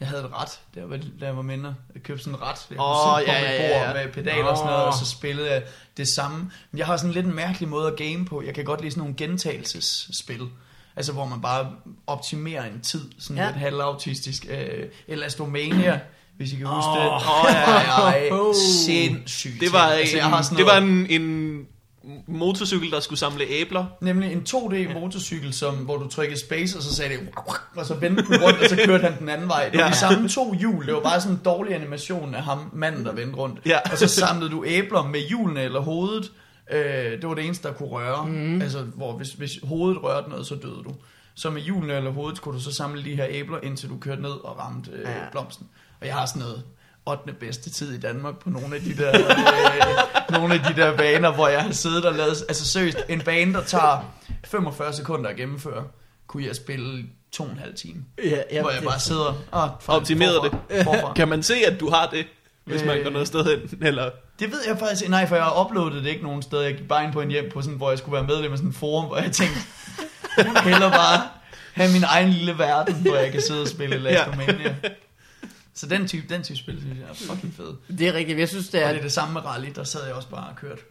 jeg 0.00 0.08
havde 0.08 0.22
et 0.24 0.30
ret, 0.34 0.60
der 0.74 0.86
var, 0.86 0.96
da 1.20 1.26
jeg 1.26 1.36
var 1.36 1.42
mindre. 1.42 1.74
Jeg 1.94 2.02
købte 2.02 2.24
sådan 2.24 2.34
et 2.34 2.40
ret, 2.42 2.58
jeg 2.70 2.78
kunne 2.78 2.96
sidde 3.26 3.32
ja, 3.32 3.40
på 3.40 3.44
ja, 3.46 3.52
mit 3.58 3.70
ja, 3.70 3.78
bord 3.84 3.96
ja. 3.96 4.04
med 4.04 4.12
pedaler 4.12 4.44
og 4.44 4.56
sådan 4.56 4.72
noget, 4.72 4.86
og 4.86 4.94
så 4.94 5.06
spillede 5.06 5.50
jeg 5.52 5.62
det 5.96 6.08
samme. 6.08 6.50
Men 6.70 6.78
jeg 6.78 6.86
har 6.86 6.96
sådan 6.96 7.12
lidt 7.12 7.26
en 7.26 7.34
mærkelig 7.34 7.68
måde 7.68 7.86
at 7.92 7.96
game 7.96 8.24
på. 8.24 8.42
Jeg 8.42 8.54
kan 8.54 8.64
godt 8.64 8.80
lide 8.80 8.90
sådan 8.90 9.00
nogle 9.00 9.14
gentagelsesspil. 9.16 10.40
Altså 10.96 11.12
hvor 11.12 11.24
man 11.26 11.40
bare 11.40 11.72
optimerer 12.06 12.64
en 12.64 12.80
tid, 12.80 13.00
sådan 13.18 13.36
Ja. 13.36 13.42
ja. 13.42 13.48
lidt 13.48 13.58
halvautistisk. 13.58 14.46
Øh, 14.50 14.84
Elastomania, 15.08 16.00
hvis 16.36 16.52
I 16.52 16.56
kan 16.56 16.66
huske 16.66 16.90
det. 16.90 17.06
Åh, 17.06 17.20
ja, 17.44 17.54
Ej, 17.54 17.82
ej, 17.82 18.28
Åh. 18.32 18.54
sindssygt. 18.86 19.60
Det 19.60 19.72
var, 19.72 19.78
altså, 19.78 20.16
jeg 20.16 20.26
har 20.26 20.38
en, 20.38 20.44
sådan 20.44 20.58
det 20.58 20.66
noget- 20.66 20.82
var 20.82 20.88
en, 20.88 21.22
en 21.22 21.66
motorcykel, 22.26 22.90
der 22.90 23.00
skulle 23.00 23.18
samle 23.18 23.44
æbler. 23.48 23.84
Nemlig 24.00 24.32
en 24.32 24.42
2D 24.48 25.00
motorcykel, 25.00 25.52
som, 25.52 25.74
hvor 25.76 25.96
du 25.96 26.08
trykkede 26.08 26.40
space, 26.40 26.76
og 26.78 26.82
så 26.82 26.94
sagde 26.94 27.16
det, 27.16 27.28
og 27.76 27.86
så 27.86 27.94
vendte 27.94 28.22
den 28.22 28.42
rundt, 28.42 28.58
og 28.62 28.68
så 28.68 28.78
kørte 28.86 29.04
han 29.04 29.18
den 29.18 29.28
anden 29.28 29.48
vej. 29.48 29.68
Det 29.68 29.78
var 29.78 29.84
Ja. 29.84 29.90
de 29.90 29.96
samme 29.96 30.28
to 30.28 30.54
hjul. 30.54 30.86
Det 30.86 30.94
var 30.94 31.00
bare 31.00 31.20
sådan 31.20 31.36
en 31.36 31.40
dårlig 31.44 31.74
animation 31.74 32.34
af 32.34 32.42
ham, 32.42 32.70
manden, 32.72 33.04
der 33.04 33.12
vendte 33.12 33.36
rundt. 33.36 33.60
Ja. 33.66 33.78
Og 33.92 33.98
så 33.98 34.08
samlede 34.08 34.50
du 34.50 34.64
æbler 34.66 35.02
med 35.02 35.20
hjulene 35.20 35.62
eller 35.62 35.80
hovedet. 35.80 36.32
Øh, 36.72 36.80
det 37.20 37.28
var 37.28 37.34
det 37.34 37.44
eneste, 37.44 37.68
der 37.68 37.74
kunne 37.74 37.88
røre. 37.88 38.26
Mm. 38.26 38.62
Altså, 38.62 38.78
hvor 38.78 39.12
hvis, 39.12 39.28
hvis 39.32 39.58
hovedet 39.62 40.02
rørte 40.02 40.30
noget, 40.30 40.46
så 40.46 40.54
døde 40.54 40.82
du. 40.84 40.94
Så 41.34 41.50
med 41.50 41.62
hjulene 41.62 41.92
eller 41.92 42.10
hovedet 42.10 42.36
skulle 42.36 42.58
du 42.58 42.64
så 42.64 42.72
samle 42.74 43.04
de 43.04 43.14
her 43.16 43.26
æbler, 43.28 43.58
indtil 43.62 43.88
du 43.88 43.98
kørte 43.98 44.22
ned 44.22 44.30
og 44.30 44.58
ramte 44.58 44.90
øh, 44.90 45.00
Ja. 45.00 45.08
blomsten. 45.32 45.66
Og 46.00 46.06
jeg 46.06 46.14
har 46.14 46.26
sådan 46.26 46.42
noget 46.42 46.62
8. 47.12 47.32
bedste 47.40 47.70
tid 47.70 47.92
i 47.92 48.00
Danmark 48.00 48.38
på 48.38 48.50
nogle 48.50 48.76
af 48.76 48.82
de 48.82 48.96
der, 48.96 49.08
øh, 49.18 50.30
nogle 50.30 50.54
af 50.54 50.60
de 50.60 50.80
der 50.82 50.96
baner, 50.96 51.32
hvor 51.32 51.48
jeg 51.48 51.62
har 51.62 51.72
siddet 51.72 52.04
og 52.04 52.14
lavet, 52.14 52.44
altså 52.48 52.64
seriøst, 52.66 52.98
en 53.08 53.20
bane, 53.20 53.52
der 53.54 53.62
tager 53.64 54.12
45 54.44 54.92
sekunder 54.92 55.30
at 55.30 55.36
gennemføre, 55.36 55.84
kunne 56.26 56.46
jeg 56.46 56.56
spille 56.56 57.04
to 57.32 57.44
og 57.44 57.50
en 57.50 57.58
halv 57.58 57.74
time. 57.74 58.04
Ja, 58.24 58.38
Ja, 58.52 58.60
hvor 58.60 58.70
jeg 58.70 58.82
bare 58.82 59.00
sidder 59.00 59.34
og 59.50 59.70
Optimeret 59.86 60.38
det. 60.42 60.84
Forfra. 60.84 61.12
Kan 61.14 61.28
man 61.28 61.42
se, 61.42 61.54
at 61.66 61.80
du 61.80 61.90
har 61.90 62.06
det, 62.06 62.26
hvis 62.64 62.84
man 62.84 62.96
Øh. 62.98 63.04
går 63.04 63.10
noget 63.10 63.26
sted 63.26 63.44
hen? 63.44 63.82
Eller? 63.86 64.10
Det 64.38 64.50
ved 64.52 64.58
jeg 64.68 64.78
faktisk 64.78 65.08
Nej, 65.10 65.26
for 65.28 65.36
jeg 65.36 65.44
har 65.44 65.64
uploadet 65.64 66.04
det 66.04 66.10
ikke 66.10 66.22
nogen 66.22 66.42
steder. 66.42 66.62
Jeg 66.62 66.76
gik 66.76 66.88
bare 66.88 67.04
ind 67.04 67.12
på 67.12 67.20
en 67.20 67.28
hjem, 67.30 67.50
på 67.54 67.62
sådan, 67.62 67.76
hvor 67.76 67.90
jeg 67.90 67.98
skulle 67.98 68.12
være 68.16 68.26
medlem 68.26 68.52
af 68.52 68.58
sådan 68.58 68.68
en 68.70 68.74
forum, 68.74 69.06
hvor 69.06 69.16
jeg 69.16 69.32
tænkte, 69.32 69.58
heller 70.64 70.90
bare 70.90 71.22
have 71.74 71.92
min 71.92 72.04
egen 72.04 72.28
lille 72.30 72.58
verden, 72.58 72.94
hvor 72.94 73.16
jeg 73.16 73.32
kan 73.32 73.42
sidde 73.42 73.62
og 73.62 73.68
spille 73.68 73.98
Last 73.98 74.28
Ja. 74.38 74.72
Så 75.78 75.86
den 75.86 76.08
type, 76.08 76.34
den 76.34 76.42
type 76.42 76.58
spil, 76.58 76.80
synes 76.80 76.98
jeg 76.98 77.08
er 77.10 77.14
fucking 77.14 77.54
fed. 77.54 77.96
Det 77.98 78.08
er 78.08 78.12
rigtigt. 78.14 78.38
Jeg 78.38 78.48
synes, 78.48 78.68
det 78.68 78.82
Og 78.82 78.88
er, 78.88 78.92
det 78.92 78.98
er 78.98 79.02
det 79.02 79.12
samme 79.12 79.32
med 79.32 79.44
rally, 79.44 79.68
der 79.74 79.84
sad 79.84 80.06
jeg 80.06 80.14
også 80.14 80.28
bare 80.28 80.48
og 80.48 80.56
kørte. 80.56 80.82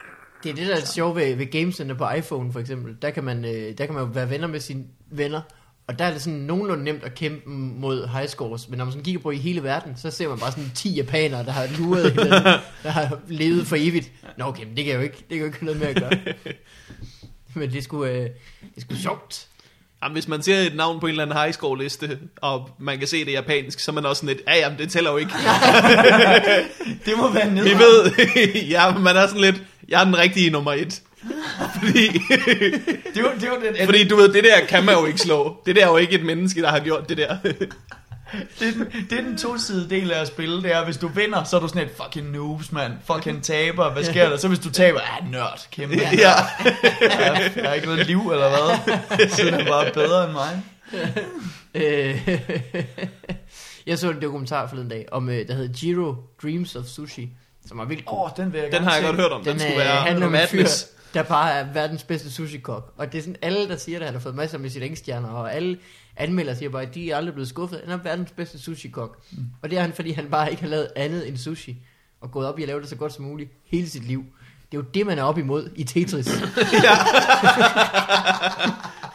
Det 0.43 0.51
er 0.51 0.55
det, 0.55 0.67
der 0.67 0.75
er 0.75 0.85
sjovt 0.85 1.15
ved, 1.15 1.35
ved 1.35 1.51
Gamecenter 1.51 1.95
på 1.95 2.09
iPhone 2.17 2.53
for 2.53 2.59
eksempel. 2.59 2.95
Der 3.01 3.09
kan, 3.09 3.23
man, 3.23 3.45
øh, 3.45 3.77
der 3.77 3.85
kan 3.85 3.95
man 3.95 4.03
jo 4.03 4.09
være 4.13 4.29
venner 4.29 4.47
med 4.47 4.59
sine 4.59 4.83
venner. 5.11 5.41
Og 5.87 5.99
der 5.99 6.05
er 6.05 6.11
det 6.11 6.21
sådan 6.21 6.39
nogenlunde 6.39 6.83
nemt 6.83 7.03
at 7.03 7.15
kæmpe 7.15 7.49
mod 7.49 8.07
high 8.07 8.27
scores. 8.27 8.69
Men 8.69 8.77
når 8.77 8.85
man 8.85 8.91
sådan 8.91 9.03
kigger 9.03 9.21
på 9.21 9.31
i 9.31 9.37
hele 9.37 9.63
verden, 9.63 9.97
så 9.97 10.11
ser 10.11 10.29
man 10.29 10.39
bare 10.39 10.51
sådan 10.51 10.71
10 10.75 10.95
japanere, 10.95 11.45
der 11.45 11.51
har 11.51 11.67
luret 11.79 12.11
hinanden, 12.11 12.43
der 12.83 12.89
har 12.89 13.19
levet 13.27 13.67
for 13.67 13.75
evigt. 13.79 14.11
Nå 14.37 14.45
okay, 14.45 14.63
men 14.65 14.77
det 14.77 14.85
kan 14.85 14.93
jo 14.93 14.99
ikke, 14.99 15.17
det 15.17 15.29
kan 15.29 15.39
jo 15.39 15.45
ikke 15.45 15.65
noget 15.65 15.79
med 15.79 15.87
at 15.87 15.95
gøre. 15.95 16.19
Men 17.55 17.71
det 17.71 17.83
sgu, 17.83 18.05
øh, 18.05 18.29
det 18.75 18.83
sgu 18.83 18.95
sjovt. 18.95 19.47
Jamen, 20.03 20.13
hvis 20.13 20.27
man 20.27 20.41
ser 20.41 20.57
et 20.57 20.75
navn 20.75 20.99
på 20.99 21.05
en 21.05 21.09
eller 21.09 21.23
anden 21.23 21.37
high 21.37 21.53
score 21.53 21.77
liste, 21.83 22.19
og 22.41 22.69
man 22.79 22.99
kan 22.99 23.07
se 23.07 23.25
det 23.25 23.31
japansk, 23.31 23.79
så 23.79 23.91
er 23.91 23.93
man 23.93 24.05
også 24.05 24.19
sådan 24.19 24.35
lidt, 24.35 24.47
ja, 24.47 24.55
jamen, 24.55 24.77
det 24.77 24.91
tæller 24.91 25.11
jo 25.11 25.17
ikke. 25.17 25.31
Det 27.05 27.17
må 27.17 27.31
være 27.31 27.51
ned. 27.53 27.63
Vi 27.63 27.69
ved, 27.69 28.11
ja, 28.75 28.97
man 28.97 29.15
er 29.15 29.27
sådan 29.27 29.41
lidt, 29.41 29.63
jeg 29.89 30.01
er 30.01 30.05
den 30.05 30.17
rigtige 30.17 30.49
nummer 30.49 30.73
et. 30.73 31.01
Fordi, 31.79 32.07
Det 33.13 33.23
var, 33.23 33.33
det 33.41 33.49
var 33.49 33.57
den, 33.77 33.85
fordi 33.85 34.07
du 34.07 34.15
ved, 34.15 34.33
det 34.33 34.43
der 34.43 34.65
kan 34.65 34.85
man 34.85 34.95
jo 34.95 35.05
ikke 35.05 35.19
slå. 35.19 35.57
Det 35.65 35.75
der 35.75 35.85
er 35.85 35.89
jo 35.89 35.97
ikke 35.97 36.13
et 36.13 36.25
menneske, 36.25 36.61
der 36.61 36.69
har 36.69 36.79
gjort 36.79 37.09
det 37.09 37.17
der. 37.17 37.37
Det, 38.59 38.67
er 38.67 38.71
den, 38.71 38.87
det 39.09 39.19
er 39.19 39.21
den 39.21 39.37
to-sidede 39.37 39.89
del 39.89 40.11
af 40.11 40.21
at 40.21 40.27
spille, 40.27 40.63
det 40.63 40.73
er, 40.73 40.85
hvis 40.85 40.97
du 40.97 41.07
vinder, 41.07 41.43
så 41.43 41.55
er 41.55 41.59
du 41.59 41.67
sådan 41.67 41.81
et 41.81 41.91
fucking 42.03 42.31
noobs, 42.31 42.71
mand. 42.71 42.93
Fucking 43.05 43.43
taber. 43.43 43.93
Hvad 43.93 44.03
sker 44.03 44.29
der? 44.29 44.37
Så 44.37 44.47
hvis 44.47 44.59
du 44.59 44.71
taber, 44.71 44.99
ah, 44.99 45.31
nørd, 45.31 45.67
kæmpe. 45.71 45.95
ja. 45.95 46.33
Jeg, 47.01 47.51
jeg 47.55 47.65
har 47.65 47.73
ikke 47.73 47.87
noget 47.87 48.07
liv, 48.07 48.31
eller 48.31 48.49
hvad? 48.49 49.29
Så 49.29 49.49
er 49.49 49.65
bare 49.65 49.91
bedre 49.93 50.23
end 50.23 50.33
mig. 50.33 50.63
Øh, 51.73 52.29
jeg 53.87 53.97
så 53.99 54.11
en 54.11 54.21
dokumentar 54.21 54.67
forleden 54.67 54.89
dag, 54.89 55.05
om, 55.11 55.29
øh, 55.29 55.47
der 55.47 55.53
hedder 55.53 55.87
Jiro 55.87 56.15
Dreams 56.43 56.75
of 56.75 56.85
Sushi, 56.85 57.29
som 57.67 57.79
er 57.79 57.85
vildt 57.85 58.05
god. 58.05 58.17
Åh, 58.17 58.23
oh, 58.23 58.29
den 58.37 58.53
vil 58.53 58.61
jeg 58.61 58.71
Den 58.71 58.83
har 58.83 58.95
jeg 58.95 59.03
godt 59.03 59.15
hørt 59.15 59.31
om. 59.31 59.43
Den, 59.43 59.51
Den 59.53 59.59
skulle 59.59 59.77
være 59.77 59.95
handler 59.95 60.25
om 60.25 60.35
en 60.35 60.47
fyr, 60.47 60.57
madness. 60.57 60.87
Der 61.13 61.23
bare 61.23 61.51
er 61.53 61.73
verdens 61.73 62.03
bedste 62.03 62.31
sushi-kok. 62.31 62.93
Og 62.97 63.11
det 63.11 63.17
er 63.17 63.21
sådan, 63.21 63.35
alle 63.41 63.67
der 63.67 63.77
siger 63.77 63.99
det, 63.99 64.05
han 64.05 64.13
har 64.15 64.21
fået 64.21 64.35
masser 64.35 64.57
af 64.57 64.61
Michelin-stjerner, 64.61 65.29
og 65.29 65.53
alle 65.53 65.77
anmelder 66.17 66.53
siger 66.53 66.69
bare, 66.69 66.81
at 66.81 66.95
de 66.95 67.11
er 67.11 67.17
aldrig 67.17 67.33
blevet 67.33 67.49
skuffet. 67.49 67.81
Han 67.85 67.99
er 67.99 68.03
verdens 68.03 68.31
bedste 68.31 68.59
sushi-kok. 68.59 69.23
Mm. 69.31 69.37
Og 69.61 69.69
det 69.69 69.77
er 69.77 69.81
han, 69.81 69.93
fordi 69.93 70.11
han 70.11 70.29
bare 70.29 70.51
ikke 70.51 70.61
har 70.61 70.69
lavet 70.69 70.87
andet 70.95 71.27
end 71.27 71.37
sushi, 71.37 71.77
og 72.21 72.31
gået 72.31 72.47
op 72.47 72.59
i 72.59 72.61
at 72.61 72.67
lave 72.67 72.81
det 72.81 72.89
så 72.89 72.95
godt 72.95 73.13
som 73.13 73.25
muligt 73.25 73.51
hele 73.65 73.89
sit 73.89 74.07
liv. 74.07 74.25
Det 74.71 74.77
er 74.77 74.81
jo 74.81 74.87
det, 74.93 75.05
man 75.05 75.19
er 75.19 75.23
op 75.23 75.37
imod 75.37 75.69
i 75.75 75.83
Tetris. 75.83 76.27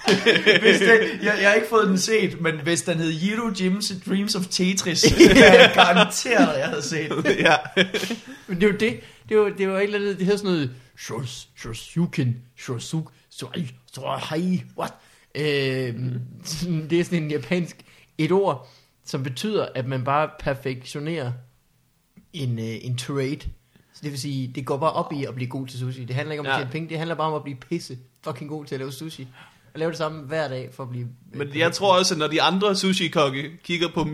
Hvis 0.62 0.78
det, 0.78 0.88
jeg, 1.22 1.38
jeg 1.40 1.48
har 1.48 1.54
ikke 1.54 1.68
fået 1.68 1.88
den 1.88 1.98
set, 1.98 2.40
men 2.40 2.54
hvis 2.62 2.82
den 2.82 2.98
hed 2.98 3.10
Jiro 3.10 3.48
Jim's 3.48 4.08
Dreams 4.10 4.34
of 4.34 4.46
Tetris, 4.46 4.98
så 5.08 5.14
kan 5.16 5.36
jeg 5.36 5.72
garanteret, 5.74 6.48
at 6.48 6.60
jeg 6.60 6.68
havde 6.68 6.82
set 6.82 7.10
den. 7.10 7.24
ja. 7.38 7.54
Men 8.46 8.60
det 8.60 8.62
er 8.62 8.72
jo 8.72 8.76
det. 8.80 9.00
Det 9.28 9.38
var, 9.38 9.48
det 9.58 9.68
var 9.68 9.76
et 9.76 9.82
eller 9.82 9.98
andet, 9.98 10.18
det 10.18 10.26
hedder 10.26 10.38
sådan 10.38 10.52
noget, 10.52 10.70
Shos, 11.06 11.48
Shosuken, 11.56 12.36
Shosuk, 12.56 13.12
Suai, 13.30 13.66
Suai, 13.94 14.62
what? 14.78 14.92
Øh, 15.34 15.42
det 16.90 17.00
er 17.00 17.04
sådan 17.04 17.22
en 17.22 17.30
japansk, 17.30 17.76
et 18.18 18.32
ord, 18.32 18.68
som 19.04 19.22
betyder, 19.22 19.68
at 19.74 19.86
man 19.86 20.04
bare 20.04 20.30
perfektionerer 20.40 21.32
en, 22.32 22.58
øh, 22.58 22.64
en 22.82 22.96
trade. 22.96 23.38
Så 23.94 24.00
det 24.02 24.10
vil 24.10 24.20
sige, 24.20 24.52
det 24.54 24.66
går 24.66 24.76
bare 24.76 24.92
op 24.92 25.12
i 25.12 25.24
at 25.24 25.34
blive 25.34 25.48
god 25.48 25.66
til 25.66 25.78
sushi. 25.78 26.04
Det 26.04 26.16
handler 26.16 26.32
ikke 26.32 26.40
om 26.40 26.46
at 26.46 26.52
Ja. 26.52 26.56
tjene 26.58 26.70
penge, 26.70 26.88
det 26.88 26.98
handler 26.98 27.14
bare 27.14 27.28
om 27.28 27.34
at 27.34 27.42
blive 27.42 27.56
pisse 27.56 27.98
fucking 28.24 28.50
god 28.50 28.64
til 28.64 28.74
at 28.74 28.78
lave 28.78 28.92
sushi. 28.92 29.28
Og 29.74 29.78
lave 29.78 29.90
det 29.90 29.98
samme 29.98 30.22
hver 30.22 30.48
dag 30.48 30.68
for 30.74 30.82
at 30.82 30.88
blive... 30.90 31.06
øh, 31.32 31.38
Men 31.38 31.56
jeg 31.58 31.72
tror 31.72 31.98
også, 31.98 32.14
at 32.14 32.18
når 32.18 32.26
de 32.26 32.42
andre 32.42 32.76
sushi-kokke 32.76 33.50
kigger 33.64 33.88
på 33.94 34.04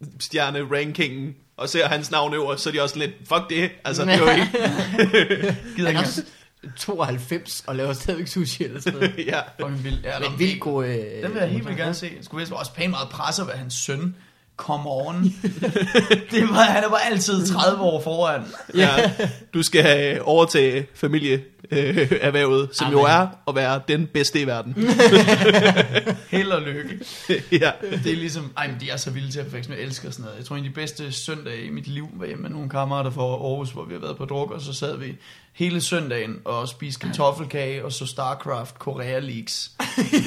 Michelin-stjerne-rankingen, 0.00 1.34
og 1.56 1.68
ser 1.68 1.86
hans 1.88 2.10
navn 2.10 2.34
øverst, 2.34 2.62
så 2.62 2.68
er 2.68 2.72
de 2.72 2.80
også 2.82 2.98
lidt, 2.98 3.10
fuck 3.28 3.50
det, 3.50 3.70
altså 3.84 4.04
det 4.04 4.14
er 4.14 4.18
jo 4.18 4.28
ikke, 4.36 4.46
Gider 5.76 5.86
Han 5.86 5.86
er 5.86 5.88
ikke 5.88 6.00
også 6.00 6.22
92 6.76 7.64
og 7.66 7.76
laver 7.76 7.92
stadigvæk 7.92 8.26
sushi 8.26 8.64
eller 8.64 8.80
sådan 8.80 8.98
noget. 8.98 9.14
ja. 9.26 9.40
fucking 9.60 9.84
vildt. 9.84 10.04
Ja, 10.04 10.18
Men 10.18 10.38
vildt 10.38 10.60
god... 10.60 10.84
Øh, 10.86 10.94
Den 11.22 11.34
vil 11.34 11.40
jeg 11.40 11.48
helt 11.48 11.64
vildt 11.66 11.78
gerne 11.78 11.94
se. 11.94 12.10
Skulle 12.22 12.40
vist 12.40 12.52
også 12.52 12.72
pænt 12.72 12.90
meget 12.90 13.08
presse 13.08 13.42
at 13.42 13.48
være 13.48 13.56
hans 13.56 13.74
søn. 13.74 14.16
Come 14.56 14.82
on. 14.90 15.22
det 16.30 16.42
var, 16.48 16.62
han 16.62 16.84
er 16.84 16.88
bare 16.88 17.06
altid 17.10 17.46
30 17.46 17.82
år 17.82 18.00
foran. 18.02 18.42
ja. 18.74 19.12
Du 19.54 19.62
skal 19.62 19.82
øh, 21.70 21.94
familieerhvervet, 21.94 22.68
som 22.72 22.92
jo 22.92 22.98
Amen. 23.06 23.10
er 23.12 23.28
at 23.48 23.54
være 23.54 23.80
den 23.88 24.06
bedste 24.06 24.40
i 24.40 24.46
verden. 24.46 24.74
Held 26.30 26.50
og 26.52 26.62
lykke. 26.62 26.90
ja. 27.62 27.70
Det 28.04 28.12
er 28.12 28.16
ligesom, 28.16 28.52
ej, 28.56 28.66
men 28.66 28.76
de 28.80 28.90
er 28.90 28.96
så 28.96 29.10
vilde 29.10 29.30
til 29.30 29.38
at 29.38 29.44
perfektionere. 29.46 29.80
Jeg 29.80 29.86
elsker 29.86 30.10
sådan 30.10 30.24
noget. 30.24 30.38
Jeg 30.38 30.44
tror, 30.46 30.56
en 30.56 30.64
af 30.64 30.70
de 30.70 30.74
bedste 30.74 31.12
søndage 31.12 31.62
i 31.66 31.70
mit 31.70 31.86
liv 31.86 32.08
var 32.14 32.26
hjemme 32.26 32.42
med 32.42 32.50
nogle 32.50 32.68
kammerater 32.70 33.10
fra 33.10 33.22
Aarhus, 33.22 33.70
hvor 33.70 33.84
vi 33.84 33.94
har 33.94 34.00
været 34.00 34.16
på 34.16 34.24
druk, 34.24 34.50
og 34.50 34.60
så 34.60 34.72
sad 34.72 34.96
vi 34.98 35.16
hele 35.52 35.80
søndagen 35.80 36.36
og 36.44 36.68
spiste 36.68 37.00
kartoffelkage, 37.06 37.84
og 37.84 37.92
så 37.92 38.06
StarCraft 38.06 38.78
Korea 38.78 39.18
Leagues. 39.18 39.70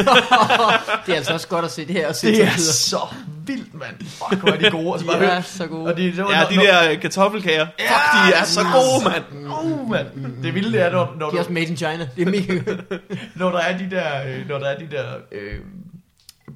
det 1.05 1.11
er 1.11 1.15
altså 1.15 1.33
også 1.33 1.47
godt 1.47 1.65
at 1.65 1.71
se 1.71 1.85
det 1.87 1.95
her 1.95 2.07
og 2.07 2.15
se 2.15 2.27
Det 2.27 2.43
er 2.43 2.57
så 2.57 2.99
vildt, 3.45 3.73
mand. 3.73 3.95
Fuck, 3.99 4.41
hvor 4.41 4.49
er 4.51 4.57
de 4.57 4.69
gode. 4.71 4.93
Og 4.93 4.99
så 4.99 5.05
De 5.05 5.11
bare 5.11 5.23
er 5.23 5.33
hør- 5.33 5.41
så 5.41 5.67
gode. 5.67 5.85
Og 5.85 5.97
de, 5.97 6.03
det 6.05 6.17
var, 6.17 6.31
ja, 6.31 6.45
de 6.49 6.55
når, 6.55 6.63
der 6.63 6.91
øh, 6.91 7.01
kartoffelkager, 7.01 7.65
fuck, 7.65 7.89
de 8.27 8.33
er 8.35 8.43
så 8.43 8.61
gode, 8.61 9.03
mand. 9.13 9.43
Når, 9.47 9.61
uh, 9.63 9.89
mand. 9.89 10.07
Det 10.43 10.53
vilde 10.55 10.71
det 10.71 10.81
er, 10.81 10.91
når, 10.91 11.15
når, 11.19 11.28
De 11.31 11.35
er 11.35 11.39
også 11.39 11.51
made 11.51 11.65
in 11.65 11.77
China. 11.77 12.09
Det 12.15 12.27
er 12.27 12.31
mega 12.31 12.75
når 13.39 13.51
der 13.51 13.59
er 13.59 13.77
de 13.77 13.89
der, 13.91 14.27
øh, 14.27 14.47
når 14.47 14.59
der 14.59 14.65
er 14.65 14.77
de 14.77 14.87
der 14.91 15.05
øh, 15.31 15.59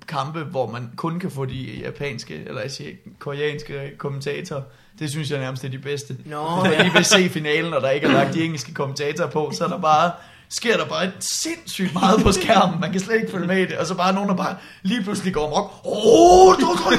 kampe, 0.07 0.43
hvor 0.43 0.71
man 0.71 0.89
kun 0.95 1.19
kan 1.19 1.31
få 1.31 1.45
de 1.45 1.79
japanske, 1.83 2.43
eller 2.47 2.61
jeg 2.61 2.71
siger 2.71 2.91
koreanske 3.19 3.91
kommentatorer, 3.97 4.61
det 4.99 5.09
synes 5.09 5.31
jeg 5.31 5.39
nærmest 5.39 5.63
er 5.65 5.69
de 5.69 5.77
bedste. 5.79 6.17
Nå, 6.25 6.61
Hvis 6.61 6.71
man 6.71 6.85
lige 6.85 6.93
vil 6.93 7.05
se 7.05 7.29
finalen, 7.29 7.73
og 7.73 7.81
der 7.81 7.89
ikke 7.89 8.07
er 8.07 8.11
lagt 8.11 8.33
de 8.33 8.43
engelske 8.43 8.73
kommentatorer 8.73 9.29
på, 9.29 9.51
så 9.53 9.63
er 9.63 9.69
der 9.69 9.79
bare 9.79 10.11
sker 10.49 10.77
der 10.77 10.85
bare 10.85 11.11
sindssygt 11.19 11.93
meget 11.93 12.23
på 12.23 12.31
skærmen. 12.31 12.79
Man 12.79 12.91
kan 12.91 13.01
slet 13.01 13.15
ikke 13.15 13.31
følge 13.31 13.47
med 13.47 13.57
i 13.57 13.65
det. 13.65 13.77
Og 13.77 13.85
så 13.87 13.95
bare 13.95 14.13
nogen, 14.13 14.29
der 14.29 14.35
bare 14.35 14.55
lige 14.81 15.03
pludselig 15.03 15.33
går 15.33 15.47
amok. 15.47 15.71
Åh, 15.85 16.55
du 16.55 16.61
du 16.61 16.67
du 16.67 16.95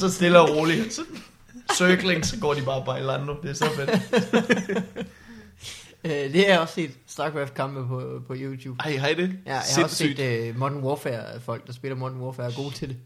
du 0.00 0.12
stille 0.12 0.40
og 0.40 0.56
roligt. 0.56 0.94
Så, 0.94 1.02
circling, 1.76 2.26
så 2.26 2.36
går 2.40 2.54
de 2.54 2.62
bare 2.62 2.84
bailando. 2.86 3.36
Det 3.42 3.50
er 3.50 3.54
så 3.54 3.68
fedt. 3.76 3.90
Øh, 6.04 6.10
det 6.10 6.50
er 6.50 6.58
også 6.58 6.74
set 6.74 6.90
StarCraft-kampe 7.06 7.86
på, 7.88 8.22
på 8.26 8.34
YouTube. 8.36 8.76
Ej, 8.84 8.90
hej 8.90 9.12
det. 9.12 9.32
Ja, 9.46 9.52
jeg 9.52 9.62
har 9.76 9.82
også 9.82 9.96
set 9.96 10.50
uh, 10.50 10.58
Modern 10.58 10.84
Warfare-folk, 10.84 11.66
der 11.66 11.72
spiller 11.72 11.96
Modern 11.96 12.20
Warfare, 12.20 12.46
er 12.46 12.56
gode 12.56 12.74
til 12.74 12.88
det. 12.88 12.96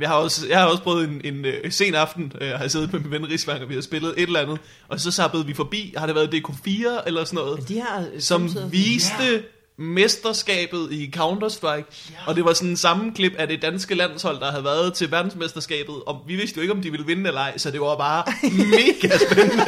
Jeg 0.00 0.08
har 0.08 0.16
også, 0.16 0.48
jeg 0.48 0.60
har 0.60 0.66
også 0.66 0.82
prøvet 0.82 1.08
en, 1.08 1.20
en 1.24 1.44
uh, 1.44 1.70
sen 1.70 1.94
aften, 1.94 2.32
har 2.40 2.60
jeg 2.60 2.70
siddet 2.70 2.92
med 2.92 3.00
min 3.00 3.10
ven 3.10 3.28
Rigsvang, 3.28 3.62
og 3.62 3.68
vi 3.68 3.74
har 3.74 3.80
spillet 3.80 4.14
et 4.16 4.22
eller 4.22 4.40
andet, 4.40 4.58
og 4.88 5.00
så 5.00 5.10
sappede 5.10 5.46
vi 5.46 5.54
forbi, 5.54 5.94
har 5.96 6.06
det 6.06 6.14
været 6.14 6.34
DK4 6.34 7.06
eller 7.06 7.24
sådan 7.24 7.44
noget, 7.44 7.68
de 7.68 7.80
har 7.80 8.06
øh, 8.12 8.20
som 8.20 8.50
viste 8.70 9.42
mesterskabet 9.78 10.92
i 10.92 11.12
Counter-Strike, 11.16 12.12
og 12.26 12.36
det 12.36 12.44
var 12.44 12.52
sådan 12.52 12.70
en 12.70 12.76
sammenklip 12.76 13.32
af 13.38 13.48
det 13.48 13.62
danske 13.62 13.94
landshold, 13.94 14.40
der 14.40 14.50
havde 14.50 14.64
været 14.64 14.94
til 14.94 15.10
verdensmesterskabet, 15.10 15.94
og 16.06 16.22
vi 16.26 16.36
vidste 16.36 16.56
jo 16.56 16.62
ikke, 16.62 16.74
om 16.74 16.82
de 16.82 16.90
ville 16.90 17.06
vinde 17.06 17.28
eller 17.28 17.40
ej, 17.40 17.58
så 17.58 17.70
det 17.70 17.80
var 17.80 17.96
bare 17.96 18.24
mega 18.76 19.18
spændende. 19.18 19.64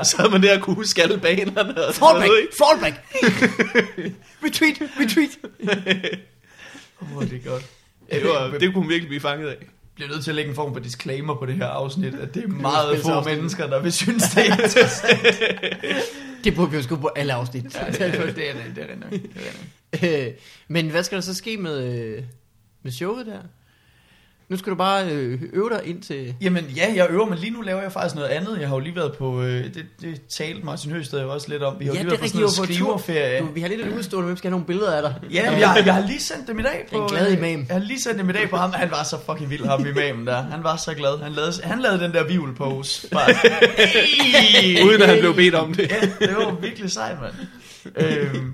så 0.04 0.16
havde 0.16 0.30
man 0.30 0.42
der 0.42 0.60
kunne 0.60 0.76
huske 0.76 1.02
alle 1.02 1.18
banerne 1.18 1.74
Fallback! 1.92 2.26
noget, 2.26 2.40
ikke? 2.40 2.54
Fallback! 2.58 2.94
retreat! 4.44 4.82
Retreat! 5.00 5.38
Åh, 7.02 7.16
oh, 7.16 7.24
det 7.24 7.40
er 7.44 7.50
godt. 7.50 7.66
Det, 8.10 8.24
var, 8.24 8.58
det 8.58 8.74
kunne 8.74 8.88
virkelig 8.88 9.08
blive 9.08 9.20
fanget 9.20 9.48
af. 9.48 9.56
bliver 9.94 10.10
nødt 10.10 10.24
til 10.24 10.30
at 10.30 10.34
lægge 10.34 10.48
en 10.48 10.54
form 10.54 10.72
for 10.74 10.80
disclaimer 10.80 11.34
på 11.34 11.46
det 11.46 11.54
her 11.54 11.66
afsnit, 11.66 12.14
at 12.14 12.34
det 12.34 12.44
er 12.44 12.48
meget 12.48 12.98
få 13.02 13.20
mennesker, 13.24 13.66
der 13.66 13.82
vil 13.82 13.92
synes, 13.92 14.22
det 14.22 14.48
er 14.48 14.52
interessant. 14.52 15.26
Det 16.44 16.54
burde 16.54 16.70
vi 16.70 16.76
jo 16.76 16.82
sgu 16.82 16.96
på 16.96 17.10
alle 17.16 17.32
afsnit. 17.32 17.74
ja, 17.74 17.86
det, 17.90 18.00
er, 18.00 18.10
det, 18.10 18.20
er, 18.20 18.32
det, 18.32 18.48
er, 18.48 18.54
det, 18.74 18.90
er, 18.90 19.08
det 19.10 19.22
er. 20.02 20.26
Øh, 20.26 20.32
Men 20.68 20.90
hvad 20.90 21.02
skal 21.02 21.16
der 21.16 21.22
så 21.22 21.34
ske 21.34 21.56
med, 21.56 21.94
øh, 21.94 22.22
med 22.82 22.92
showet 22.92 23.26
der? 23.26 23.40
Nu 24.48 24.56
skal 24.56 24.70
du 24.70 24.76
bare 24.76 25.08
øh, 25.10 25.40
øve 25.52 25.70
dig 25.70 25.80
ind 25.84 26.02
til... 26.02 26.34
Jamen 26.40 26.64
ja, 26.64 26.92
jeg 26.96 27.06
øver, 27.10 27.26
men 27.28 27.38
lige 27.38 27.50
nu 27.50 27.60
laver 27.60 27.82
jeg 27.82 27.92
faktisk 27.92 28.14
noget 28.14 28.28
andet. 28.28 28.60
Jeg 28.60 28.68
har 28.68 28.74
jo 28.76 28.80
lige 28.80 28.96
været 28.96 29.12
på, 29.18 29.42
øh, 29.42 29.64
det, 29.64 29.86
det 30.00 30.20
talte 30.38 30.64
Martin 30.66 30.90
Høsted 30.92 31.20
jo 31.22 31.32
også 31.32 31.48
lidt 31.48 31.62
om. 31.62 31.74
Vi 31.78 31.84
har 31.84 31.92
jo 31.92 31.96
Ja, 31.96 32.02
lige 32.02 32.10
det 32.10 32.20
været 32.20 32.20
er 32.20 32.22
på 32.22 32.28
sådan 32.28 32.40
noget 32.40 32.68
du 32.68 32.74
skriverferie. 32.74 33.54
Vi 33.54 33.60
har 33.60 33.68
lidt 33.68 33.80
et 33.80 33.96
udstående, 33.96 34.26
hvem 34.26 34.36
skal 34.36 34.48
have 34.48 34.52
nogle 34.52 34.66
billeder 34.66 34.92
af 34.96 35.02
dig? 35.02 35.14
Ja, 35.32 35.50
men 35.50 35.60
jeg, 35.60 35.82
jeg 35.86 35.94
har 35.94 36.06
lige 36.06 36.20
sendt 36.20 36.48
dem 36.48 36.58
i 36.58 36.62
dag 36.62 36.86
på... 36.92 36.98
Den 36.98 37.08
glade 37.08 37.26
øh, 37.32 37.38
imam. 37.38 37.66
Jeg 37.68 37.76
har 37.76 37.84
lige 37.84 38.02
sendt 38.02 38.18
dem 38.18 38.30
i 38.30 38.32
dag 38.32 38.50
på 38.50 38.56
ham. 38.56 38.72
Han 38.72 38.90
var 38.90 39.02
så 39.02 39.16
fucking 39.30 39.50
vild, 39.50 39.64
ham 39.64 39.86
imamen 39.86 40.26
der. 40.26 40.42
Han 40.42 40.62
var 40.64 40.76
så 40.76 40.94
glad. 40.94 41.22
Han 41.22 41.32
lavede, 41.32 41.52
han 41.62 41.80
lavede 41.80 42.00
den 42.04 42.12
der 42.12 42.24
vivl 42.24 42.54
pose. 42.54 43.08
Bare! 43.10 43.28
Uden 44.86 45.02
at 45.02 45.08
han 45.08 45.18
blev 45.20 45.34
bedt 45.34 45.54
om 45.54 45.74
det. 45.74 45.90
ja, 45.90 46.26
det 46.26 46.36
var 46.36 46.54
virkelig 46.60 46.90
sejt, 46.90 47.16
mand. 47.20 47.34
øhm, 47.96 48.52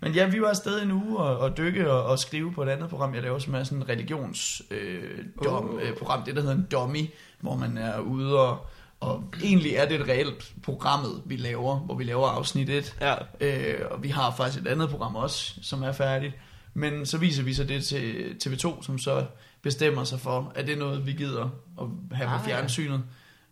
men 0.00 0.12
ja, 0.12 0.26
vi 0.28 0.40
var 0.40 0.48
afsted 0.48 0.82
en 0.82 0.92
uge 0.92 1.18
og, 1.18 1.38
og 1.38 1.56
dykke 1.56 1.90
og, 1.90 2.04
og 2.04 2.18
skrive 2.18 2.52
på 2.52 2.62
et 2.62 2.68
andet 2.68 2.90
program, 2.90 3.14
jeg 3.14 3.22
laver, 3.22 3.38
som 3.38 3.54
er 3.54 3.64
sådan 3.64 3.82
et 3.82 3.88
religionsprogram, 3.88 5.78
øh, 5.78 5.88
øh, 5.88 5.96
program, 5.96 6.22
det 6.24 6.34
der 6.36 6.40
hedder 6.40 6.54
en 6.54 6.66
dummy, 6.70 7.06
hvor 7.40 7.56
man 7.56 7.78
er 7.78 7.98
ude 7.98 8.40
og, 8.40 8.66
og 9.00 9.24
egentlig 9.42 9.72
er 9.72 9.88
det 9.88 10.00
et 10.00 10.08
reelt 10.08 10.52
programmet, 10.62 11.22
vi 11.26 11.36
laver, 11.36 11.76
hvor 11.78 11.94
vi 11.94 12.04
laver 12.04 12.28
afsnit 12.28 12.68
1. 12.68 12.96
Ja. 13.00 13.14
Øh, 13.40 13.80
og 13.90 14.02
vi 14.02 14.08
har 14.08 14.34
faktisk 14.36 14.62
et 14.62 14.68
andet 14.68 14.90
program 14.90 15.16
også, 15.16 15.54
som 15.62 15.82
er 15.82 15.92
færdigt. 15.92 16.34
Men 16.74 17.06
så 17.06 17.18
viser 17.18 17.42
vi 17.42 17.54
så 17.54 17.64
det 17.64 17.84
til 17.84 18.36
TV2, 18.44 18.82
som 18.82 18.98
så 18.98 19.26
bestemmer 19.62 20.04
sig 20.04 20.20
for, 20.20 20.52
at 20.54 20.66
det 20.66 20.74
er 20.74 20.78
noget, 20.78 21.06
vi 21.06 21.12
gider 21.12 21.50
at 21.80 21.86
have 22.12 22.28
Ah, 22.28 22.40
på 22.40 22.50
ja. 22.50 22.56
fjernsynet. 22.56 23.04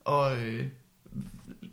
Og 0.05 0.37
øh, 0.37 0.67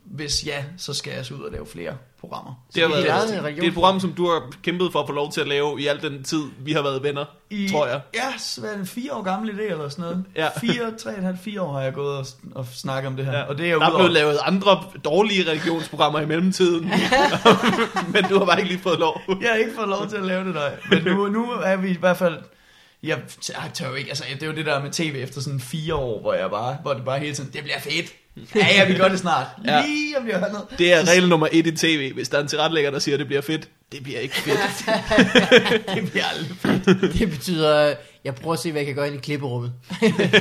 hvis 0.03 0.45
ja, 0.45 0.65
så 0.78 0.93
skal 0.93 1.13
jeg 1.13 1.26
så 1.26 1.34
ud 1.34 1.41
og 1.41 1.51
lave 1.51 1.65
flere 1.65 1.97
programmer. 2.24 2.53
Det, 2.76 2.82
har 2.84 2.89
det 2.95 3.03
været, 3.03 3.36
er 3.36 3.47
et 3.47 3.55
det 3.55 3.63
er 3.63 3.67
et 3.67 3.74
program, 3.74 3.99
som 3.99 4.13
du 4.13 4.30
har 4.30 4.51
kæmpet 4.63 4.91
for 4.91 4.99
at 4.99 5.07
få 5.07 5.13
lov 5.13 5.32
til 5.32 5.41
at 5.41 5.47
lave 5.47 5.82
i 5.82 5.88
al 5.88 6.01
den 6.01 6.24
tid, 6.24 6.43
vi 6.59 6.71
har 6.71 6.82
været 6.82 7.03
venner, 7.03 7.26
I, 7.49 7.69
tror 7.71 7.88
jeg. 7.88 8.01
Ja, 8.13 8.38
så 8.38 8.61
er 8.65 8.69
det 8.69 8.80
en 8.80 8.86
fire 8.86 9.13
år 9.13 9.21
gammel 9.21 9.51
idé 9.51 9.61
eller 9.61 9.89
sådan 9.89 10.01
noget. 10.03 10.26
Ja. 10.36 10.47
Fire, 10.59 10.97
tre 10.97 11.15
og 11.17 11.24
halvt, 11.24 11.39
fire 11.39 11.61
år 11.61 11.74
har 11.74 11.82
jeg 11.82 11.93
gået 11.93 12.17
og, 12.17 12.26
og 12.55 12.65
snakket 12.74 13.07
om 13.07 13.15
det 13.15 13.26
her. 13.26 13.38
Ja. 13.38 13.43
Og 13.43 13.57
det 13.57 13.67
er 13.67 13.71
jo 13.71 13.80
Der 13.80 13.86
er 13.86 13.95
blevet 13.95 14.11
lavet 14.11 14.39
andre 14.43 14.84
dårlige 15.05 15.49
religionsprogrammer 15.49 16.19
i 16.19 16.26
mellemtiden, 16.26 16.84
men 18.13 18.24
du 18.24 18.38
har 18.38 18.45
bare 18.45 18.59
ikke 18.59 18.71
lige 18.71 18.82
fået 18.82 18.99
lov. 18.99 19.21
Jeg 19.41 19.49
har 19.49 19.57
ikke 19.57 19.76
fået 19.76 19.89
lov 19.89 20.07
til 20.07 20.17
at 20.17 20.24
lave 20.24 20.45
det, 20.45 20.53
nej. 20.53 20.71
Men 20.89 21.03
nu, 21.03 21.28
nu 21.28 21.51
er 21.51 21.76
vi 21.76 21.89
i 21.89 21.97
hvert 21.99 22.17
fald... 22.17 22.38
Jeg 23.03 23.19
jeg 23.49 23.71
tør 23.74 23.89
jo 23.89 23.93
ikke, 23.95 24.09
altså 24.09 24.24
det 24.34 24.43
er 24.43 24.47
jo 24.47 24.53
det 24.53 24.65
der 24.65 24.82
med 24.82 24.91
tv 24.91 25.15
efter 25.17 25.41
sådan 25.41 25.59
fire 25.59 25.95
år, 25.95 26.21
hvor 26.21 26.34
jeg 26.34 26.49
bare, 26.49 26.78
hvor 26.82 26.93
det 26.93 27.05
bare 27.05 27.19
hele 27.19 27.36
tiden, 27.36 27.53
det 27.53 27.63
bliver 27.63 27.80
fedt. 27.80 28.13
Ja, 28.55 28.67
ja, 28.75 28.86
vi 28.86 28.93
gør 28.93 29.07
det 29.07 29.19
snart. 29.19 29.47
Ja. 29.65 29.86
Lige 29.86 30.17
om 30.17 30.25
hjørnet. 30.25 30.61
Det 30.77 30.93
er 30.93 31.09
regel 31.09 31.29
nummer 31.29 31.47
et 31.51 31.67
i 31.67 31.71
tv. 31.71 32.13
Hvis 32.13 32.29
der 32.29 32.38
er 32.38 32.41
en 32.41 32.47
tilrettelægger, 32.47 32.91
der 32.91 32.99
siger, 32.99 33.15
at 33.15 33.19
det 33.19 33.27
bliver 33.27 33.41
fedt, 33.41 33.69
det 33.91 34.03
bliver 34.03 34.19
ikke 34.19 34.36
fedt. 34.36 34.57
Det 35.95 36.11
bliver 36.11 36.25
aldrig 36.25 36.57
fedt. 36.57 37.13
Det 37.19 37.29
betyder, 37.29 37.89
øh, 37.89 37.95
jeg 38.23 38.36
prøver 38.36 38.53
at 38.53 38.59
se, 38.59 38.71
hvad 38.71 38.81
jeg 38.81 38.86
kan 38.86 38.95
gøre 38.95 39.07
ind 39.07 39.15
i 39.15 39.19
klipperummet. 39.19 39.73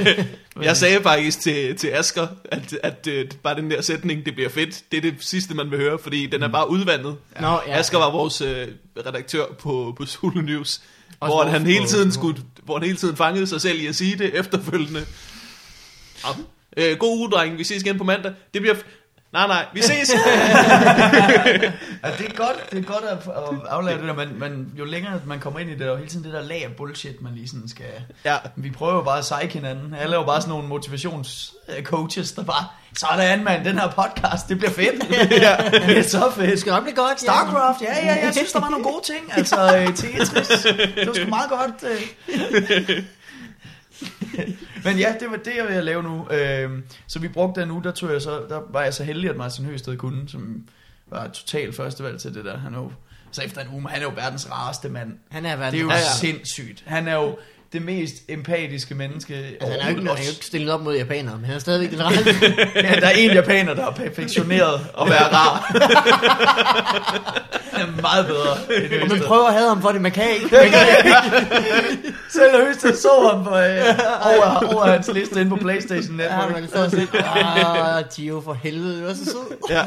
Jeg 0.62 0.76
sagde 0.76 1.02
faktisk 1.02 1.40
til, 1.40 1.76
til 1.76 1.88
Asger, 1.88 2.26
at, 2.44 2.72
at, 2.82 3.06
at 3.08 3.36
bare 3.42 3.56
den 3.56 3.70
der 3.70 3.80
sætning, 3.82 4.26
det 4.26 4.34
bliver 4.34 4.50
fedt, 4.50 4.82
det 4.92 4.96
er 4.96 5.00
det 5.10 5.14
sidste, 5.20 5.54
man 5.54 5.70
vil 5.70 5.78
høre, 5.78 5.98
fordi 5.98 6.26
den 6.26 6.42
er 6.42 6.48
bare 6.48 6.70
udvandet. 6.70 7.16
Nå, 7.40 7.60
ja. 7.66 7.78
Asger 7.78 7.98
var 7.98 8.10
vores 8.10 8.40
øh, 8.40 8.68
redaktør 9.06 9.44
på, 9.58 9.94
på 9.98 10.06
Zulu 10.06 10.40
News, 10.40 10.80
Også 11.20 11.34
hvor 11.34 11.44
han, 11.44 11.66
hele 11.66 11.86
tiden 11.86 12.12
skulle, 12.12 12.42
hvor 12.62 12.78
han 12.78 12.86
hele 12.86 12.98
tiden 12.98 13.16
fangede 13.16 13.46
sig 13.46 13.60
selv 13.60 13.80
i 13.80 13.86
at 13.86 13.94
sige 13.96 14.18
det 14.18 14.38
efterfølgende. 14.38 15.04
Ja. 16.24 16.28
Øh, 16.76 16.96
god 16.98 17.18
uge, 17.18 17.30
drenge. 17.30 17.56
Vi 17.56 17.64
ses 17.64 17.82
igen 17.82 17.98
på 17.98 18.04
mandag. 18.04 18.32
Det 18.54 18.60
bliver... 18.62 18.74
F- 18.74 18.86
nej, 19.32 19.46
nej, 19.46 19.64
vi 19.74 19.82
ses. 19.82 20.12
Ja, 22.04 22.10
det 22.18 22.26
er 22.28 22.34
godt, 22.36 22.70
det 22.70 22.78
er 22.78 22.82
godt 22.82 23.04
at, 23.04 23.18
at 23.18 23.68
aflære 23.70 23.98
det 23.98 24.04
der, 24.08 24.14
men, 24.14 24.38
men 24.40 24.72
jo 24.78 24.84
længere 24.84 25.20
man 25.26 25.40
kommer 25.40 25.60
ind 25.60 25.70
i 25.70 25.74
det, 25.74 25.88
og 25.90 25.98
hele 25.98 26.10
tiden 26.10 26.24
det 26.24 26.32
der 26.32 26.42
lag 26.42 26.64
af 26.64 26.70
bullshit, 26.76 27.22
man 27.22 27.32
lige 27.34 27.48
sådan 27.48 27.68
skal... 27.68 27.84
ja, 28.24 28.36
Vi 28.56 28.70
prøver 28.70 28.94
jo 28.94 29.02
bare 29.02 29.18
at 29.18 29.24
psyche 29.24 29.58
hinanden. 29.60 29.94
Alle 29.94 30.14
er 30.16 30.20
jo 30.20 30.26
bare 30.26 30.40
sådan 30.40 30.50
nogle 30.50 30.68
motivationscoaches, 30.68 32.32
der 32.32 32.42
bare, 32.44 32.66
sådan 32.98 33.44
mand, 33.44 33.64
den 33.64 33.78
her 33.78 33.88
podcast, 33.88 34.48
det 34.48 34.58
bliver 34.58 34.70
fedt. 34.72 35.10
ja. 35.42 35.56
Det 35.86 35.98
er 35.98 36.02
så 36.02 36.30
fedt. 36.36 36.50
Det 36.50 36.60
skal 36.60 36.70
nok 36.72 36.82
blive 36.82 36.96
godt. 36.96 37.20
Starcraft, 37.20 37.82
ja, 37.82 38.06
ja, 38.06 38.24
jeg 38.24 38.34
synes, 38.34 38.52
der 38.52 38.60
var 38.60 38.68
nogle 38.70 38.84
gode 38.84 39.02
ting. 39.04 39.32
Altså, 39.36 39.76
øh, 39.76 39.86
Tetris, 39.86 40.28
det 40.28 41.06
var 41.06 41.14
sgu 41.14 41.28
meget 41.28 41.50
godt. 41.50 41.84
Men 44.84 44.98
ja, 44.98 45.14
det 45.20 45.30
var 45.30 45.36
det, 45.36 45.56
jeg 45.56 45.64
ville 45.64 45.82
lave 45.82 46.02
nu. 46.02 46.28
Øh, 46.30 46.70
så 47.06 47.18
vi 47.18 47.28
brugte 47.28 47.60
den 47.60 47.70
uge, 47.70 47.82
der, 47.82 47.90
tog 47.90 48.12
jeg 48.12 48.22
så, 48.22 48.30
der 48.48 48.60
var 48.70 48.82
jeg 48.82 48.94
så 48.94 49.04
heldig, 49.04 49.30
at 49.30 49.36
Martin 49.36 49.64
Høsted 49.64 49.96
kunne, 49.96 50.28
som 50.28 50.64
var 51.06 51.28
totalt 51.28 51.76
førstevalg 51.76 52.20
til 52.20 52.34
det 52.34 52.44
der. 52.44 52.58
Han 52.58 52.74
er 52.74 52.78
jo, 52.78 52.92
så 53.30 53.42
efter 53.42 53.60
en 53.60 53.68
uge, 53.72 53.88
han 53.88 54.00
er 54.00 54.04
jo 54.04 54.12
verdens 54.16 54.50
rareste 54.50 54.88
mand. 54.88 55.16
Han 55.30 55.46
er 55.46 55.50
Det 55.50 55.54
er 55.54 55.58
verdens 55.64 55.82
jo 55.82 55.90
ja. 55.90 55.96
sindssygt. 56.20 56.82
Han 56.86 57.08
er 57.08 57.14
jo 57.14 57.36
det 57.72 57.82
mest 57.82 58.14
empatiske 58.28 58.94
menneske. 58.94 59.34
Altså, 59.34 59.56
han 59.70 59.80
er 59.80 59.84
jo 59.84 59.88
ikke, 59.88 60.00
han 60.00 60.08
er 60.18 60.22
jo 60.22 60.30
ikke 60.30 60.44
stillet 60.46 60.70
op 60.74 60.80
mod 60.82 60.96
japanere, 60.96 61.36
men 61.36 61.44
han 61.44 61.54
er 61.54 61.58
stadigvæk 61.58 61.90
den 61.90 62.00
rette. 62.04 62.18
ja, 62.88 62.94
der 63.00 63.06
er 63.06 63.10
en 63.10 63.30
japaner, 63.30 63.74
der 63.74 63.82
har 63.82 63.90
perfektioneret 63.90 64.74
at 65.00 65.08
være 65.10 65.22
rar. 65.32 65.72
han 67.76 67.88
er 67.88 68.00
meget 68.02 68.26
bedre. 68.26 68.56
end 68.94 69.02
Og 69.02 69.08
man 69.08 69.20
prøver 69.26 69.46
at 69.46 69.54
have 69.54 69.68
ham 69.68 69.82
for 69.82 69.88
det, 69.92 70.00
man 70.00 70.12
kan 70.12 70.30
ikke. 70.34 70.48
Man 70.52 70.70
kan 70.70 70.86
ikke. 71.04 72.14
Selv 72.30 72.66
Høsted 72.66 72.96
så 72.96 73.28
ham 73.32 73.44
på, 73.44 73.50
øh, 73.50 73.56
over, 74.24 74.74
over 74.74 74.86
hans 74.86 75.10
liste 75.14 75.40
inde 75.40 75.50
på 75.50 75.56
Playstation 75.56 76.20
Ja, 76.20 76.36
Network. 76.36 76.52
man 76.52 76.68
står 76.68 76.80
og 76.80 76.90
siger, 76.90 77.06
ah, 77.96 78.04
Gio 78.16 78.40
for 78.44 78.52
helvede, 78.62 79.02
du 79.02 79.06
er 79.08 79.14
så 79.14 79.24
sød. 79.24 79.56
ja. 79.70 79.82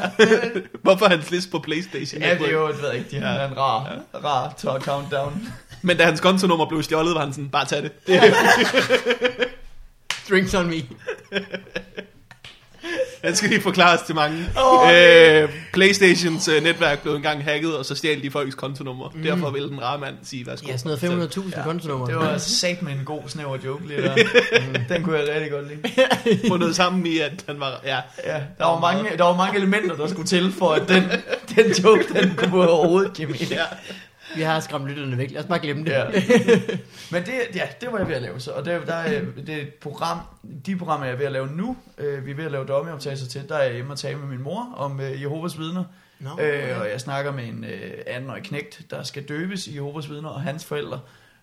Hvorfor 0.82 1.04
er 1.06 1.10
hans 1.10 1.30
list 1.30 1.50
på 1.50 1.58
Playstation? 1.58 2.22
Ja, 2.22 2.34
det 2.34 2.46
er 2.48 2.52
jo, 2.52 2.68
jeg 2.68 2.76
ved 2.82 2.92
ikke, 2.92 3.10
de 3.10 3.20
har 3.20 3.44
en 3.46 3.58
rar, 3.58 3.98
rar 4.24 4.54
to 4.62 4.70
countdown. 4.80 5.48
Men 5.86 5.96
da 5.96 6.04
hans 6.04 6.20
kontonummer 6.20 6.66
blev 6.66 6.82
stjålet, 6.82 7.14
var 7.14 7.20
han 7.20 7.32
sådan, 7.32 7.48
bare 7.48 7.64
tag 7.66 7.82
det. 7.82 8.06
det 8.06 8.22
Drinks 10.30 10.54
on 10.54 10.66
me. 10.66 10.74
den 13.24 13.34
skal 13.36 13.48
lige 13.50 13.60
forklares 13.62 14.00
til 14.02 14.14
mange. 14.14 14.44
Åh, 14.64 14.94
øh, 14.94 15.48
Playstations 15.72 16.48
øh, 16.48 16.62
netværk 16.62 17.02
blev 17.02 17.14
engang 17.14 17.44
hacket, 17.44 17.76
og 17.76 17.84
så 17.84 17.94
stjal 17.94 18.22
de 18.22 18.30
folks 18.30 18.54
kontonummer. 18.54 19.10
Mm. 19.14 19.22
Derfor 19.22 19.50
ville 19.50 19.68
den 19.68 19.82
rare 19.82 19.98
mand 19.98 20.14
sige, 20.22 20.46
værsgo. 20.46 20.66
Ja, 20.68 20.76
sådan 20.76 21.12
noget 21.12 21.36
500.000 21.36 21.56
ja, 21.58 21.62
kontonummer. 21.62 22.06
Det 22.06 22.16
var 22.16 22.38
sat 22.38 22.82
med 22.82 22.92
en 22.92 23.02
god 23.04 23.20
snæver 23.26 23.58
joke 23.64 23.88
lige 23.88 24.02
der. 24.02 24.14
Mm, 24.68 24.74
Den 24.88 25.02
kunne 25.02 25.18
jeg 25.18 25.28
rigtig 25.34 25.50
godt 25.50 25.66
lide. 25.68 26.48
fundet 26.48 26.76
sammen 26.76 27.06
i, 27.06 27.18
at 27.18 27.44
han 27.46 27.60
var... 27.60 27.80
Ja, 27.84 27.98
Ja, 28.24 28.40
der 28.58 28.64
var, 28.64 28.80
mange, 28.80 29.16
der 29.18 29.24
var 29.24 29.36
mange 29.36 29.56
elementer, 29.58 29.96
der 29.96 30.06
skulle 30.08 30.28
til, 30.28 30.52
for 30.52 30.72
at 30.72 30.88
den, 30.88 31.02
den 31.56 31.72
joke, 31.72 32.04
den 32.20 32.34
kunne 32.36 32.68
overhovedet 32.68 33.12
give 33.14 33.28
mening. 33.28 33.50
ja. 33.50 33.64
Vi 34.36 34.42
har 34.42 34.60
skræmt 34.60 34.86
lytterne 34.88 35.18
væk. 35.18 35.30
Lad 35.30 35.40
os 35.42 35.46
bare 35.48 35.58
glemme 35.58 35.84
det. 35.84 35.90
Ja. 35.90 36.04
Men 37.12 37.22
det, 37.22 37.32
ja, 37.54 37.68
det 37.80 37.92
var 37.92 37.98
jeg 37.98 38.08
ved 38.08 38.14
at 38.14 38.22
lave 38.22 38.40
så. 38.40 38.50
Og 38.52 38.64
det, 38.64 38.82
der 38.86 38.94
er, 38.94 39.22
det 39.46 39.54
er 39.54 39.62
et 39.62 39.74
program, 39.74 40.18
de 40.66 40.76
programmer, 40.76 41.06
jeg 41.06 41.12
er 41.14 41.18
ved 41.18 41.26
at 41.26 41.32
lave 41.32 41.46
nu, 41.46 41.76
øh, 41.98 42.26
vi 42.26 42.30
er 42.30 42.34
ved 42.34 42.44
at 42.44 42.52
lave 42.52 42.66
dommeoptagelser 42.66 43.26
til, 43.28 43.48
der 43.48 43.56
er 43.56 43.62
jeg 43.64 43.74
hjemme 43.74 43.92
og 43.92 43.98
tale 43.98 44.18
med 44.18 44.26
min 44.28 44.42
mor 44.42 44.74
om 44.76 45.00
øh, 45.00 45.22
Jehovas 45.22 45.58
vidner. 45.58 45.84
Nå, 46.20 46.30
Øh, 46.40 46.80
og 46.80 46.90
jeg 46.90 47.00
snakker 47.00 47.32
med 47.32 47.44
en 47.44 47.64
øh, 47.64 47.92
andenårig 48.06 48.42
knægt, 48.42 48.80
der 48.90 49.02
skal 49.02 49.22
døbes 49.22 49.66
i 49.66 49.74
Jehovas 49.74 50.10
vidner, 50.10 50.28
og 50.28 50.40
hans 50.42 50.64
forældre. 50.64 51.00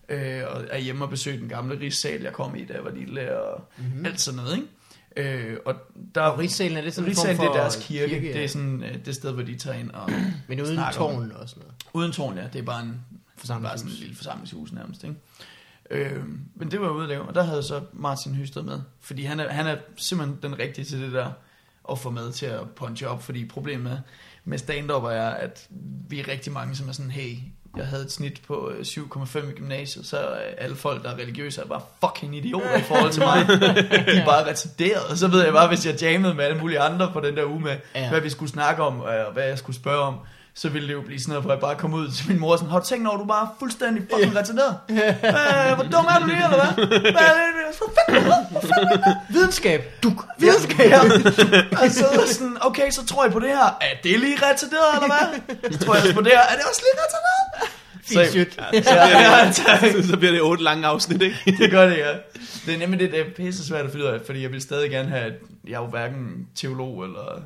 Øh, 0.08 0.40
og 0.50 0.64
er 0.70 0.78
hjemme 0.78 1.04
og 1.04 1.10
besøge 1.10 1.38
den 1.38 1.48
gamle 1.48 1.80
rigssal, 1.80 2.22
jeg 2.22 2.32
kom 2.32 2.56
i, 2.56 2.64
da 2.64 2.72
jeg 2.74 2.84
var 2.84 2.90
lille, 2.90 3.38
og 3.38 3.68
Mhm. 3.76 3.86
mm-hmm. 3.88 4.06
alt 4.06 4.20
sådan 4.20 4.36
noget, 4.40 4.54
ikke? 4.56 4.68
Øh, 5.16 5.56
og 5.64 5.74
der 6.14 6.20
Og 6.20 6.38
Rigssalen, 6.38 6.76
er 6.76 6.82
det 6.82 6.94
sådan 6.94 7.08
Rigssalen, 7.08 7.40
det 7.40 7.46
er 7.46 7.52
deres 7.52 7.76
kirke. 7.82 8.08
kirke, 8.08 8.26
ja. 8.26 8.32
Det 8.32 8.44
er 8.44 8.48
sådan 8.48 8.82
øh, 8.82 9.04
det 9.04 9.14
sted, 9.14 9.32
hvor 9.32 9.42
de 9.42 9.56
tager 9.58 9.78
ind 9.78 9.90
og 9.90 10.10
Men 10.48 10.60
uden 10.60 10.78
tårn 10.92 11.32
og 11.32 11.48
sådan 11.48 11.62
noget. 11.62 11.74
Uden 11.92 12.12
tårn, 12.12 12.36
ja. 12.38 12.46
Det 12.52 12.58
er 12.58 12.62
bare 12.62 12.82
en. 12.82 13.00
Bare 13.48 13.78
sådan 13.78 13.92
en 13.92 13.98
lille 13.98 14.16
forsamlingshus 14.16 14.72
nærmest, 14.72 15.04
ikke? 15.04 15.16
Øh, 15.90 16.22
men 16.54 16.70
det 16.70 16.80
var 16.80 16.88
ude 16.90 17.02
at 17.02 17.08
lave, 17.08 17.22
og 17.22 17.34
der 17.34 17.42
havde 17.42 17.62
så 17.62 17.80
Martin 17.92 18.34
Hysted 18.34 18.62
med. 18.62 18.80
Fordi 19.00 19.22
han 19.24 19.40
er, 19.40 19.48
han 19.48 19.66
er 19.66 19.76
simpelthen 19.96 20.38
den 20.42 20.58
rigtige 20.58 20.84
til 20.84 21.00
det 21.00 21.12
der 21.12 21.30
at 21.90 21.98
få 21.98 22.10
med 22.10 22.32
til 22.32 22.46
at 22.46 22.70
punche 22.70 23.08
op. 23.08 23.22
Fordi 23.22 23.44
problemet 23.44 23.82
med, 23.84 23.98
med 24.44 24.58
stand-up 24.58 25.02
er, 25.02 25.28
at 25.28 25.68
vi 26.08 26.20
er 26.20 26.28
rigtig 26.28 26.52
mange, 26.52 26.76
som 26.76 26.88
er 26.88 26.92
sådan, 26.92 27.10
hey, 27.10 27.36
jeg 27.76 27.86
havde 27.86 28.02
et 28.04 28.12
snit 28.12 28.40
på 28.46 28.70
øh, 28.70 28.80
7,5 28.80 29.38
i 29.38 29.52
gymnasiet, 29.52 30.06
så 30.06 30.18
er 30.18 30.36
alle 30.58 30.76
folk, 30.76 31.02
der 31.02 31.10
er 31.10 31.14
religiøse, 31.14 31.60
er 31.60 31.66
bare 31.66 31.80
fucking 32.04 32.36
idioter 32.36 32.76
i 32.76 32.82
forhold 32.82 33.10
til 33.12 33.22
mig. 33.22 33.46
De 34.06 34.18
er 34.20 34.24
bare 34.24 34.48
retarderet. 34.50 35.02
Og 35.10 35.16
så 35.16 35.28
ved 35.28 35.44
jeg 35.44 35.52
bare, 35.52 35.68
hvis 35.68 35.86
jeg 35.86 36.02
jammede 36.02 36.34
med 36.34 36.44
alle 36.44 36.58
mulige 36.58 36.80
andre 36.80 37.10
på 37.12 37.20
den 37.20 37.36
der 37.36 37.44
uge 37.44 37.60
med, 37.60 37.76
Ja. 37.94 38.00
ja. 38.00 38.08
hvad 38.10 38.20
vi 38.20 38.30
skulle 38.30 38.50
snakke 38.52 38.82
om, 38.82 39.00
og 39.00 39.32
hvad 39.32 39.44
jeg 39.44 39.58
skulle 39.58 39.76
spørge 39.76 40.00
om, 40.00 40.14
så 40.56 40.68
ville 40.68 40.88
det 40.88 40.94
jo 40.94 41.00
blive 41.00 41.20
sådan 41.20 41.30
noget, 41.32 41.44
hvor 41.44 41.52
jeg 41.52 41.60
bare 41.60 41.76
kom 41.76 41.94
ud 41.94 42.10
til 42.10 42.28
min 42.30 42.38
mor 42.40 42.56
sådan, 42.56 42.70
har 42.70 42.78
du 42.78 42.86
tænkt 42.86 43.08
over, 43.08 43.18
du 43.18 43.24
bare 43.24 43.42
er 43.42 43.56
fuldstændig 43.58 44.02
fucking 44.12 44.36
retarderet? 44.36 44.76
Øh, 44.90 45.74
hvor 45.74 45.84
dum 45.94 46.04
er 46.04 46.18
du 46.20 46.26
lige, 46.26 46.44
eller 46.44 46.60
hvad? 46.64 46.86
Hvad 47.00 47.22
er 47.30 47.34
det? 47.34 47.78
Hvor 48.50 48.60
fanden 48.60 48.92
det? 48.92 49.04
Det? 49.06 49.16
Videnskab. 49.28 49.80
Du. 50.02 50.12
Videnskab. 50.38 50.90
Ja. 50.90 51.00
Og 51.82 51.90
så 51.90 52.06
sådan, 52.26 52.56
okay, 52.60 52.90
så 52.90 53.06
tror 53.06 53.24
jeg 53.24 53.32
på 53.32 53.38
det 53.40 53.48
her. 53.48 53.78
Er 53.80 53.94
det 54.02 54.20
lige 54.20 54.36
retarderet, 54.36 54.90
eller 54.94 55.10
hvad? 55.14 55.72
Så 55.72 55.78
tror 55.78 55.94
jeg 55.94 56.02
også 56.02 56.14
på 56.14 56.20
det 56.20 56.32
her. 56.32 56.40
Er 56.40 56.56
det 56.56 56.64
også 56.70 56.82
lige 56.86 57.02
retarderet? 57.04 57.70
Fint 58.04 58.30
shit. 58.30 58.58
Ja, 58.86 59.06
ja, 59.18 59.52
tak. 59.66 60.04
så 60.10 60.16
bliver 60.16 60.32
det 60.32 60.42
otte 60.42 60.64
lange 60.64 60.86
afsnit, 60.86 61.22
ikke? 61.22 61.56
det 61.58 61.70
gør 61.70 61.86
det, 61.86 61.96
ja. 61.98 62.12
Det 62.66 62.74
er 62.74 62.78
nemlig 62.78 63.00
det, 63.00 63.10
det 63.10 63.20
er 63.20 63.24
pisse 63.36 63.66
svært 63.66 63.84
at 63.84 63.90
finde 63.92 64.04
ud 64.06 64.10
af, 64.10 64.20
fordi 64.26 64.42
jeg 64.42 64.52
vil 64.52 64.60
stadig 64.60 64.90
gerne 64.90 65.08
have, 65.08 65.24
at 65.24 65.32
jeg 65.68 65.74
er 65.74 65.78
jo 65.80 65.86
hverken 65.86 66.46
teolog 66.56 67.04
eller, 67.04 67.42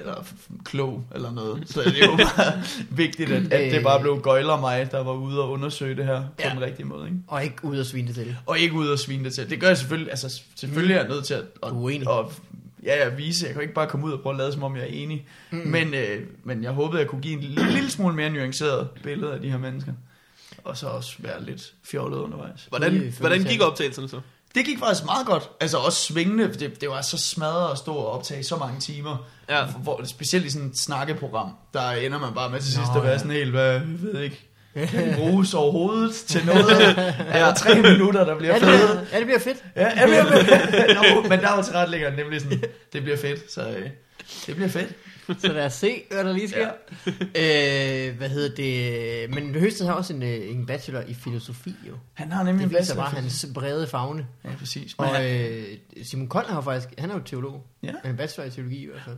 eller 0.00 0.24
klog 0.64 1.04
eller 1.14 1.32
noget. 1.32 1.62
Så 1.66 1.80
det 1.82 2.02
er 2.02 2.06
jo 2.06 2.16
bare 2.16 2.62
vigtigt, 3.04 3.30
at, 3.32 3.52
at 3.52 3.72
det 3.72 3.82
bare 3.82 4.00
blev 4.00 4.20
gøjler 4.22 4.60
mig, 4.60 4.88
der 4.90 5.02
var 5.04 5.12
ude 5.12 5.42
og 5.42 5.50
undersøge 5.50 5.96
det 5.96 6.04
her 6.04 6.20
på 6.20 6.26
Ja. 6.44 6.50
den 6.50 6.60
rigtige 6.60 6.86
måde. 6.86 7.04
Ikke? 7.06 7.18
Og 7.28 7.44
ikke 7.44 7.64
ud 7.64 7.78
og 7.78 7.86
svine 7.86 8.06
det 8.08 8.14
til. 8.14 8.36
Og 8.46 8.58
ikke 8.58 8.74
ude 8.74 8.92
og 8.92 8.98
svine 8.98 9.24
det 9.24 9.34
til. 9.34 9.50
Det 9.50 9.60
gør 9.60 9.68
jeg 9.68 9.78
selvfølgelig, 9.78 10.10
altså 10.10 10.40
selvfølgelig 10.56 10.94
er 10.94 10.98
jeg 11.00 11.08
nødt 11.08 11.24
til 11.24 11.34
at, 11.34 11.44
at, 11.62 11.72
at 12.08 12.26
ja, 12.84 13.04
ja, 13.04 13.08
vise. 13.08 13.46
Jeg 13.46 13.52
kan 13.54 13.62
ikke 13.62 13.74
bare 13.74 13.86
komme 13.86 14.06
ud 14.06 14.12
og 14.12 14.20
prøve 14.20 14.32
at 14.32 14.38
lade, 14.38 14.52
som 14.52 14.62
om 14.62 14.76
jeg 14.76 14.82
er 14.82 14.86
enig. 14.92 15.26
Mm. 15.50 15.58
Men, 15.58 15.94
øh, 15.94 16.22
men 16.44 16.64
jeg 16.64 16.70
håbede, 16.72 17.00
jeg 17.00 17.08
kunne 17.08 17.20
give 17.22 17.34
en 17.34 17.40
lille, 17.40 17.72
lille 17.72 17.90
smule 17.90 18.14
mere 18.14 18.30
nuanceret 18.30 18.88
billede 19.02 19.32
af 19.34 19.40
de 19.40 19.50
her 19.50 19.58
mennesker. 19.58 19.92
Og 20.64 20.76
så 20.76 20.86
også 20.86 21.14
være 21.18 21.44
lidt 21.44 21.72
fjollet 21.84 22.18
undervejs. 22.18 22.64
Hvordan, 22.68 23.14
hvordan 23.20 23.42
gik 23.44 23.60
optagelserne 23.62 24.08
så? 24.08 24.20
Det 24.54 24.64
gik 24.64 24.78
faktisk 24.78 25.04
meget 25.04 25.26
godt. 25.26 25.50
Altså 25.60 25.76
også 25.78 25.98
svingende. 25.98 26.48
for 26.48 26.58
Det, 26.58 26.80
det 26.80 26.88
var 26.88 27.02
så 27.02 27.18
smadret 27.18 27.72
at 27.72 27.78
stå 27.78 27.94
og 27.94 28.12
optage 28.12 28.44
så 28.44 28.56
mange 28.56 28.80
timer. 28.80 29.26
Ja. 29.48 29.64
Hvor, 29.64 30.00
specielt 30.04 30.46
i 30.46 30.50
sådan 30.50 30.68
et 30.68 30.78
snakkeprogram, 30.78 31.50
der 31.74 31.90
ender 31.90 32.18
man 32.18 32.34
bare 32.34 32.50
med 32.50 32.60
til 32.60 32.72
sidst 32.72 32.92
Nå, 32.94 32.98
at 32.98 33.02
være 33.02 33.12
ja. 33.12 33.18
sådan 33.18 33.32
helt, 33.32 33.50
hvad, 33.50 33.72
jeg 33.72 33.82
ved 34.02 34.20
ikke, 34.20 34.40
kan 34.74 35.08
det 35.08 35.16
bruges 35.16 35.54
overhovedet 35.54 36.14
til 36.14 36.46
noget? 36.46 36.70
Er 37.34 37.46
der 37.46 37.54
tre 37.54 37.74
minutter, 37.82 38.24
der 38.24 38.38
bliver 38.38 38.52
Ja, 38.52 38.58
det 38.58 38.68
bliver, 38.68 39.04
ja, 39.12 39.18
det 39.18 39.26
bliver 39.26 39.38
fedt. 39.38 39.64
Ja, 39.76 39.88
ja, 39.96 40.08
ja, 40.08 40.24
ja. 40.72 40.94
Nå, 40.94 41.28
men 41.28 41.40
der 41.40 41.54
var 41.54 41.62
til 41.62 41.72
retlæggeren 41.72 42.14
nemlig 42.14 42.40
sådan, 42.40 42.62
det 42.92 43.02
bliver 43.02 43.16
fedt, 43.16 43.52
så 43.52 43.60
øh, 43.60 43.88
det 44.46 44.54
bliver 44.54 44.68
fedt. 44.68 44.88
Så 45.38 45.52
lad 45.52 45.66
os 45.66 45.72
se, 45.72 46.02
hvad 46.10 46.24
der 46.24 46.32
lige 46.32 46.48
sker. 46.48 46.70
Ja. 47.34 48.08
Øh, 48.08 48.16
hvad 48.16 48.28
hedder 48.28 48.54
det? 48.54 49.30
Men 49.34 49.54
Høsted 49.54 49.86
har 49.86 49.92
også 49.92 50.14
en, 50.14 50.22
øh, 50.22 50.50
en 50.50 50.66
bachelor 50.66 51.00
i 51.00 51.14
filosofi, 51.14 51.74
jo. 51.88 51.94
Han 52.14 52.32
har 52.32 52.42
nemlig 52.42 52.64
Det 52.70 52.72
en 52.74 52.78
viser 52.80 52.94
bachelor. 52.94 53.02
bare 53.04 53.14
hans 53.22 53.46
brede 53.54 53.86
fagne. 53.86 54.26
Ja, 54.44 54.50
præcis. 54.58 54.98
Men 54.98 55.08
Og 55.08 55.14
han, 55.16 55.50
øh, 55.50 55.64
Simon 56.02 56.28
Kold 56.28 56.46
har 56.46 56.60
faktisk, 56.60 56.88
han 56.98 57.10
er 57.10 57.14
jo 57.14 57.20
teolog. 57.24 57.66
Ja. 57.82 57.92
Han 58.04 58.12
er 58.12 58.16
bachelor 58.16 58.46
i 58.46 58.50
teologi 58.50 58.82
i 58.82 58.86
hvert 58.86 59.02
fald. 59.04 59.16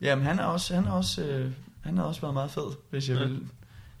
jamen, 0.00 0.24
han 0.24 0.38
er 0.38 0.44
også, 0.44 0.74
han 0.74 0.84
er 0.84 0.90
også, 0.92 1.22
øh, 1.24 1.50
Han 1.84 1.96
har 1.98 2.04
også 2.04 2.20
været 2.20 2.34
meget 2.34 2.50
fed, 2.50 2.76
hvis 2.90 3.08
jeg 3.08 3.16
vil 3.18 3.40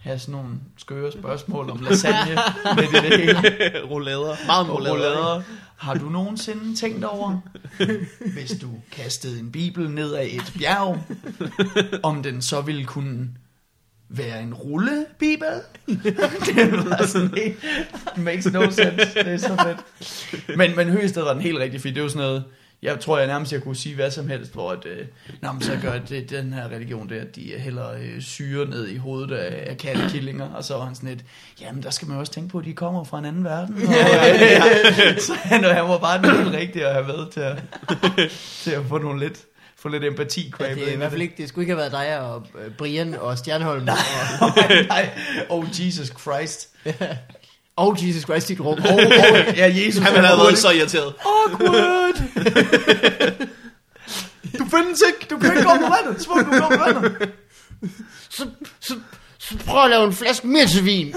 have 0.06 0.18
sådan 0.18 0.32
nogle 0.32 0.54
skøre 0.76 1.12
spørgsmål 1.12 1.70
om 1.70 1.82
lasagne 1.82 2.34
med 2.76 2.84
det, 2.92 3.02
det 3.02 3.20
hele. 3.20 3.82
roulader. 3.90 4.46
Meget 4.46 4.70
roulader. 4.70 4.92
roulader. 4.92 5.42
Har 5.76 5.94
du 5.94 6.08
nogensinde 6.08 6.76
tænkt 6.76 7.04
over, 7.04 7.40
hvis 8.32 8.50
du 8.62 8.68
kastede 8.92 9.40
en 9.40 9.52
bibel 9.52 9.90
ned 9.90 10.14
ad 10.14 10.26
et 10.26 10.52
bjerg, 10.58 11.04
om 12.02 12.22
den 12.22 12.42
så 12.42 12.60
ville 12.60 12.84
kunne 12.84 13.28
være 14.08 14.42
en 14.42 14.54
rullebibel? 14.54 15.48
det 16.46 16.72
var 16.72 17.06
sådan 17.06 17.34
helt, 17.36 17.64
makes 18.16 18.52
no 18.52 18.70
sense. 18.70 19.14
Det 19.14 19.26
er 19.26 19.36
så 19.36 19.56
fedt. 19.62 20.56
Men, 20.58 20.76
men 20.76 20.88
Høsted 20.88 21.22
var 21.22 21.32
den 21.32 21.42
helt 21.42 21.58
rigtig, 21.58 21.80
fordi 21.80 21.94
det 21.94 22.00
er 22.00 22.04
jo 22.04 22.08
sådan 22.08 22.26
noget, 22.26 22.44
jeg 22.82 23.00
tror 23.00 23.18
jeg 23.18 23.26
nærmest, 23.26 23.52
jeg 23.52 23.62
kunne 23.62 23.76
sige 23.76 23.94
hvad 23.94 24.10
som 24.10 24.28
helst, 24.28 24.52
hvor 24.52 24.70
at, 24.70 24.86
øh, 24.86 25.06
nå, 25.42 25.52
men 25.52 25.62
så 25.62 25.78
gør 25.82 25.98
det, 25.98 26.30
den 26.30 26.52
her 26.52 26.68
religion 26.68 27.12
at 27.12 27.36
de 27.36 27.52
hælder 27.58 27.92
øh, 27.92 28.20
syre 28.20 28.66
ned 28.66 28.88
i 28.88 28.96
hovedet 28.96 29.36
af, 29.36 29.70
af 29.70 29.78
kattekillinger, 29.78 30.50
og 30.50 30.64
så 30.64 30.74
var 30.74 30.84
han 30.84 30.94
sådan 30.94 31.08
lidt, 31.08 31.24
jamen 31.60 31.82
der 31.82 31.90
skal 31.90 32.08
man 32.08 32.18
også 32.18 32.32
tænke 32.32 32.48
på, 32.48 32.58
at 32.58 32.64
de 32.64 32.72
kommer 32.72 33.04
fra 33.04 33.18
en 33.18 33.24
anden 33.24 33.44
verden. 33.44 33.74
Og, 33.76 33.82
øh, 35.12 35.18
så 35.26 35.32
han, 35.34 35.64
han 35.64 35.84
var 35.84 35.98
bare 35.98 36.22
den 36.22 36.44
helt 36.44 36.56
rigtige 36.56 36.86
at 36.86 36.92
have 36.92 37.06
med 37.06 37.30
til 37.30 37.40
at, 37.40 37.62
til 38.64 38.70
at 38.70 38.84
få 38.88 38.98
nogle 38.98 39.20
lidt, 39.20 39.38
få 39.76 39.88
lidt 39.88 40.04
empati 40.04 40.52
Ja, 40.60 40.74
det, 40.74 40.88
er 40.88 40.92
i 40.92 40.96
hvert 40.96 41.10
fald 41.10 41.22
ikke, 41.22 41.34
det 41.36 41.48
skulle 41.48 41.62
ikke 41.62 41.74
have 41.74 41.92
været 41.92 41.92
dig 41.92 42.20
og 42.20 42.46
øh, 42.64 42.70
Brian 42.72 43.14
og 43.14 43.38
Stjernholm. 43.38 43.84
Nej, 43.84 43.96
nej. 44.88 45.10
Oh, 45.48 45.64
Jesus 45.78 46.12
Christ. 46.20 46.68
Og, 47.76 47.86
og 47.88 48.08
Jesus 48.08 48.22
Christ, 48.22 48.48
dit 48.48 48.60
rum. 48.60 48.78
Oh, 48.78 48.94
oh, 48.94 48.98
ja, 49.56 49.72
Jesus. 49.76 50.02
Han 50.02 50.24
havde 50.24 50.38
været 50.38 50.58
så 50.58 50.70
irriteret. 50.70 51.14
Awkward. 51.26 52.14
du 54.58 54.64
findes 54.64 55.02
ikke. 55.06 55.26
Du 55.30 55.38
kan 55.38 55.50
ikke 55.50 55.62
gå 55.62 55.70
på 55.76 55.92
vandet. 56.04 56.22
Smuk, 56.22 56.38
du 56.38 56.50
går 56.50 56.68
på 56.68 56.76
vandet. 56.92 57.32
Så, 58.28 58.48
så, 58.80 58.94
så 59.38 59.58
prøv 59.66 59.84
at 59.84 59.90
lave 59.90 60.04
en 60.04 60.12
flaske 60.12 60.46
mere 60.46 60.66
til 60.66 60.84
vin. 60.84 61.14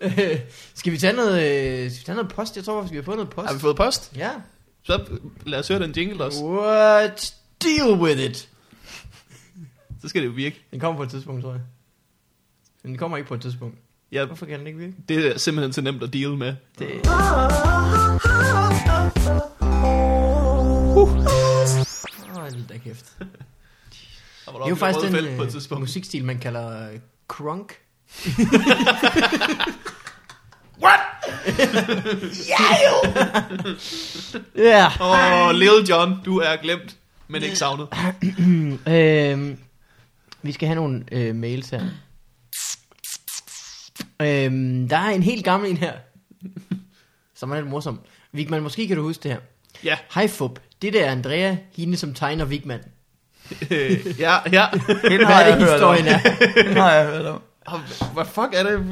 Øh, 0.00 0.38
skal 0.74 0.92
vi 0.92 0.98
tage 0.98 1.12
noget, 1.12 1.42
øh, 1.42 1.90
skal 1.90 2.00
vi 2.00 2.04
tage 2.04 2.16
noget 2.16 2.32
post? 2.32 2.56
Jeg 2.56 2.64
tror, 2.64 2.80
vi 2.82 2.88
skal 2.88 2.96
have 2.96 3.04
fået 3.04 3.16
noget 3.16 3.30
post. 3.30 3.46
Har 3.46 3.54
vi 3.54 3.60
fået 3.60 3.76
post? 3.76 4.12
Ja. 4.16 4.30
Så 4.82 5.04
lad 5.46 5.58
os 5.58 5.68
høre 5.68 5.78
den 5.78 5.92
jingle 5.96 6.24
også. 6.24 6.44
What? 6.44 7.34
Deal 7.62 7.90
with 7.90 8.20
it. 8.20 8.48
Så 10.02 10.08
skal 10.08 10.22
det 10.22 10.28
jo 10.28 10.32
virke. 10.32 10.66
Den 10.70 10.80
kommer 10.80 10.96
på 10.96 11.02
et 11.02 11.10
tidspunkt, 11.10 11.42
tror 11.42 11.52
jeg. 11.52 11.60
Den 12.82 12.98
kommer 12.98 13.16
ikke 13.16 13.28
på 13.28 13.34
et 13.34 13.40
tidspunkt. 13.40 13.78
Ja, 14.12 14.24
Hvorfor 14.24 14.46
kan 14.46 14.58
den 14.58 14.66
ikke 14.66 14.78
virke? 14.78 14.94
det 15.08 15.26
er 15.26 15.38
simpelthen 15.38 15.72
så 15.72 15.80
nemt 15.80 16.02
at 16.02 16.12
deal 16.12 16.30
med. 16.30 16.54
Det... 16.78 16.88
Åh, 17.08 17.14
oh, 22.36 22.50
da 22.68 22.78
kæft. 22.84 23.06
Der 24.46 24.52
var 24.52 24.58
Det 24.58 24.64
er 24.64 24.68
jo 24.68 24.74
faktisk 24.74 25.12
den 25.12 25.36
på 25.36 25.42
et 25.42 25.46
øh, 25.46 25.52
tidspunkt. 25.52 25.80
musikstil, 25.80 26.24
man 26.24 26.38
kalder 26.38 26.90
øh, 26.92 26.98
crunk. 27.28 27.72
What? 30.84 31.00
Ja. 34.56 34.86
Åh, 35.00 35.48
oh, 35.48 35.54
Lil 35.54 35.86
John, 35.88 36.14
du 36.24 36.38
er 36.38 36.56
glemt, 36.62 36.96
men 37.28 37.42
ikke 37.42 37.56
savnet. 37.56 37.88
øhm, 38.88 39.58
vi 40.42 40.52
skal 40.52 40.68
have 40.68 40.76
nogle 40.76 41.04
øh, 41.12 41.34
mails 41.34 41.70
her. 41.70 41.82
Øhm, 44.22 44.88
der 44.88 44.96
er 44.96 45.10
en 45.10 45.22
helt 45.22 45.44
gammel 45.44 45.70
en 45.70 45.76
her, 45.76 45.92
som 47.38 47.50
er 47.50 47.56
lidt 47.56 47.66
morsom. 47.66 48.00
Vigman, 48.32 48.62
måske 48.62 48.88
kan 48.88 48.96
du 48.96 49.02
huske 49.02 49.22
det 49.22 49.30
her. 49.30 49.38
Ja, 49.84 49.96
Hej 50.14 50.28
Fub, 50.28 50.58
det 50.82 50.92
der 50.92 51.04
er 51.04 51.10
Andrea, 51.12 51.56
hende 51.76 51.96
som 51.96 52.14
tegner 52.14 52.44
Vigman. 52.44 52.80
øh, 53.70 54.20
ja, 54.20 54.36
ja. 54.52 54.66
Den 55.10 55.26
Hvad 55.26 55.36
er 55.36 55.56
det, 55.58 55.68
historien 55.70 56.06
er? 56.06 56.18
Den 56.64 56.76
har 56.76 56.92
jeg 56.92 57.06
hørt 57.06 57.26
om. 57.26 57.40
Hvad 58.14 58.24
fuck 58.24 58.48
er 58.52 58.62
det? 58.62 58.86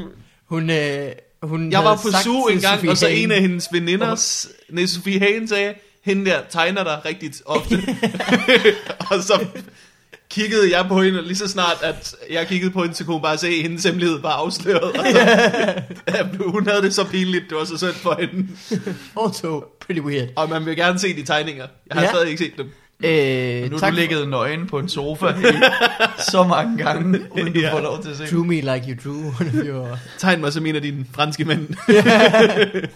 Hun, 0.47 0.71
øh, 0.71 1.13
hun 1.43 1.73
Jeg 1.73 1.85
var 1.85 1.97
på 1.97 2.11
sagt 2.11 2.25
SU 2.25 2.49
til 2.49 2.57
en 2.57 2.61
gang, 2.63 2.77
Sofie 2.79 2.91
og 2.91 2.97
så 2.97 3.07
Hagen- 3.07 3.25
en 3.25 3.31
af 3.33 3.41
hendes 3.41 3.69
veninders, 3.73 4.49
nej, 4.71 4.87
Sofie 4.87 5.19
Hagen 5.19 5.49
sagde, 5.49 5.75
hende 6.05 6.31
der 6.31 6.41
tegner 6.51 6.85
dig 6.85 7.01
rigtigt 7.05 7.43
ofte. 7.47 7.75
og 9.11 9.23
så 9.23 9.47
kiggede 10.37 10.77
jeg 10.77 10.87
på 10.89 11.03
hende, 11.03 11.19
og 11.19 11.25
lige 11.25 11.37
så 11.37 11.49
snart, 11.49 11.77
at 11.83 12.15
jeg 12.31 12.47
kiggede 12.47 12.71
på 12.71 12.83
hende, 12.83 12.95
så 12.95 13.05
kunne 13.05 13.15
hun 13.15 13.23
bare 13.23 13.39
se, 13.39 13.47
at 13.49 13.63
hendes 13.63 13.85
hemmelighed 13.85 14.21
var 14.21 14.31
afsløret. 14.31 14.83
Og 14.99 15.05
så, 15.13 15.19
ja, 16.09 16.23
hun 16.47 16.67
havde 16.69 16.83
det 16.83 16.95
så 16.95 17.05
pinligt, 17.05 17.45
det 17.51 17.59
var 17.59 17.65
så 17.65 17.79
synd 17.79 17.95
for 17.95 18.17
hende. 18.21 18.49
Also 19.23 19.65
pretty 19.81 20.01
weird. 20.01 20.29
Og 20.37 20.49
man 20.49 20.67
vil 20.67 20.77
gerne 20.77 20.99
se 20.99 21.17
de 21.17 21.23
tegninger. 21.23 21.67
Jeg 21.91 21.95
har 21.97 22.03
Ja. 22.03 22.09
stadig 22.11 22.29
ikke 22.31 22.45
set 22.45 22.53
dem. 22.59 22.67
Øh, 23.05 23.63
Nu 23.65 23.71
har 23.71 23.79
tak 23.79 23.93
du 23.93 23.97
ligget 23.97 24.29
nøgen 24.29 24.67
på 24.67 24.79
en 24.79 24.89
sofa 24.89 25.27
i 25.27 25.43
så 26.31 26.45
mange 26.45 26.85
gange, 26.85 27.21
uden 27.31 27.53
du 27.53 27.61
Ja. 27.61 27.73
får 27.73 27.81
lov 27.81 28.03
til 28.03 28.11
at 28.11 28.17
se. 28.17 28.27
Drew 28.31 28.45
me 28.45 28.55
like 28.55 28.83
you 28.89 28.95
drew 29.05 29.19
one 29.41 29.49
of 29.49 29.55
your... 29.67 29.99
Tegn 30.19 30.41
mig 30.41 30.53
som 30.53 30.67
en 30.67 30.77
af 30.77 30.83
dine 30.83 31.07
franske 31.15 31.45
mænd. 31.45 31.69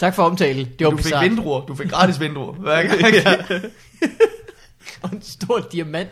Tak 0.00 0.14
for 0.14 0.22
omtale. 0.22 0.68
Det 0.78 0.84
var 0.84 0.90
Du 0.90 0.96
fik 0.96 1.04
bizarrt. 1.04 1.24
vindruer. 1.24 1.60
Du 1.66 1.74
fik 1.74 1.90
gratis 1.90 2.20
vindruer. 2.20 2.52
Hver 2.52 2.82
gang. 2.82 3.14
ja. 3.14 3.58
Og 5.08 5.10
en 5.12 5.22
stor 5.22 5.60
diamant. 5.72 6.10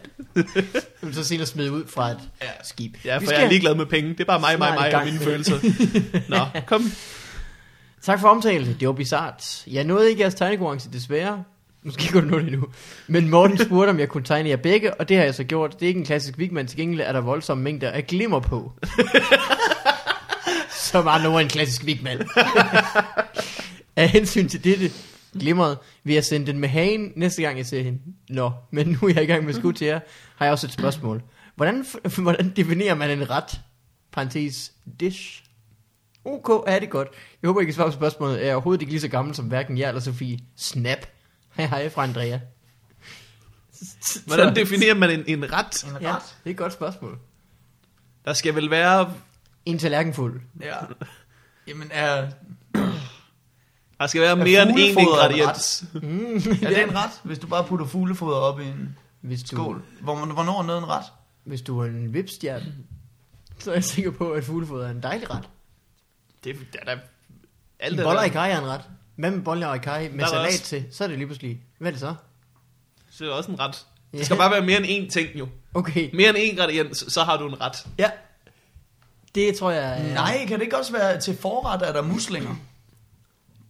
Som 1.00 1.12
så 1.12 1.24
senere 1.24 1.46
smed 1.46 1.70
ud 1.70 1.84
fra 1.86 2.10
et 2.10 2.18
Ja. 2.42 2.46
skib. 2.64 2.94
ja, 3.04 3.18
Vi 3.18 3.24
for 3.24 3.30
skal- 3.30 3.38
jeg 3.38 3.44
er 3.46 3.50
ligeglad 3.50 3.74
med 3.74 3.86
penge. 3.86 4.10
Det 4.10 4.20
er 4.20 4.24
bare 4.24 4.40
mig, 4.40 4.58
mig, 4.58 4.74
mig 4.74 4.94
og 4.94 5.04
mine 5.04 5.18
følelser. 5.18 5.58
Nå, 6.28 6.60
kom. 6.66 6.92
Tak 8.02 8.20
for 8.20 8.28
omtale. 8.28 8.76
Det 8.80 8.88
var 8.88 8.94
bizart. 8.94 9.62
Jeg 9.66 9.84
nåede 9.84 10.10
ikke 10.10 10.20
jeres 10.22 10.34
tegnekonkurrence, 10.34 10.90
desværre. 10.92 11.44
Måske 11.84 12.08
kunne 12.12 12.30
du 12.30 12.36
nå 12.36 12.38
det 12.42 12.52
nu. 12.52 12.64
Men 13.06 13.30
Morten 13.30 13.58
spurgte, 13.58 13.90
om 13.90 13.98
jeg 13.98 14.08
kunne 14.08 14.24
tegne 14.24 14.48
jer 14.48 14.56
begge, 14.56 14.94
og 14.94 15.08
det 15.08 15.16
har 15.16 15.24
jeg 15.24 15.34
så 15.34 15.44
gjort. 15.44 15.72
Det 15.80 15.82
er 15.82 15.88
ikke 15.88 15.98
en 16.00 16.06
klassisk 16.06 16.38
Vigman, 16.38 16.66
til 16.66 16.76
gengæld 16.78 17.00
er 17.00 17.12
der 17.12 17.20
voldsomme 17.20 17.64
mængder 17.64 17.90
af 17.90 18.06
glimmer 18.06 18.40
på. 18.40 18.72
Som 20.90 21.04
var 21.04 21.22
nu 21.22 21.38
en 21.38 21.48
klassisk 21.48 21.86
Vigman. 21.86 22.28
af 23.96 24.08
hensyn 24.08 24.48
til 24.48 24.64
dette 24.64 24.90
glimmeret, 25.40 25.78
vil 26.04 26.14
jeg 26.14 26.24
sende 26.24 26.46
den 26.46 26.58
med 26.58 26.68
hagen 26.68 27.12
næste 27.16 27.42
gang 27.42 27.56
jeg 27.58 27.66
ser 27.66 27.82
hende. 27.82 27.98
Nå, 28.28 28.52
men 28.70 28.88
nu 28.88 29.08
er 29.08 29.12
jeg 29.14 29.22
i 29.22 29.26
gang 29.26 29.44
med 29.44 29.54
skud 29.54 29.72
til 29.72 29.86
jer, 29.86 30.00
har 30.36 30.46
jeg 30.46 30.52
også 30.52 30.66
et 30.66 30.72
spørgsmål. 30.72 31.22
Hvordan, 31.54 31.86
hvordan 32.22 32.52
definerer 32.56 32.94
man 32.94 33.10
en 33.10 33.30
ret? 33.30 33.60
Parentes, 34.12 34.72
dish. 35.00 35.44
Ok, 36.24 36.64
ja, 36.68 36.74
det 36.74 36.82
er 36.82 36.86
godt. 36.90 37.08
Jeg 37.42 37.48
håber, 37.48 37.60
I 37.60 37.64
kan 37.64 37.74
svare 37.74 37.88
på 37.88 37.92
spørgsmålet. 37.92 38.40
Jeg 38.40 38.48
er 38.48 38.52
overhovedet 38.54 38.82
ikke 38.82 38.92
lige 38.92 39.00
så 39.00 39.08
gammel 39.08 39.34
som 39.34 39.44
hverken 39.46 39.78
jer 39.78 39.88
eller 39.88 40.00
Sofie. 40.00 40.38
Snap. 40.56 40.98
Hej 41.52 41.66
hej 41.66 41.88
fra 41.88 42.02
Andrea. 42.02 42.38
Hvordan 44.26 44.56
definerer 44.56 44.94
man 44.94 45.10
en, 45.10 45.24
en 45.26 45.52
ret? 45.52 45.84
En 45.84 45.90
Ja, 46.00 46.16
ret. 46.16 46.22
det 46.44 46.50
er 46.50 46.50
et 46.50 46.56
godt 46.56 46.72
spørgsmål. 46.72 47.18
Der 48.24 48.32
skal 48.32 48.54
vel 48.54 48.70
være... 48.70 49.14
En 49.64 49.78
tallerkenfuld. 49.78 50.40
Ja. 50.60 50.74
Jamen, 51.66 51.88
er, 51.92 52.28
Der 54.02 54.08
skal 54.08 54.20
være 54.20 54.30
Er 54.30 54.34
mere 54.34 54.62
end 54.62 54.70
én 54.78 55.00
ingrediens. 55.00 55.84
Mm, 55.92 56.34
er 56.62 56.68
det 56.68 56.82
en 56.82 56.96
ret, 56.96 57.10
hvis 57.22 57.38
du 57.38 57.46
bare 57.46 57.64
putter 57.64 57.86
fuglefoder 57.86 58.36
op 58.36 58.60
i 58.60 58.64
en 58.64 58.96
Hvis 59.20 59.42
du, 59.42 59.56
skål? 59.56 59.82
Hvor, 60.00 60.14
hvornår 60.26 60.58
er 60.58 60.66
noget 60.66 60.78
en 60.82 60.88
ret? 60.88 61.04
hvis 61.44 61.62
du 61.62 61.80
er 61.80 61.84
en 61.84 62.14
vipstjerne, 62.14 62.74
så 63.58 63.70
er 63.70 63.74
jeg 63.74 63.84
sikker 63.84 64.10
på, 64.10 64.30
at 64.32 64.44
fuglefoder 64.44 64.86
er 64.86 64.90
en 64.90 65.02
dejlig 65.02 65.30
ret. 65.30 65.48
Det 66.44 66.56
er 66.80 66.84
da... 66.84 66.98
Alt 67.80 67.94
En 67.94 68.00
er 68.00 68.04
boller 68.04 68.20
der- 68.20 68.26
i 68.26 68.30
kaj 68.30 68.50
er 68.50 68.58
en 68.60 68.66
ret. 68.66 68.80
Hvad 69.16 69.30
med 69.30 69.40
boller 69.42 69.74
i 69.74 69.78
kaj 69.78 70.08
med 70.12 70.18
Der 70.18 70.26
salat 70.26 70.46
også- 70.46 70.62
til? 70.64 70.84
Så 70.92 71.04
er 71.04 71.08
det 71.08 71.18
lige 71.18 71.26
pludselig. 71.26 71.60
Hvad 71.78 71.88
er 71.88 71.92
det 71.92 72.00
så? 72.00 72.14
Så 73.10 73.24
er 73.24 73.28
det 73.28 73.36
også 73.36 73.50
en 73.50 73.60
ret. 73.60 73.86
Ja. 74.12 74.18
Det 74.18 74.26
skal 74.26 74.36
bare 74.38 74.50
være 74.50 74.60
mere 74.66 74.86
end 74.86 75.06
én 75.06 75.12
ting 75.12 75.28
jo. 75.38 75.48
Okay. 75.74 76.10
Mere 76.14 76.28
end 76.28 76.36
én 76.38 76.40
ingrediens, 76.40 77.04
så 77.08 77.22
har 77.22 77.36
du 77.36 77.48
en 77.48 77.60
ret. 77.60 77.86
Ja. 77.98 78.10
Det 79.34 79.56
tror 79.56 79.70
jeg... 79.70 80.00
er- 80.10 80.14
Nej, 80.14 80.44
kan 80.48 80.58
det 80.58 80.64
ikke 80.64 80.78
også 80.78 80.92
være 80.92 81.20
til 81.20 81.36
forret, 81.36 81.88
er 81.88 81.92
der 81.92 82.02
muslinger? 82.02 82.54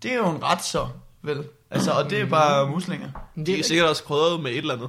Det 0.03 0.13
er 0.13 0.17
jo 0.17 0.31
en 0.31 0.43
ret 0.43 0.65
så, 0.65 0.89
vel? 1.23 1.45
Altså, 1.71 1.91
og 1.91 2.11
det 2.11 2.21
er 2.21 2.27
bare 2.27 2.69
muslinger. 2.71 3.09
Men 3.35 3.47
De 3.47 3.51
Det 3.53 3.59
er 3.59 3.63
er 3.63 3.67
sikkert 3.67 3.89
også 3.89 4.03
krydret 4.05 4.41
med 4.43 4.51
et 4.51 4.59
eller 4.59 4.75
andet. 4.75 4.89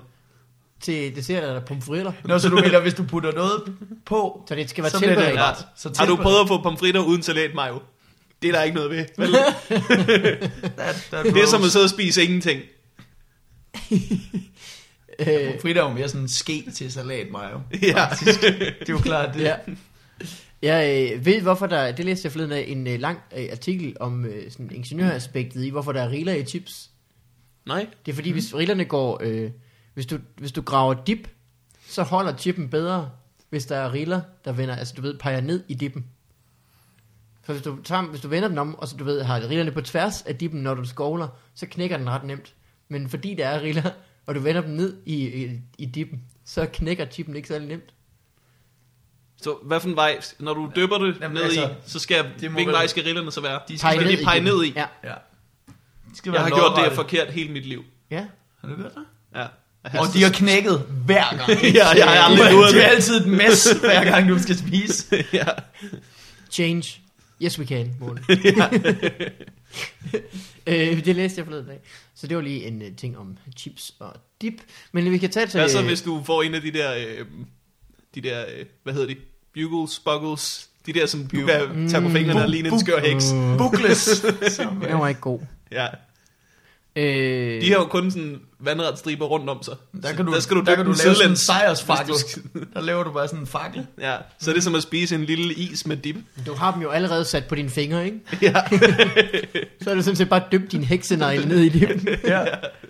til 0.81 1.15
dessert 1.15 1.43
er 1.43 1.53
der 1.53 1.59
pomfritter. 1.59 2.11
Nå, 2.25 2.39
så 2.39 2.49
du 2.49 2.55
mener, 2.55 2.79
hvis 2.79 2.93
du 2.93 3.03
putter 3.03 3.31
noget 3.31 3.61
på, 4.05 4.43
Så 4.49 4.55
det 4.55 4.69
skal 4.69 4.83
være 4.83 4.91
så 4.91 4.97
bliver 4.99 5.15
det 5.15 5.23
tilberedt. 5.23 5.41
ret. 5.49 5.65
Så 5.77 5.89
Har 5.97 6.05
du 6.05 6.11
tilbered- 6.15 6.23
prøvet 6.23 6.39
at 6.41 6.47
få 6.47 6.61
pomfritter 6.61 7.01
uden 7.01 7.23
salat 7.23 7.53
mayo? 7.55 7.79
Det 8.41 8.47
er 8.47 8.51
der 8.53 8.63
ikke 8.63 8.75
noget 8.75 8.89
ved. 8.91 9.05
Vel? 9.17 9.29
That, 10.77 11.07
that 11.11 11.25
Det 11.25 11.37
er 11.43 11.47
som 11.47 11.63
at 11.63 11.71
sidde 11.71 11.83
og 11.85 11.89
spise 11.89 12.23
ingenting. 12.23 12.61
Øh, 15.19 15.61
Frida 15.61 15.79
er 15.79 15.83
jo 15.83 15.89
mere 15.89 16.07
sådan 16.07 16.21
en 16.21 16.29
ske 16.29 16.71
til 16.75 16.91
salat, 16.91 17.27
Mario. 17.31 17.59
Ja. 17.81 18.07
Det 18.21 18.89
er 18.89 18.93
jo 18.93 18.97
klart 18.97 19.33
det. 19.33 19.41
ja. 19.41 19.55
Jeg 20.63 21.11
øh, 21.13 21.25
ved, 21.25 21.41
hvorfor 21.41 21.67
der... 21.67 21.91
Det 21.91 22.05
læste 22.05 22.25
jeg 22.25 22.31
forleden 22.31 22.51
af 22.51 22.65
en 22.67 22.87
øh, 22.87 22.99
lang 22.99 23.19
øh, 23.37 23.47
artikel 23.51 23.97
om 23.99 24.25
øh, 24.25 24.51
sådan 24.51 24.71
ingeniøraspektet 24.71 25.63
i, 25.63 25.69
hvorfor 25.69 25.91
der 25.91 26.01
er 26.01 26.09
riler 26.09 26.33
i 26.33 26.45
chips. 26.45 26.89
Nej. 27.65 27.87
Det 28.05 28.11
er 28.11 28.15
fordi, 28.15 28.29
mm. 28.29 28.33
hvis 28.33 28.55
rillerne 28.55 28.85
går... 28.85 29.21
Øh, 29.23 29.51
hvis, 29.93 30.05
du, 30.05 30.19
hvis 30.37 30.51
du 30.51 30.61
graver 30.61 30.93
dip, 30.93 31.27
så 31.87 32.03
holder 32.03 32.37
chippen 32.37 32.69
bedre, 32.69 33.09
hvis 33.49 33.65
der 33.65 33.75
er 33.75 33.93
riller, 33.93 34.21
der 34.45 34.51
vender, 34.51 34.75
altså 34.75 34.93
du 34.97 35.01
ved, 35.01 35.17
peger 35.17 35.41
ned 35.41 35.63
i 35.67 35.73
dippen. 35.73 36.05
Så 37.45 37.51
hvis 37.51 37.63
du, 37.63 37.77
tager, 37.83 38.03
hvis 38.03 38.21
du 38.21 38.27
vender 38.27 38.47
den 38.47 38.57
om, 38.57 38.75
og 38.75 38.87
så 38.87 38.97
du 38.97 39.03
ved, 39.03 39.21
har 39.21 39.49
rillerne 39.49 39.71
på 39.71 39.81
tværs 39.81 40.21
af 40.21 40.35
dippen, 40.35 40.61
når 40.61 40.73
du 40.73 40.85
skovler, 40.85 41.27
så 41.55 41.65
knækker 41.65 41.97
den 41.97 42.09
ret 42.09 42.23
nemt. 42.23 42.53
Men 42.87 43.09
fordi 43.09 43.35
der 43.35 43.47
er 43.47 43.61
riller 43.61 43.91
og 44.25 44.35
du 44.35 44.39
vender 44.39 44.61
dem 44.61 44.71
ned 44.71 44.97
i, 45.05 45.43
i, 45.43 45.59
i 45.77 45.85
dippen, 45.85 46.23
så 46.45 46.69
knækker 46.73 47.05
chippen 47.05 47.35
ikke 47.35 47.47
særlig 47.47 47.67
nemt. 47.67 47.93
Så 49.43 49.57
hvad 49.63 49.79
for 49.79 49.89
en 49.89 49.95
vej, 49.95 50.21
når 50.39 50.53
du 50.53 50.71
dypper 50.75 50.97
det 50.97 51.15
Jamen, 51.21 51.35
ned 51.35 51.43
altså, 51.43 51.61
i, 51.65 51.73
så 51.85 51.99
skal, 51.99 52.25
hvilken 52.39 52.67
vej 52.71 52.87
skal 52.87 53.03
rillerne 53.03 53.31
så 53.31 53.41
være? 53.41 53.59
De 53.67 53.77
Pege 53.77 53.77
skal 53.95 54.07
ned 54.07 54.23
pege 54.23 54.37
igennem. 54.37 54.53
ned 54.55 54.63
i. 54.65 54.73
Ja. 54.75 54.85
Ja. 55.03 55.13
De 56.11 56.17
skal 56.17 56.31
Jeg 56.31 56.41
har 56.41 56.49
gjort 56.49 56.85
det 56.85 56.93
forkert 56.95 57.27
hele 57.33 57.51
mit 57.53 57.65
liv. 57.65 57.83
ja. 58.11 58.25
Har 58.61 58.67
du 58.67 58.75
gjort 58.75 58.91
det? 58.95 59.03
Ja. 59.35 59.47
Og 59.99 60.07
de 60.13 60.23
har 60.23 60.29
knækket 60.31 60.79
hver 61.05 61.37
gang. 61.37 61.63
Ja, 61.75 61.87
jeg 61.89 62.05
har 62.07 62.29
aldrig 62.29 62.51
luret 62.51 62.67
Det 62.67 62.75
det. 62.75 62.85
er 62.85 62.89
altid 62.89 63.21
et 63.21 63.27
mess, 63.27 63.71
hver 63.79 64.03
gang 64.03 64.29
du 64.29 64.39
skal 64.39 64.57
spise. 64.57 65.15
ja. 65.33 65.45
Change. 66.51 66.99
Yes, 67.41 67.59
we 67.59 67.65
can, 67.65 67.95
Morten. 67.99 68.25
øh, 70.67 71.05
det 71.05 71.15
læste 71.15 71.39
jeg 71.39 71.45
forleden 71.45 71.65
dag. 71.67 71.79
Så 72.15 72.27
det 72.27 72.37
var 72.37 72.43
lige 72.43 72.63
en 72.67 72.81
uh, 72.81 72.87
ting 72.97 73.17
om 73.17 73.37
chips 73.57 73.95
og 73.99 74.13
dip. 74.41 74.53
Men 74.91 75.11
vi 75.11 75.17
kan 75.17 75.29
tage 75.29 75.47
til... 75.47 75.59
Hvad 75.59 75.69
så 75.69 75.81
hvis 75.81 76.01
du 76.01 76.23
får 76.25 76.43
en 76.43 76.55
af 76.55 76.61
de 76.61 76.71
der, 76.71 76.93
øh, 76.95 77.25
de 78.15 78.21
der, 78.21 78.45
øh, 78.57 78.65
hvad 78.83 78.93
hedder 78.93 79.07
de? 79.07 79.15
Bugles, 79.55 79.99
buggles, 79.99 80.67
de 80.85 80.93
der, 80.93 81.05
som 81.05 81.19
du 81.23 81.27
Bugles. 81.27 81.67
kan 81.73 81.89
tage 81.89 82.01
på 82.03 82.09
fingrene 82.09 82.41
og 82.43 82.49
ligne 82.49 82.69
en 82.69 82.79
skør 82.79 82.99
heks. 82.99 83.25
Bookless. 83.57 84.25
Som, 84.55 84.83
den 84.89 84.99
var 84.99 85.07
ikke 85.07 85.21
god. 85.21 85.39
Ja. 85.71 85.87
Øh, 86.95 87.61
De 87.61 87.69
har 87.71 87.75
jo 87.77 87.85
kun 87.85 88.11
sådan 88.11 88.39
vandret 88.59 88.99
striber 88.99 89.25
rundt 89.25 89.49
om 89.49 89.63
sig. 89.63 89.73
der 90.03 90.13
kan 90.13 90.25
du, 90.25 90.33
der 90.33 90.39
skal 90.39 90.57
du 90.57 90.61
der 90.61 90.75
kan 90.75 90.85
du 90.85 90.93
lave 91.03 91.15
sådan 91.15 91.31
en 91.31 91.37
sejrsfakkel. 91.37 92.13
Du 92.53 92.59
Der 92.73 92.81
laver 92.81 93.03
du 93.03 93.11
bare 93.11 93.27
sådan 93.27 93.39
en 93.39 93.47
fakkel. 93.47 93.85
Ja, 94.01 94.15
så 94.39 94.49
er 94.49 94.53
det 94.53 94.63
som 94.63 94.75
at 94.75 94.83
spise 94.83 95.15
en 95.15 95.23
lille 95.25 95.53
is 95.53 95.85
med 95.87 95.97
dip. 95.97 96.15
Du 96.45 96.53
har 96.53 96.71
dem 96.73 96.81
jo 96.81 96.89
allerede 96.89 97.25
sat 97.25 97.45
på 97.45 97.55
dine 97.55 97.69
fingre, 97.69 98.05
ikke? 98.05 98.19
Ja. 98.41 98.53
Så 99.83 99.89
er 99.89 99.95
det 99.95 100.03
sådan 100.03 100.15
set 100.15 100.29
bare 100.29 100.43
dybt 100.51 100.71
din 100.71 100.83
heksenegl 100.83 101.47
ned 101.47 101.59
i 101.59 101.69
dippen. 101.69 102.07
Ja. 102.23 102.39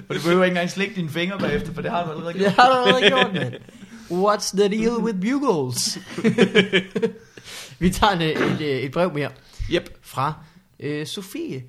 Og 0.09 0.15
du 0.15 0.21
behøver 0.21 0.43
ikke 0.43 0.53
engang 0.53 0.69
slikke 0.71 0.95
dine 0.95 1.09
fingre 1.09 1.39
bagefter, 1.39 1.73
for 1.73 1.81
det 1.81 1.91
har 1.91 2.05
du 2.05 2.11
allerede 2.11 2.33
Det 2.33 2.41
gjort. 2.41 2.53
har 2.53 2.67
du 2.69 2.75
allerede 2.95 3.09
gjort, 3.09 3.33
mand. 3.33 3.53
What's 4.13 4.51
the 4.51 4.69
deal 4.69 4.97
with 5.03 5.19
bugles? 5.21 5.97
vi 7.79 7.89
tager 7.89 8.13
en, 8.13 8.21
et, 8.21 8.85
et 8.85 8.91
brev 8.91 9.13
mere 9.13 9.29
Yep. 9.71 9.97
fra 10.01 10.33
øh, 10.79 11.07
Sofie. 11.07 11.63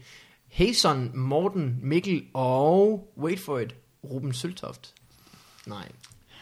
Hejson, 0.48 1.10
Morten, 1.14 1.78
Mikkel 1.82 2.22
og, 2.34 3.08
wait 3.18 3.40
for 3.40 3.58
it, 3.58 3.74
Ruben 4.04 4.32
Søltoft. 4.32 4.94
Nej. 5.66 5.88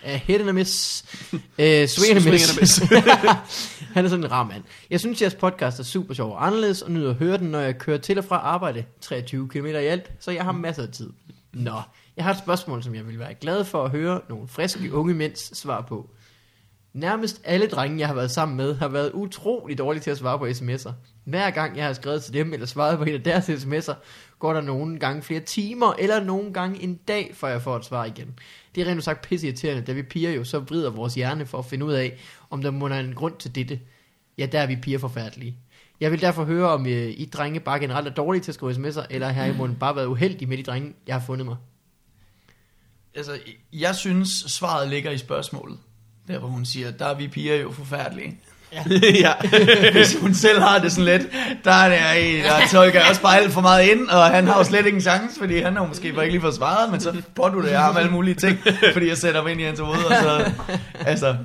Uh, 0.05 0.11
hit 0.11 0.41
and 0.41 0.49
a 0.49 0.53
miss. 0.53 1.05
Uh, 1.33 1.39
swing 1.87 2.17
and 2.17 2.27
a 2.27 2.31
miss. 2.61 2.79
Han 3.95 4.05
er 4.05 4.09
sådan 4.09 4.25
en 4.25 4.31
rar 4.31 4.45
mand. 4.45 4.63
Jeg 4.91 5.01
synes, 5.01 5.23
jeres 5.23 5.35
podcast 5.35 5.79
er 5.79 5.83
super 5.85 6.15
sjov 6.15 6.33
og 6.33 6.47
anderledes, 6.47 6.83
og 6.83 6.91
nyder 6.91 7.11
at 7.11 7.17
høre 7.17 7.39
den, 7.39 7.47
når 7.51 7.61
jeg 7.61 7.79
kører 7.79 7.99
til 7.99 8.19
og 8.19 8.25
fra 8.25 8.37
arbejde. 8.37 8.85
23 9.01 9.49
km 9.49 9.67
i 9.67 9.71
alt, 9.71 10.11
så 10.21 10.31
jeg 10.31 10.45
har 10.45 10.53
masser 10.53 10.83
af 10.83 10.89
tid. 10.89 11.11
Nå, 11.53 11.81
jeg 12.17 12.25
har 12.25 12.33
et 12.33 12.39
spørgsmål, 12.39 12.83
som 12.83 12.95
jeg 12.95 13.07
vil 13.07 13.19
være 13.19 13.35
glad 13.35 13.65
for 13.65 13.85
at 13.85 13.91
høre 13.91 14.21
nogle 14.29 14.49
friske 14.49 14.93
unge 14.93 15.15
mænds 15.15 15.59
svar 15.59 15.81
på. 15.81 16.11
Nærmest 16.93 17.41
alle 17.45 17.67
drenge, 17.67 17.99
jeg 17.99 18.07
har 18.07 18.15
været 18.15 18.31
sammen 18.31 18.57
med, 18.57 18.75
har 18.75 18.89
været 18.89 19.11
utrolig 19.13 19.79
dårlige 19.79 20.03
til 20.03 20.11
at 20.11 20.19
svare 20.19 20.39
på 20.39 20.47
sms'er. 20.47 20.93
Hver 21.25 21.51
gang 21.51 21.77
jeg 21.77 21.87
har 21.87 21.93
skrevet 21.93 22.23
til 22.23 22.35
dem 22.35 22.53
eller 22.53 22.67
svaret 22.67 22.99
på 22.99 23.05
en 23.05 23.15
af 23.15 23.23
deres 23.23 23.49
sms'er, 23.49 23.95
går 24.39 24.53
der 24.53 24.61
nogle 24.61 24.99
gange 24.99 25.23
flere 25.23 25.41
timer, 25.41 25.93
eller 25.99 26.25
nogle 26.25 26.53
gange 26.53 26.83
en 26.83 26.95
dag, 26.95 27.31
før 27.35 27.49
jeg 27.49 27.63
får 27.63 27.77
et 27.77 27.85
svar 27.85 28.05
igen. 28.05 28.39
Det 28.75 28.81
er 28.81 28.91
rent 28.91 29.05
sagt 29.05 29.23
pisseirriterende, 29.23 29.83
da 29.83 29.93
vi 29.93 30.03
piger 30.03 30.31
jo 30.31 30.45
så 30.45 30.59
vrider 30.59 30.91
vores 30.91 31.15
hjerne 31.15 31.47
for 31.47 31.59
at 31.59 31.65
finde 31.65 31.87
ud 31.87 31.93
af, 31.93 32.19
om 32.51 32.63
der 32.63 32.71
må 32.71 32.89
være 32.89 33.01
en 33.01 33.15
grund 33.15 33.35
til 33.39 33.55
dette. 33.55 33.81
Ja, 34.39 34.47
der 34.47 34.61
er 34.61 34.67
vi 34.67 34.77
piger 34.77 34.99
forfærdelige. 34.99 35.57
Jeg 36.01 36.11
vil 36.11 36.21
derfor 36.21 36.45
høre, 36.45 36.69
om 36.69 36.87
øh, 36.87 37.09
I 37.17 37.31
drenge 37.33 37.61
bare 37.61 37.81
generelt 37.81 38.09
er 38.09 38.15
dårlige 38.15 38.43
til 38.43 38.51
at 38.51 38.55
skrive 38.55 38.73
sms'er, 38.73 39.07
eller 39.11 39.29
har 39.29 39.47
I 39.47 39.75
bare 39.81 39.97
været 39.97 40.07
uheldige 40.07 40.49
med 40.49 40.57
de 40.57 40.63
drenge, 40.63 40.95
jeg 41.07 41.15
har 41.15 41.27
fundet 41.27 41.47
mig. 41.47 41.57
Altså, 43.17 43.39
jeg 43.73 43.95
synes, 43.97 44.29
svaret 44.47 44.89
ligger 44.89 45.11
i 45.11 45.19
spørgsmålet. 45.19 45.79
Der 46.29 46.39
hvor 46.39 46.49
hun 46.49 46.65
siger, 46.65 46.91
der 46.91 47.07
er 47.07 47.15
vi 47.15 47.29
piger 47.29 47.57
jo 47.57 47.73
forfærdelige. 47.73 48.39
ja. 49.21 49.33
Hvis 49.93 50.17
hun 50.21 50.35
selv 50.35 50.61
har 50.61 50.79
det 50.79 50.93
sådan 50.93 51.05
lidt, 51.05 51.33
der 51.65 51.73
er 51.73 51.89
der 51.89 52.43
der 52.43 52.67
tolker 52.69 53.09
også 53.09 53.23
bare 53.23 53.37
alt 53.41 53.53
for 53.53 53.61
meget 53.61 53.89
ind, 53.89 54.09
og 54.09 54.25
han 54.27 54.47
har 54.47 54.59
jo 54.59 54.65
slet 54.65 54.87
ikke 54.87 54.97
en 54.97 55.03
chance, 55.03 55.39
fordi 55.39 55.61
han 55.61 55.77
har 55.77 55.83
jo 55.83 55.89
måske 55.89 56.13
bare 56.13 56.25
ikke 56.25 56.33
lige 56.35 56.41
fået 56.43 56.55
svaret, 56.55 56.91
men 56.91 57.01
så 57.01 57.23
pådutter 57.35 57.71
jeg 57.71 57.81
ham 57.83 57.97
alle 57.97 58.11
mulige 58.11 58.35
ting, 58.35 58.59
fordi 58.93 59.09
jeg 59.09 59.19
sætter 59.19 59.43
mig 59.43 59.53
ind 59.53 59.61
i 59.61 59.65
hans 59.65 59.81
hoved, 59.81 60.05
og 60.05 60.17
så, 60.23 60.53
altså, 61.01 61.37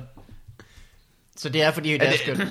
Så 1.36 1.48
det 1.48 1.62
er 1.62 1.70
fordi, 1.72 1.92
det 1.92 2.02
Er 2.02 2.06
er 2.06 2.10
det- 2.10 2.20
skønt. 2.20 2.48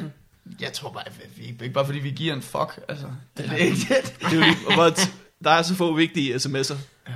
jeg 0.62 0.74
tror 0.74 0.92
bare, 0.92 1.04
at 1.08 1.14
vi, 1.38 1.44
ikke 1.62 1.70
bare 1.74 1.86
fordi 1.86 2.00
vi 2.00 2.10
giver 2.12 2.34
en 2.34 2.42
fuck, 2.42 2.80
altså, 2.90 3.06
det 3.38 3.46
er 3.52 3.56
ikke 3.56 3.78
det. 3.90 4.16
Det 4.20 4.28
er 4.32 4.36
jo 4.36 4.42
lige, 4.42 5.08
der 5.44 5.52
er 5.52 5.62
så 5.62 5.76
få 5.76 5.94
vigtige 5.96 6.36
sms'er. 6.36 6.74
Øh, 7.08 7.14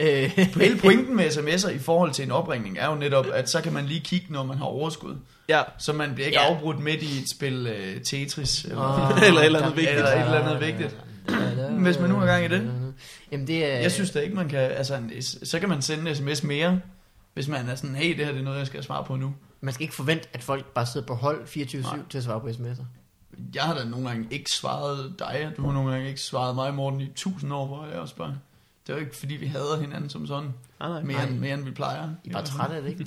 Hele 0.00 0.78
pointen 0.84 1.16
med 1.16 1.26
sms'er 1.30 1.68
i 1.68 1.78
forhold 1.78 2.12
til 2.12 2.24
en 2.24 2.30
opringning 2.30 2.78
er 2.78 2.86
jo 2.90 2.94
netop, 2.94 3.26
at 3.34 3.50
så 3.50 3.60
kan 3.60 3.72
man 3.72 3.86
lige 3.86 4.00
kigge, 4.00 4.26
når 4.32 4.44
man 4.44 4.58
har 4.58 4.64
overskud. 4.64 5.16
Ja. 5.48 5.62
Så 5.78 5.92
man 5.92 6.14
bliver 6.14 6.26
ikke 6.26 6.40
Ja. 6.40 6.46
afbrudt 6.54 6.78
midt 6.80 7.02
i 7.02 7.18
et 7.22 7.30
spil 7.30 7.66
uh, 7.96 8.02
Tetris. 8.02 8.64
Eller, 8.64 9.12
Åh, 9.12 9.22
Eller 9.28 9.40
et 9.40 9.46
eller 9.46 9.60
andet 9.62 9.76
vigtigt. 9.76 9.96
Eller 9.96 10.10
et 10.10 10.20
eller 10.24 10.40
andet 10.48 10.60
vigtigt. 10.66 10.96
Hvis 11.70 11.98
man 11.98 12.10
nu 12.10 12.16
har 12.16 12.26
gang 12.26 12.44
i 12.44 12.48
det. 12.48 12.70
Jamen 13.32 13.46
det 13.46 13.64
er... 13.72 13.76
Jeg 13.78 13.92
synes 13.92 14.10
da 14.10 14.20
ikke, 14.20 14.34
man 14.36 14.48
kan... 14.48 14.58
Altså, 14.60 15.00
så 15.42 15.60
kan 15.60 15.68
man 15.68 15.82
sende 15.82 16.10
en 16.10 16.16
sms 16.16 16.42
mere, 16.42 16.80
hvis 17.34 17.48
man 17.48 17.68
er 17.68 17.74
sådan, 17.74 17.96
hey, 17.96 18.16
det 18.18 18.24
her 18.26 18.32
det 18.32 18.40
er 18.40 18.44
noget, 18.44 18.58
jeg 18.58 18.66
skal 18.66 18.82
svare 18.82 19.04
på 19.04 19.16
nu. 19.16 19.34
Man 19.60 19.74
skal 19.74 19.82
ikke 19.82 19.94
forvente, 19.94 20.28
at 20.32 20.42
folk 20.42 20.64
bare 20.64 20.86
sidder 20.86 21.06
på 21.06 21.14
hold 21.14 21.42
24-7 21.44 21.76
Nej. 21.82 21.98
til 22.10 22.18
at 22.18 22.24
svare 22.24 22.40
på 22.40 22.46
sms'er. 22.46 22.82
Jeg 23.54 23.62
har 23.62 23.74
da 23.78 23.84
nogle 23.84 24.08
gange 24.08 24.26
ikke 24.30 24.50
svaret 24.50 25.14
dig, 25.18 25.46
og 25.50 25.56
du 25.56 25.66
har 25.66 25.72
nogle 25.72 25.90
gange 25.92 26.08
ikke 26.08 26.20
svaret 26.20 26.54
mig, 26.54 26.74
Morten, 26.74 27.00
i 27.00 27.08
tusind 27.16 27.52
år, 27.52 27.66
hvor 27.66 27.86
jeg 27.92 27.98
også 28.00 28.16
bare... 28.16 28.34
Det 28.86 28.92
er 28.92 28.96
jo 28.96 29.04
ikke, 29.04 29.16
fordi 29.16 29.34
vi 29.34 29.46
hader 29.46 29.80
hinanden 29.80 30.10
som 30.10 30.26
sådan, 30.26 30.50
Nej, 30.80 30.88
nej. 30.88 31.02
mere, 31.02 31.28
end, 31.28 31.38
mere 31.38 31.54
end 31.54 31.64
vi 31.64 31.70
plejer. 31.70 32.10
I 32.24 32.28
er 32.28 32.32
bare 32.32 32.44
trætte 32.44 32.76
af 32.76 32.82
det, 32.82 32.90
ikke? 32.90 33.06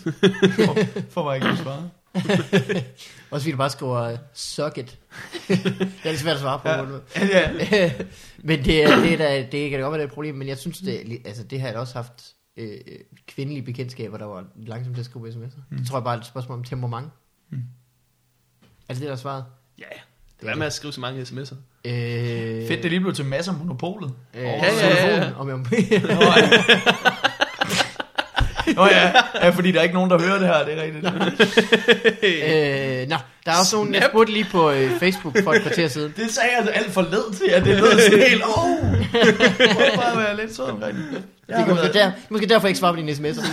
For, 0.65 0.77
for 1.09 1.23
bare 1.23 1.35
ikke 1.35 1.47
at 1.47 1.57
svare. 1.57 1.89
Også 3.31 3.43
fordi 3.43 3.51
du 3.51 3.57
bare 3.57 3.69
skriver, 3.69 4.13
uh, 4.13 4.17
suck 4.33 4.77
it. 4.77 4.99
det 5.47 6.05
er 6.05 6.09
lidt 6.09 6.19
svært 6.19 6.35
at 6.35 6.41
svare 6.41 6.59
på. 6.59 6.67
Ja. 7.15 7.51
Ja. 7.71 7.93
men 8.49 8.65
det, 8.65 8.83
er, 8.83 8.99
det, 8.99 9.13
er 9.13 9.17
da, 9.17 9.47
det 9.51 9.69
kan 9.69 9.79
da 9.79 9.83
godt 9.83 9.91
være, 9.91 9.99
det 9.99 10.03
er 10.03 10.07
et 10.07 10.13
problem, 10.13 10.35
men 10.35 10.47
jeg 10.47 10.57
synes, 10.57 10.79
det, 10.79 11.21
altså, 11.25 11.43
det 11.43 11.61
har 11.61 11.67
jeg 11.67 11.77
også 11.77 11.93
haft 11.93 12.33
øh, 12.57 12.77
kvindelige 13.27 13.63
bekendtskaber, 13.63 14.17
der 14.17 14.25
var 14.25 14.45
langsomt 14.55 14.95
til 14.95 15.01
at 15.01 15.05
skrive 15.05 15.29
sms'er. 15.29 15.61
Mm. 15.69 15.77
Det 15.77 15.87
tror 15.87 15.97
jeg 15.97 16.03
bare 16.03 16.15
er 16.15 16.19
et 16.19 16.25
spørgsmål 16.25 16.57
om 16.57 16.63
temperament. 16.63 17.11
Mm. 17.49 17.63
Er 18.89 18.93
det 18.93 19.01
det, 19.01 19.07
der 19.07 19.13
er 19.13 19.17
svaret? 19.17 19.45
Ja. 19.77 19.85
Hvad 20.41 20.55
med 20.55 20.65
at 20.65 20.73
skrive 20.73 20.93
så 20.93 20.99
mange 21.01 21.21
sms'er? 21.21 21.55
Øh, 21.85 22.67
Fedt, 22.67 22.83
det 22.83 22.91
lige 22.91 22.99
blev 22.99 23.13
til 23.13 23.25
masser 23.25 23.51
af 23.51 23.57
monopolet. 23.57 24.11
Øh, 24.33 24.45
Over- 24.45 24.65
ja, 24.65 24.87
ja, 24.87 25.15
ja. 25.17 25.29
Om 25.37 25.49
jeg. 25.49 25.57
Nå 25.57 25.67
ja. 26.37 26.49
Nå 28.75 28.85
ja. 28.85 29.11
ja, 29.41 29.49
fordi 29.49 29.71
der 29.71 29.79
er 29.79 29.83
ikke 29.83 29.95
nogen, 29.95 30.09
der 30.11 30.19
hører 30.21 30.37
det 30.39 30.47
her, 30.47 30.65
det 30.65 30.77
er 30.77 30.83
rigtigt. 30.83 31.05
øh, 33.03 33.07
nå, 33.09 33.15
der 33.45 33.51
er 33.51 33.59
også 33.59 33.75
nogen, 33.75 33.93
jeg 33.93 34.05
spurgte 34.09 34.33
lige 34.33 34.47
på 34.51 34.71
øh, 34.71 34.99
Facebook 34.99 35.43
for 35.43 35.53
et 35.53 35.61
kvarter 35.61 35.87
siden. 35.87 36.13
Det 36.17 36.31
sagde 36.31 36.49
jeg 36.49 36.57
altså 36.57 36.71
alt 36.73 36.91
for 36.91 37.01
led 37.01 37.33
til, 37.33 37.49
at 37.49 37.65
det 37.65 37.77
lød 37.77 37.99
sådan 37.99 38.19
helt, 38.29 38.43
oh, 38.43 38.77
prøv 39.73 39.95
bare 39.95 40.11
at 40.11 40.17
være 40.17 40.37
lidt 40.37 40.55
sød 40.55 40.65
omkring 40.65 40.97
det. 40.97 41.23
Det 41.47 41.55
er 41.55 41.65
måske, 41.67 41.93
der, 41.93 42.11
måske 42.29 42.47
derfor 42.47 42.67
jeg 42.67 42.69
ikke 42.69 42.79
svarer 42.79 42.93
på 42.93 42.97
dine 42.99 43.11
sms'er. 43.11 43.45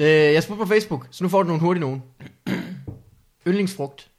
øh, 0.00 0.34
jeg 0.34 0.42
spurgte 0.42 0.62
på 0.64 0.68
Facebook, 0.68 1.06
så 1.10 1.24
nu 1.24 1.28
får 1.30 1.42
du 1.42 1.46
nogle 1.46 1.60
hurtige 1.60 1.80
nogen. 1.80 2.02
Yndlingsfrugt. 3.46 4.10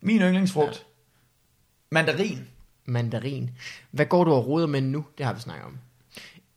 Min 0.00 0.20
yndlingsfrugt. 0.20 0.86
Mandarin. 1.90 2.48
Mandarin. 2.84 3.50
Hvad 3.90 4.06
går 4.06 4.24
du 4.24 4.32
og 4.32 4.46
roder 4.46 4.66
med 4.66 4.80
nu? 4.80 5.04
Det 5.18 5.26
har 5.26 5.32
vi 5.32 5.40
snakket 5.40 5.66
om. 5.66 5.78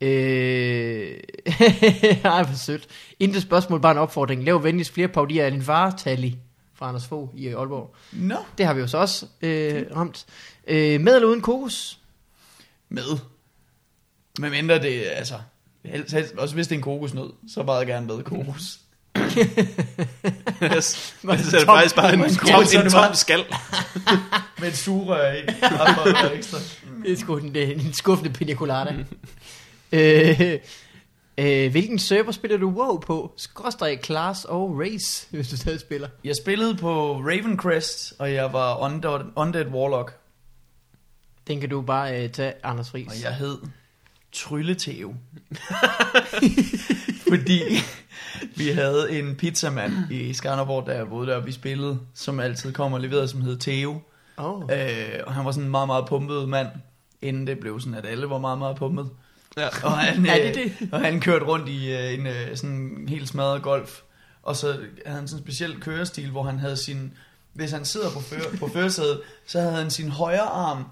Øh... 0.01 1.19
Ej, 2.23 2.43
hvor 2.43 2.55
sødt. 2.55 2.87
Intet 3.19 3.41
spørgsmål, 3.41 3.81
bare 3.81 3.91
en 3.91 3.97
opfordring. 3.97 4.43
Lav 4.43 4.63
venligst 4.63 4.93
flere 4.93 5.07
paudier 5.07 5.45
af 5.45 5.51
din 5.51 5.61
far, 5.61 5.91
Tali, 5.91 6.37
fra 6.73 6.87
Anders 6.87 7.07
Fogh 7.07 7.29
i 7.35 7.47
Aalborg. 7.47 7.95
Nå. 8.11 8.35
Det 8.57 8.65
har 8.65 8.73
vi 8.73 8.81
jo 8.81 8.87
så 8.87 8.97
også 8.97 9.25
øh, 9.41 9.85
ramt. 9.95 10.25
Øh, 10.67 11.01
med 11.01 11.15
eller 11.15 11.27
uden 11.27 11.41
kokos? 11.41 11.99
Med. 12.89 13.17
Men 14.39 14.51
mindre 14.51 14.81
det, 14.81 15.03
altså, 15.05 15.35
helst, 15.85 16.13
helst, 16.13 16.33
også 16.33 16.55
hvis 16.55 16.67
det 16.67 16.75
er 16.75 16.79
en 16.79 16.83
kokosnød, 16.83 17.33
så 17.47 17.63
meget 17.63 17.87
gerne 17.87 18.07
med 18.07 18.23
kokos. 18.23 18.79
Så 19.15 19.21
er 21.29 21.35
det 21.35 21.45
tom- 21.51 21.65
faktisk 21.65 21.95
bare 21.95 22.13
en, 22.13 22.23
en 22.23 22.35
tom, 22.35 22.63
er 22.63 22.81
en 22.83 22.89
tom 22.91 23.15
skal. 23.15 23.39
Med 24.59 24.67
et 24.67 24.77
sugerør 24.77 25.33
i. 25.33 25.41
Det 27.03 27.11
er 27.11 27.17
sgu 27.17 27.37
en, 27.37 27.55
øh, 27.55 27.69
en 27.69 27.93
skuffende 27.93 28.33
pina 28.33 28.53
colada. 28.53 28.91
øh, 29.91 30.59
øh, 31.37 31.71
hvilken 31.71 31.99
server 31.99 32.31
spiller 32.31 32.57
du 32.57 32.69
WoW 32.69 32.99
på? 32.99 33.33
Skråstrej, 33.37 33.97
Class 34.03 34.45
og 34.45 34.79
Race, 34.79 35.27
hvis 35.29 35.49
du 35.49 35.57
stadig 35.57 35.79
spiller. 35.79 36.07
Jeg 36.23 36.35
spillede 36.35 36.75
på 36.75 37.17
Ravencrest, 37.17 38.13
og 38.19 38.33
jeg 38.33 38.53
var 38.53 38.77
Undead, 38.77 39.21
Undead 39.35 39.65
Warlock. 39.65 40.13
Den 41.47 41.59
kan 41.59 41.69
du 41.69 41.81
bare 41.81 42.23
øh, 42.23 42.29
tage, 42.29 42.53
Anders 42.63 42.89
Friis. 42.91 43.07
Og 43.07 43.21
jeg 43.23 43.35
hed 43.35 43.57
Trylleteo. 44.31 45.15
Fordi 47.29 47.61
vi 48.55 48.69
havde 48.69 49.19
en 49.19 49.35
pizzamand 49.35 49.93
i 50.11 50.33
Skanderborg, 50.33 50.85
der 50.85 50.93
jeg 50.93 51.07
boede 51.07 51.27
der, 51.27 51.35
og 51.35 51.45
vi 51.45 51.51
spillede, 51.51 51.99
som 52.13 52.39
altid 52.39 52.73
kom 52.73 52.93
og 52.93 53.01
leverede, 53.01 53.27
som 53.27 53.41
hed 53.41 53.57
Theo. 53.57 54.01
Oh. 54.37 54.61
Øh, 54.71 55.19
og 55.27 55.33
han 55.33 55.45
var 55.45 55.51
sådan 55.51 55.65
en 55.65 55.71
meget, 55.71 55.87
meget 55.87 56.05
pumpet 56.07 56.49
mand, 56.49 56.67
inden 57.21 57.47
det 57.47 57.59
blev 57.59 57.79
sådan, 57.79 57.95
at 57.95 58.05
alle 58.05 58.29
var 58.29 58.37
meget, 58.37 58.59
meget 58.59 58.75
pumpet. 58.75 59.09
Ja. 59.57 59.67
Og 59.83 59.97
han, 59.97 60.25
Er 60.29 60.47
øh, 60.47 60.53
det 60.53 60.89
Og 60.91 61.01
han 61.01 61.21
kørte 61.21 61.45
rundt 61.45 61.69
i 61.69 61.93
øh, 61.93 62.13
en 62.13 62.27
øh, 62.27 62.57
sådan 62.57 63.05
helt 63.09 63.29
smadret 63.29 63.61
golf. 63.61 64.01
Og 64.43 64.55
så 64.55 64.67
havde 65.05 65.17
han 65.17 65.27
sådan 65.27 65.39
en 65.39 65.45
speciel 65.45 65.81
kørestil, 65.81 66.29
hvor 66.29 66.43
han 66.43 66.59
havde 66.59 66.77
sin... 66.77 67.13
Hvis 67.53 67.71
han 67.71 67.85
sidder 67.85 68.11
på, 68.11 68.19
før, 68.19 68.39
på 68.59 68.67
førersædet, 68.73 69.21
så 69.47 69.59
havde 69.59 69.73
han 69.73 69.91
sin 69.91 70.09
højre 70.09 70.41
arm 70.41 70.85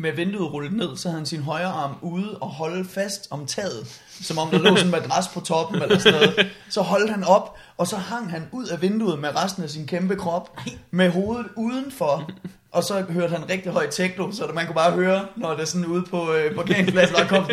med 0.00 0.12
vinduet 0.12 0.52
rullet 0.52 0.72
ned, 0.72 0.96
så 0.96 1.08
havde 1.08 1.18
han 1.18 1.26
sin 1.26 1.42
højre 1.42 1.66
arm 1.66 1.94
ude 2.02 2.38
og 2.40 2.48
holde 2.48 2.84
fast 2.88 3.26
om 3.30 3.46
taget, 3.46 4.00
som 4.22 4.38
om 4.38 4.50
der 4.50 4.58
lå 4.58 4.76
sådan 4.76 4.84
en 4.84 4.90
madras 4.90 5.28
på 5.28 5.40
toppen 5.40 5.82
eller 5.82 5.98
sådan 5.98 6.20
noget. 6.20 6.46
Så 6.68 6.82
holdt 6.82 7.10
han 7.10 7.24
op, 7.24 7.56
og 7.76 7.86
så 7.86 7.96
hang 7.96 8.30
han 8.30 8.48
ud 8.52 8.66
af 8.66 8.82
vinduet 8.82 9.18
med 9.18 9.36
resten 9.36 9.62
af 9.62 9.70
sin 9.70 9.86
kæmpe 9.86 10.16
krop, 10.16 10.58
med 10.90 11.10
hovedet 11.10 11.46
udenfor, 11.56 12.30
og 12.72 12.84
så 12.84 13.04
hørte 13.08 13.32
han 13.36 13.50
rigtig 13.50 13.72
højt 13.72 13.90
techno, 13.90 14.32
så 14.32 14.46
man 14.54 14.66
kunne 14.66 14.74
bare 14.74 14.92
høre, 14.92 15.26
når 15.36 15.56
det 15.56 15.68
sådan 15.68 15.86
ude 15.86 16.02
på 16.10 16.32
øh, 16.32 16.54
parkeringspladsen, 16.54 17.16
der 17.16 17.26
kom 17.26 17.44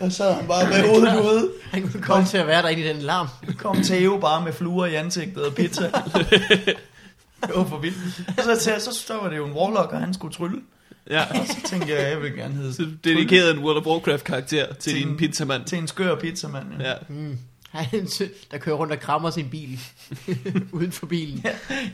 og 0.00 0.12
så 0.12 0.32
han 0.32 0.46
bare 0.46 0.68
med 0.68 0.88
hovedet 0.88 1.20
ude. 1.20 1.50
Han 1.70 1.82
kunne 1.82 2.02
komme 2.02 2.26
til 2.26 2.38
at 2.38 2.46
være 2.46 2.62
derinde 2.62 2.82
i 2.82 2.88
den 2.88 2.96
larm. 2.96 3.28
Kom 3.58 3.76
Theo 3.82 4.18
bare 4.18 4.44
med 4.44 4.52
fluer 4.52 4.86
i 4.86 4.94
ansigtet 4.94 5.46
og 5.46 5.54
pizza. 5.54 5.90
Det 7.46 7.54
var 7.56 7.64
for 7.64 7.78
vildt. 7.78 7.96
Så, 8.38 8.60
så, 8.60 8.90
så, 8.90 8.98
så 9.06 9.14
var 9.14 9.28
det 9.30 9.36
jo 9.36 9.46
en 9.46 9.52
warlock, 9.52 9.92
og 9.92 10.00
han 10.00 10.14
skulle 10.14 10.34
trylle. 10.34 10.60
Ja. 11.10 11.24
Og 11.40 11.46
så 11.46 11.56
tænkte 11.64 11.92
jeg, 11.94 12.10
jeg 12.10 12.22
vil 12.22 12.32
gerne 12.34 12.54
hedde 12.54 12.74
Så 12.74 12.88
dedikerede 13.04 13.50
en 13.50 13.58
World 13.58 13.78
of 13.78 13.86
Warcraft 13.86 14.24
karakter 14.24 14.66
til, 14.66 14.76
Til 14.80 14.94
din 15.00 15.08
en- 15.08 15.16
pizzamand. 15.16 15.64
til 15.64 15.78
en 15.78 15.88
skør 15.88 16.14
pizzamand. 16.20 16.66
Ja. 16.80 16.88
Ja. 16.90 16.94
Mm. 17.08 17.38
Han, 17.70 17.86
er 17.94 18.28
der 18.50 18.58
kører 18.58 18.76
rundt 18.76 18.92
og 18.92 19.00
krammer 19.00 19.30
sin 19.30 19.50
bil. 19.50 19.80
Uden 20.72 20.92
for 20.92 21.06
bilen. 21.06 21.44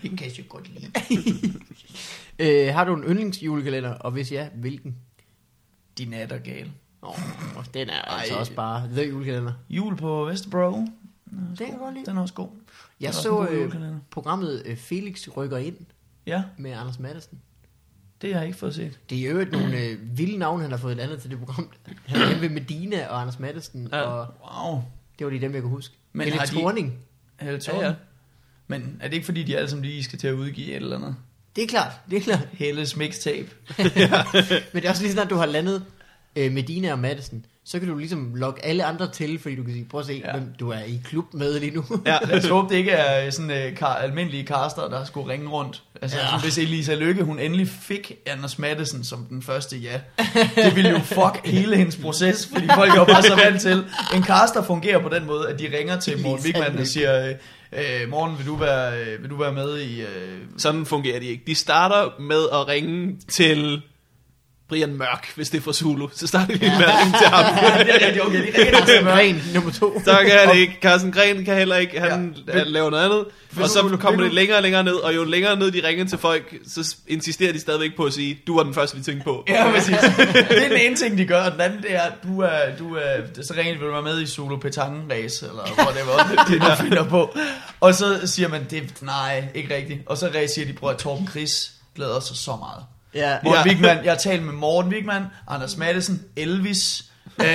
Det 0.02 0.18
kan 0.18 0.30
jeg 0.38 0.48
godt 0.48 0.70
lide. 0.74 1.54
Øh, 2.38 2.74
har 2.74 2.84
du 2.84 2.94
en 2.94 3.02
yndlingsjulekalender? 3.02 3.90
Og 3.94 4.10
hvis 4.10 4.32
ja, 4.32 4.48
hvilken? 4.54 4.96
Din 5.98 6.12
er 6.12 6.26
der 6.26 6.38
gal. 6.38 6.70
Oh, 7.02 7.18
den 7.74 7.88
er 7.90 8.00
altså 8.02 8.34
Ej. 8.34 8.40
også 8.40 8.52
bare 8.52 8.88
the 8.92 9.08
julekalender. 9.08 9.52
Jul 9.70 9.96
på 9.96 10.24
Vesterbro. 10.24 10.72
Den 11.30 11.56
er. 11.58 12.02
Den 12.06 12.16
er 12.16 12.22
også 12.22 12.34
god. 12.34 12.48
Jeg 13.00 13.14
så 13.14 13.46
øh, 13.50 13.72
programmet 14.10 14.62
øh, 14.66 14.76
Felix 14.76 15.28
rykker 15.36 15.56
ind 15.56 15.76
Ja, 16.26 16.42
med 16.56 16.70
Anders 16.70 16.98
Madsen. 16.98 17.38
det 18.22 18.32
har 18.32 18.40
jeg 18.40 18.46
ikke 18.46 18.58
fået 18.58 18.74
set. 18.74 18.98
Det 19.10 19.18
er 19.18 19.22
jo 19.24 19.30
øvrigt 19.30 19.52
nogle 19.52 19.78
øh, 19.84 20.18
vilde 20.18 20.38
navne, 20.38 20.62
han 20.62 20.70
har 20.70 20.78
fået 20.78 21.00
andet 21.00 21.20
til 21.22 21.30
det 21.30 21.38
program. 21.38 21.70
Han 22.06 22.20
er 22.20 22.38
ved 22.38 22.48
Medina 22.48 23.06
og 23.08 23.20
Anders 23.20 23.38
Madsen, 23.38 23.88
Ja. 23.92 24.00
og 24.00 24.26
Wow. 24.66 24.82
det 25.18 25.24
var 25.24 25.30
lige 25.30 25.40
dem, 25.42 25.54
jeg 25.54 25.62
kunne 25.62 25.70
huske. 25.70 25.94
Men 26.12 26.24
Helle 26.28 26.46
Thorning. 26.46 26.98
Helle 27.40 27.60
Ja, 27.68 27.76
ja. 27.80 27.86
ja, 27.86 27.94
Men 28.66 28.96
er 29.00 29.08
det 29.08 29.14
ikke 29.14 29.24
fordi, 29.26 29.42
de 29.42 29.56
alle 29.56 29.70
sammen 29.70 29.84
lige 29.84 30.04
skal 30.04 30.18
til 30.18 30.28
at 30.28 30.32
udgive 30.34 30.66
et 30.70 30.76
eller 30.76 30.96
andet? 30.96 31.16
Det 31.56 31.64
er 31.64 31.68
klart, 31.68 31.92
det 32.10 32.16
er 32.16 32.20
klart. 32.20 32.48
Helles 32.52 32.96
mixtape. 32.96 33.48
Men 33.78 33.86
det 34.82 34.84
er 34.84 34.90
også 34.90 35.02
lige 35.02 35.12
sådan, 35.12 35.24
at 35.24 35.30
du 35.30 35.36
har 35.36 35.46
landet 35.46 35.84
øh, 36.36 36.52
Medina 36.52 36.92
og 36.92 36.98
Madsen, 36.98 37.46
så 37.70 37.78
kan 37.78 37.88
du 37.88 37.96
ligesom 37.98 38.34
logge 38.34 38.64
alle 38.64 38.84
andre 38.84 39.10
til, 39.12 39.38
fordi 39.38 39.56
du 39.56 39.62
kan 39.62 39.72
sige, 39.72 39.86
prøv 39.90 40.00
at 40.00 40.06
se, 40.06 40.22
Ja. 40.26 40.32
hvem 40.32 40.52
du 40.60 40.70
er 40.70 40.78
i 40.86 41.00
klub 41.04 41.34
med 41.34 41.60
lige 41.60 41.74
nu. 41.74 41.84
Ja. 42.06 42.18
Lad 42.28 42.38
os 42.38 42.48
håbe, 42.48 42.68
det 42.68 42.78
ikke 42.78 42.90
er 42.90 43.30
sådan 43.30 43.50
øh, 43.50 43.76
kar, 43.76 43.94
almindelige 43.94 44.46
caster, 44.46 44.88
der 44.88 45.04
skulle 45.04 45.32
ringe 45.32 45.48
rundt. 45.48 45.82
Altså, 46.02 46.18
Ja. 46.18 46.40
hvis 46.40 46.58
Elisa 46.58 46.94
Lykke, 46.94 47.22
hun 47.22 47.38
endelig 47.38 47.68
fik 47.68 48.12
Anders 48.26 48.58
Madsen 48.58 49.04
som 49.04 49.24
den 49.30 49.42
første 49.42 49.76
ja. 49.76 50.00
Det 50.56 50.76
ville 50.76 50.90
jo 50.90 50.98
fuck 50.98 51.40
hele 51.54 51.76
hendes 51.76 51.96
proces, 51.96 52.48
fordi 52.52 52.66
folk 52.74 52.90
er 52.90 52.94
jo 52.96 53.04
bare 53.04 53.22
så 53.22 53.36
vant 53.44 53.60
til. 53.60 53.84
En 54.14 54.24
caster 54.24 54.62
fungerer 54.62 54.98
på 55.02 55.08
den 55.08 55.26
måde, 55.26 55.48
at 55.48 55.58
de 55.58 55.78
ringer 55.78 56.00
til 56.00 56.22
Morten 56.22 56.44
Wigman 56.44 56.78
og 56.78 56.86
siger, 56.86 57.28
øh, 57.28 57.34
øh, 57.72 58.08
Morten, 58.10 58.38
vil 58.38 58.46
du 58.46 58.56
være, 58.56 58.98
øh, 59.00 59.22
vil 59.22 59.30
du 59.30 59.36
være 59.36 59.52
med 59.52 59.78
i... 59.80 60.00
Øh, 60.00 60.38
Sådan 60.58 60.86
fungerer 60.86 61.20
de 61.20 61.26
ikke. 61.26 61.42
De 61.46 61.54
starter 61.54 62.20
med 62.20 62.42
at 62.52 62.68
ringe 62.68 63.16
til 63.28 63.82
Brian 64.68 64.94
Mørk, 64.96 65.32
hvis 65.34 65.50
det 65.50 65.58
er 65.58 65.62
fra 65.62 65.72
Zulu. 65.72 66.08
Så 66.14 66.26
starter 66.26 66.54
de 66.54 66.60
med 66.60 66.68
at 66.86 67.00
ringe 67.00 67.18
til 67.18 67.26
ham. 67.28 67.54
det 67.86 67.94
er 67.94 68.06
rigtig 68.06 68.22
okay, 68.22 68.38
de 68.38 68.58
ringer 68.58 68.72
Carsten 68.78 69.04
Møren, 69.04 69.42
nummer 69.54 69.72
to. 69.72 70.00
Så 70.04 70.18
kan 70.26 70.38
han 70.48 70.56
ikke. 70.56 70.78
Carsten 70.82 71.12
Gren 71.12 71.44
kan 71.44 71.56
heller 71.56 71.76
ikke. 71.76 72.00
Han, 72.00 72.34
Ja. 72.48 72.52
ja. 72.52 72.58
han 72.58 72.66
laver 72.66 72.90
noget 72.90 73.04
andet. 73.04 73.24
Og 73.62 73.68
så 73.68 73.96
kommer 74.00 74.22
det 74.22 74.34
længere 74.34 74.56
og 74.56 74.62
længere 74.62 74.84
ned. 74.84 74.94
Og 74.94 75.14
jo 75.14 75.24
længere 75.24 75.56
ned 75.56 75.70
de 75.70 75.86
ringer 75.86 76.04
til 76.04 76.18
folk, 76.18 76.54
så 76.66 76.96
insisterer 77.06 77.52
de 77.52 77.60
stadigvæk 77.60 77.96
på 77.96 78.04
at 78.04 78.12
sige, 78.12 78.40
du 78.46 78.56
var 78.56 78.62
den 78.62 78.74
første, 78.74 78.96
vi 78.96 79.02
tænkte 79.02 79.24
på. 79.24 79.44
Ja, 79.48 79.70
præcis. 79.70 79.96
Det 80.16 80.64
er 80.64 80.68
den 80.68 80.78
ene 80.78 80.96
ting, 80.96 81.18
de 81.18 81.26
gør. 81.26 81.42
Og 81.42 81.52
den 81.52 81.60
anden, 81.60 81.82
det 81.82 81.94
er, 81.94 82.10
du 82.22 82.40
er, 82.40 82.58
du 82.78 82.94
er, 82.94 83.42
så 83.42 83.54
de, 83.54 83.62
vil 83.62 83.80
du 83.80 83.90
være 83.90 84.02
med 84.02 84.22
i 84.22 84.26
solo 84.26 84.56
petanque 84.56 85.14
race, 85.14 85.46
eller 85.46 85.62
whatever, 85.78 86.16
det 86.48 86.62
er, 86.62 86.74
de 86.76 86.82
finder 86.82 87.04
på. 87.04 87.36
Og 87.80 87.94
så 87.94 88.20
siger 88.24 88.48
man, 88.48 88.66
det, 88.70 89.02
nej, 89.02 89.44
ikke 89.54 89.74
rigtigt. 89.74 90.00
Og 90.06 90.16
så 90.18 90.30
siger 90.54 90.66
de, 90.66 90.72
prøv 90.72 90.90
at 90.90 90.96
Torben 90.96 91.28
Chris 91.28 91.70
glæder 91.96 92.20
sig 92.20 92.36
så 92.36 92.56
meget. 92.56 92.84
Ja. 93.14 93.36
Morten 93.44 93.62
Ja. 93.66 93.72
Wigman, 93.72 94.04
jeg 94.04 94.12
har 94.12 94.18
talt 94.18 94.42
med 94.42 94.52
Morten 94.52 94.92
Wigman, 94.92 95.22
Anders 95.48 95.76
Madsen, 95.76 96.22
Elvis, 96.36 97.04
øh, 97.40 97.46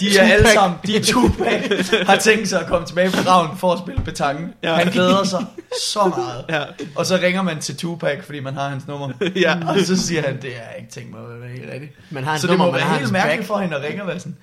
de 0.00 0.18
er 0.18 0.22
alle 0.32 0.48
sammen, 0.52 0.78
de 0.86 0.96
er 0.96 1.02
Tupac, 1.04 1.88
har 2.06 2.16
tænkt 2.16 2.48
sig 2.48 2.60
at 2.60 2.66
komme 2.66 2.86
tilbage 2.86 3.10
på 3.10 3.22
graven 3.24 3.58
for 3.58 3.72
at 3.72 3.78
spille 3.78 4.02
petanque. 4.04 4.48
Ja. 4.62 4.74
Han 4.74 4.86
glæder 4.92 5.24
sig 5.24 5.44
så 5.92 6.12
meget. 6.16 6.44
Ja. 6.48 6.64
Og 6.96 7.06
så 7.06 7.16
ringer 7.22 7.42
man 7.42 7.60
til 7.60 7.76
Tupac, 7.76 8.24
fordi 8.24 8.40
man 8.40 8.54
har 8.54 8.68
hans 8.68 8.86
nummer. 8.86 9.10
Ja. 9.36 9.56
Og 9.68 9.80
så 9.80 9.96
siger 10.06 10.22
han, 10.22 10.42
det 10.42 10.50
er 10.56 10.74
ikke 10.78 10.90
tænkt 10.90 11.10
mig 11.10 11.20
at 11.34 11.40
være 11.40 11.50
helt 11.50 11.70
rigtigt. 11.72 11.92
Man 12.10 12.24
har 12.24 12.36
Så 12.38 12.46
det 12.46 12.50
nummer, 12.50 12.66
må 12.66 12.72
man 12.72 12.80
har 12.80 12.88
være 12.90 12.98
helt 12.98 13.12
mærkeligt 13.12 13.38
back. 13.38 13.46
for 13.46 13.58
hende 13.58 13.76
at 13.76 13.82
ringe 13.82 14.02
og 14.02 14.08
være 14.08 14.18
sådan, 14.20 14.36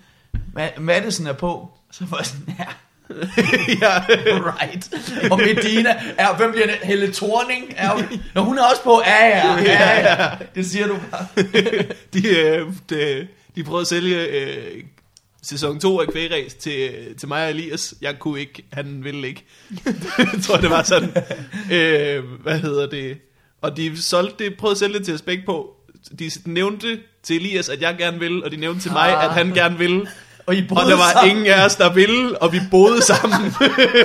"Ma- 0.58 0.80
Madison 0.80 1.28
er 1.28 1.34
på. 1.34 1.70
Så 1.92 2.06
var 2.10 2.18
jeg 2.18 2.26
sådan, 2.26 2.56
ja, 2.60 2.66
ja. 3.82 4.04
right. 4.62 4.94
Og 5.32 5.38
Medina, 5.38 5.96
er, 6.18 6.38
hvem 6.38 6.52
bliver 6.52 6.68
det? 6.68 6.76
Helle 6.84 7.14
Thorning? 7.14 7.74
Er, 7.78 8.18
når 8.34 8.42
hun 8.42 8.58
er 8.58 8.64
også 8.64 8.84
på, 8.84 9.02
ja, 9.06 9.28
ja, 9.28 9.62
ja, 9.62 10.00
ja. 10.00 10.30
Det 10.56 10.66
siger 10.66 10.88
du 10.88 10.98
bare. 11.12 11.28
De, 12.14 12.28
øh, 12.28 12.68
de, 12.90 13.28
de 13.56 13.64
prøvede 13.64 13.82
at 13.82 13.88
sælge 13.88 14.26
øh, 14.26 14.84
sæson 15.44 15.80
2 15.80 16.00
af 16.00 16.08
Kvægræs 16.08 16.54
til, 16.54 16.92
til 17.20 17.28
mig 17.28 17.44
og 17.44 17.50
Elias. 17.50 17.94
Jeg 18.02 18.20
kunne 18.20 18.40
ikke, 18.40 18.64
han 18.74 19.04
ville 19.04 19.28
ikke. 19.28 19.46
jeg 20.18 20.42
tror, 20.44 20.58
det 20.58 20.70
var 20.70 20.84
sådan. 20.84 21.10
Øh, 21.72 22.24
hvad 22.42 22.60
hedder 22.60 22.90
det? 22.90 23.18
Og 23.62 23.78
de 23.78 24.02
solgte 24.04 24.46
det, 24.46 24.58
prøvede 24.58 24.74
at 24.74 24.78
sælge 24.78 25.00
det 25.00 25.06
til 25.06 25.22
begge 25.26 25.44
på. 25.46 25.76
De 26.20 26.32
nævnte 26.46 27.00
til 27.24 27.36
Elias, 27.36 27.70
at 27.70 27.82
jeg 27.82 27.96
gerne 27.98 28.20
ville, 28.20 28.44
og 28.44 28.52
de 28.52 28.58
nævnte 28.58 28.82
til 28.82 28.92
mig, 28.92 29.24
at 29.24 29.32
han 29.32 29.54
gerne 29.54 29.78
ville. 29.78 30.08
Og 30.48 30.56
I 30.56 30.68
boede 30.68 30.84
Og 30.84 30.90
der 30.90 30.96
var 30.98 31.12
sammen. 31.14 31.30
ingen 31.38 31.46
af 31.54 31.66
os, 31.66 31.76
der 31.76 31.94
ville, 31.94 32.42
og 32.42 32.54
vi 32.54 32.60
boede 32.72 33.02
sammen. 33.02 33.52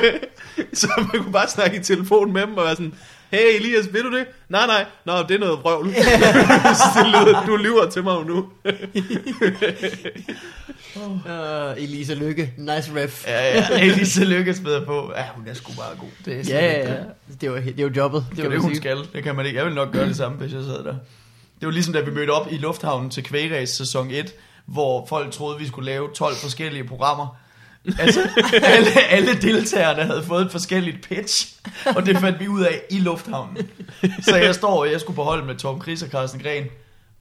så 0.73 0.89
man 0.97 1.07
kunne 1.23 1.33
bare 1.33 1.49
snakke 1.49 1.77
i 1.77 1.81
telefon 1.83 2.33
med 2.33 2.43
dem 2.43 2.57
og 2.57 2.65
være 2.65 2.77
sådan, 2.77 2.95
hey 3.31 3.57
Elias, 3.57 3.93
vil 3.93 4.03
du 4.03 4.17
det? 4.17 4.27
Nej, 4.49 4.67
nej, 4.67 4.85
nå, 5.05 5.13
det 5.23 5.31
er 5.31 5.39
noget 5.39 5.59
vrøvl. 5.63 5.87
det 6.97 7.07
lyder, 7.07 7.45
du 7.47 7.57
lyver 7.57 7.91
til 7.91 8.03
mig 8.03 8.25
nu. 8.27 8.47
Uh, 10.97 11.83
Elisa 11.83 12.15
Lykke, 12.15 12.53
nice 12.57 12.93
ref. 12.97 13.27
Ja, 13.27 13.57
ja, 13.59 13.67
Elise 13.81 14.25
lykkes 14.25 14.61
bedre 14.61 14.85
på. 14.85 15.13
Ja, 15.17 15.25
hun 15.37 15.49
er 15.49 15.55
sgu 15.55 15.73
bare 15.73 15.97
god. 15.99 16.09
Det 16.25 16.51
er 16.51 16.61
Ja, 16.61 16.67
ja, 16.79 16.83
det. 16.83 16.89
ja. 16.89 16.95
Det 17.41 17.51
var, 17.53 17.61
det 17.77 17.85
var 17.85 17.91
jobbet. 17.97 18.25
Det 18.31 18.39
er 18.39 18.45
jo 18.45 18.51
det, 18.51 18.61
hun 18.61 18.71
sige. 18.71 18.77
skal. 18.81 18.99
Det 19.13 19.23
kan 19.23 19.35
man 19.37 19.47
ikke. 19.47 19.59
Jeg 19.59 19.67
vil 19.67 19.75
nok 19.75 19.93
gøre 19.93 20.09
det 20.09 20.17
samme, 20.17 20.39
hvis 20.39 20.53
jeg 20.53 20.63
sad 20.65 20.85
der. 20.85 20.95
Det 21.61 21.67
var 21.67 21.71
ligesom, 21.71 21.93
da 21.95 22.01
vi 22.01 22.11
mødte 22.11 22.31
op 22.31 22.49
i 22.53 22.57
Lufthavnen 22.57 23.11
til 23.11 23.23
Kvægræs 23.23 23.69
sæson 23.71 24.11
1, 24.11 24.33
hvor 24.71 25.07
folk 25.07 25.33
troede, 25.33 25.59
vi 25.59 25.67
skulle 25.67 25.87
lave 25.87 26.09
12 26.15 26.35
forskellige 26.35 26.85
programmer. 26.85 27.37
Altså, 27.99 28.29
alle, 28.53 29.01
alle 29.09 29.35
deltagerne 29.41 30.03
havde 30.03 30.23
fået 30.23 30.45
et 30.45 30.53
forskelligt 30.53 31.09
pitch, 31.09 31.61
og 31.97 32.07
det 32.07 32.19
fandt 32.19 32.41
vi 32.41 32.49
ud 32.49 32.63
af 32.63 32.83
i 32.91 32.99
Lufthavnen. 32.99 33.71
Så 34.23 34.37
jeg 34.37 34.55
står, 34.55 34.81
og 34.81 34.93
jeg 34.93 35.01
skulle 35.01 35.17
på 35.17 35.23
hold 35.23 35.45
med 35.45 35.55
Tom 35.55 35.83
Chris 35.83 36.03
og 36.03 36.09
Carsten 36.09 36.41
Gren, 36.41 36.65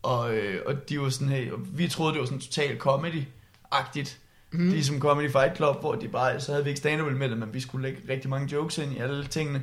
og, 0.03 0.33
øh, 0.33 0.61
og 0.65 0.89
de 0.89 1.01
var 1.01 1.09
sådan, 1.09 1.29
hey, 1.29 1.49
vi 1.73 1.87
troede, 1.87 2.13
det 2.13 2.19
var 2.19 2.25
sådan 2.25 2.39
total 2.39 2.77
comedy-agtigt. 2.77 4.17
Mm. 4.51 4.69
Ligesom 4.69 4.99
Comedy 4.99 5.31
Fight 5.31 5.55
Club, 5.55 5.79
hvor 5.79 5.95
de 5.95 6.07
bare, 6.07 6.39
så 6.39 6.51
havde 6.51 6.63
vi 6.63 6.69
ikke 6.69 6.79
stand 6.79 7.01
med 7.01 7.29
det, 7.29 7.37
men 7.37 7.53
vi 7.53 7.59
skulle 7.59 7.87
lægge 7.87 8.13
rigtig 8.13 8.29
mange 8.29 8.53
jokes 8.53 8.77
ind 8.77 8.93
i 8.93 8.97
alle 8.97 9.25
tingene. 9.27 9.61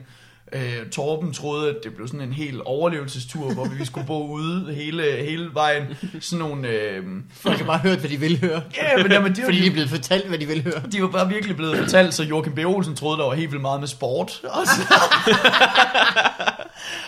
Øh, 0.53 0.87
Torben 0.93 1.33
troede, 1.33 1.71
at 1.71 1.77
det 1.85 1.95
blev 1.95 2.07
sådan 2.09 2.21
en 2.21 2.33
hel 2.33 2.61
overlevelsestur, 2.65 3.55
hvor 3.55 3.65
vi 3.79 3.85
skulle 3.85 4.07
bo 4.07 4.27
ude 4.29 4.75
hele, 4.75 5.03
hele 5.13 5.51
vejen. 5.53 5.83
Sådan 6.21 6.39
nogle... 6.39 6.69
Øh, 6.69 7.05
Folk 7.35 7.59
har 7.59 7.65
bare 7.67 7.79
hørt, 7.79 7.99
hvad 7.99 8.11
de 8.11 8.17
vil 8.21 8.41
høre. 8.41 8.63
Ja, 8.77 9.03
men 9.03 9.13
jamen, 9.13 9.31
det 9.33 9.39
var 9.39 9.45
Fordi 9.45 9.59
de- 9.59 9.63
de 9.63 9.67
er 9.67 9.73
blevet 9.73 9.91
fortalt, 9.91 10.29
hvad 10.29 10.39
de 10.39 10.47
vil 10.47 10.63
høre. 10.63 10.83
de 10.93 11.03
var 11.03 11.09
bare 11.09 11.29
virkelig 11.29 11.57
blevet 11.57 11.79
fortalt, 11.79 12.15
så 12.15 12.23
Joachim 12.23 12.55
B. 12.55 12.59
Olsen 12.59 12.97
troede, 12.97 13.19
der 13.19 13.25
var 13.25 13.35
helt 13.35 13.51
vildt 13.51 13.63
meget 13.63 13.81
med 13.81 13.89
sport. 13.89 14.41
Og 14.45 14.67
så, 14.67 14.83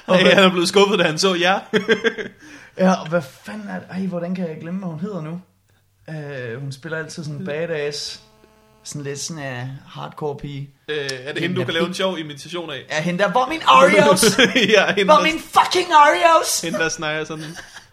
Hey, 0.15 0.27
han 0.35 0.45
er 0.45 0.51
blevet 0.51 0.69
skuffet, 0.69 0.99
da 0.99 1.05
han 1.05 1.19
så 1.19 1.35
jer. 1.35 1.59
ja, 2.79 2.93
og 2.93 3.09
hvad 3.09 3.23
fanden 3.23 3.69
er 3.69 3.75
det? 3.79 3.87
Ej, 3.91 4.07
hvordan 4.07 4.35
kan 4.35 4.49
jeg 4.49 4.57
glemme, 4.61 4.81
hvad 4.81 4.89
hun 4.89 5.01
hedder 5.01 5.21
nu? 5.23 5.41
Øh, 6.11 6.61
hun 6.61 6.73
spiller 6.73 6.99
altid 6.99 7.25
sådan 7.25 7.41
en 7.41 7.47
badass. 7.47 8.23
Sådan 8.89 9.03
lidt 9.03 9.21
sådan 9.21 9.43
en 9.43 9.63
uh, 9.63 9.69
hardcore 9.87 10.37
pige. 10.37 10.71
øh, 10.89 10.97
er 11.25 11.33
det 11.33 11.43
hende, 11.43 11.57
du 11.57 11.65
kan 11.65 11.75
lave 11.75 11.87
en 11.87 11.95
sjov 11.95 12.19
imitation 12.19 12.71
af? 12.71 12.85
Ja, 12.91 13.01
hende 13.03 13.23
der, 13.25 13.31
hvor 13.31 13.47
min 13.47 13.61
Oreos? 13.69 14.25
ja, 14.77 14.87
hende, 14.87 15.05
Hvor 15.05 15.15
er 15.15 15.17
der, 15.17 15.23
min 15.23 15.41
fucking 15.41 15.89
Oreos? 15.93 16.61
hende, 16.61 16.79
der 16.79 16.89
snakker 16.89 17.25
sådan. 17.25 17.45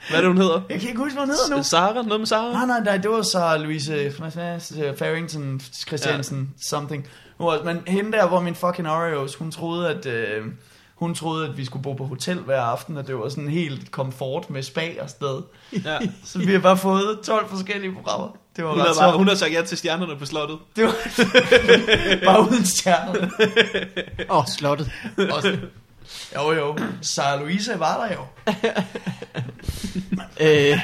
Hvad 0.09 0.17
er 0.17 0.21
det, 0.21 0.27
hun 0.27 0.37
hedder? 0.37 0.61
Jeg 0.69 0.79
kan 0.79 0.89
ikke 0.89 0.99
huske, 0.99 1.13
hvad 1.13 1.25
hun 1.25 1.29
hedder 1.29 1.57
nu. 1.57 1.63
Sarah? 1.63 2.05
Noget 2.05 2.19
med 2.19 2.27
Sarah? 2.27 2.53
Nej, 2.53 2.65
nej, 2.65 2.79
nej, 2.79 2.97
det 2.97 3.11
var 3.11 3.21
så 3.21 3.57
Louise? 3.57 4.13
Farrington 4.97 5.61
Christiansen, 5.87 6.39
ja. 6.53 6.63
something. 6.69 7.07
Men 7.63 7.81
hende 7.87 8.11
der, 8.11 8.27
hvor 8.27 8.39
min 8.39 8.55
fucking 8.55 8.89
Oreos, 8.89 9.35
hun 9.35 9.51
troede, 9.51 9.89
at... 9.89 10.05
Øh, 10.05 10.45
hun 10.95 11.15
troede, 11.15 11.47
at 11.49 11.57
vi 11.57 11.65
skulle 11.65 11.83
bo 11.83 11.93
på 11.93 12.05
hotel 12.05 12.37
hver 12.39 12.61
aften, 12.61 12.97
og 12.97 13.07
det 13.07 13.15
var 13.15 13.29
sådan 13.29 13.47
helt 13.49 13.91
komfort 13.91 14.49
med 14.49 14.63
spa 14.63 14.89
og 15.01 15.09
sted. 15.09 15.41
Ja. 15.85 15.99
Så 16.23 16.39
vi 16.39 16.51
har 16.51 16.59
bare 16.59 16.77
fået 16.77 17.19
12 17.23 17.49
forskellige 17.49 17.93
programmer. 17.93 18.37
Det 18.55 18.63
var 18.63 18.69
Hun, 18.71 18.79
ret 18.79 18.87
har 18.87 19.07
bare, 19.07 19.17
hun 19.17 19.27
har 19.27 19.35
sagt 19.35 19.53
ja 19.53 19.61
til 19.61 19.77
stjernerne 19.77 20.15
på 20.17 20.25
slottet. 20.25 20.57
Det 20.75 20.83
var 20.83 20.95
bare 22.25 22.41
uden 22.51 22.65
stjerner. 22.65 23.29
Åh, 24.29 24.37
oh, 24.37 24.45
slottet. 24.57 24.91
Også. 25.31 25.57
Jo 26.35 26.51
jo, 26.51 26.77
Sarah 27.01 27.39
Louise 27.41 27.79
var 27.79 28.07
der 28.07 28.13
jo. 28.15 28.21
Øh, 30.39 30.79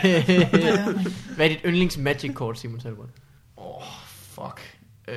hvad 1.36 1.46
er 1.46 1.50
dit 1.50 1.60
yndlings 1.66 1.98
magic 1.98 2.34
kort, 2.34 2.60
Simon 2.60 2.80
Talbot? 2.80 3.10
Åh, 3.58 3.66
oh, 3.78 3.84
fuck. 4.32 4.78
Øh, 5.08 5.16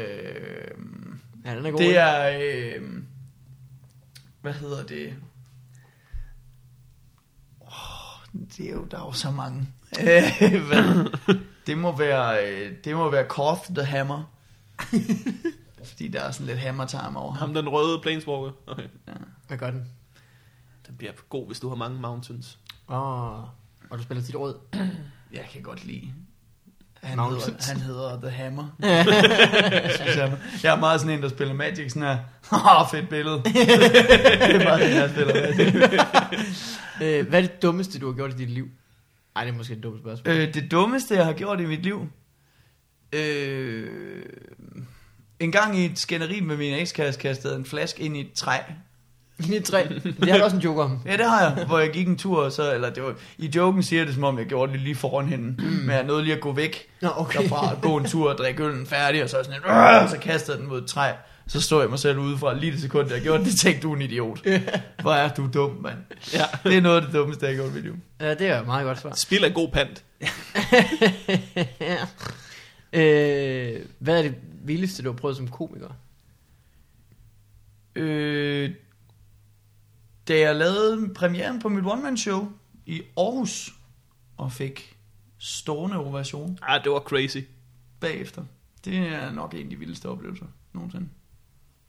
Ja, 1.47 1.57
den 1.57 1.67
er 1.67 1.71
god. 1.71 1.79
det 1.79 1.97
er... 1.97 2.39
Øh, 2.43 2.83
hvad 4.45 4.55
hedder 4.55 4.87
det? 4.87 5.15
Oh, 7.61 8.41
det 8.57 8.69
er 8.69 8.73
jo, 8.73 8.85
der 8.85 8.97
er 8.97 9.07
jo 9.07 9.13
så 9.13 9.31
mange. 9.31 9.69
Hvad? 10.69 11.11
Det 11.67 11.79
må 11.79 11.97
være, 11.97 12.47
øh, 12.47 12.77
det 12.85 12.97
må 12.97 13.11
være 13.11 13.29
Koth 13.29 13.75
the 13.75 13.85
Hammer. 13.85 14.25
Fordi 15.85 16.09
der 16.09 16.21
er 16.21 16.31
sådan 16.31 16.47
lidt 16.47 16.59
hammer 16.59 16.87
time 16.87 17.19
over 17.19 17.33
ham. 17.33 17.39
Ham 17.39 17.55
den 17.55 17.69
røde 17.69 18.01
planeswalker. 18.03 18.53
Okay. 18.67 18.89
Hvad 19.49 19.59
gør 19.59 19.71
den? 19.71 19.89
Den 20.87 20.97
bliver 20.97 21.13
god, 21.29 21.47
hvis 21.47 21.61
du 21.61 21.69
har 21.69 21.77
mange 21.77 22.01
mountains. 22.01 22.59
Åh, 22.89 23.39
oh, 23.39 23.45
og 23.91 23.99
du 23.99 24.03
spiller 24.03 24.25
tit 24.25 24.37
rød. 24.37 24.55
Jeg 25.33 25.47
kan 25.53 25.63
godt 25.63 25.85
lide. 25.85 26.15
Han 27.05 27.19
hedder, 27.19 27.67
han 27.73 27.77
hedder 27.77 28.21
The 28.21 28.31
Hammer. 28.31 28.77
Jeg. 28.81 29.07
jeg 30.63 30.75
er 30.75 30.81
meget 30.81 31.01
sådan 31.01 31.17
en, 31.17 31.23
der 31.23 31.29
spiller 31.29 31.55
Magic, 31.55 31.93
sådan 31.93 32.09
her. 32.09 32.19
Åh, 32.53 32.91
fedt 32.91 33.09
billede. 33.09 33.37
det 33.45 34.55
er 34.55 34.65
meget 34.65 34.81
den, 34.81 34.91
jeg 34.91 35.11
spiller 35.11 35.35
Magic. 35.35 35.75
Øh, 37.03 37.29
hvad 37.29 37.43
er 37.43 37.47
det 37.47 37.63
dummeste, 37.63 37.99
du 37.99 38.07
har 38.07 38.15
gjort 38.15 38.31
i 38.31 38.37
dit 38.37 38.51
liv? 38.51 38.69
Ej, 39.37 39.45
det 39.45 39.53
er 39.53 39.57
måske 39.57 39.75
et 39.75 39.83
dumt 39.83 40.01
spørgsmål. 40.01 40.35
Øh, 40.35 40.55
det 40.55 40.71
dummeste, 40.71 41.15
jeg 41.15 41.25
har 41.25 41.33
gjort 41.33 41.61
i 41.61 41.67
mit 41.67 41.83
liv? 41.83 42.09
Øh, 43.13 44.23
en 45.41 45.53
gang 45.53 45.79
i 45.79 45.85
et 45.85 45.99
skænderi 45.99 46.41
med 46.41 46.57
min 46.57 46.75
ekskæreste 46.75 47.21
kastede 47.21 47.57
en 47.57 47.65
flaske 47.65 48.03
ind 48.03 48.17
i 48.17 48.21
et 48.21 48.33
træ. 48.33 48.59
Linje 49.39 49.61
3. 49.61 49.89
Det 50.05 50.31
har 50.31 50.39
du 50.39 50.45
også 50.45 50.57
en 50.57 50.63
joke 50.63 50.83
om. 50.83 50.99
Ja, 51.07 51.17
det 51.17 51.25
har 51.27 51.43
jeg, 51.57 51.65
hvor 51.67 51.79
jeg 51.79 51.91
gik 51.91 52.09
en 52.09 52.17
tur, 52.19 52.45
og 52.45 52.53
så, 52.53 52.75
eller 52.75 52.91
det 52.91 53.03
var, 53.03 53.15
i 53.39 53.51
joken 53.57 53.83
siger 53.83 54.01
jeg 54.01 54.07
det, 54.07 54.15
som 54.15 54.25
om 54.25 54.39
jeg 54.39 54.47
gjorde 54.47 54.73
det 54.73 54.81
lige 54.81 54.95
foran 54.95 55.27
hende, 55.29 55.63
men 55.63 55.91
jeg 55.91 56.05
nåede 56.05 56.23
lige 56.25 56.35
at 56.35 56.41
gå 56.41 56.53
væk 56.53 56.89
Nå, 57.01 57.09
okay. 57.17 57.43
derfra, 57.43 57.75
gå 57.83 57.97
en 57.97 58.05
tur 58.05 58.31
og 58.33 58.39
drikke 58.39 58.63
øllen 58.65 58.87
færdig, 58.87 59.23
og 59.23 59.31
så 59.31 59.37
sådan 59.45 59.61
en, 59.61 59.71
"Åh!" 59.71 60.11
så 60.11 60.19
kastede 60.23 60.53
jeg 60.57 60.61
den 60.61 60.69
mod 60.69 60.83
et 60.83 60.87
træ. 60.89 61.13
Så 61.47 61.61
stod 61.61 61.81
jeg 61.81 61.91
mig 61.91 61.99
selv 61.99 62.19
udefra 62.19 62.55
lige 62.55 62.73
det 62.73 62.81
sekund, 62.81 63.11
jeg 63.13 63.21
gjorde 63.23 63.45
det, 63.45 63.53
det 63.53 63.61
tænkte 63.61 63.83
du 63.83 63.93
er 63.93 63.97
en 63.97 64.03
idiot. 64.03 64.41
Hvor 65.03 65.13
er 65.13 65.29
du 65.29 65.49
dum, 65.55 65.71
mand. 65.83 65.97
Ja. 66.33 66.45
Det 66.71 66.77
er 66.77 66.81
noget 66.81 66.97
af 66.97 67.03
det 67.03 67.13
dummeste, 67.15 67.47
jeg 67.47 67.57
har 67.57 67.63
gjort 67.63 67.77
i 67.77 67.81
liv. 67.81 67.97
Ja, 68.21 68.35
det 68.35 68.47
er 68.47 68.61
et 68.61 68.67
meget 68.67 68.85
godt 68.87 69.01
svar. 69.01 69.13
Spil 69.17 69.45
er 69.45 69.49
god 69.49 69.69
pant. 69.69 70.05
øh, 72.93 73.81
hvad 73.99 74.19
er 74.19 74.23
det 74.23 74.35
vildeste, 74.65 75.03
du 75.03 75.11
har 75.11 75.17
prøvet 75.17 75.37
som 75.37 75.49
komiker? 75.49 75.89
Øh, 77.97 78.71
da 80.29 80.39
jeg 80.39 80.57
lavede 80.57 81.15
premieren 81.15 81.59
på 81.61 81.69
mit 81.69 81.85
one-man-show 81.87 82.49
i 82.87 83.03
Aarhus, 83.17 83.71
og 84.37 84.53
fik 84.53 84.97
stående 85.39 85.97
ovation 85.97 86.59
Ah, 86.63 86.85
det 86.85 86.93
var 86.93 86.99
crazy. 87.01 87.39
bagefter. 88.01 88.43
Det 88.85 88.99
er 88.99 89.33
nok 89.33 89.55
en 89.55 89.63
af 89.63 89.71
de 89.71 89.77
vildeste 89.77 90.09
oplevelser 90.09 90.47
nogensinde. 90.73 91.09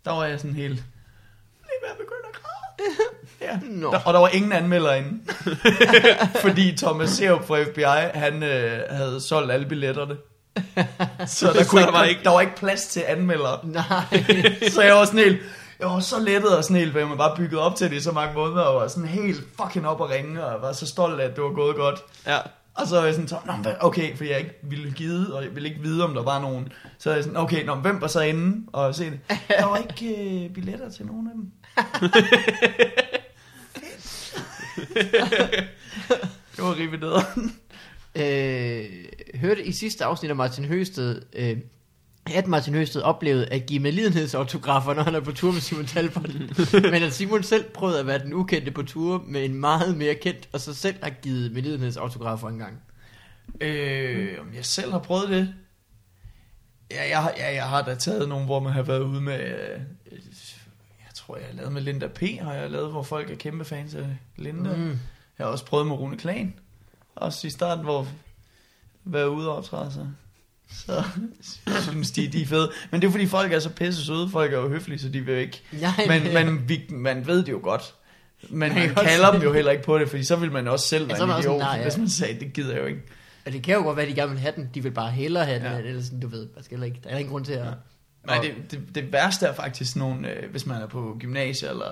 Der 0.05 0.11
var 0.11 0.25
jeg 0.25 0.39
sådan 0.39 0.55
helt... 0.55 0.73
Lige 0.75 1.79
ved 1.83 1.89
at 1.91 1.97
begynde 1.97 2.27
at 2.29 2.35
græde. 2.41 2.51
Ja. 3.41 3.59
Nå. 3.69 3.91
Der, 3.91 3.99
og 3.99 4.13
der 4.13 4.19
var 4.19 4.27
ingen 4.27 4.51
anmelder 4.51 4.93
inde. 4.93 5.19
Fordi 6.45 6.75
Thomas 6.77 7.09
Serup 7.09 7.45
fra 7.47 7.63
FBI, 7.63 8.19
han 8.19 8.43
øh, 8.43 8.83
havde 8.89 9.21
solgt 9.21 9.51
alle 9.51 9.65
billetterne. 9.67 10.17
Så 11.27 11.53
der, 11.53 11.63
Så 11.63 11.69
kunne 11.69 11.81
der 11.81 11.87
ikke, 11.87 11.93
var 11.97 12.03
ikke- 12.03 12.23
der 12.23 12.29
var 12.29 12.41
ikke 12.41 12.55
plads 12.55 12.87
til 12.87 13.03
anmeldere. 13.07 13.59
Nej. 13.67 14.23
Så 14.69 14.81
jeg 14.81 14.93
var 14.95 15.05
sådan 15.05 15.19
helt, 15.19 15.41
jeg 15.79 15.87
var 15.87 15.99
så 15.99 16.19
lettet 16.19 16.57
og 16.57 16.63
sådan 16.63 16.77
helt, 16.77 16.91
for 16.91 16.99
jeg 16.99 17.09
var 17.09 17.15
bare 17.15 17.35
bygget 17.37 17.59
op 17.59 17.75
til 17.75 17.89
det 17.89 17.95
i 17.95 17.99
så 18.01 18.11
mange 18.11 18.33
måneder, 18.35 18.61
og 18.61 18.81
var 18.81 18.87
sådan 18.87 19.09
helt 19.09 19.43
fucking 19.61 19.87
op 19.87 20.01
at 20.01 20.09
ringe, 20.09 20.45
og 20.45 20.61
var 20.61 20.71
så 20.73 20.87
stolt 20.87 21.19
af, 21.19 21.25
at 21.25 21.35
det 21.35 21.43
var 21.43 21.53
gået 21.53 21.75
godt. 21.75 21.99
Ja. 22.27 22.37
Og 22.73 22.87
så 22.87 22.95
var 22.97 23.05
jeg 23.05 23.13
sådan, 23.13 23.27
så, 23.27 23.37
"Nå, 23.45 23.53
okay, 23.79 24.17
fordi 24.17 24.29
jeg 24.29 24.39
ikke 24.39 24.53
ville 24.63 24.91
give, 24.91 25.33
og 25.33 25.43
jeg 25.43 25.55
ville 25.55 25.69
ikke 25.69 25.81
vide, 25.81 26.03
om 26.03 26.13
der 26.13 26.23
var 26.23 26.41
nogen. 26.41 26.69
Så 26.97 27.09
er 27.09 27.13
jeg 27.15 27.23
sådan, 27.23 27.37
okay, 27.37 27.65
nå, 27.65 27.75
hvem 27.75 28.01
var 28.01 28.07
så 28.07 28.21
inde 28.21 28.65
og 28.73 28.95
se 28.95 29.05
det? 29.05 29.19
Der 29.47 29.65
var 29.65 29.77
ikke 29.77 30.15
øh, 30.45 30.49
billetter 30.53 30.89
til 30.89 31.05
nogen 31.05 31.27
af 31.27 31.33
dem. 31.35 31.51
det 36.55 36.63
var 36.63 36.75
rimelig 36.75 36.99
nederen. 36.99 37.55
øh, 38.15 38.85
hørte 39.39 39.63
i 39.65 39.71
sidste 39.71 40.05
afsnit 40.05 40.29
af 40.29 40.35
Martin 40.35 40.65
Høsted, 40.65 41.21
øh, 41.35 41.57
at 42.33 42.47
Martin 42.47 42.73
Høsted 42.73 43.01
oplevede 43.01 43.45
at 43.47 43.65
give 43.65 43.79
medlidenhedsautografer, 43.79 44.93
når 44.93 45.03
han 45.03 45.15
er 45.15 45.19
på 45.19 45.31
tur 45.31 45.51
med 45.51 45.61
Simon 45.61 45.85
Talbot. 45.85 46.29
Men 46.91 47.03
at 47.03 47.13
Simon 47.13 47.43
selv 47.43 47.63
prøvede 47.73 47.99
at 47.99 48.07
være 48.07 48.19
den 48.19 48.33
ukendte 48.33 48.71
på 48.71 48.83
tur 48.83 49.23
med 49.27 49.45
en 49.45 49.53
meget 49.53 49.97
mere 49.97 50.15
kendt, 50.15 50.49
og 50.53 50.59
så 50.61 50.73
selv 50.73 50.95
har 51.03 51.09
givet 51.09 51.51
medlidenhedsautografer 51.51 52.47
engang. 52.47 52.81
Øh, 53.61 54.29
om 54.41 54.53
jeg 54.55 54.65
selv 54.65 54.91
har 54.91 54.99
prøvet 54.99 55.29
det? 55.29 55.53
Ja, 56.91 57.09
jeg, 57.09 57.21
har- 57.21 57.33
ja, 57.37 57.53
jeg 57.53 57.63
har 57.69 57.81
da 57.81 57.95
taget 57.95 58.29
nogle, 58.29 58.45
hvor 58.45 58.59
man 58.59 58.73
har 58.73 58.81
været 58.81 58.99
ude 59.03 59.21
med... 59.21 59.39
Øh, 59.39 59.79
jeg 60.99 61.13
tror, 61.15 61.37
jeg 61.37 61.45
har 61.45 61.53
lavet 61.53 61.71
med 61.71 61.81
Linda 61.81 62.07
P. 62.07 62.19
Har 62.41 62.53
jeg 62.53 62.71
lavet, 62.71 62.91
hvor 62.91 63.03
folk 63.03 63.31
er 63.31 63.35
kæmpe 63.35 63.65
fans 63.65 63.95
af 63.95 64.07
Linda. 64.35 64.75
Mm. 64.75 64.89
Jeg 65.37 65.45
har 65.45 65.45
også 65.45 65.65
prøvet 65.65 65.87
med 65.87 65.95
Rune 65.95 66.17
Klan. 66.17 66.53
Også 67.15 67.47
i 67.47 67.49
starten, 67.49 67.83
hvor 67.83 68.07
været 69.03 69.27
ude 69.27 69.49
og 69.49 69.55
optræde 69.57 69.91
sig. 69.93 70.07
Så 70.71 71.03
jeg 71.67 71.83
synes 71.89 72.11
de, 72.11 72.27
de 72.27 72.41
er 72.41 72.45
fede. 72.45 72.71
Men 72.91 73.01
det 73.01 73.07
er 73.07 73.11
fordi 73.11 73.25
folk 73.25 73.53
er 73.53 73.59
så 73.59 73.69
pisse 73.69 74.05
søde. 74.05 74.29
Folk 74.29 74.53
er 74.53 74.57
jo 74.57 74.69
høflige, 74.69 74.99
så 74.99 75.09
de 75.09 75.21
vil 75.21 75.35
ikke. 75.37 75.61
Nej, 75.71 75.91
Men, 76.07 76.33
men 76.33 76.69
vi, 76.69 76.81
man 76.89 77.27
ved 77.27 77.43
det 77.43 77.51
jo 77.51 77.59
godt. 77.63 77.93
Men 78.49 78.59
Man 78.59 78.73
man 78.75 78.95
kalder 78.95 79.31
dem 79.31 79.41
jo 79.41 79.53
heller 79.53 79.71
ikke 79.71 79.83
på 79.83 79.97
det, 79.99 80.09
fordi 80.09 80.23
så 80.23 80.35
vil 80.35 80.51
man 80.51 80.67
også 80.67 80.87
selv 80.87 81.03
Ja, 81.03 81.07
være 81.07 81.17
er 81.19 81.23
en 81.23 81.29
man 81.29 81.39
idiot, 81.39 81.59
nej, 81.59 81.75
ja. 81.77 81.83
hvis 81.83 81.97
man 81.97 82.09
sagde, 82.09 82.39
det 82.39 82.53
gider 82.53 82.73
jeg 82.73 82.81
jo 82.81 82.85
ikke. 82.87 83.01
Og 83.45 83.51
det 83.51 83.63
kan 83.63 83.75
jo 83.75 83.81
godt 83.81 83.97
være, 83.97 84.05
at 84.05 84.09
de 84.11 84.15
gerne 84.15 84.31
vil 84.31 84.39
have 84.39 84.53
den. 84.55 84.69
De 84.75 84.83
vil 84.83 84.91
bare 84.91 85.11
hellere 85.11 85.45
have 85.45 85.59
den, 85.59 85.65
Ja. 85.65 85.77
ja. 85.77 85.79
eller 85.83 86.03
sådan, 86.03 86.19
du 86.19 86.27
ved. 86.27 86.47
Der, 86.55 86.63
skal 86.63 86.83
ikke, 86.83 86.99
der 87.03 87.09
er 87.09 87.17
ingen 87.17 87.31
grund 87.31 87.45
til 87.45 87.53
at... 87.53 87.65
Nej, 88.25 88.37
Og- 88.37 88.43
det, 88.43 88.53
det, 88.71 88.95
det 88.95 89.11
værste 89.13 89.45
er 89.45 89.53
faktisk 89.53 89.95
nogle, 89.95 90.31
øh, 90.31 90.51
hvis 90.51 90.65
man 90.65 90.81
er 90.81 90.87
på 90.87 91.17
gymnasiet, 91.19 91.71
eller 91.71 91.87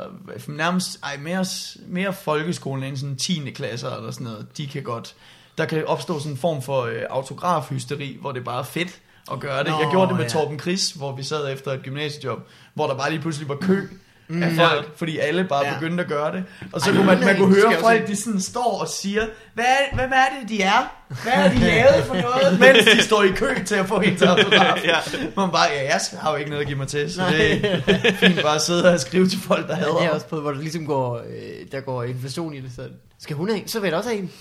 øh, 0.50 0.56
nærmest, 0.58 1.00
ej, 1.04 1.18
mere, 1.18 1.46
mere 1.88 2.14
folkeskolen 2.14 2.84
end 2.84 2.98
sådan 2.98 3.16
10. 3.16 3.52
klasser 3.56 3.90
eller 3.96 4.12
sådan 4.12 4.26
noget, 4.26 4.58
de 4.58 4.68
kan 4.68 4.84
godt, 4.84 5.16
der 5.58 5.66
kan 5.66 5.86
opstå 5.86 6.20
sådan 6.20 6.32
en 6.32 6.38
form 6.38 6.62
for 6.62 6.82
øh, 6.82 7.02
autografhysteri, 7.10 8.18
hvor 8.22 8.32
det 8.32 8.44
bare 8.44 8.60
er 8.60 8.64
fedt 8.64 9.00
at 9.32 9.40
gøre 9.40 9.60
det. 9.64 9.68
Nå, 9.72 9.80
jeg 9.82 9.88
gjorde 9.92 10.08
det 10.08 10.16
med 10.16 10.24
ja. 10.24 10.30
Torben 10.30 10.60
Chris, 10.60 10.92
hvor 10.92 11.16
vi 11.16 11.24
sad 11.24 11.54
efter 11.54 11.72
et 11.72 11.84
gymnasiejob, 11.84 12.40
hvor 12.74 12.88
der 12.88 12.96
bare 12.96 13.10
lige 13.10 13.22
pludselig 13.22 13.50
var 13.50 13.56
kø 13.62 13.82
Mm. 14.28 14.44
af 14.44 14.52
folk, 14.52 14.98
fordi 14.98 15.18
alle 15.18 15.44
bare 15.44 15.66
Ja. 15.66 15.74
begyndte 15.74 16.04
at 16.04 16.10
gøre 16.10 16.32
det. 16.36 16.44
Og 16.74 16.82
så 16.82 16.90
Ej, 16.90 16.96
kunne 16.96 17.06
man, 17.06 17.20
man 17.20 17.38
kunne 17.38 17.56
høre 17.56 17.80
folk, 17.80 18.08
de 18.08 18.16
sådan 18.16 18.42
står 18.42 18.78
og 18.82 18.88
siger, 18.88 19.26
hvad 19.54 19.64
er, 19.66 19.96
hvem 19.96 20.12
er 20.12 20.40
det, 20.42 20.50
de 20.50 20.62
er? 20.62 20.94
Hvad 21.24 21.32
har 21.32 21.50
de 21.50 21.60
lavet 21.70 22.04
for 22.04 22.14
noget? 22.16 22.60
Mens 22.60 22.86
de 22.98 23.02
står 23.04 23.24
i 23.24 23.28
kø 23.28 23.64
til 23.66 23.76
at 23.76 23.86
få 23.88 24.00
hendes 24.00 24.22
autograf. 24.32 24.84
Ja. 24.84 24.96
Man 25.36 25.52
bare, 25.52 25.68
ja, 25.72 25.84
jeg 25.84 26.00
har 26.20 26.32
jo 26.32 26.36
ikke 26.38 26.50
noget 26.50 26.62
at 26.62 26.68
give 26.68 26.78
mig 26.78 26.88
til, 26.88 27.14
så 27.14 27.22
Nej. 27.22 27.32
det 27.32 27.66
er 27.88 28.14
fint 28.14 28.42
bare 28.42 28.56
at 28.56 28.62
sidde 28.62 28.94
og 28.94 29.00
skrive 29.00 29.28
til 29.28 29.40
folk, 29.40 29.68
der 29.68 29.78
Ja, 29.78 29.82
det 29.84 29.90
er 29.90 30.00
hader 30.00 30.10
også 30.10 30.28
på, 30.28 30.42
hvor 30.42 30.52
der 30.52 30.60
ligesom 30.60 30.86
går, 30.86 31.18
øh, 31.18 31.24
der 31.72 31.80
går 31.80 32.04
inflation 32.04 32.54
i 32.54 32.60
det. 32.62 32.72
Så 32.76 32.82
skal 33.24 33.36
hun 33.36 33.50
have 33.50 33.62
en, 33.62 33.68
så 33.68 33.80
vil 33.80 33.88
jeg 33.88 33.98
også 33.98 34.10
have 34.10 34.22
en. 34.22 34.32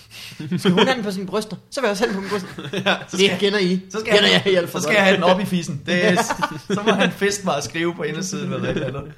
Skal 0.59 0.71
hun 0.71 0.79
have 0.79 0.97
den 0.97 1.05
på 1.05 1.11
sine 1.11 1.27
bryster, 1.27 1.57
så 1.71 1.81
vil 1.81 1.87
jeg 1.87 1.91
også 1.91 2.05
have 2.07 2.15
den 2.15 2.15
på 2.15 2.21
mine 2.21 2.31
bryster. 2.31 2.79
ja, 2.91 2.97
så 3.09 3.17
det 3.17 3.27
skal, 3.27 3.39
kender 3.39 3.59
I. 3.59 3.81
så 3.91 4.01
skal, 4.01 4.13
kender 4.13 4.29
jeg, 4.29 4.43
jeg 4.53 4.69
for 4.69 4.79
så 4.79 4.83
skal 4.83 4.95
jeg 4.95 5.05
have 5.05 5.17
den 5.17 5.23
op 5.23 5.41
i 5.41 5.45
fissen. 5.45 5.83
Det 5.87 6.07
er, 6.07 6.23
så 6.75 6.83
må 6.87 6.93
han 6.93 7.13
fisk 7.13 7.45
mig 7.45 7.57
at 7.57 7.65
skrive 7.65 7.95
på 7.95 8.03
indersiden 8.03 8.53
eller 8.53 8.69
et 8.69 8.77
eller 8.77 8.89
andet. 8.89 9.13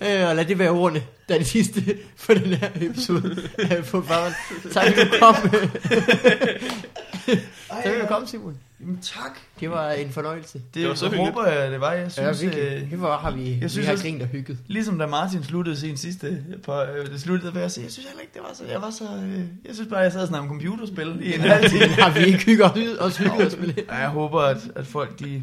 Øh, 0.00 0.28
og 0.28 0.36
lad 0.36 0.44
det 0.44 0.58
være 0.58 0.70
ordene, 0.70 1.02
der 1.28 1.34
er 1.34 1.38
det 1.38 1.46
sidste 1.46 1.98
for 2.16 2.34
den 2.34 2.54
her 2.54 2.68
episode 2.80 3.48
på 3.90 4.02
farven. 4.02 4.32
Tak 4.72 4.86
fordi 4.94 5.08
du 5.10 5.18
kom. 5.18 5.34
tak 7.68 7.82
fordi 7.84 8.00
du 8.00 8.06
kom, 8.08 8.26
Simon. 8.26 8.56
Jamen, 8.82 8.98
tak. 9.02 9.38
Det 9.60 9.70
var 9.70 9.90
en 9.90 10.10
fornøjelse. 10.10 10.58
Det, 10.58 10.74
Det 10.74 10.88
var 10.88 10.94
så 10.94 11.04
jeg 11.06 11.10
hyggeligt. 11.12 11.34
håber 11.34 11.48
jeg, 11.50 11.70
det 11.72 11.80
var. 11.80 11.92
Jeg 11.92 12.02
Ja, 12.02 12.08
synes, 12.34 12.42
virkelig. 12.42 12.82
øh, 12.82 12.90
Det 12.90 13.00
var, 13.00 13.18
har 13.18 13.30
vi, 13.30 13.50
jeg 13.50 13.70
synes, 13.70 13.76
vi 13.78 13.82
har 13.84 13.92
også- 13.92 14.04
grint 14.04 14.22
og 14.22 14.28
hygget. 14.28 14.58
ligesom 14.66 14.98
da 14.98 15.06
Martin 15.06 15.42
sluttede 15.44 15.76
sin 15.76 15.96
sidste, 15.96 16.44
på, 16.64 16.82
øh, 16.82 17.06
det 17.10 17.20
sluttede 17.20 17.54
ved 17.54 17.62
at 17.62 17.72
sige, 17.72 17.84
jeg 17.84 17.92
synes 17.92 18.06
heller 18.08 18.20
ikke, 18.20 18.32
det 18.34 18.42
var 18.42 18.54
så, 18.54 18.64
jeg 18.64 18.82
var 18.82 18.90
så, 18.90 19.04
øh, 19.04 19.38
jeg 19.66 19.74
synes 19.74 19.88
bare, 19.90 19.98
jeg 20.00 20.12
sad 20.12 20.22
og 20.22 20.28
snakkede 20.28 20.50
om 20.50 20.60
computerspil 20.60 21.18
i 21.22 21.34
en 21.34 21.40
halv 21.40 21.70
time. 21.70 21.86
har 22.02 22.10
vi 22.10 22.24
ikke 22.26 22.38
hygget 22.44 22.66
os, 22.70 22.98
os 23.00 23.16
hygget 23.16 23.46
os 23.46 23.56
med 23.58 23.66
det. 23.68 23.84
Ja, 23.88 23.96
jeg 23.96 24.08
håber, 24.08 24.40
at, 24.40 24.58
at 24.76 24.86
folk, 24.86 25.18
de, 25.20 25.42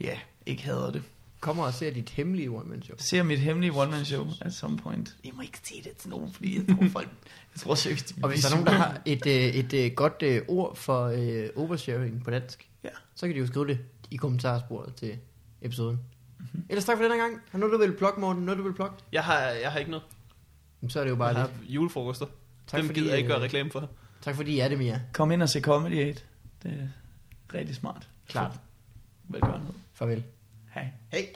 ja, 0.00 0.14
ikke 0.46 0.62
hader 0.62 0.90
det. 0.90 1.02
Kommer 1.40 1.64
og 1.64 1.74
ser 1.74 1.90
dit 1.92 2.10
hemmelige 2.10 2.50
one-man-show. 2.50 2.96
ser 2.98 3.22
mit 3.22 3.38
hemmelige 3.38 3.72
one-man-show 3.72 4.26
at 4.40 4.52
some 4.54 4.76
point. 4.78 5.14
Jeg 5.24 5.32
må 5.34 5.42
ikke 5.42 5.58
sige 5.64 5.82
det 5.84 5.92
til 5.96 6.10
nogen, 6.10 6.32
fordi 6.32 6.56
jeg 6.68 6.76
tror 6.76 6.86
folk... 6.92 7.08
Jeg 7.54 7.60
tror 7.60 7.74
seriøst, 7.74 8.14
Og 8.22 8.28
hvis 8.28 8.40
der 8.40 8.48
er 8.48 8.52
nogen, 8.52 8.66
der 8.66 8.72
har 8.72 9.00
et, 9.04 9.26
øh, 9.26 9.32
et, 9.32 9.74
et 9.74 9.96
godt 9.96 10.22
øh, 10.22 10.42
ord 10.48 10.76
for 10.76 11.04
øh, 11.06 11.46
oversharing 11.56 12.24
på 12.24 12.30
dansk, 12.30 12.68
ja. 12.84 12.88
så 13.14 13.26
kan 13.26 13.34
de 13.34 13.40
jo 13.40 13.46
skrive 13.46 13.66
det 13.66 13.78
i 14.10 14.16
kommentarsporet 14.16 14.94
til 14.94 15.18
episoden. 15.62 16.00
Mm-hmm. 16.38 16.64
Ellers 16.68 16.84
tak 16.84 16.96
for 16.96 17.02
denne 17.04 17.16
gang. 17.16 17.32
Har 17.50 17.58
du 17.58 17.66
noget, 17.66 17.72
du 17.72 17.86
vil 17.86 17.96
plukke, 17.96 18.20
Morten? 18.20 18.42
Noget, 18.42 18.58
du 18.58 18.62
vil 18.64 18.74
plukke? 18.74 18.96
Jeg 19.12 19.24
har, 19.24 19.40
jeg 19.40 19.72
har 19.72 19.78
ikke 19.78 19.90
noget. 19.90 20.04
Jamen, 20.82 20.90
så 20.90 21.00
er 21.00 21.04
det 21.04 21.10
jo 21.10 21.16
bare 21.16 21.38
jeg 21.38 21.48
lidt. 21.60 21.74
julefrokoster. 21.74 22.26
Tak 22.66 22.78
Dem 22.80 22.86
fordi, 22.86 23.00
gider 23.00 23.10
jeg 23.12 23.18
ikke 23.18 23.28
gøre 23.28 23.38
øh, 23.38 23.44
reklame 23.44 23.70
for. 23.70 23.90
Tak 24.22 24.36
fordi 24.36 24.52
I 24.52 24.58
er 24.58 24.68
det, 24.68 24.78
Mia. 24.78 25.00
Kom 25.12 25.30
ind 25.32 25.42
og 25.42 25.48
se 25.48 25.60
Comedy 25.60 26.08
8. 26.08 26.22
Det 26.62 26.70
er 26.72 26.88
rigtig 27.58 27.76
smart. 27.76 28.08
Klart. 28.28 28.60
Velkommen. 29.28 29.68
Farvel. 29.94 30.24
Hej. 30.74 30.88
Hej. 31.12 31.26